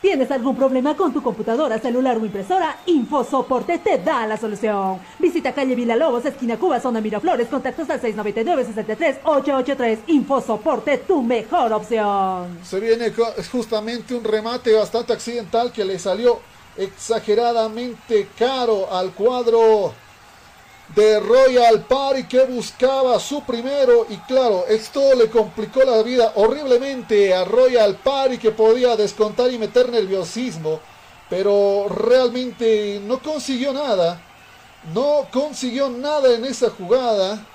¿Tienes 0.00 0.30
algún 0.30 0.56
problema 0.56 0.96
con 0.96 1.12
tu 1.12 1.22
computadora, 1.22 1.78
celular 1.78 2.16
o 2.16 2.24
impresora? 2.24 2.78
InfoSoporte 2.86 3.80
te 3.80 3.98
da 3.98 4.26
la 4.26 4.38
solución. 4.38 4.98
Visita 5.18 5.52
calle 5.52 5.74
Villalobos, 5.74 6.24
esquina 6.24 6.56
Cuba, 6.56 6.80
zona 6.80 7.02
Miraflores, 7.02 7.48
contactos 7.48 7.90
al 7.90 8.00
699-63-883. 8.00 9.98
InfoSoporte, 10.06 10.96
tu 10.98 11.22
mejor 11.22 11.74
opción. 11.74 12.60
Se 12.64 12.80
viene 12.80 13.12
justamente 13.52 14.14
un 14.14 14.24
remate 14.24 14.72
bastante 14.72 15.12
accidental 15.12 15.70
que 15.70 15.84
le 15.84 15.98
salió 15.98 16.40
exageradamente 16.78 18.28
caro 18.38 18.90
al 18.90 19.10
cuadro 19.12 19.92
de 20.94 21.20
Royal 21.20 21.84
Party 21.84 22.24
que 22.24 22.44
buscaba 22.44 23.18
su 23.20 23.42
primero 23.44 24.06
y 24.08 24.16
claro, 24.18 24.64
esto 24.68 25.14
le 25.14 25.30
complicó 25.30 25.82
la 25.84 26.02
vida 26.02 26.32
horriblemente 26.34 27.32
a 27.32 27.44
Royal 27.44 27.94
Party 27.96 28.38
que 28.38 28.50
podía 28.50 28.96
descontar 28.96 29.52
y 29.52 29.58
meter 29.58 29.88
nerviosismo, 29.90 30.80
pero 31.28 31.86
realmente 31.88 33.00
no 33.04 33.20
consiguió 33.20 33.72
nada, 33.72 34.20
no 34.92 35.28
consiguió 35.32 35.88
nada 35.88 36.34
en 36.34 36.44
esa 36.44 36.70
jugada, 36.70 37.46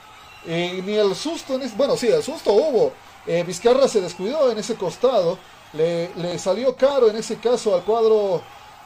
eh, 0.47 0.81
ni 0.85 0.93
el 0.93 1.13
susto, 1.13 1.55
en 1.55 1.77
bueno, 1.77 1.97
sí, 1.97 2.07
el 2.07 2.23
susto 2.23 2.53
hubo, 2.53 2.93
eh, 3.27 3.43
Vizcarra 3.45 3.89
se 3.89 3.99
descuidó 3.99 4.49
en 4.49 4.59
ese 4.59 4.75
costado, 4.75 5.37
le, 5.73 6.09
le 6.15 6.39
salió 6.39 6.73
caro 6.77 7.09
en 7.09 7.17
ese 7.17 7.35
caso 7.37 7.75
al 7.75 7.83
cuadro 7.83 8.41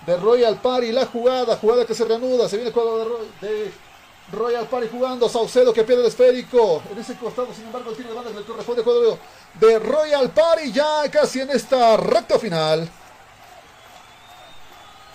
de 0.07 0.17
Royal 0.17 0.59
Party 0.59 0.91
la 0.91 1.05
jugada, 1.05 1.57
jugada 1.57 1.85
que 1.85 1.93
se 1.93 2.05
reanuda, 2.05 2.49
se 2.49 2.55
viene 2.55 2.69
el 2.69 2.73
cuadro 2.73 3.19
de, 3.41 3.47
de 3.47 3.71
Royal 4.31 4.67
Party 4.67 4.87
jugando, 4.91 5.27
Saucedo 5.27 5.73
que 5.73 5.83
pierde 5.83 6.03
el 6.03 6.07
esférico. 6.07 6.81
En 6.91 6.97
ese 6.97 7.15
costado, 7.15 7.47
sin 7.53 7.65
embargo, 7.65 7.91
el 7.91 7.97
tiro 7.97 8.09
de 8.09 8.15
banda 8.15 8.31
le 8.31 8.45
corresponde 8.45 8.83
cuadro 8.83 9.17
de 9.59 9.79
Royal 9.79 10.29
Party 10.29 10.71
ya 10.71 11.09
casi 11.11 11.41
en 11.41 11.49
esta 11.49 11.97
recta 11.97 12.37
final. 12.37 12.87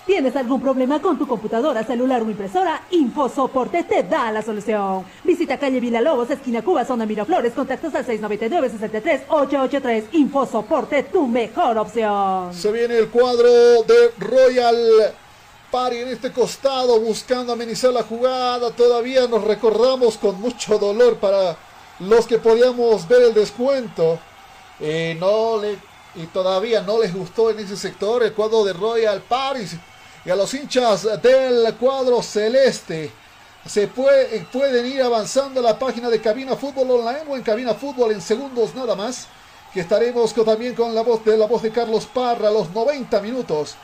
¿Tienes 0.06 0.36
algún 0.36 0.60
problema 0.60 1.00
con 1.00 1.18
tu 1.18 1.26
computadora, 1.26 1.82
celular 1.82 2.20
o 2.20 2.28
impresora? 2.28 2.82
InfoSoporte 2.90 3.84
te 3.84 4.02
da 4.02 4.30
la 4.30 4.42
solución. 4.42 5.02
Visita 5.24 5.58
calle 5.58 5.80
Villalobos, 5.80 6.28
esquina 6.28 6.60
Cuba, 6.60 6.84
zona 6.84 7.06
Miraflores, 7.06 7.54
contactos 7.54 7.94
al 7.94 8.06
699-63-883. 8.06 10.08
InfoSoporte, 10.12 11.04
tu 11.04 11.26
mejor 11.26 11.78
opción. 11.78 12.52
Se 12.52 12.70
viene 12.70 12.98
el 12.98 13.08
cuadro 13.08 13.48
de 13.48 14.12
Royal 14.18 15.14
Party 15.74 15.96
en 15.96 16.08
este 16.08 16.30
costado 16.30 17.00
buscando 17.00 17.52
amenizar 17.52 17.92
la 17.92 18.04
jugada. 18.04 18.70
Todavía 18.70 19.26
nos 19.26 19.42
recordamos 19.42 20.16
con 20.16 20.40
mucho 20.40 20.78
dolor 20.78 21.16
para 21.16 21.56
los 21.98 22.28
que 22.28 22.38
podíamos 22.38 23.08
ver 23.08 23.22
el 23.22 23.34
descuento. 23.34 24.20
No 25.18 25.60
le, 25.60 25.76
y 26.14 26.26
todavía 26.32 26.80
no 26.80 27.02
les 27.02 27.12
gustó 27.12 27.50
en 27.50 27.58
ese 27.58 27.76
sector 27.76 28.22
el 28.22 28.34
cuadro 28.34 28.62
de 28.62 28.72
Royal 28.72 29.20
Paris 29.22 29.74
y 30.24 30.30
a 30.30 30.36
los 30.36 30.54
hinchas 30.54 31.08
del 31.20 31.74
cuadro 31.74 32.22
celeste. 32.22 33.10
Se 33.66 33.88
puede, 33.88 34.46
pueden 34.52 34.86
ir 34.86 35.02
avanzando 35.02 35.58
a 35.58 35.64
la 35.64 35.76
página 35.76 36.08
de 36.08 36.20
Cabina 36.20 36.54
Fútbol 36.54 36.88
Online 36.88 37.24
o 37.28 37.34
en 37.34 37.42
Cabina 37.42 37.74
Fútbol 37.74 38.12
en 38.12 38.20
segundos 38.20 38.76
nada 38.76 38.94
más. 38.94 39.26
Que 39.72 39.80
estaremos 39.80 40.32
también 40.34 40.76
con 40.76 40.94
la 40.94 41.02
voz 41.02 41.24
de 41.24 41.36
la 41.36 41.48
voz 41.48 41.62
de 41.62 41.72
Carlos 41.72 42.06
Parra 42.06 42.46
a 42.46 42.52
los 42.52 42.70
90 42.70 43.20
minutos 43.20 43.74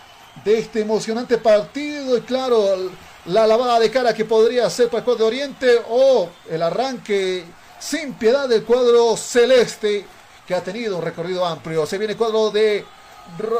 de 0.44 0.58
este 0.58 0.80
emocionante 0.80 1.38
partido. 1.38 2.16
Y 2.16 2.22
claro, 2.22 2.90
la 3.26 3.46
lavada 3.46 3.78
de 3.78 3.90
cara 3.90 4.14
que 4.14 4.24
podría 4.24 4.68
ser 4.70 4.88
para 4.88 4.98
el 4.98 5.04
cuadro 5.04 5.24
de 5.24 5.28
Oriente 5.28 5.80
o 5.88 6.28
el 6.48 6.62
arranque 6.62 7.44
sin 7.78 8.14
piedad 8.14 8.48
del 8.48 8.64
cuadro 8.64 9.16
celeste 9.16 10.04
que 10.46 10.54
ha 10.54 10.62
tenido 10.62 10.96
un 10.96 11.02
recorrido 11.02 11.44
amplio. 11.46 11.86
Se 11.86 11.98
viene 11.98 12.12
el 12.12 12.18
cuadro 12.18 12.50
de 12.50 12.84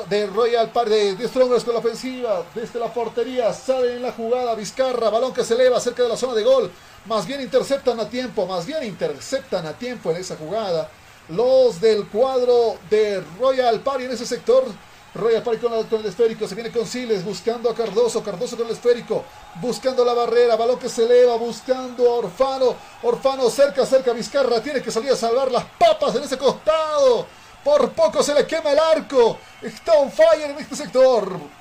de 0.08 0.26
Royal 0.26 0.70
Park 0.70 0.88
de, 0.88 1.14
de 1.16 1.28
Strongers 1.28 1.64
con 1.64 1.74
la 1.74 1.80
ofensiva. 1.80 2.44
Desde 2.54 2.78
la 2.78 2.92
portería 2.92 3.52
sale 3.52 3.96
en 3.96 4.02
la 4.02 4.12
jugada 4.12 4.54
Vizcarra. 4.54 5.10
Balón 5.10 5.32
que 5.32 5.44
se 5.44 5.54
eleva 5.54 5.80
cerca 5.80 6.02
de 6.02 6.08
la 6.08 6.16
zona 6.16 6.34
de 6.34 6.42
gol. 6.42 6.70
Más 7.06 7.26
bien 7.26 7.40
interceptan 7.40 7.98
a 8.00 8.08
tiempo. 8.08 8.46
Más 8.46 8.66
bien 8.66 8.82
interceptan 8.84 9.66
a 9.66 9.72
tiempo 9.72 10.10
en 10.10 10.18
esa 10.18 10.36
jugada. 10.36 10.90
Los 11.28 11.80
del 11.80 12.08
cuadro 12.08 12.76
de 12.88 13.22
Royal 13.38 13.80
Party 13.80 14.04
en 14.04 14.12
ese 14.12 14.26
sector. 14.26 14.64
Royal 15.14 15.42
Party 15.42 15.60
con, 15.60 15.84
con, 15.84 16.00
el 16.00 16.06
esférico. 16.06 16.46
Se 16.46 16.54
viene 16.54 16.70
con 16.70 16.86
Siles 16.86 17.24
buscando 17.24 17.70
a 17.70 17.74
Cardoso. 17.74 18.22
Cardoso 18.22 18.56
con 18.56 18.66
el 18.66 18.72
esférico. 18.72 19.24
Buscando 19.60 20.04
la 20.04 20.14
barrera. 20.14 20.56
Balón 20.56 20.78
que 20.78 20.88
se 20.88 21.04
eleva. 21.04 21.36
Buscando 21.36 22.08
a 22.08 22.14
Orfano. 22.14 22.74
Orfano 23.02 23.50
cerca, 23.50 23.84
cerca. 23.84 24.12
Vizcarra 24.12 24.62
tiene 24.62 24.82
que 24.82 24.90
salir 24.90 25.10
a 25.12 25.16
salvar 25.16 25.50
las 25.50 25.64
papas 25.78 26.14
en 26.14 26.24
ese 26.24 26.38
costado. 26.38 27.26
Por 27.64 27.90
poco 27.92 28.22
se 28.22 28.34
le 28.34 28.46
quema 28.46 28.72
el 28.72 28.78
arco. 28.78 29.38
Está 29.62 29.92
on 29.94 30.10
fire 30.10 30.50
en 30.50 30.58
este 30.58 30.76
sector. 30.76 31.59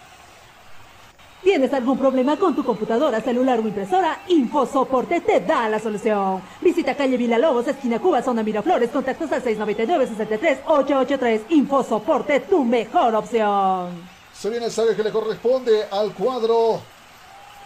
¿Tienes 1.42 1.74
algún 1.74 1.98
problema 1.98 2.38
con 2.38 2.54
tu 2.54 2.66
computadora, 2.66 3.22
celular 3.22 3.60
o 3.60 3.62
impresora? 3.62 4.24
InfoSoporte 4.28 5.22
te 5.22 5.40
da 5.40 5.70
la 5.70 5.80
solución. 5.80 6.42
Visita 6.60 6.98
calle 6.98 7.16
Villalobos, 7.16 7.66
esquina 7.66 7.98
Cuba, 8.00 8.22
zona 8.22 8.44
Miraflores, 8.44 8.90
contactos 8.90 9.32
al 9.32 9.42
699-63-883. 9.44 11.44
InfoSoporte, 11.50 12.42
tu 12.42 12.66
mejor 12.66 13.16
opción. 13.16 14.04
Se 14.34 14.50
viene 14.50 14.66
el 14.66 14.72
saque 14.72 14.98
que 14.98 15.04
le 15.04 15.12
corresponde 15.12 15.86
al 15.90 16.14
cuadro 16.14 16.82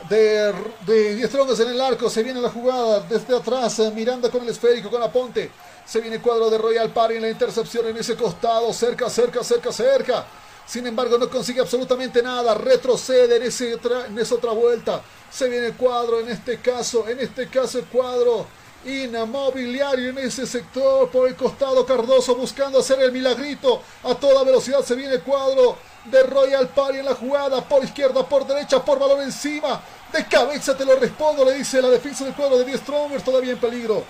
de, 0.07 0.53
de 0.85 1.27
Strongers 1.27 1.61
en 1.61 1.69
el 1.69 1.81
arco. 1.81 2.11
Se 2.11 2.21
viene 2.21 2.41
la 2.41 2.49
jugada 2.49 2.99
desde 2.99 3.35
atrás. 3.35 3.81
Miranda 3.95 4.29
con 4.29 4.43
el 4.43 4.49
esférico, 4.49 4.91
con 4.91 5.01
Aponte. 5.01 5.49
Se 5.83 5.99
viene 5.99 6.17
el 6.17 6.21
cuadro 6.21 6.51
de 6.51 6.59
Royal 6.59 6.91
Party 6.91 7.15
en 7.15 7.23
la 7.23 7.29
intercepción 7.29 7.87
en 7.87 7.97
ese 7.97 8.15
costado. 8.15 8.71
Cerca, 8.71 9.09
cerca, 9.09 9.43
cerca, 9.43 9.71
cerca. 9.71 10.27
Sin 10.65 10.87
embargo, 10.87 11.17
no 11.17 11.29
consigue 11.29 11.61
absolutamente 11.61 12.21
nada. 12.21 12.53
Retrocede 12.55 13.37
en, 13.37 13.43
ese 13.43 13.73
en 14.07 14.19
esa 14.19 14.35
otra 14.35 14.51
vuelta. 14.51 15.01
Se 15.31 15.49
viene 15.49 15.67
el 15.67 15.73
cuadro 15.73 16.19
en 16.19 16.29
este 16.29 16.59
caso. 16.59 17.07
En 17.07 17.19
este 17.19 17.47
caso, 17.47 17.79
el 17.79 17.85
cuadro 17.85 18.47
Inmobiliario 18.85 20.09
en 20.09 20.17
ese 20.17 20.45
sector. 20.45 21.09
Por 21.09 21.27
el 21.27 21.35
costado 21.35 21.85
Cardoso 21.85 22.35
buscando 22.35 22.79
hacer 22.79 22.99
el 23.01 23.11
milagrito. 23.11 23.81
A 24.03 24.15
toda 24.15 24.43
velocidad 24.43 24.81
se 24.81 24.95
viene 24.95 25.15
el 25.15 25.21
cuadro 25.21 25.77
de 26.05 26.23
Royal 26.23 26.67
Party 26.69 26.99
en 26.99 27.05
la 27.05 27.15
jugada. 27.15 27.61
Por 27.61 27.83
izquierda, 27.83 28.27
por 28.27 28.45
derecha, 28.45 28.83
por 28.83 28.99
balón 28.99 29.21
encima. 29.21 29.81
De 30.11 30.25
cabeza 30.27 30.77
te 30.77 30.85
lo 30.85 30.95
respondo, 30.97 31.43
le 31.45 31.53
dice 31.53 31.81
la 31.81 31.89
defensa 31.89 32.23
del 32.25 32.35
cuadro 32.35 32.57
de 32.57 32.65
10 32.65 32.79
Strongers. 32.81 33.23
Todavía 33.23 33.53
en 33.53 33.59
peligro. 33.59 34.03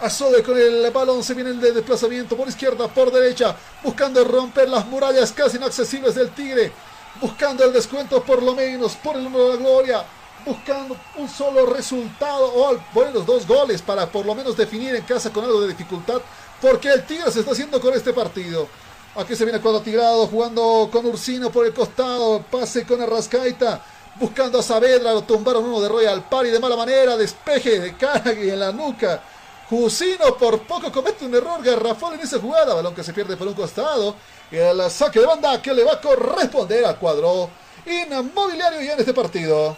Azode 0.00 0.42
con 0.42 0.58
el 0.58 0.90
balón, 0.90 1.22
se 1.22 1.34
viene 1.34 1.50
el 1.50 1.60
de 1.60 1.72
desplazamiento 1.72 2.36
por 2.36 2.48
izquierda, 2.48 2.88
por 2.88 3.12
derecha, 3.12 3.56
buscando 3.82 4.24
romper 4.24 4.68
las 4.68 4.86
murallas 4.86 5.32
casi 5.32 5.56
inaccesibles 5.56 6.16
del 6.16 6.30
Tigre, 6.30 6.72
buscando 7.20 7.64
el 7.64 7.72
descuento 7.72 8.22
por 8.22 8.42
lo 8.42 8.54
menos, 8.54 8.96
por 8.96 9.16
el 9.16 9.24
número 9.24 9.44
de 9.44 9.50
la 9.50 9.56
gloria, 9.56 10.04
buscando 10.44 10.96
un 11.16 11.28
solo 11.28 11.64
resultado 11.66 12.44
o 12.44 12.68
al 12.68 12.84
menos 12.94 13.24
dos 13.24 13.46
goles 13.46 13.82
para 13.82 14.06
por 14.06 14.26
lo 14.26 14.34
menos 14.34 14.56
definir 14.56 14.94
en 14.96 15.04
casa 15.04 15.32
con 15.32 15.44
algo 15.44 15.60
de 15.60 15.68
dificultad, 15.68 16.20
porque 16.60 16.88
el 16.88 17.06
Tigre 17.06 17.30
se 17.30 17.40
está 17.40 17.52
haciendo 17.52 17.80
con 17.80 17.94
este 17.94 18.12
partido. 18.12 18.68
Aquí 19.14 19.36
se 19.36 19.44
viene 19.44 19.60
cuadro 19.60 19.80
tirado, 19.80 20.26
jugando 20.26 20.88
con 20.90 21.06
Ursino 21.06 21.50
por 21.50 21.64
el 21.64 21.72
costado, 21.72 22.44
pase 22.50 22.84
con 22.84 23.00
Arrascaita, 23.00 23.80
buscando 24.16 24.58
a 24.58 24.62
Saavedra, 24.62 25.12
lo 25.12 25.22
tumbaron 25.22 25.64
uno 25.64 25.80
de 25.80 25.88
Royal 25.88 26.28
Party 26.28 26.50
de 26.50 26.58
mala 26.58 26.74
manera, 26.74 27.16
despeje 27.16 27.78
de 27.78 27.96
cara 27.96 28.32
y 28.32 28.50
en 28.50 28.58
la 28.58 28.72
nuca 28.72 29.22
Jusino 29.68 30.36
por 30.38 30.60
poco 30.62 30.92
comete 30.92 31.24
un 31.24 31.34
error 31.34 31.62
garrafón 31.62 32.14
en 32.14 32.20
esa 32.20 32.38
jugada. 32.38 32.74
Balón 32.74 32.94
que 32.94 33.02
se 33.02 33.12
pierde 33.12 33.36
por 33.36 33.48
un 33.48 33.54
costado. 33.54 34.14
Y 34.50 34.56
el 34.56 34.90
saque 34.90 35.20
de 35.20 35.26
banda 35.26 35.60
que 35.60 35.72
le 35.72 35.84
va 35.84 35.94
a 35.94 36.00
corresponder 36.00 36.84
al 36.84 36.98
cuadro 36.98 37.50
inmobiliario 37.86 38.80
ya 38.80 38.94
en 38.94 39.00
este 39.00 39.14
partido. 39.14 39.76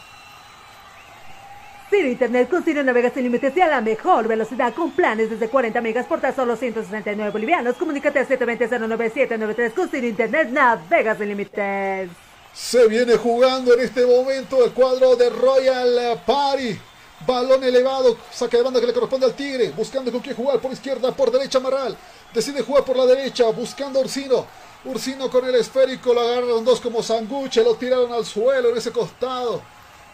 Ciro 1.88 2.08
Internet 2.08 2.50
con 2.50 2.64
Ciro 2.64 2.82
navegas 2.82 3.12
sin 3.14 3.22
límites 3.22 3.56
y 3.56 3.60
a 3.60 3.68
la 3.68 3.80
mejor 3.80 4.26
velocidad 4.26 4.74
con 4.74 4.90
planes 4.90 5.30
desde 5.30 5.48
40 5.48 5.80
megas 5.80 6.06
por 6.06 6.20
tan 6.20 6.34
solo 6.34 6.56
169 6.56 7.30
bolivianos. 7.30 7.76
Comunícate 7.76 8.18
al 8.18 8.28
720-09793 8.28 9.72
con 9.72 9.88
Ciro 9.88 10.06
Internet 10.06 10.48
navegas 10.50 11.18
sin 11.18 11.28
límites. 11.28 12.10
Se 12.52 12.88
viene 12.88 13.16
jugando 13.16 13.74
en 13.74 13.80
este 13.80 14.04
momento 14.04 14.64
el 14.64 14.72
cuadro 14.72 15.14
de 15.14 15.30
Royal 15.30 16.20
Party. 16.26 16.76
Balón 17.24 17.64
elevado, 17.64 18.16
saque 18.30 18.58
de 18.58 18.62
banda 18.62 18.78
que 18.78 18.86
le 18.86 18.92
corresponde 18.92 19.26
al 19.26 19.34
Tigre, 19.34 19.70
buscando 19.70 20.12
con 20.12 20.20
quién 20.20 20.36
jugar 20.36 20.60
por 20.60 20.70
izquierda, 20.70 21.12
por 21.12 21.30
derecha 21.30 21.58
Marral. 21.60 21.96
Decide 22.34 22.62
jugar 22.62 22.84
por 22.84 22.96
la 22.96 23.06
derecha, 23.06 23.46
buscando 23.46 23.98
a 23.98 24.02
Ursino. 24.02 24.46
Ursino 24.84 25.30
con 25.30 25.44
el 25.46 25.54
esférico, 25.54 26.12
lo 26.12 26.20
agarraron 26.20 26.64
dos 26.64 26.80
como 26.80 27.02
sanguche, 27.02 27.64
lo 27.64 27.74
tiraron 27.76 28.12
al 28.12 28.26
suelo 28.26 28.68
en 28.68 28.76
ese 28.76 28.92
costado. 28.92 29.62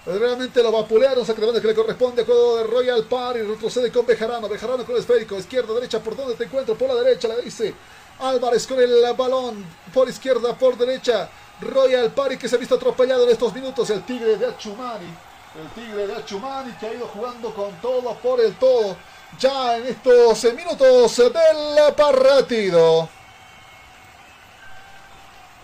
Realmente 0.07 0.63
lo 0.63 0.71
vapulearon, 0.71 1.27
saque 1.27 1.41
de 1.41 1.47
banda 1.47 1.61
que 1.61 1.67
le 1.67 1.75
corresponde 1.75 2.23
a 2.23 2.25
juego 2.25 2.57
de 2.57 2.65
Royal 2.65 3.05
Party, 3.05 3.43
retrocede 3.43 3.91
con 3.91 4.07
Bejarano, 4.07 4.49
Bejarano 4.49 4.85
con 4.85 4.95
el 4.95 5.01
esférico, 5.01 5.37
izquierda, 5.37 5.75
derecha, 5.75 6.01
por 6.01 6.17
donde 6.17 6.35
te 6.35 6.45
encuentro, 6.45 6.77
por 6.77 6.89
la 6.89 6.95
derecha, 7.03 7.29
le 7.29 7.43
dice 7.43 7.75
Álvarez 8.21 8.67
con 8.67 8.81
el 8.81 9.05
balón, 9.17 9.65
por 9.93 10.09
izquierda, 10.09 10.57
por 10.57 10.77
derecha, 10.79 11.29
Royal 11.61 12.13
Party 12.13 12.37
que 12.37 12.49
se 12.49 12.57
ha 12.57 12.59
visto 12.59 12.77
atropellado 12.77 13.25
en 13.25 13.31
estos 13.31 13.53
minutos, 13.53 13.91
el 13.91 14.05
Tigre 14.05 14.37
de 14.37 14.47
Achumani 14.47 15.32
el 15.55 15.69
Tigre 15.71 16.07
de 16.07 16.15
Achumani 16.15 16.73
que 16.73 16.87
ha 16.87 16.95
ido 16.95 17.07
jugando 17.09 17.55
con 17.55 17.73
todo 17.81 18.15
por 18.15 18.41
el 18.41 18.55
todo 18.55 18.97
ya 19.39 19.77
en 19.77 19.87
estos 19.87 20.45
minutos 20.55 21.17
del 21.17 21.95
partido. 21.95 23.09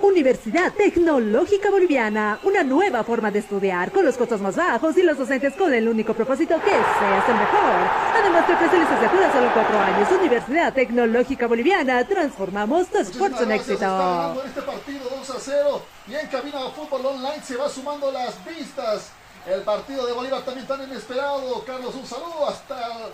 Universidad 0.00 0.72
Tecnológica 0.74 1.70
Boliviana, 1.70 2.38
una 2.44 2.62
nueva 2.62 3.02
forma 3.02 3.32
de 3.32 3.40
estudiar 3.40 3.90
con 3.90 4.04
los 4.04 4.16
costos 4.16 4.40
más 4.40 4.54
bajos 4.54 4.96
y 4.96 5.02
los 5.02 5.18
docentes 5.18 5.54
con 5.54 5.74
el 5.74 5.88
único 5.88 6.14
propósito 6.14 6.54
que 6.62 6.70
seas 6.70 7.28
el 7.28 7.34
mejor. 7.34 7.88
Además 8.14 8.46
te 8.46 8.54
ofrece 8.54 8.78
licenciatura 8.78 9.32
solo 9.32 9.50
cuatro 9.52 9.78
años. 9.78 10.08
Universidad 10.12 10.72
Tecnológica 10.72 11.48
Boliviana, 11.48 12.06
transformamos 12.06 12.88
tu 12.88 12.98
esfuerzo 12.98 13.42
en 13.42 13.52
éxito. 13.52 13.74
Está 13.74 14.34
este 14.46 14.62
partido 14.62 15.08
2 15.10 15.30
a 15.30 15.40
0 15.40 15.82
y 16.06 16.14
en 16.14 16.26
cabina 16.28 16.64
de 16.64 16.70
fútbol 16.70 17.06
online 17.06 17.42
se 17.42 17.56
va 17.56 17.68
sumando 17.68 18.12
las 18.12 18.34
vistas 18.46 19.10
el 19.46 19.62
partido 19.62 20.06
de 20.06 20.12
Bolívar 20.12 20.42
también 20.42 20.66
tan 20.66 20.82
inesperado. 20.82 21.64
Carlos, 21.64 21.94
un 21.94 22.06
saludo 22.06 22.48
hasta 22.48 23.10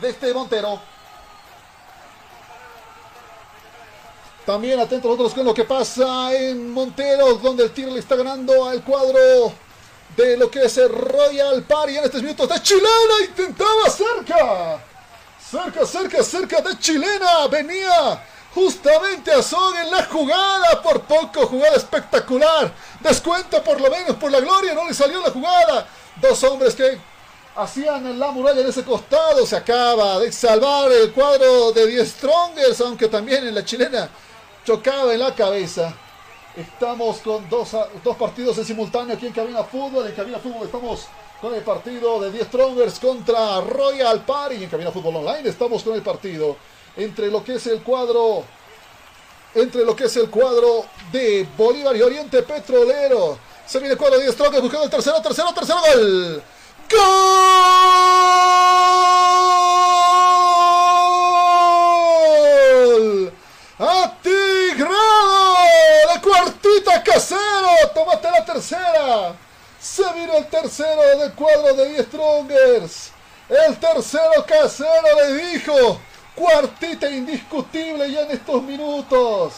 de 0.00 0.08
este 0.08 0.32
Montero. 0.32 0.80
También 4.46 4.80
atentos 4.80 5.10
nosotros 5.10 5.34
con 5.34 5.44
lo 5.44 5.54
que 5.54 5.64
pasa 5.64 6.34
en 6.34 6.70
Montero, 6.70 7.34
donde 7.34 7.64
el 7.64 7.72
tiro 7.72 7.92
le 7.92 8.00
está 8.00 8.16
ganando 8.16 8.68
al 8.68 8.82
cuadro 8.82 9.52
de 10.16 10.36
lo 10.36 10.50
que 10.50 10.64
es 10.64 10.76
el 10.78 10.88
Royal 10.88 11.62
Party 11.62 11.98
en 11.98 12.04
estos 12.04 12.22
minutos 12.22 12.48
de 12.48 12.62
Chilena. 12.62 13.20
Intentaba 13.28 13.88
cerca. 13.90 14.82
Cerca, 15.50 15.86
cerca, 15.86 16.22
cerca 16.24 16.60
de 16.62 16.78
Chilena. 16.78 17.46
Venía 17.48 18.24
Justamente 18.54 19.30
a 19.32 19.42
Son 19.42 19.76
en 19.76 19.90
la 19.90 20.04
jugada, 20.04 20.82
por 20.82 21.02
poco, 21.02 21.46
jugada 21.46 21.76
espectacular. 21.76 22.72
Descuento 23.00 23.62
por 23.62 23.80
lo 23.80 23.90
menos 23.90 24.16
por 24.16 24.32
la 24.32 24.40
gloria, 24.40 24.74
no 24.74 24.86
le 24.88 24.94
salió 24.94 25.20
la 25.20 25.30
jugada. 25.30 25.86
Dos 26.20 26.42
hombres 26.44 26.74
que 26.74 26.98
hacían 27.54 28.18
la 28.18 28.30
muralla 28.32 28.60
en 28.60 28.68
ese 28.68 28.84
costado. 28.84 29.46
Se 29.46 29.56
acaba 29.56 30.18
de 30.18 30.32
salvar 30.32 30.90
el 30.90 31.12
cuadro 31.12 31.70
de 31.72 31.86
10 31.86 32.08
Strongers, 32.08 32.80
aunque 32.80 33.08
también 33.08 33.46
en 33.46 33.54
la 33.54 33.64
chilena 33.64 34.08
chocaba 34.64 35.12
en 35.12 35.20
la 35.20 35.34
cabeza. 35.34 35.94
Estamos 36.56 37.18
con 37.18 37.48
dos, 37.48 37.70
dos 38.02 38.16
partidos 38.16 38.58
en 38.58 38.64
simultáneo 38.64 39.14
aquí 39.14 39.26
en 39.26 39.32
Cabina 39.32 39.62
Fútbol. 39.62 40.08
En 40.08 40.14
Cabina 40.14 40.38
Fútbol 40.40 40.66
estamos 40.66 41.06
con 41.40 41.54
el 41.54 41.62
partido 41.62 42.20
de 42.20 42.32
10 42.32 42.48
Strongers 42.48 42.98
contra 42.98 43.60
Royal 43.60 44.24
Party. 44.24 44.64
En 44.64 44.68
Cabina 44.68 44.90
Fútbol 44.90 45.16
Online 45.16 45.48
estamos 45.48 45.84
con 45.84 45.94
el 45.94 46.02
partido 46.02 46.56
entre 46.96 47.30
lo 47.30 47.44
que 47.44 47.54
es 47.54 47.66
el 47.66 47.82
cuadro 47.82 48.44
entre 49.54 49.84
lo 49.84 49.96
que 49.96 50.04
es 50.04 50.16
el 50.16 50.30
cuadro 50.30 50.86
de 51.10 51.46
Bolívar 51.56 51.96
y 51.96 52.02
Oriente 52.02 52.42
Petrolero. 52.42 53.38
Se 53.66 53.78
viene 53.78 53.92
el 53.92 53.98
cuadro 53.98 54.18
de 54.18 54.32
Strongers 54.32 54.62
buscando 54.62 54.84
el 54.84 54.90
tercero, 54.90 55.20
tercero, 55.22 55.52
tercero 55.52 55.80
gol. 55.80 56.42
¡Gol! 56.90 57.00
¡Atigrado! 63.78 64.94
La 66.06 66.20
cuartita 66.20 67.02
casero. 67.02 67.68
Tómate 67.94 68.30
la 68.30 68.44
tercera. 68.44 69.34
Se 69.80 70.12
vino 70.12 70.36
el 70.36 70.46
tercero 70.48 71.18
del 71.18 71.32
cuadro 71.32 71.74
de 71.74 71.88
10 71.90 72.06
Strongers. 72.06 73.10
El 73.48 73.78
tercero 73.78 74.44
casero 74.46 75.16
le 75.16 75.34
dijo. 75.44 76.00
Cuartita 76.34 77.10
indiscutible 77.10 78.10
ya 78.10 78.22
en 78.22 78.30
estos 78.30 78.62
minutos. 78.62 79.54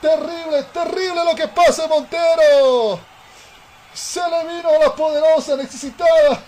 Terrible, 0.00 0.64
terrible 0.72 1.24
lo 1.24 1.34
que 1.34 1.48
pasa 1.48 1.86
Montero. 1.86 2.98
Se 3.94 4.20
le 4.20 4.54
vino 4.54 4.78
la 4.78 4.94
poderosa, 4.94 5.56
necesitaba. 5.56 6.40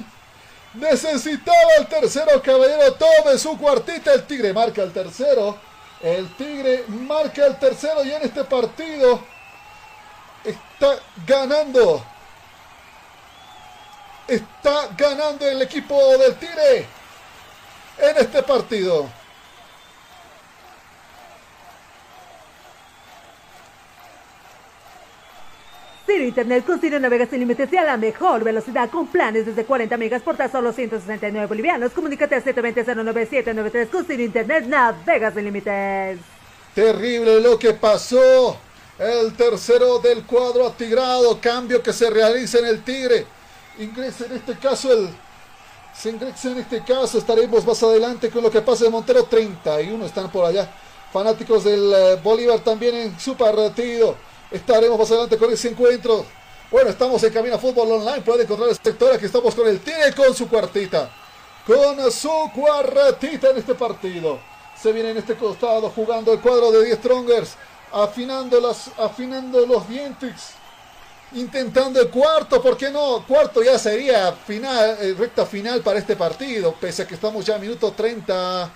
Necesitaba 0.75 1.75
el 1.79 1.87
tercero, 1.87 2.43
caballero. 2.43 2.95
Tome 2.95 3.39
su 3.39 3.57
cuartita. 3.57 4.13
El 4.13 4.27
Tigre 4.27 4.53
marca 4.53 4.83
el 4.83 4.93
tercero. 4.93 5.57
El 6.03 6.35
Tigre 6.37 6.85
marca 6.89 7.47
el 7.47 7.57
tercero 7.59 8.05
y 8.05 8.13
en 8.13 8.23
este 8.23 8.43
partido 8.45 9.21
está 10.43 10.99
ganando. 11.25 12.05
Está 14.27 14.89
ganando 14.97 15.47
el 15.47 15.63
equipo 15.63 15.97
del 16.19 16.35
Tigre 16.37 16.89
en 17.99 18.17
este 18.17 18.43
partido. 18.43 19.09
Ciro 26.07 26.25
Internet 26.25 26.65
con 26.67 26.81
Ciro 26.81 27.01
navegas 27.01 27.31
sin 27.31 27.41
límites 27.41 27.73
y 27.73 27.77
a 27.77 27.85
la 27.85 27.97
mejor 27.97 28.45
velocidad 28.45 28.91
con 28.91 29.07
planes 29.07 29.47
desde 29.47 29.65
40 29.65 29.97
megas 29.97 30.23
por 30.23 30.37
tan 30.37 30.53
solo 30.53 30.73
169 30.73 31.47
bolivianos. 31.47 31.93
Comunícate 31.93 32.35
al 32.35 32.45
720-09793 32.45 33.89
con 33.89 34.05
Ciro 34.05 34.23
Internet 34.23 34.67
navegas 34.67 35.35
sin 35.35 35.45
límites. 35.45 36.19
Terrible 36.75 37.41
lo 37.41 37.59
que 37.59 37.73
pasó. 37.73 38.59
El 38.99 39.33
tercero 39.33 39.99
del 39.99 40.25
cuadro 40.25 40.69
atigrado. 40.69 41.41
Cambio 41.41 41.83
que 41.83 41.93
se 41.93 42.11
realiza 42.11 42.59
en 42.59 42.67
el 42.67 42.85
Tigre. 42.85 43.27
Ingresa 43.79 44.27
en 44.27 44.33
este 44.33 44.55
caso 44.55 44.93
el 44.93 45.09
se 45.97 46.11
ingresa 46.11 46.51
en 46.51 46.59
este 46.59 46.83
caso. 46.83 47.19
Estaremos 47.19 47.65
más 47.65 47.83
adelante 47.83 48.31
con 48.31 48.43
lo 48.43 48.51
que 48.51 48.61
pasa 48.61 48.85
de 48.85 48.91
Montero. 48.91 49.25
31 49.25 50.05
están 50.05 50.31
por 50.31 50.45
allá. 50.45 50.69
Fanáticos 51.13 51.65
del 51.65 51.93
eh, 51.93 52.21
Bolívar 52.23 52.61
también 52.61 52.95
en 52.95 53.21
su 53.21 53.37
partido. 53.37 54.17
Estaremos 54.51 54.99
más 54.99 55.11
adelante 55.11 55.39
con 55.39 55.53
ese 55.53 55.69
encuentro. 55.69 56.25
Bueno, 56.71 56.91
estamos 56.91 57.23
en 57.23 57.33
Camino 57.33 57.59
Fútbol 57.59 57.93
Online. 57.93 58.23
Puede 58.23 58.43
encontrar 58.43 58.69
el 58.69 58.77
sector. 58.77 59.15
Aquí 59.15 59.27
estamos 59.27 59.55
con 59.55 59.67
el 59.69 59.81
Tigre 59.81 60.13
con 60.15 60.35
su 60.35 60.49
cuartita. 60.49 61.11
Con 61.67 62.11
su 62.11 62.51
cuartita 62.55 63.51
en 63.51 63.59
este 63.59 63.75
partido. 63.75 64.41
Se 64.81 64.93
viene 64.93 65.11
en 65.11 65.19
este 65.19 65.37
costado 65.37 65.89
jugando 65.91 66.33
el 66.33 66.41
cuadro 66.41 66.73
de 66.73 66.85
10 66.85 66.99
Strongers. 66.99 67.55
Afinando, 67.93 68.61
las, 68.61 68.91
afinando 68.99 69.65
los 69.65 69.89
dientes. 69.89 70.55
Intentando 71.35 72.01
el 72.01 72.09
cuarto, 72.09 72.63
¿por 72.63 72.77
qué 72.77 72.91
no? 72.91 73.25
Cuarto 73.27 73.63
ya 73.63 73.79
sería 73.79 74.33
final, 74.33 74.97
eh, 75.01 75.15
recta 75.19 75.45
final 75.47 75.81
para 75.81 75.99
este 75.99 76.17
partido, 76.17 76.75
pese 76.81 77.03
a 77.03 77.07
que 77.07 77.15
estamos 77.15 77.45
ya 77.45 77.57
a 77.57 77.59
minuto 77.59 77.93
30, 77.93 78.71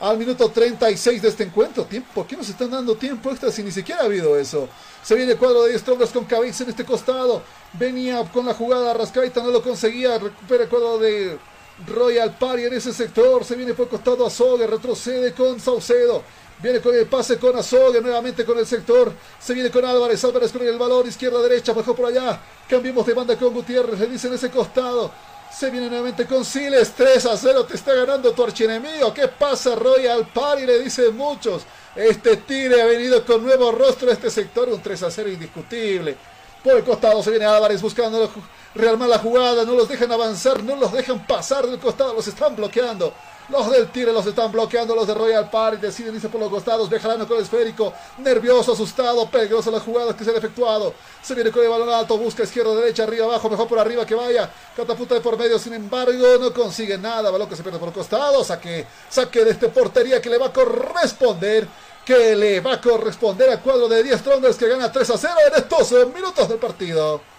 al 0.00 0.18
minuto 0.18 0.50
36 0.50 1.22
de 1.22 1.28
este 1.28 1.44
encuentro. 1.44 1.84
¿Tiempo? 1.84 2.10
¿Por 2.14 2.26
qué 2.26 2.36
nos 2.36 2.48
están 2.48 2.70
dando 2.70 2.96
tiempo 2.96 3.30
extra 3.30 3.52
si 3.52 3.62
ni 3.62 3.70
siquiera 3.70 4.02
ha 4.02 4.04
habido 4.04 4.36
eso? 4.38 4.68
Se 5.02 5.14
viene 5.14 5.32
el 5.32 5.38
cuadro 5.38 5.62
de 5.62 5.78
Strongers 5.78 6.10
con 6.10 6.24
cabeza 6.24 6.64
en 6.64 6.70
este 6.70 6.84
costado. 6.84 7.42
Venía 7.72 8.22
con 8.32 8.46
la 8.46 8.54
jugada 8.54 8.94
Rascaita, 8.94 9.42
no 9.42 9.50
lo 9.50 9.62
conseguía. 9.62 10.18
Recupera 10.18 10.64
el 10.64 10.68
cuadro 10.68 10.98
de 10.98 11.38
Royal 11.86 12.36
Party 12.36 12.64
en 12.64 12.74
ese 12.74 12.92
sector. 12.92 13.44
Se 13.44 13.54
viene 13.54 13.74
por 13.74 13.84
el 13.84 13.90
costado 13.90 14.26
Azogue, 14.26 14.66
retrocede 14.66 15.32
con 15.32 15.60
Saucedo. 15.60 16.22
Viene 16.62 16.80
con 16.80 16.94
el 16.94 17.06
pase 17.06 17.38
con 17.38 17.56
Azogue, 17.56 18.00
nuevamente 18.00 18.44
con 18.44 18.56
el 18.56 18.66
sector. 18.66 19.12
Se 19.40 19.52
viene 19.52 19.68
con 19.68 19.84
Álvarez, 19.84 20.24
Álvarez 20.24 20.52
con 20.52 20.62
el 20.62 20.78
balón, 20.78 21.08
izquierda, 21.08 21.42
derecha, 21.42 21.72
bajó 21.72 21.92
por 21.96 22.06
allá. 22.06 22.40
Cambiemos 22.68 23.04
de 23.04 23.14
banda 23.14 23.36
con 23.36 23.52
Gutiérrez, 23.52 23.98
le 23.98 24.06
dice 24.06 24.28
en 24.28 24.34
ese 24.34 24.48
costado. 24.48 25.10
Se 25.52 25.70
viene 25.70 25.88
nuevamente 25.88 26.24
con 26.24 26.44
Siles, 26.44 26.92
3 26.96 27.26
a 27.26 27.36
0, 27.36 27.64
te 27.64 27.74
está 27.74 27.94
ganando 27.94 28.30
tu 28.32 28.44
archienemigo. 28.44 29.12
¿Qué 29.12 29.26
pasa, 29.26 29.74
Royal 29.74 30.28
Party? 30.32 30.64
Le 30.64 30.78
dicen 30.78 31.16
muchos. 31.16 31.64
Este 31.96 32.36
Tigre 32.36 32.80
ha 32.80 32.86
venido 32.86 33.26
con 33.26 33.42
nuevo 33.42 33.72
rostro 33.72 34.08
a 34.10 34.12
este 34.12 34.30
sector, 34.30 34.68
un 34.68 34.80
3 34.80 35.02
a 35.02 35.10
0 35.10 35.30
indiscutible. 35.30 36.16
Por 36.62 36.76
el 36.76 36.84
costado 36.84 37.24
se 37.24 37.30
viene 37.30 37.44
Álvarez 37.44 37.82
buscando 37.82 38.30
realmente 38.76 39.12
la 39.12 39.18
jugada, 39.18 39.64
no 39.64 39.74
los 39.74 39.88
dejan 39.88 40.12
avanzar, 40.12 40.62
no 40.62 40.76
los 40.76 40.92
dejan 40.92 41.26
pasar 41.26 41.66
del 41.66 41.80
costado, 41.80 42.14
los 42.14 42.28
están 42.28 42.54
bloqueando. 42.54 43.12
Los 43.52 43.70
del 43.70 43.88
Tigre 43.90 44.14
los 44.14 44.24
están 44.24 44.50
bloqueando, 44.50 44.94
los 44.94 45.06
de 45.06 45.12
Royal 45.12 45.50
Party 45.50 45.76
deciden 45.76 46.14
irse 46.14 46.30
por 46.30 46.40
los 46.40 46.48
costados, 46.48 46.88
Bejarano 46.88 47.28
con 47.28 47.36
el 47.36 47.42
esférico, 47.42 47.92
nervioso, 48.16 48.72
asustado, 48.72 49.28
peligroso 49.28 49.70
las 49.70 49.82
jugadas 49.82 50.16
que 50.16 50.24
se 50.24 50.30
han 50.30 50.36
efectuado. 50.36 50.94
Se 51.20 51.34
viene 51.34 51.52
con 51.52 51.62
el 51.62 51.68
balón 51.68 51.90
alto, 51.90 52.16
busca 52.16 52.44
izquierda, 52.44 52.74
derecha, 52.74 53.02
arriba, 53.02 53.26
abajo, 53.26 53.50
mejor 53.50 53.68
por 53.68 53.78
arriba 53.78 54.06
que 54.06 54.14
vaya. 54.14 54.50
Catapulta 54.74 55.16
de 55.16 55.20
por 55.20 55.36
medio, 55.36 55.58
sin 55.58 55.74
embargo, 55.74 56.38
no 56.40 56.50
consigue 56.54 56.96
nada. 56.96 57.30
Balón 57.30 57.46
que 57.46 57.54
se 57.54 57.62
pierde 57.62 57.78
por 57.78 57.88
los 57.88 57.94
costados, 57.94 58.46
saque, 58.46 58.86
saque 59.10 59.44
de 59.44 59.50
este 59.50 59.68
portería 59.68 60.22
que 60.22 60.30
le 60.30 60.38
va 60.38 60.46
a 60.46 60.52
corresponder 60.52 61.68
que 62.06 62.34
le 62.34 62.60
va 62.60 62.72
a 62.72 62.80
corresponder 62.80 63.50
al 63.50 63.60
cuadro 63.60 63.86
de 63.86 64.02
10 64.02 64.18
Strongers 64.18 64.56
que 64.56 64.66
gana 64.66 64.90
3 64.90 65.10
a 65.10 65.18
0 65.18 65.34
en 65.48 65.62
estos 65.62 65.92
minutos 66.12 66.48
del 66.48 66.58
partido. 66.58 67.31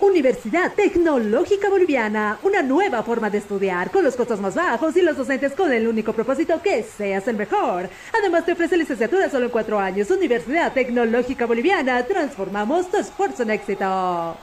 Universidad 0.00 0.72
Tecnológica 0.72 1.68
Boliviana, 1.68 2.38
una 2.42 2.62
nueva 2.62 3.02
forma 3.02 3.28
de 3.28 3.36
estudiar, 3.36 3.90
con 3.90 4.02
los 4.02 4.16
costos 4.16 4.40
más 4.40 4.54
bajos 4.54 4.96
y 4.96 5.02
los 5.02 5.16
docentes 5.16 5.52
con 5.52 5.70
el 5.70 5.86
único 5.86 6.14
propósito 6.14 6.62
que 6.62 6.82
seas 6.82 7.28
el 7.28 7.36
mejor. 7.36 7.88
Además 8.18 8.46
te 8.46 8.52
ofrece 8.52 8.78
licenciatura 8.78 9.28
solo 9.28 9.46
en 9.46 9.50
cuatro 9.50 9.78
años. 9.78 10.10
Universidad 10.10 10.72
Tecnológica 10.72 11.44
Boliviana, 11.44 12.02
transformamos 12.06 12.90
tu 12.90 12.96
esfuerzo 12.96 13.42
en 13.42 13.50
éxito. 13.50 14.36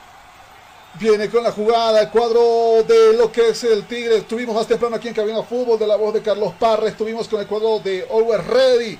Viene 0.99 1.27
con 1.29 1.43
la 1.43 1.51
jugada 1.51 2.01
el 2.01 2.09
cuadro 2.09 2.83
de 2.87 3.17
lo 3.17 3.31
que 3.31 3.49
es 3.49 3.63
el 3.63 3.85
Tigre. 3.85 4.17
Estuvimos 4.17 4.55
más 4.55 4.67
temprano 4.67 4.95
aquí 4.95 5.07
en 5.07 5.15
Cabina 5.15 5.41
Fútbol 5.41 5.79
de 5.79 5.87
la 5.87 5.95
voz 5.95 6.13
de 6.13 6.21
Carlos 6.21 6.53
Parra. 6.59 6.87
Estuvimos 6.87 7.27
con 7.27 7.39
el 7.39 7.47
cuadro 7.47 7.79
de 7.79 8.05
Over 8.09 8.41
Ready 8.47 8.99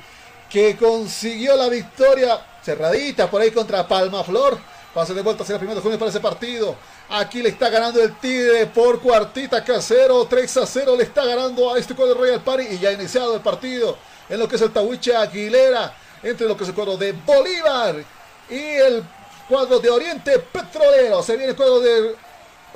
que 0.49 0.75
consiguió 0.75 1.55
la 1.55 1.69
victoria 1.69 2.39
cerradita 2.63 3.29
por 3.29 3.41
ahí 3.41 3.51
contra 3.51 3.87
Palma 3.87 4.23
Flor. 4.23 4.57
Pase 4.97 5.13
de 5.13 5.21
vuelta 5.21 5.43
hacia 5.43 5.53
el 5.53 5.59
primero 5.59 5.79
de 5.79 5.83
junio 5.83 5.99
para 5.99 6.09
ese 6.09 6.19
partido. 6.19 6.75
Aquí 7.09 7.43
le 7.43 7.49
está 7.49 7.69
ganando 7.69 8.01
el 8.01 8.17
Tigre 8.17 8.65
por 8.65 8.99
cuartita 8.99 9.63
casero. 9.63 10.25
3 10.25 10.57
a 10.57 10.65
0 10.65 10.95
le 10.97 11.03
está 11.03 11.23
ganando 11.23 11.71
a 11.71 11.77
este 11.77 11.93
cuadro 11.93 12.15
de 12.15 12.19
Royal 12.21 12.41
Party. 12.41 12.63
Y 12.71 12.79
ya 12.79 12.89
ha 12.89 12.93
iniciado 12.93 13.35
el 13.35 13.41
partido 13.41 13.95
en 14.27 14.39
lo 14.39 14.47
que 14.47 14.55
es 14.55 14.61
el 14.63 14.73
Tahuiche 14.73 15.15
Aguilera. 15.15 15.95
Entre 16.23 16.47
lo 16.47 16.57
que 16.57 16.63
es 16.63 16.69
el 16.69 16.73
cuadro 16.73 16.97
de 16.97 17.11
Bolívar 17.11 18.03
y 18.49 18.55
el 18.55 19.03
cuadro 19.47 19.77
de 19.77 19.87
Oriente 19.87 20.39
Petrolero. 20.39 21.21
Se 21.21 21.37
viene 21.37 21.51
el 21.51 21.55
cuadro 21.55 21.79
de 21.79 22.15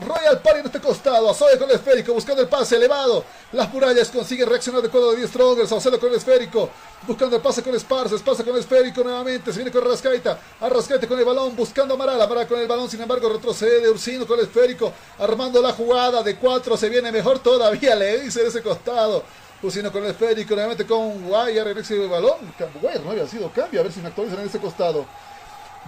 Royal 0.01 0.41
Party 0.41 0.59
en 0.61 0.65
este 0.65 0.79
costado. 0.79 1.29
Azoe 1.29 1.57
con 1.57 1.69
el 1.69 1.75
esférico, 1.75 2.13
buscando 2.13 2.41
el 2.41 2.47
pase 2.47 2.75
elevado. 2.75 3.23
Las 3.51 3.71
murallas 3.71 4.09
consiguen 4.09 4.49
reaccionar 4.49 4.81
de 4.81 4.89
cuadro 4.89 5.11
de 5.11 5.17
10 5.17 5.29
Strongers. 5.29 5.69
Saucedo 5.69 5.99
con 5.99 6.09
el 6.09 6.15
esférico, 6.15 6.69
buscando 7.07 7.35
el 7.35 7.41
pase 7.41 7.61
con 7.61 7.75
Esparza. 7.75 8.15
Esparza 8.15 8.43
con 8.43 8.53
el 8.55 8.61
esférico 8.61 9.03
nuevamente. 9.03 9.51
Se 9.51 9.59
viene 9.59 9.71
con 9.71 9.83
Rascaita. 9.83 10.39
Arrascaita 10.59 11.07
con 11.07 11.19
el 11.19 11.25
balón, 11.25 11.55
buscando 11.55 11.93
a 11.93 11.95
Amaral. 11.95 12.21
Amaral 12.21 12.47
con 12.47 12.59
el 12.59 12.67
balón, 12.67 12.89
sin 12.89 13.01
embargo, 13.01 13.29
retrocede. 13.29 13.89
Ursino 13.89 14.25
con 14.25 14.39
el 14.39 14.45
esférico, 14.45 14.91
armando 15.19 15.61
la 15.61 15.73
jugada 15.73 16.23
de 16.23 16.35
4. 16.35 16.77
Se 16.77 16.89
viene 16.89 17.11
mejor 17.11 17.39
todavía, 17.39 17.95
le 17.95 18.21
dice 18.21 18.41
de 18.41 18.47
ese 18.47 18.63
costado. 18.63 19.23
Ursino 19.61 19.91
con 19.91 20.03
el 20.03 20.11
esférico, 20.11 20.55
nuevamente 20.55 20.87
con 20.87 21.27
Guayar 21.27 21.67
en 21.67 21.77
ese 21.77 22.07
balón. 22.07 22.53
Guayar 22.81 23.01
no 23.01 23.11
había 23.11 23.27
sido 23.27 23.51
cambio, 23.51 23.81
a 23.81 23.83
ver 23.83 23.91
si 23.91 23.99
me 23.99 24.07
actualizan 24.07 24.39
en 24.39 24.47
ese 24.47 24.59
costado. 24.59 25.05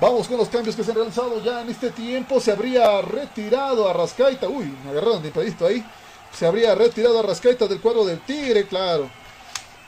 Vamos 0.01 0.27
con 0.27 0.37
los 0.37 0.49
cambios 0.49 0.75
que 0.75 0.83
se 0.83 0.91
han 0.91 0.97
realizado 0.97 1.41
ya 1.43 1.61
en 1.61 1.69
este 1.69 1.91
tiempo. 1.91 2.39
Se 2.39 2.51
habría 2.51 3.01
retirado 3.01 3.87
a 3.87 3.93
Rascaita. 3.93 4.47
Uy, 4.49 4.73
me 4.83 4.91
agarraron 4.91 5.21
de 5.21 5.27
imprevisto 5.27 5.67
ahí. 5.67 5.85
Se 6.33 6.47
habría 6.47 6.73
retirado 6.73 7.19
a 7.19 7.21
Rascaita 7.21 7.67
del 7.67 7.79
cuadro 7.79 8.03
del 8.03 8.19
Tigre, 8.21 8.65
claro. 8.65 9.09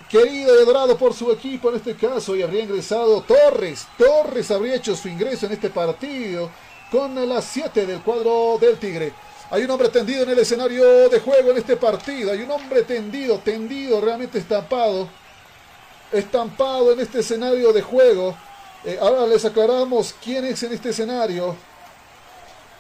Querido 0.10 0.56
y 0.56 0.62
adorado 0.62 0.96
por 0.96 1.14
su 1.14 1.32
equipo 1.32 1.70
en 1.70 1.78
este 1.78 1.96
caso. 1.96 2.36
Y 2.36 2.44
habría 2.44 2.64
ingresado 2.64 3.22
Torres. 3.24 3.88
Torres 3.98 4.52
habría 4.52 4.76
hecho 4.76 4.96
su 4.96 5.08
ingreso 5.08 5.48
en 5.48 5.54
este 5.54 5.72
partido 5.72 6.52
con 6.92 7.28
las 7.28 7.46
7 7.46 7.88
del 7.88 8.02
cuadro 8.02 8.60
del 8.62 8.78
Tigre. 8.78 9.12
Hay 9.50 9.64
un 9.64 9.72
hombre 9.72 9.90
tendido 9.90 10.24
en 10.24 10.30
el 10.30 10.40
escenario 10.40 11.10
de 11.10 11.20
juego 11.20 11.52
en 11.52 11.58
este 11.58 11.78
partido. 11.78 12.32
Hay 12.32 12.42
un 12.42 12.52
hombre 12.52 12.84
tendido, 12.84 13.40
tendido, 13.40 14.00
realmente 14.02 14.38
estampado. 14.38 15.10
Estampado 16.12 16.94
en 16.94 17.00
este 17.00 17.20
escenario 17.20 17.74
de 17.74 17.82
juego. 17.82 18.38
Eh, 18.86 19.00
ahora 19.02 19.26
les 19.26 19.44
aclaramos 19.44 20.14
quién 20.24 20.46
es 20.46 20.62
en 20.62 20.74
este 20.74 20.90
escenario. 20.90 21.56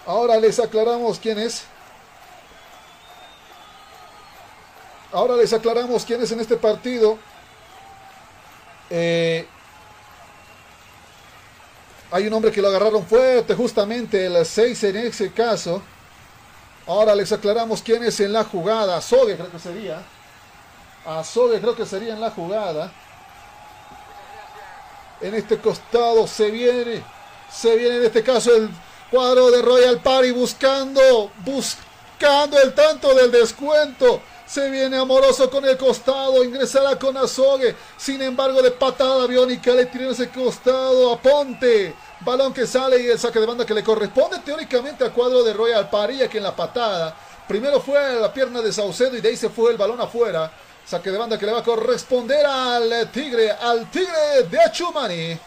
Ahora 0.06 0.38
les 0.38 0.60
aclaramos 0.60 1.18
quién 1.18 1.40
es. 1.40 1.64
Ahora 5.12 5.36
les 5.36 5.52
aclaramos 5.52 6.06
quién 6.06 6.22
es 6.22 6.32
en 6.32 6.40
este 6.40 6.58
partido. 6.58 7.18
Eh, 8.92 9.48
hay 12.12 12.28
un 12.28 12.34
hombre 12.34 12.52
que 12.52 12.62
lo 12.62 12.68
agarraron 12.68 13.04
fuerte, 13.08 13.56
justamente 13.56 14.28
el 14.28 14.46
6 14.46 14.84
en 14.84 14.98
ese 14.98 15.32
caso. 15.32 15.82
Ahora 16.86 17.16
les 17.16 17.32
aclaramos 17.32 17.82
quién 17.82 18.04
es 18.04 18.20
en 18.20 18.32
la 18.32 18.44
jugada. 18.44 18.98
Azogue 18.98 19.36
creo 19.36 19.52
que 19.52 19.58
sería. 19.58 20.04
Azogue 21.04 21.60
creo 21.60 21.76
que 21.76 21.86
sería 21.88 22.14
en 22.14 22.22
la 22.22 22.30
jugada. 22.30 22.92
En 25.22 25.34
este 25.34 25.58
costado 25.60 26.28
se 26.28 26.52
viene, 26.52 27.04
se 27.52 27.76
viene 27.76 27.98
en 27.98 28.06
este 28.06 28.22
caso 28.22 28.54
el 28.54 28.70
cuadro 29.10 29.50
de 29.50 29.62
Royal 29.62 30.02
Party 30.02 30.32
buscando, 30.32 31.32
buscando 31.46 32.60
el 32.62 32.74
tanto 32.74 33.14
del 33.14 33.32
descuento. 33.32 34.22
Se 34.46 34.70
viene 34.70 34.98
amoroso 34.98 35.50
con 35.50 35.66
el 35.66 35.78
costado, 35.78 36.44
ingresará 36.44 37.00
con 37.00 37.18
Azogue. 37.18 37.76
Sin 37.98 38.22
embargo, 38.22 38.62
de 38.62 38.72
patada 38.72 39.26
biónica 39.26 39.72
le 39.72 39.86
tiran 39.86 40.10
ese 40.10 40.30
costado 40.30 41.14
a 41.14 41.20
Ponte. 41.20 41.96
Balón 42.20 42.54
que 42.54 42.68
sale 42.68 43.02
y 43.02 43.08
el 43.08 43.18
saque 43.18 43.40
de 43.40 43.46
banda 43.46 43.66
que 43.66 43.74
le 43.74 43.84
corresponde 43.84 44.40
teóricamente 44.40 45.04
al 45.04 45.14
cuadro 45.14 45.44
de 45.44 45.54
Royal 45.54 45.90
Party, 45.90 46.28
que 46.28 46.38
en 46.38 46.44
la 46.44 46.56
patada. 46.56 47.16
Primero 47.48 47.80
fue 47.80 48.20
la 48.20 48.34
pierna 48.34 48.62
de 48.62 48.74
Saucedo 48.74 49.16
y 49.16 49.22
de 49.22 49.30
ahí 49.30 49.38
se 49.38 49.50
fue 49.50 49.72
el 49.72 49.78
balón 49.78 50.02
afuera. 50.02 50.52
Saque 50.86 51.10
de 51.10 51.18
banda 51.18 51.40
que 51.40 51.48
le 51.48 51.52
va 51.52 51.60
a 51.60 51.64
corresponder 51.64 52.46
al 52.46 53.10
Tigre, 53.12 53.52
al 53.52 53.90
Tigre 53.90 54.44
de 54.50 54.60
Achumani. 54.60 55.40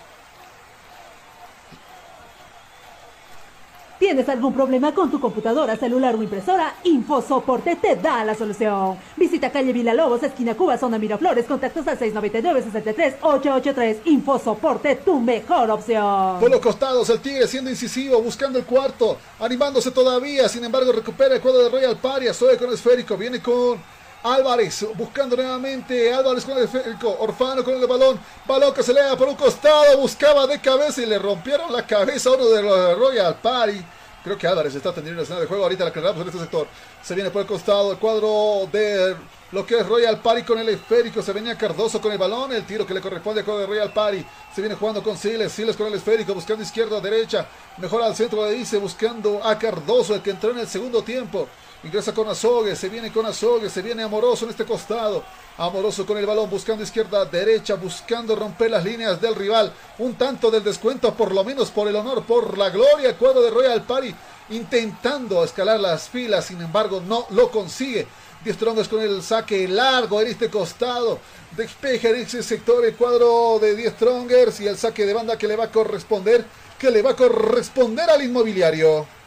¿Tienes 4.01 4.29
algún 4.29 4.53
problema 4.55 4.95
con 4.95 5.11
tu 5.11 5.21
computadora, 5.21 5.77
celular 5.77 6.15
o 6.15 6.23
impresora? 6.23 6.77
InfoSoporte 6.85 7.75
te 7.77 7.97
da 7.97 8.25
la 8.25 8.35
solución. 8.35 8.97
Visita 9.17 9.51
calle 9.51 9.73
Villalobos, 9.73 10.23
esquina 10.23 10.57
Cuba, 10.57 10.79
zona 10.79 10.99
Miraflores, 10.99 11.47
contactos 11.47 11.87
al 11.89 11.99
699-63-883. 11.99 14.03
InfoSoporte, 14.05 14.95
tu 14.97 15.21
mejor 15.21 15.71
opción. 15.73 16.39
Por 16.39 16.51
los 16.51 16.61
costados, 16.61 17.11
el 17.11 17.21
Tigre 17.21 17.49
siendo 17.49 17.71
incisivo, 17.71 18.23
buscando 18.23 18.59
el 18.59 18.65
cuarto, 18.65 19.19
animándose 19.41 19.91
todavía. 19.91 20.49
Sin 20.49 20.65
embargo, 20.65 20.93
recupera 20.93 21.35
el 21.35 21.41
cuadro 21.41 21.65
de 21.65 21.69
Royal 21.69 21.97
Paria. 21.97 22.33
Soy 22.33 22.57
con 22.57 22.73
esférico, 22.73 23.17
viene 23.17 23.43
con 23.43 23.83
Álvarez 24.23 24.87
buscando 24.95 25.37
nuevamente. 25.37 26.13
Álvarez 26.13 26.45
con 26.45 26.57
el 26.57 26.65
esférico. 26.65 27.17
Orfano 27.21 27.65
con 27.65 27.75
el 27.75 27.87
balón. 27.87 28.19
Balón 28.47 28.75
que 28.75 28.83
se 28.83 28.93
le 28.93 29.03
da 29.03 29.17
por 29.17 29.29
un 29.29 29.37
costado. 29.37 29.97
Buscaba 29.99 30.47
de 30.47 30.61
cabeza 30.61 31.03
y 31.03 31.07
le 31.07 31.19
rompieron 31.19 31.73
la 31.73 31.87
cabeza 31.87 32.31
a 32.31 32.35
uno 32.35 32.47
de 32.47 32.63
los 32.63 32.99
Royal 32.99 33.37
Party. 33.41 33.85
Creo 34.25 34.37
que 34.37 34.47
Álvarez 34.47 34.75
está 34.75 34.93
teniendo 34.93 35.21
una 35.21 35.23
escena 35.23 35.41
de 35.41 35.47
juego. 35.47 35.63
Ahorita 35.63 35.85
la 35.85 35.93
cargamos 35.93 36.21
en 36.21 36.29
este 36.29 36.41
sector. 36.41 36.67
Se 37.03 37.15
viene 37.15 37.31
por 37.31 37.43
el 37.43 37.49
costado 37.49 37.93
el 37.93 37.99
cuadro 37.99 38.69
de 38.71 39.17
lo 39.53 39.65
que 39.65 39.79
es 39.79 39.87
Royal 39.87 40.21
Party 40.21 40.43
con 40.43 40.59
el 40.59 40.69
esférico. 40.69 41.23
Se 41.23 41.33
venía 41.33 41.57
Cardoso 41.57 42.01
con 42.01 42.13
el 42.13 42.19
balón. 42.19 42.53
El 42.53 42.67
tiro 42.67 42.85
que 42.85 42.95
le 42.95 43.01
corresponde 43.01 43.41
a 43.41 43.45
de 43.45 43.67
Royal 43.67 43.93
Party. 43.93 44.25
Se 44.55 44.61
viene 44.61 44.75
jugando 44.75 45.03
con 45.03 45.17
Siles. 45.17 45.53
Siles 45.53 45.77
con 45.77 45.87
el 45.87 45.95
esférico. 45.95 46.35
Buscando 46.35 46.65
izquierda, 46.65 47.01
derecha. 47.01 47.47
Mejor 47.79 48.03
al 48.03 48.17
centro 48.17 48.45
de 48.45 48.55
Dice. 48.55 48.79
Buscando 48.79 49.41
a 49.43 49.57
Cardoso. 49.59 50.15
El 50.15 50.23
que 50.23 50.31
entró 50.31 50.51
en 50.51 50.59
el 50.59 50.69
segundo 50.69 51.03
tiempo. 51.03 51.49
Ingresa 51.85 52.13
con 52.13 52.29
Azogue. 52.29 52.75
Se 52.75 52.89
viene 52.89 53.13
con 53.13 53.25
Azogue. 53.25 53.71
Se 53.71 53.83
viene 53.83 54.03
Amoroso 54.03 54.45
en 54.45 54.51
este 54.51 54.65
costado. 54.65 55.23
Amoroso 55.57 56.05
con 56.05 56.19
el 56.19 56.27
balón. 56.27 56.51
Buscando 56.51 56.83
izquierda, 56.83 57.25
derecha. 57.25 57.75
Buscando 57.75 58.35
romper 58.35 58.71
las 58.71 58.85
líneas 58.85 59.21
del 59.21 59.35
rival. 59.35 59.73
Un 59.99 60.15
tanto 60.15 60.51
del 60.51 60.65
descuento. 60.65 61.15
Por 61.15 61.33
lo 61.33 61.45
menos 61.45 61.71
por 61.71 61.87
el 61.87 61.97
honor. 61.97 62.25
Por 62.25 62.59
la 62.59 62.71
gloria. 62.71 63.17
Cuadro 63.17 63.43
de 63.43 63.51
Royal 63.51 63.83
Party. 63.83 64.15
Intentando 64.51 65.45
escalar 65.45 65.79
las 65.79 66.09
filas. 66.09 66.47
Sin 66.47 66.61
embargo, 66.61 67.01
no 67.01 67.27
lo 67.31 67.51
consigue. 67.51 68.07
Die 68.45 68.53
Strongers 68.53 68.89
con 68.89 69.01
el 69.01 69.23
saque 69.23 69.67
largo 69.69 70.21
en 70.21 70.29
este 70.29 70.49
costado. 70.49 71.19
Despeja 71.57 72.09
en 72.11 72.17
ese 72.17 72.43
sector 72.43 72.85
el 72.85 72.95
cuadro 72.95 73.59
de 73.61 73.75
Die 73.75 73.91
Strongers 73.91 74.61
y 74.61 74.67
el 74.67 74.77
saque 74.77 75.07
de 75.07 75.13
banda 75.13 75.37
que 75.37 75.49
le 75.49 75.57
va 75.57 75.65
a 75.65 75.73
corresponder, 75.73 76.45
que 76.79 76.91
le 76.91 77.03
va 77.03 77.11
a 77.11 77.17
corresponder 77.17 78.09
al 78.09 78.23
inmobiliario. 78.23 79.18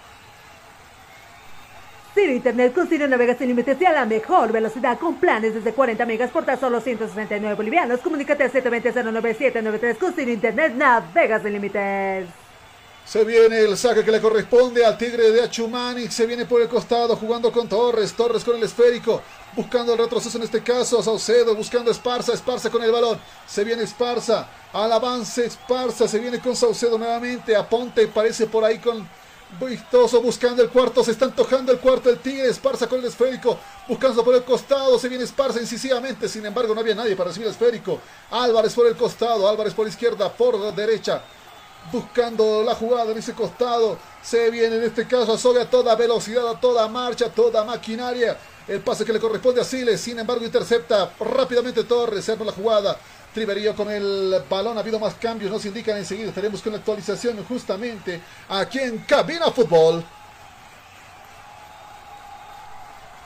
Ciro 2.13 2.33
Internet 2.33 2.73
con 2.73 2.89
navegas 3.09 3.37
sin 3.37 3.47
límites 3.47 3.79
y 3.79 3.85
a 3.85 3.93
la 3.93 4.05
mejor 4.05 4.51
velocidad 4.51 4.99
con 4.99 5.15
planes 5.15 5.53
desde 5.53 5.71
40 5.71 6.05
megas 6.05 6.29
por 6.29 6.43
tan 6.43 6.59
solo 6.59 6.81
169 6.81 7.55
bolivianos. 7.55 8.01
Comunícate 8.01 8.43
al 8.43 8.51
720-09793 8.51 9.97
con 9.97 10.13
Ciro 10.13 10.31
Internet 10.31 10.73
navegas 10.75 11.41
sin 11.41 11.53
límites. 11.53 12.27
Se 13.05 13.23
viene 13.23 13.59
el 13.59 13.77
saque 13.77 14.03
que 14.03 14.11
le 14.11 14.21
corresponde 14.21 14.85
al 14.85 14.97
Tigre 14.97 15.31
de 15.31 15.41
Achumani. 15.41 16.07
Se 16.09 16.25
viene 16.25 16.45
por 16.45 16.61
el 16.61 16.67
costado 16.67 17.15
jugando 17.15 17.51
con 17.51 17.67
Torres. 17.67 18.13
Torres 18.13 18.43
con 18.43 18.55
el 18.57 18.63
esférico. 18.63 19.21
Buscando 19.55 19.93
el 19.93 19.99
retroceso 19.99 20.37
en 20.37 20.43
este 20.43 20.61
caso. 20.61 21.01
Saucedo 21.01 21.55
buscando 21.55 21.91
Esparza. 21.91 22.33
Esparza 22.33 22.69
con 22.69 22.83
el 22.83 22.91
balón. 22.91 23.19
Se 23.47 23.63
viene 23.63 23.83
Esparza. 23.83 24.47
Al 24.71 24.91
avance 24.91 25.45
Esparza. 25.45 26.07
Se 26.07 26.19
viene 26.19 26.39
con 26.39 26.55
Saucedo 26.55 26.97
nuevamente. 26.97 27.55
Aponte 27.55 28.07
parece 28.07 28.47
por 28.47 28.63
ahí 28.63 28.77
con 28.77 29.05
Vistoso 29.59 30.21
buscando 30.21 30.63
el 30.63 30.69
cuarto. 30.69 31.03
Se 31.03 31.11
está 31.11 31.25
antojando 31.25 31.71
el 31.71 31.79
cuarto. 31.79 32.09
El 32.09 32.19
Tigre 32.19 32.49
Esparza 32.49 32.87
con 32.87 32.99
el 32.99 33.05
esférico. 33.05 33.57
Buscando 33.87 34.23
por 34.23 34.35
el 34.35 34.43
costado. 34.43 34.97
Se 34.97 35.09
viene 35.09 35.23
Esparza 35.23 35.59
incisivamente. 35.59 36.29
Sin 36.29 36.45
embargo, 36.45 36.73
no 36.73 36.81
había 36.81 36.95
nadie 36.95 37.15
para 37.15 37.29
recibir 37.29 37.47
el 37.47 37.53
esférico. 37.53 37.99
Álvarez 38.31 38.73
por 38.73 38.87
el 38.87 38.95
costado. 38.95 39.47
Álvarez 39.47 39.73
por 39.73 39.87
izquierda. 39.87 40.31
Por 40.31 40.57
la 40.57 40.71
derecha 40.71 41.23
buscando 41.91 42.63
la 42.63 42.75
jugada 42.75 43.11
en 43.11 43.17
ese 43.17 43.33
costado. 43.33 43.97
Se 44.21 44.51
viene 44.51 44.75
en 44.75 44.83
este 44.83 45.07
caso 45.07 45.33
a 45.33 45.61
a 45.61 45.69
toda 45.69 45.95
velocidad, 45.95 46.47
a 46.47 46.59
toda 46.59 46.87
marcha, 46.87 47.25
a 47.25 47.29
toda 47.29 47.63
maquinaria. 47.63 48.37
El 48.67 48.81
pase 48.81 49.03
que 49.03 49.13
le 49.13 49.19
corresponde 49.19 49.61
a 49.61 49.63
Siles, 49.63 49.99
sin 49.99 50.19
embargo, 50.19 50.45
intercepta 50.45 51.11
rápidamente 51.19 51.83
Torres, 51.83 52.15
reserva 52.15 52.45
la 52.45 52.51
jugada. 52.51 52.97
Triverío 53.33 53.75
con 53.75 53.89
el 53.89 54.43
balón, 54.49 54.77
ha 54.77 54.81
habido 54.81 54.99
más 54.99 55.15
cambios, 55.15 55.51
nos 55.51 55.65
indican 55.65 55.97
enseguida. 55.97 56.29
Estaremos 56.29 56.61
con 56.61 56.73
la 56.73 56.79
actualización 56.79 57.43
justamente 57.45 58.21
aquí 58.49 58.79
en 58.79 58.99
Cabina 58.99 59.49
Fútbol. 59.51 60.03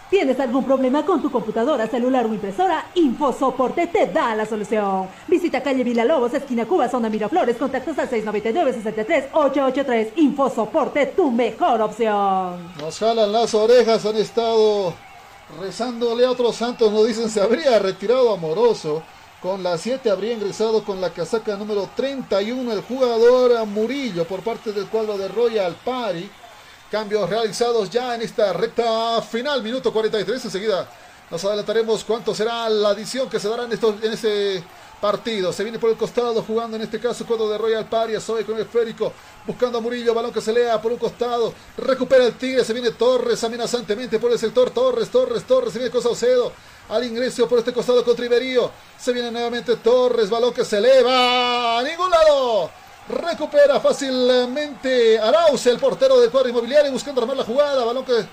¿Tienes 0.10 0.40
algún 0.40 0.64
problema 0.64 1.04
con 1.04 1.22
tu 1.22 1.30
computadora, 1.32 1.88
celular 1.88 2.28
o 2.28 2.34
impresora? 2.34 2.86
InfoSoporte 2.94 3.88
te 3.88 4.06
da 4.06 4.36
la 4.36 4.46
solución. 4.46 5.10
Visita 5.28 5.64
calle 5.64 5.84
Villalobos, 5.84 6.36
esquina 6.36 6.66
Cuba, 6.66 6.88
zona 6.88 7.10
Miraflores, 7.10 7.58
contactos 7.58 7.98
al 7.98 8.08
699-63-883. 8.12 10.12
InfoSoporte, 10.18 11.08
tu 11.08 11.32
mejor 11.32 11.82
opción. 11.82 12.72
Nos 12.80 13.00
jalan 13.00 13.32
las 13.32 13.56
orejas, 13.56 14.06
han 14.06 14.18
estado 14.18 14.94
rezándole 15.60 16.24
a 16.24 16.32
otros 16.32 16.56
santos, 16.56 16.92
nos 16.92 17.08
dicen 17.08 17.28
se 17.28 17.42
habría 17.42 17.80
retirado 17.80 18.32
amoroso. 18.32 19.02
Con 19.46 19.62
la 19.62 19.78
7 19.78 20.10
habría 20.10 20.34
ingresado 20.34 20.84
con 20.84 21.00
la 21.00 21.12
casaca 21.12 21.56
número 21.56 21.88
31 21.96 22.72
el 22.72 22.82
jugador 22.82 23.64
Murillo 23.68 24.26
por 24.26 24.40
parte 24.40 24.72
del 24.72 24.88
cuadro 24.88 25.20
de 25.20 25.28
Royal 25.28 25.76
Party. 25.86 26.28
Cambios 26.90 27.30
realizados 27.30 27.92
ya 27.92 28.16
en 28.16 28.24
esta 28.24 28.54
recta 28.54 29.22
final, 29.22 29.62
minuto 29.62 29.94
43. 29.94 30.46
Enseguida 30.46 30.90
nos 31.30 31.46
adelantaremos 31.46 32.04
cuánto 32.04 32.34
será 32.34 32.68
la 32.70 32.90
adición 32.90 33.30
que 33.30 33.40
se 33.40 33.48
dará 33.48 33.66
en, 33.66 33.74
estos, 33.74 34.04
en 34.04 34.14
ese 34.14 34.64
partido. 35.00 35.54
Se 35.54 35.62
viene 35.62 35.78
por 35.78 35.92
el 35.92 35.96
costado 35.96 36.42
jugando 36.42 36.76
en 36.76 36.82
este 36.82 37.00
caso 37.00 37.24
cuadro 37.24 37.48
de 37.48 37.60
Royal 37.60 37.88
Paria. 37.88 38.20
Soy 38.20 38.46
con 38.46 38.56
el 38.56 38.64
esférico. 38.64 39.14
Buscando 39.46 39.78
a 39.78 39.82
Murillo. 39.82 40.16
Balón 40.16 40.34
que 40.34 40.42
se 40.42 40.54
lea 40.54 40.82
por 40.82 40.92
un 40.92 40.98
costado. 40.98 41.54
Recupera 41.78 42.26
el 42.26 42.34
Tigre. 42.34 42.66
Se 42.66 42.74
viene 42.74 42.90
Torres 42.90 43.44
amenazantemente 43.44 44.18
por 44.18 44.32
el 44.32 44.40
sector. 44.40 44.72
Torres, 44.72 45.10
Torres, 45.10 45.44
Torres. 45.44 45.72
Se 45.72 45.78
viene 45.78 45.92
con 45.92 46.02
Saucedo. 46.02 46.52
Al 46.88 47.04
ingreso 47.04 47.48
por 47.50 47.60
este 47.60 47.74
costado 47.74 48.04
con 48.04 48.16
Triverío. 48.16 48.72
Se 48.98 49.12
viene 49.12 49.32
nuevamente 49.32 49.76
Torres. 49.78 50.30
Balón 50.30 50.54
que 50.54 50.64
se 50.64 50.78
eleva. 50.78 51.80
A 51.80 51.84
ningún 51.84 52.10
lado. 52.10 52.70
Recupera 53.08 53.80
fácilmente 53.80 55.20
Arauz, 55.20 55.68
el 55.68 55.78
portero 55.78 56.20
del 56.20 56.32
cuadro 56.32 56.50
inmobiliario, 56.50 56.92
buscando 56.92 57.22
armar 57.22 57.38
la 57.38 57.44
jugada. 57.44 57.84
Balón 57.84 58.06
que. 58.06 58.26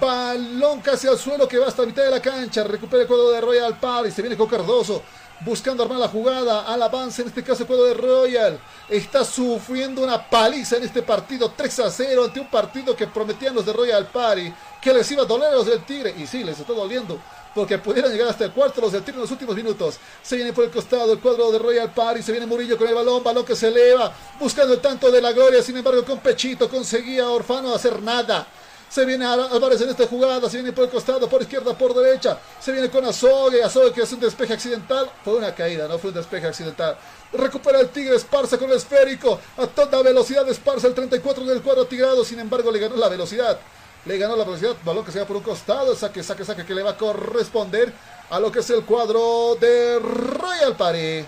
Balón 0.00 0.80
casi 0.80 1.06
al 1.06 1.18
suelo 1.18 1.46
que 1.46 1.58
va 1.58 1.68
hasta 1.68 1.86
mitad 1.86 2.02
de 2.02 2.10
la 2.10 2.20
cancha. 2.20 2.64
Recupera 2.64 3.02
el 3.02 3.08
cuadro 3.08 3.30
de 3.30 3.40
Royal 3.40 3.76
y 4.06 4.10
Se 4.10 4.20
viene 4.20 4.36
con 4.36 4.48
Cardoso. 4.48 5.02
Buscando 5.40 5.82
armar 5.82 5.98
la 5.98 6.08
jugada. 6.08 6.62
Al 6.62 6.82
avance, 6.82 7.22
en 7.22 7.28
este 7.28 7.42
caso 7.42 7.62
el 7.62 7.66
cuadro 7.66 7.84
de 7.84 7.94
Royal. 7.94 8.60
Está 8.90 9.24
sufriendo 9.24 10.02
una 10.02 10.28
paliza 10.28 10.76
en 10.76 10.84
este 10.84 11.02
partido. 11.02 11.52
3 11.56 11.80
a 11.80 11.90
0 11.90 12.24
ante 12.24 12.40
un 12.40 12.50
partido 12.50 12.94
que 12.94 13.06
prometían 13.06 13.54
los 13.54 13.64
de 13.64 13.72
Royal 13.72 14.06
Party. 14.06 14.52
Que 14.82 14.92
les 14.92 15.10
iba 15.12 15.22
a 15.22 15.26
doler 15.26 15.48
a 15.48 15.54
los 15.56 15.66
del 15.66 15.84
Tigre. 15.84 16.14
Y 16.18 16.26
sí, 16.26 16.44
les 16.44 16.58
está 16.58 16.72
doliendo 16.72 17.18
porque 17.56 17.78
pudieran 17.78 18.12
llegar 18.12 18.28
hasta 18.28 18.44
el 18.44 18.52
cuarto 18.52 18.82
los 18.82 18.92
del 18.92 19.02
tiro 19.02 19.16
en 19.16 19.22
los 19.22 19.30
últimos 19.30 19.56
minutos. 19.56 19.96
Se 20.22 20.36
viene 20.36 20.52
por 20.52 20.64
el 20.64 20.70
costado 20.70 21.14
el 21.14 21.20
cuadro 21.20 21.50
de 21.50 21.58
Royal 21.58 21.90
Party, 21.90 22.22
se 22.22 22.30
viene 22.30 22.46
Murillo 22.46 22.76
con 22.76 22.86
el 22.86 22.94
balón, 22.94 23.24
balón 23.24 23.46
que 23.46 23.56
se 23.56 23.68
eleva, 23.68 24.12
buscando 24.38 24.74
el 24.74 24.80
tanto 24.80 25.10
de 25.10 25.22
la 25.22 25.32
gloria, 25.32 25.62
sin 25.62 25.74
embargo 25.74 26.04
con 26.04 26.18
Pechito 26.18 26.68
conseguía 26.68 27.30
Orfano 27.30 27.74
hacer 27.74 28.02
nada. 28.02 28.46
Se 28.90 29.06
viene 29.06 29.24
Álvarez 29.24 29.80
en 29.80 29.88
esta 29.88 30.06
jugada, 30.06 30.50
se 30.50 30.58
viene 30.58 30.72
por 30.72 30.84
el 30.84 30.90
costado, 30.90 31.28
por 31.30 31.40
izquierda, 31.40 31.76
por 31.76 31.94
derecha. 31.94 32.38
Se 32.60 32.72
viene 32.72 32.90
con 32.90 33.04
Azogue, 33.06 33.62
Azogue 33.62 33.90
que 33.92 34.02
es 34.02 34.12
un 34.12 34.20
despeje 34.20 34.52
accidental. 34.52 35.10
Fue 35.24 35.34
una 35.34 35.54
caída, 35.54 35.88
no 35.88 35.98
fue 35.98 36.10
un 36.10 36.16
despeje 36.16 36.46
accidental. 36.46 36.96
Recupera 37.32 37.80
el 37.80 37.88
Tigre 37.88 38.14
Esparza 38.14 38.58
con 38.58 38.70
el 38.70 38.76
esférico. 38.76 39.40
A 39.56 39.66
toda 39.66 40.02
velocidad 40.02 40.48
Esparza, 40.48 40.86
el 40.86 40.94
34 40.94 41.44
del 41.44 41.62
cuadro 41.62 41.86
tirado. 41.86 42.24
Sin 42.24 42.38
embargo, 42.38 42.70
le 42.70 42.78
ganó 42.78 42.96
la 42.96 43.08
velocidad. 43.08 43.58
Le 44.06 44.18
ganó 44.18 44.36
la 44.36 44.44
velocidad. 44.44 44.76
Balón 44.84 45.04
que 45.04 45.12
se 45.12 45.18
va 45.18 45.26
por 45.26 45.36
un 45.36 45.42
costado. 45.42 45.94
Saque, 45.94 46.22
saque, 46.22 46.44
saque 46.44 46.64
que 46.64 46.74
le 46.74 46.82
va 46.82 46.90
a 46.90 46.96
corresponder 46.96 47.92
a 48.30 48.40
lo 48.40 48.50
que 48.52 48.60
es 48.60 48.70
el 48.70 48.84
cuadro 48.84 49.56
de 49.60 49.98
Royal 49.98 50.76
Party. 50.76 51.26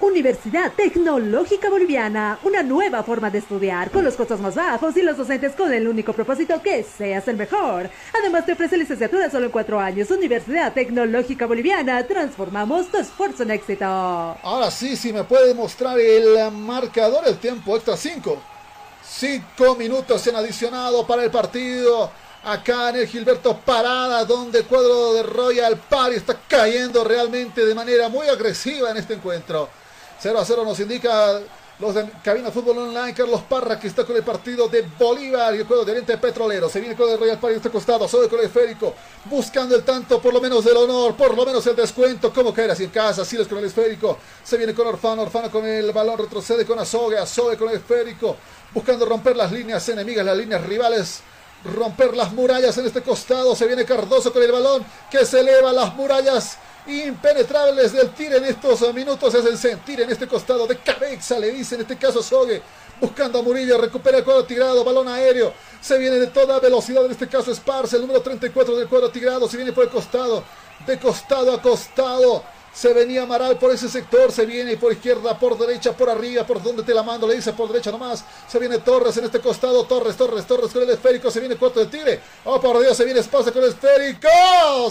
Universidad 0.00 0.72
Tecnológica 0.72 1.70
Boliviana, 1.70 2.38
una 2.42 2.62
nueva 2.62 3.02
forma 3.02 3.30
de 3.30 3.38
estudiar, 3.38 3.90
con 3.90 4.04
los 4.04 4.14
costos 4.14 4.38
más 4.38 4.54
bajos 4.54 4.94
y 4.98 5.02
los 5.02 5.16
docentes 5.16 5.52
con 5.54 5.72
el 5.72 5.88
único 5.88 6.12
propósito 6.12 6.60
que 6.60 6.82
seas 6.82 7.26
el 7.28 7.38
mejor. 7.38 7.88
Además 8.20 8.44
te 8.44 8.52
ofrece 8.52 8.76
licenciatura 8.76 9.30
solo 9.30 9.46
en 9.46 9.52
cuatro 9.52 9.80
años. 9.80 10.10
Universidad 10.10 10.74
Tecnológica 10.74 11.46
Boliviana, 11.46 12.06
transformamos 12.06 12.88
tu 12.88 12.98
esfuerzo 12.98 13.44
en 13.44 13.52
éxito. 13.52 13.86
Ahora 13.86 14.70
sí, 14.70 14.94
sí 14.94 15.10
me 15.12 15.24
puede 15.24 15.54
mostrar 15.54 15.98
el 15.98 16.50
marcador, 16.52 17.26
el 17.26 17.38
tiempo 17.38 17.74
extra 17.74 17.96
5. 17.96 18.53
Cinco 19.16 19.76
minutos 19.76 20.20
se 20.20 20.30
han 20.30 20.36
adicionado 20.36 21.06
para 21.06 21.22
el 21.22 21.30
partido. 21.30 22.10
Acá 22.42 22.90
en 22.90 22.96
el 22.96 23.06
Gilberto 23.06 23.56
Parada, 23.58 24.24
donde 24.24 24.58
el 24.58 24.66
cuadro 24.66 25.14
de 25.14 25.22
Royal 25.22 25.76
Party 25.76 26.16
está 26.16 26.36
cayendo 26.48 27.04
realmente 27.04 27.64
de 27.64 27.74
manera 27.76 28.08
muy 28.08 28.26
agresiva 28.26 28.90
en 28.90 28.96
este 28.96 29.14
encuentro. 29.14 29.68
0 30.18 30.40
a 30.40 30.44
0 30.44 30.64
nos 30.64 30.80
indica 30.80 31.40
los 31.78 31.94
de 31.94 32.08
Cabina 32.22 32.50
Fútbol 32.50 32.78
Online, 32.78 33.14
Carlos 33.14 33.42
Parra, 33.48 33.78
que 33.78 33.88
está 33.88 34.04
con 34.04 34.16
el 34.16 34.22
partido 34.22 34.68
de 34.68 34.82
Bolívar 34.98 35.54
y 35.54 35.58
el 35.58 35.66
juego 35.66 35.84
de 35.84 35.92
Oriente 35.92 36.16
Petrolero. 36.18 36.68
Se 36.68 36.80
viene 36.80 36.94
el 36.94 37.18
Royal 37.18 37.38
Party 37.38 37.54
de 37.54 37.56
este 37.56 37.70
costado, 37.70 38.06
sobre 38.06 38.28
con 38.28 38.38
el 38.38 38.46
esférico, 38.46 38.94
buscando 39.24 39.74
el 39.74 39.82
tanto, 39.82 40.20
por 40.20 40.32
lo 40.32 40.40
menos 40.40 40.64
del 40.64 40.76
honor, 40.76 41.16
por 41.16 41.36
lo 41.36 41.44
menos 41.44 41.66
el 41.66 41.76
descuento. 41.76 42.32
¿Cómo 42.32 42.54
caer 42.54 42.70
así 42.70 42.84
en 42.84 42.90
casa? 42.90 43.24
Siles 43.24 43.48
con 43.48 43.58
el 43.58 43.64
esférico. 43.64 44.18
Se 44.42 44.56
viene 44.56 44.74
con 44.74 44.86
Orfano, 44.86 45.22
Orfano 45.22 45.50
con 45.50 45.66
el 45.66 45.90
balón, 45.92 46.18
retrocede 46.18 46.64
con 46.64 46.78
Azogue, 46.78 47.18
Azogue 47.18 47.56
con 47.56 47.68
el 47.68 47.76
esférico 47.76 48.36
buscando 48.74 49.06
romper 49.06 49.36
las 49.36 49.52
líneas 49.52 49.88
enemigas, 49.88 50.26
las 50.26 50.36
líneas 50.36 50.66
rivales, 50.66 51.20
romper 51.64 52.16
las 52.16 52.32
murallas 52.32 52.76
en 52.76 52.86
este 52.86 53.02
costado. 53.02 53.54
Se 53.54 53.66
viene 53.66 53.84
Cardoso 53.84 54.32
con 54.32 54.42
el 54.42 54.52
balón 54.52 54.84
que 55.10 55.24
se 55.24 55.40
eleva 55.40 55.72
las 55.72 55.94
murallas 55.94 56.58
impenetrables 56.86 57.92
del 57.92 58.10
tiro 58.10 58.36
en 58.36 58.44
estos 58.44 58.92
minutos. 58.94 59.34
Es 59.34 59.44
el 59.44 59.58
sentir 59.58 60.00
en 60.00 60.10
este 60.10 60.26
costado 60.26 60.66
de 60.66 60.78
cabeza, 60.78 61.38
le 61.38 61.50
dice 61.50 61.74
en 61.74 61.82
este 61.82 61.96
caso 61.96 62.22
Sogue. 62.22 62.62
Buscando 63.00 63.40
a 63.40 63.42
Murillo, 63.42 63.76
recupera 63.76 64.18
el 64.18 64.24
cuadro 64.24 64.44
tirado, 64.44 64.84
balón 64.84 65.08
aéreo. 65.08 65.52
Se 65.80 65.98
viene 65.98 66.16
de 66.16 66.28
toda 66.28 66.60
velocidad 66.60 67.04
en 67.04 67.10
este 67.10 67.28
caso 67.28 67.50
Esparce, 67.50 67.96
el 67.96 68.02
número 68.02 68.22
34 68.22 68.76
del 68.76 68.88
cuadro 68.88 69.10
tirado. 69.10 69.48
Se 69.48 69.56
viene 69.56 69.72
por 69.72 69.84
el 69.84 69.90
costado, 69.90 70.44
de 70.86 70.98
costado 70.98 71.52
a 71.52 71.60
costado 71.60 72.44
Se 72.72 72.92
venía 72.92 73.22
Amaral 73.22 73.58
por 73.58 73.72
ese 73.72 73.88
sector, 73.88 74.32
se 74.32 74.46
viene 74.46 74.76
por 74.76 74.92
izquierda, 74.92 75.38
por 75.38 75.58
derecha, 75.58 75.92
por 75.92 76.08
arriba, 76.08 76.44
por 76.46 76.62
donde 76.62 76.82
te 76.82 76.94
la 76.94 77.02
mando, 77.02 77.26
le 77.26 77.36
dice 77.36 77.52
por 77.52 77.68
derecha 77.68 77.90
nomás. 77.90 78.24
Se 78.48 78.58
viene 78.58 78.78
Torres 78.78 79.16
en 79.16 79.24
este 79.24 79.40
costado, 79.40 79.84
Torres, 79.84 80.16
Torres, 80.16 80.46
Torres 80.46 80.72
con 80.72 80.82
el 80.82 80.90
esférico, 80.90 81.30
se 81.30 81.40
viene 81.40 81.56
cuarto 81.56 81.80
de 81.80 81.86
Tigre. 81.86 82.20
Oh, 82.44 82.60
por 82.60 82.80
Dios, 82.80 82.96
se 82.96 83.04
viene 83.04 83.20
espacio 83.20 83.52
con 83.52 83.62
el 83.62 83.70
esférico. 83.70 84.28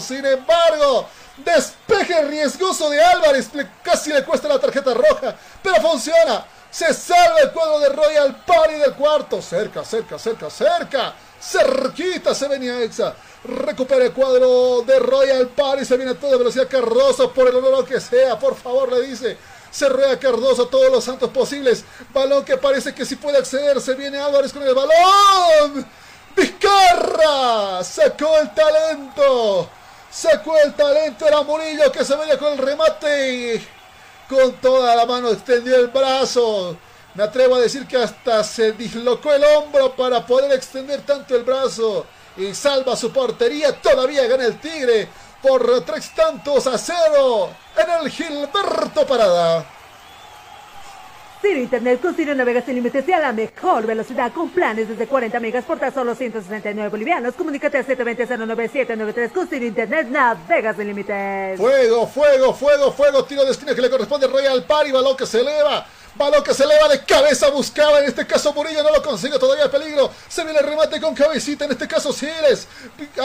Sin 0.00 0.24
embargo, 0.24 1.08
despeje 1.36 2.22
riesgoso 2.26 2.90
de 2.90 3.02
Álvarez, 3.02 3.48
casi 3.82 4.12
le 4.12 4.24
cuesta 4.24 4.48
la 4.48 4.58
tarjeta 4.58 4.94
roja, 4.94 5.34
pero 5.62 5.76
funciona. 5.76 6.46
Se 6.74 6.92
salva 6.92 7.38
el 7.38 7.52
cuadro 7.52 7.78
de 7.78 7.88
Royal 7.88 8.42
Party 8.44 8.74
del 8.74 8.94
cuarto. 8.94 9.40
Cerca, 9.40 9.84
cerca, 9.84 10.18
cerca, 10.18 10.50
cerca. 10.50 11.14
Cerquita 11.40 12.34
se 12.34 12.48
venía 12.48 12.80
Exa. 12.82 13.14
Recupera 13.44 14.04
el 14.06 14.12
cuadro 14.12 14.82
de 14.82 14.98
Royal 14.98 15.46
Party. 15.50 15.84
Se 15.84 15.96
viene 15.96 16.10
a 16.10 16.18
toda 16.18 16.36
velocidad 16.36 16.66
Cardoso. 16.68 17.30
Por 17.30 17.46
el 17.46 17.54
honor 17.54 17.86
que 17.86 18.00
sea. 18.00 18.40
Por 18.40 18.56
favor, 18.56 18.90
le 18.90 19.02
dice. 19.02 19.38
Se 19.70 19.88
rueda 19.88 20.18
Cardoso 20.18 20.66
todos 20.66 20.90
los 20.90 21.04
santos 21.04 21.30
posibles. 21.30 21.84
Balón 22.12 22.44
que 22.44 22.56
parece 22.56 22.92
que 22.92 23.06
si 23.06 23.14
puede 23.14 23.38
acceder. 23.38 23.80
Se 23.80 23.94
viene 23.94 24.18
Álvarez 24.18 24.52
con 24.52 24.64
el 24.64 24.74
balón. 24.74 25.86
Vizcarra. 26.34 27.84
Sacó 27.84 28.36
el 28.38 28.52
talento. 28.52 29.70
Sacó 30.14 30.56
el 30.58 30.74
talento. 30.74 31.26
Era 31.26 31.42
Murillo 31.42 31.90
que 31.90 32.04
se 32.04 32.14
venía 32.14 32.38
con 32.38 32.52
el 32.52 32.58
remate. 32.58 33.60
Con 34.28 34.52
toda 34.60 34.94
la 34.94 35.06
mano 35.06 35.30
extendió 35.30 35.74
el 35.74 35.88
brazo. 35.88 36.76
Me 37.14 37.24
atrevo 37.24 37.56
a 37.56 37.60
decir 37.60 37.86
que 37.86 37.96
hasta 37.96 38.44
se 38.44 38.72
dislocó 38.72 39.32
el 39.32 39.42
hombro 39.44 39.94
para 39.96 40.24
poder 40.24 40.52
extender 40.52 41.02
tanto 41.02 41.34
el 41.34 41.42
brazo. 41.42 42.06
Y 42.36 42.54
salva 42.54 42.94
su 42.94 43.12
portería. 43.12 43.72
Todavía 43.80 44.26
gana 44.28 44.44
el 44.44 44.60
Tigre 44.60 45.08
por 45.42 45.84
tres 45.84 46.14
tantos 46.14 46.68
a 46.68 46.78
cero 46.78 47.50
en 47.76 47.90
el 48.04 48.08
Gilberto 48.08 49.04
Parada. 49.06 49.66
Ciro 51.44 51.60
Internet 51.60 52.00
con 52.00 52.14
Ciro 52.14 52.34
Navegas 52.34 52.64
sin 52.64 52.74
límites 52.74 53.06
y 53.06 53.12
a 53.12 53.18
la 53.18 53.30
mejor 53.30 53.86
velocidad 53.86 54.32
con 54.32 54.48
planes 54.48 54.88
desde 54.88 55.06
40 55.06 55.40
megas 55.40 55.62
por 55.66 55.78
tan 55.78 55.92
solo 55.92 56.14
169 56.14 56.88
bolivianos. 56.88 57.34
Comunícate 57.34 57.76
a 57.76 57.86
720-09793 57.86 59.30
con 59.30 59.46
Ciro 59.46 59.66
Internet 59.66 60.08
Navegas 60.08 60.76
sin 60.76 60.86
límites. 60.86 61.58
Fuego, 61.58 62.06
fuego, 62.06 62.54
fuego, 62.54 62.92
fuego. 62.92 63.24
Tiro 63.26 63.44
de 63.44 63.50
esquina 63.50 63.74
que 63.74 63.82
le 63.82 63.90
corresponde 63.90 64.26
Royal 64.26 64.64
Party. 64.64 64.90
Balón 64.90 65.18
que 65.18 65.26
se 65.26 65.40
eleva. 65.40 65.86
Balón 66.16 66.44
que 66.44 66.54
se 66.54 66.62
eleva 66.62 66.88
de 66.88 67.04
cabeza, 67.04 67.50
buscaba 67.50 67.98
en 67.98 68.06
este 68.06 68.24
caso 68.24 68.52
Murillo, 68.52 68.84
no 68.84 68.90
lo 68.92 69.02
consigue, 69.02 69.36
todavía 69.36 69.68
peligro. 69.68 70.12
Se 70.28 70.44
viene 70.44 70.60
el 70.60 70.66
remate 70.66 71.00
con 71.00 71.12
cabecita, 71.12 71.64
en 71.64 71.72
este 71.72 71.88
caso 71.88 72.12
Siles. 72.12 72.68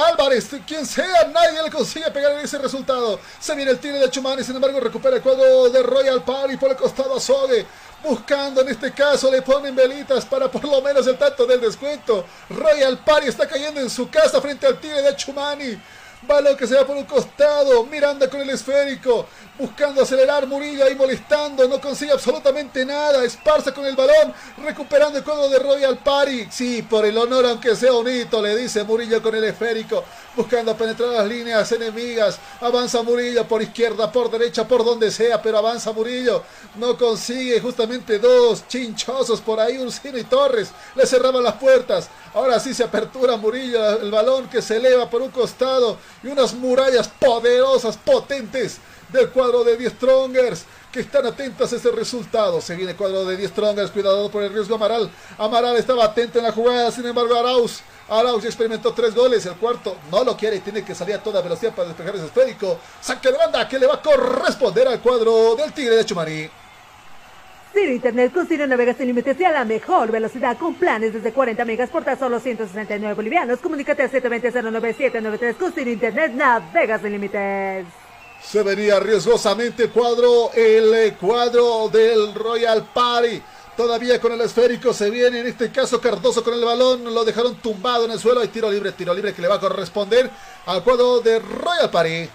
Álvarez, 0.09 0.49
quien 0.65 0.85
sea, 0.85 1.29
nadie 1.31 1.61
le 1.61 1.69
consigue 1.69 2.09
pegar 2.09 2.31
en 2.31 2.39
ese 2.39 2.57
resultado. 2.57 3.19
Se 3.39 3.53
viene 3.55 3.71
el 3.71 3.79
tiro 3.79 3.99
de 3.99 4.09
Chumani, 4.09 4.43
sin 4.43 4.55
embargo 4.55 4.79
recupera 4.79 5.17
el 5.17 5.21
cuadro 5.21 5.69
de 5.69 5.83
Royal 5.83 6.23
Party 6.23 6.57
por 6.57 6.71
el 6.71 6.75
costado 6.75 7.15
a 7.15 7.19
Sogue. 7.19 7.65
Buscando 8.03 8.61
en 8.61 8.69
este 8.69 8.91
caso, 8.93 9.29
le 9.29 9.41
ponen 9.41 9.75
velitas 9.75 10.25
para 10.25 10.49
por 10.49 10.63
lo 10.63 10.81
menos 10.81 11.05
el 11.05 11.17
tanto 11.17 11.45
del 11.45 11.61
descuento. 11.61 12.25
Royal 12.49 12.97
Party 13.03 13.27
está 13.27 13.47
cayendo 13.47 13.81
en 13.81 13.89
su 13.89 14.09
casa 14.09 14.41
frente 14.41 14.65
al 14.65 14.79
tiro 14.79 15.01
de 15.01 15.15
Chumani. 15.15 15.79
Balón 16.29 16.55
que 16.55 16.67
se 16.67 16.75
va 16.75 16.85
por 16.85 16.95
un 16.95 17.05
costado. 17.05 17.83
Miranda 17.85 18.29
con 18.29 18.39
el 18.39 18.51
esférico. 18.51 19.25
Buscando 19.57 20.03
acelerar. 20.03 20.45
Murillo 20.45 20.85
ahí 20.85 20.93
molestando. 20.93 21.67
No 21.67 21.81
consigue 21.81 22.11
absolutamente 22.11 22.85
nada. 22.85 23.25
Esparza 23.25 23.73
con 23.73 23.83
el 23.83 23.95
balón. 23.95 24.31
Recuperando 24.63 25.17
el 25.17 25.23
cuadro 25.23 25.49
de 25.49 25.57
Royal 25.57 25.97
Party. 25.97 26.47
Sí, 26.51 26.83
por 26.83 27.03
el 27.03 27.17
honor, 27.17 27.47
aunque 27.47 27.75
sea 27.75 27.93
bonito, 27.93 28.43
le 28.43 28.55
dice 28.55 28.83
Murillo 28.83 29.23
con 29.23 29.33
el 29.33 29.43
esférico. 29.43 30.03
Buscando 30.35 30.77
penetrar 30.77 31.09
las 31.09 31.27
líneas 31.27 31.71
enemigas. 31.71 32.37
Avanza 32.61 33.01
Murillo 33.01 33.47
por 33.47 33.63
izquierda, 33.63 34.11
por 34.11 34.29
derecha, 34.29 34.67
por 34.67 34.85
donde 34.85 35.09
sea. 35.09 35.41
Pero 35.41 35.57
avanza 35.57 35.91
Murillo. 35.93 36.43
No 36.79 36.97
consigue 36.97 37.59
justamente 37.59 38.19
dos 38.19 38.65
chinchosos 38.69 39.41
por 39.41 39.59
ahí. 39.59 39.77
Ursino 39.77 40.17
y 40.17 40.23
Torres. 40.23 40.69
Le 40.95 41.05
cerraban 41.05 41.43
las 41.43 41.55
puertas. 41.55 42.09
Ahora 42.33 42.57
sí 42.57 42.73
se 42.73 42.85
apertura 42.85 43.35
Murillo. 43.35 44.01
El 44.01 44.09
balón 44.09 44.47
que 44.47 44.61
se 44.61 44.77
eleva 44.77 45.09
por 45.09 45.21
un 45.21 45.29
costado 45.29 45.97
y 46.23 46.27
unas 46.27 46.53
murallas 46.53 47.09
poderosas, 47.09 47.97
potentes 47.97 48.77
del 49.09 49.29
cuadro 49.29 49.65
de 49.65 49.75
10 49.75 49.93
Strongers 49.93 50.65
que 50.91 51.01
están 51.01 51.25
atentas 51.25 51.73
a 51.73 51.75
ese 51.75 51.91
resultado. 51.91 52.61
Se 52.61 52.75
viene 52.75 52.91
el 52.91 52.97
cuadro 52.97 53.25
de 53.25 53.35
10 53.35 53.51
Strongers, 53.51 53.91
cuidado 53.91 54.31
por 54.31 54.43
el 54.43 54.53
riesgo 54.53 54.75
Amaral. 54.75 55.11
Amaral 55.37 55.75
estaba 55.75 56.05
atento 56.05 56.39
en 56.39 56.45
la 56.45 56.53
jugada, 56.53 56.91
sin 56.91 57.05
embargo 57.05 57.35
Arauz. 57.35 57.81
Arauz 58.07 58.45
experimentó 58.45 58.93
tres 58.93 59.13
goles, 59.13 59.45
el 59.45 59.55
cuarto 59.55 59.97
no 60.09 60.23
lo 60.23 60.35
quiere 60.35 60.55
y 60.55 60.59
tiene 60.61 60.83
que 60.83 60.95
salir 60.95 61.15
a 61.15 61.21
toda 61.21 61.41
velocidad 61.41 61.75
para 61.75 61.89
despejar 61.89 62.15
ese 62.15 62.25
esférico. 62.25 62.79
Saque 63.01 63.31
de 63.31 63.37
banda 63.37 63.67
que 63.67 63.77
le 63.77 63.85
va 63.85 63.95
a 63.95 64.01
corresponder 64.01 64.87
al 64.87 65.01
cuadro 65.01 65.55
del 65.55 65.73
Tigre 65.73 65.97
de 65.97 66.05
Chumaní. 66.05 66.49
Ciro 67.73 67.91
Internet 67.91 68.33
con 68.33 68.47
Ciro 68.47 68.65
Navegas 68.65 68.97
sin 68.97 69.07
límites 69.07 69.39
y 69.39 69.43
a 69.43 69.51
la 69.51 69.63
mejor 69.63 70.11
velocidad 70.11 70.57
con 70.57 70.73
planes 70.73 71.13
desde 71.13 71.31
40 71.31 71.65
megas 71.65 71.89
por 71.89 72.03
tan 72.03 72.17
solo 72.17 72.39
169 72.39 73.13
bolivianos. 73.13 73.59
Comunícate 73.59 74.03
al 74.03 74.11
720-09793 74.11 75.55
con 75.55 75.71
Ciro 75.71 75.91
Internet 75.91 76.33
Navegas 76.33 77.01
sin 77.01 77.11
límites. 77.11 77.85
Se 78.41 78.63
venía 78.63 78.99
riesgosamente 78.99 79.89
cuadro, 79.89 80.51
el 80.53 81.13
cuadro 81.15 81.89
del 81.89 82.33
Royal 82.33 82.87
Party. 82.93 83.41
Todavía 83.77 84.19
con 84.19 84.31
el 84.31 84.41
esférico 84.41 84.91
se 84.93 85.09
viene, 85.09 85.39
en 85.39 85.47
este 85.47 85.71
caso 85.71 86.01
Cardoso 86.01 86.43
con 86.43 86.53
el 86.53 86.65
balón, 86.65 87.13
lo 87.13 87.23
dejaron 87.23 87.55
tumbado 87.55 88.05
en 88.05 88.11
el 88.11 88.19
suelo. 88.19 88.41
Hay 88.41 88.47
tiro 88.47 88.71
libre, 88.71 88.93
tiro 88.93 89.13
libre 89.13 89.33
que 89.33 89.41
le 89.41 89.47
va 89.47 89.55
a 89.55 89.59
corresponder 89.59 90.29
al 90.65 90.83
cuadro 90.83 91.19
de 91.21 91.39
Royal 91.39 91.89
Party. 91.91 92.29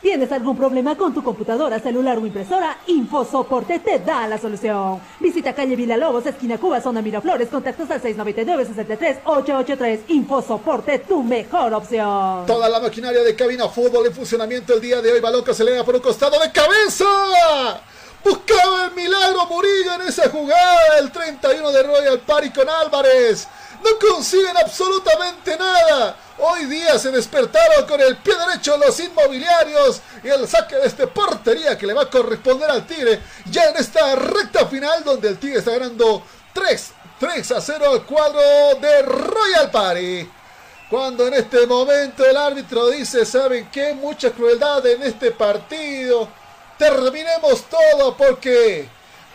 ¿Tienes 0.00 0.30
algún 0.30 0.56
problema 0.56 0.96
con 0.96 1.12
tu 1.12 1.24
computadora, 1.24 1.80
celular 1.80 2.18
o 2.18 2.24
impresora? 2.24 2.78
InfoSoporte 2.86 3.80
te 3.80 3.98
da 3.98 4.28
la 4.28 4.38
solución. 4.38 5.00
Visita 5.18 5.52
calle 5.52 5.74
Villalobos, 5.74 6.24
esquina 6.24 6.56
Cuba, 6.56 6.80
zona 6.80 7.02
Miraflores, 7.02 7.48
contactos 7.48 7.90
al 7.90 8.00
699-63-883. 8.02 10.02
InfoSoporte, 10.06 11.00
tu 11.00 11.24
mejor 11.24 11.74
opción. 11.74 12.46
Toda 12.46 12.68
la 12.68 12.78
maquinaria 12.78 13.24
de 13.24 13.34
cabina 13.34 13.68
fútbol 13.68 14.06
en 14.06 14.14
funcionamiento 14.14 14.72
el 14.72 14.80
día 14.80 15.02
de 15.02 15.12
hoy. 15.12 15.20
Balón 15.20 15.42
que 15.42 15.52
se 15.52 15.64
eleva 15.64 15.84
por 15.84 15.96
un 15.96 16.00
costado 16.00 16.38
de 16.38 16.52
cabeza. 16.52 17.04
Buscaba 18.22 18.84
el 18.86 18.94
milagro 18.94 19.46
Murillo 19.46 19.94
en 19.94 20.02
esa 20.02 20.30
jugada. 20.30 20.98
El 21.00 21.10
31 21.10 21.72
de 21.72 21.82
Royal 21.82 22.20
Party 22.20 22.50
con 22.50 22.68
Álvarez. 22.68 23.48
No 23.82 23.98
consiguen 23.98 24.56
absolutamente 24.56 25.56
nada. 25.56 26.16
Hoy 26.38 26.66
día 26.66 26.98
se 26.98 27.10
despertaron 27.10 27.86
con 27.86 28.00
el 28.00 28.16
pie 28.18 28.34
derecho 28.36 28.76
los 28.76 28.98
inmobiliarios 29.00 30.00
y 30.22 30.28
el 30.28 30.46
saque 30.46 30.76
de 30.76 30.86
este 30.86 31.06
portería 31.06 31.76
que 31.76 31.86
le 31.86 31.94
va 31.94 32.02
a 32.02 32.10
corresponder 32.10 32.70
al 32.70 32.86
Tigre 32.86 33.20
ya 33.46 33.70
en 33.70 33.76
esta 33.76 34.14
recta 34.14 34.66
final 34.66 35.02
donde 35.02 35.28
el 35.28 35.38
Tigre 35.38 35.58
está 35.58 35.72
ganando 35.72 36.22
3, 36.52 36.90
3 37.18 37.52
a 37.52 37.60
0 37.60 37.92
al 37.92 38.04
cuadro 38.04 38.40
de 38.80 39.02
Royal 39.02 39.70
Party. 39.70 40.30
Cuando 40.88 41.26
en 41.26 41.34
este 41.34 41.66
momento 41.66 42.24
el 42.24 42.36
árbitro 42.36 42.88
dice, 42.88 43.26
¿saben 43.26 43.68
qué? 43.70 43.92
Mucha 43.94 44.30
crueldad 44.30 44.86
en 44.86 45.02
este 45.02 45.32
partido. 45.32 46.28
Terminemos 46.78 47.64
todo 47.64 48.16
porque 48.16 48.88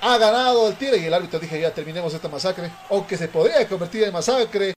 ha 0.06 0.18
ganado 0.18 0.68
el 0.68 0.76
Tigre 0.76 0.98
y 0.98 1.06
el 1.06 1.14
árbitro 1.14 1.40
dije 1.40 1.62
ya 1.62 1.74
terminemos 1.74 2.14
esta 2.14 2.28
masacre, 2.28 2.70
aunque 2.90 3.16
se 3.16 3.30
podría 3.30 3.66
convertir 3.68 4.04
en 4.04 4.12
masacre. 4.12 4.72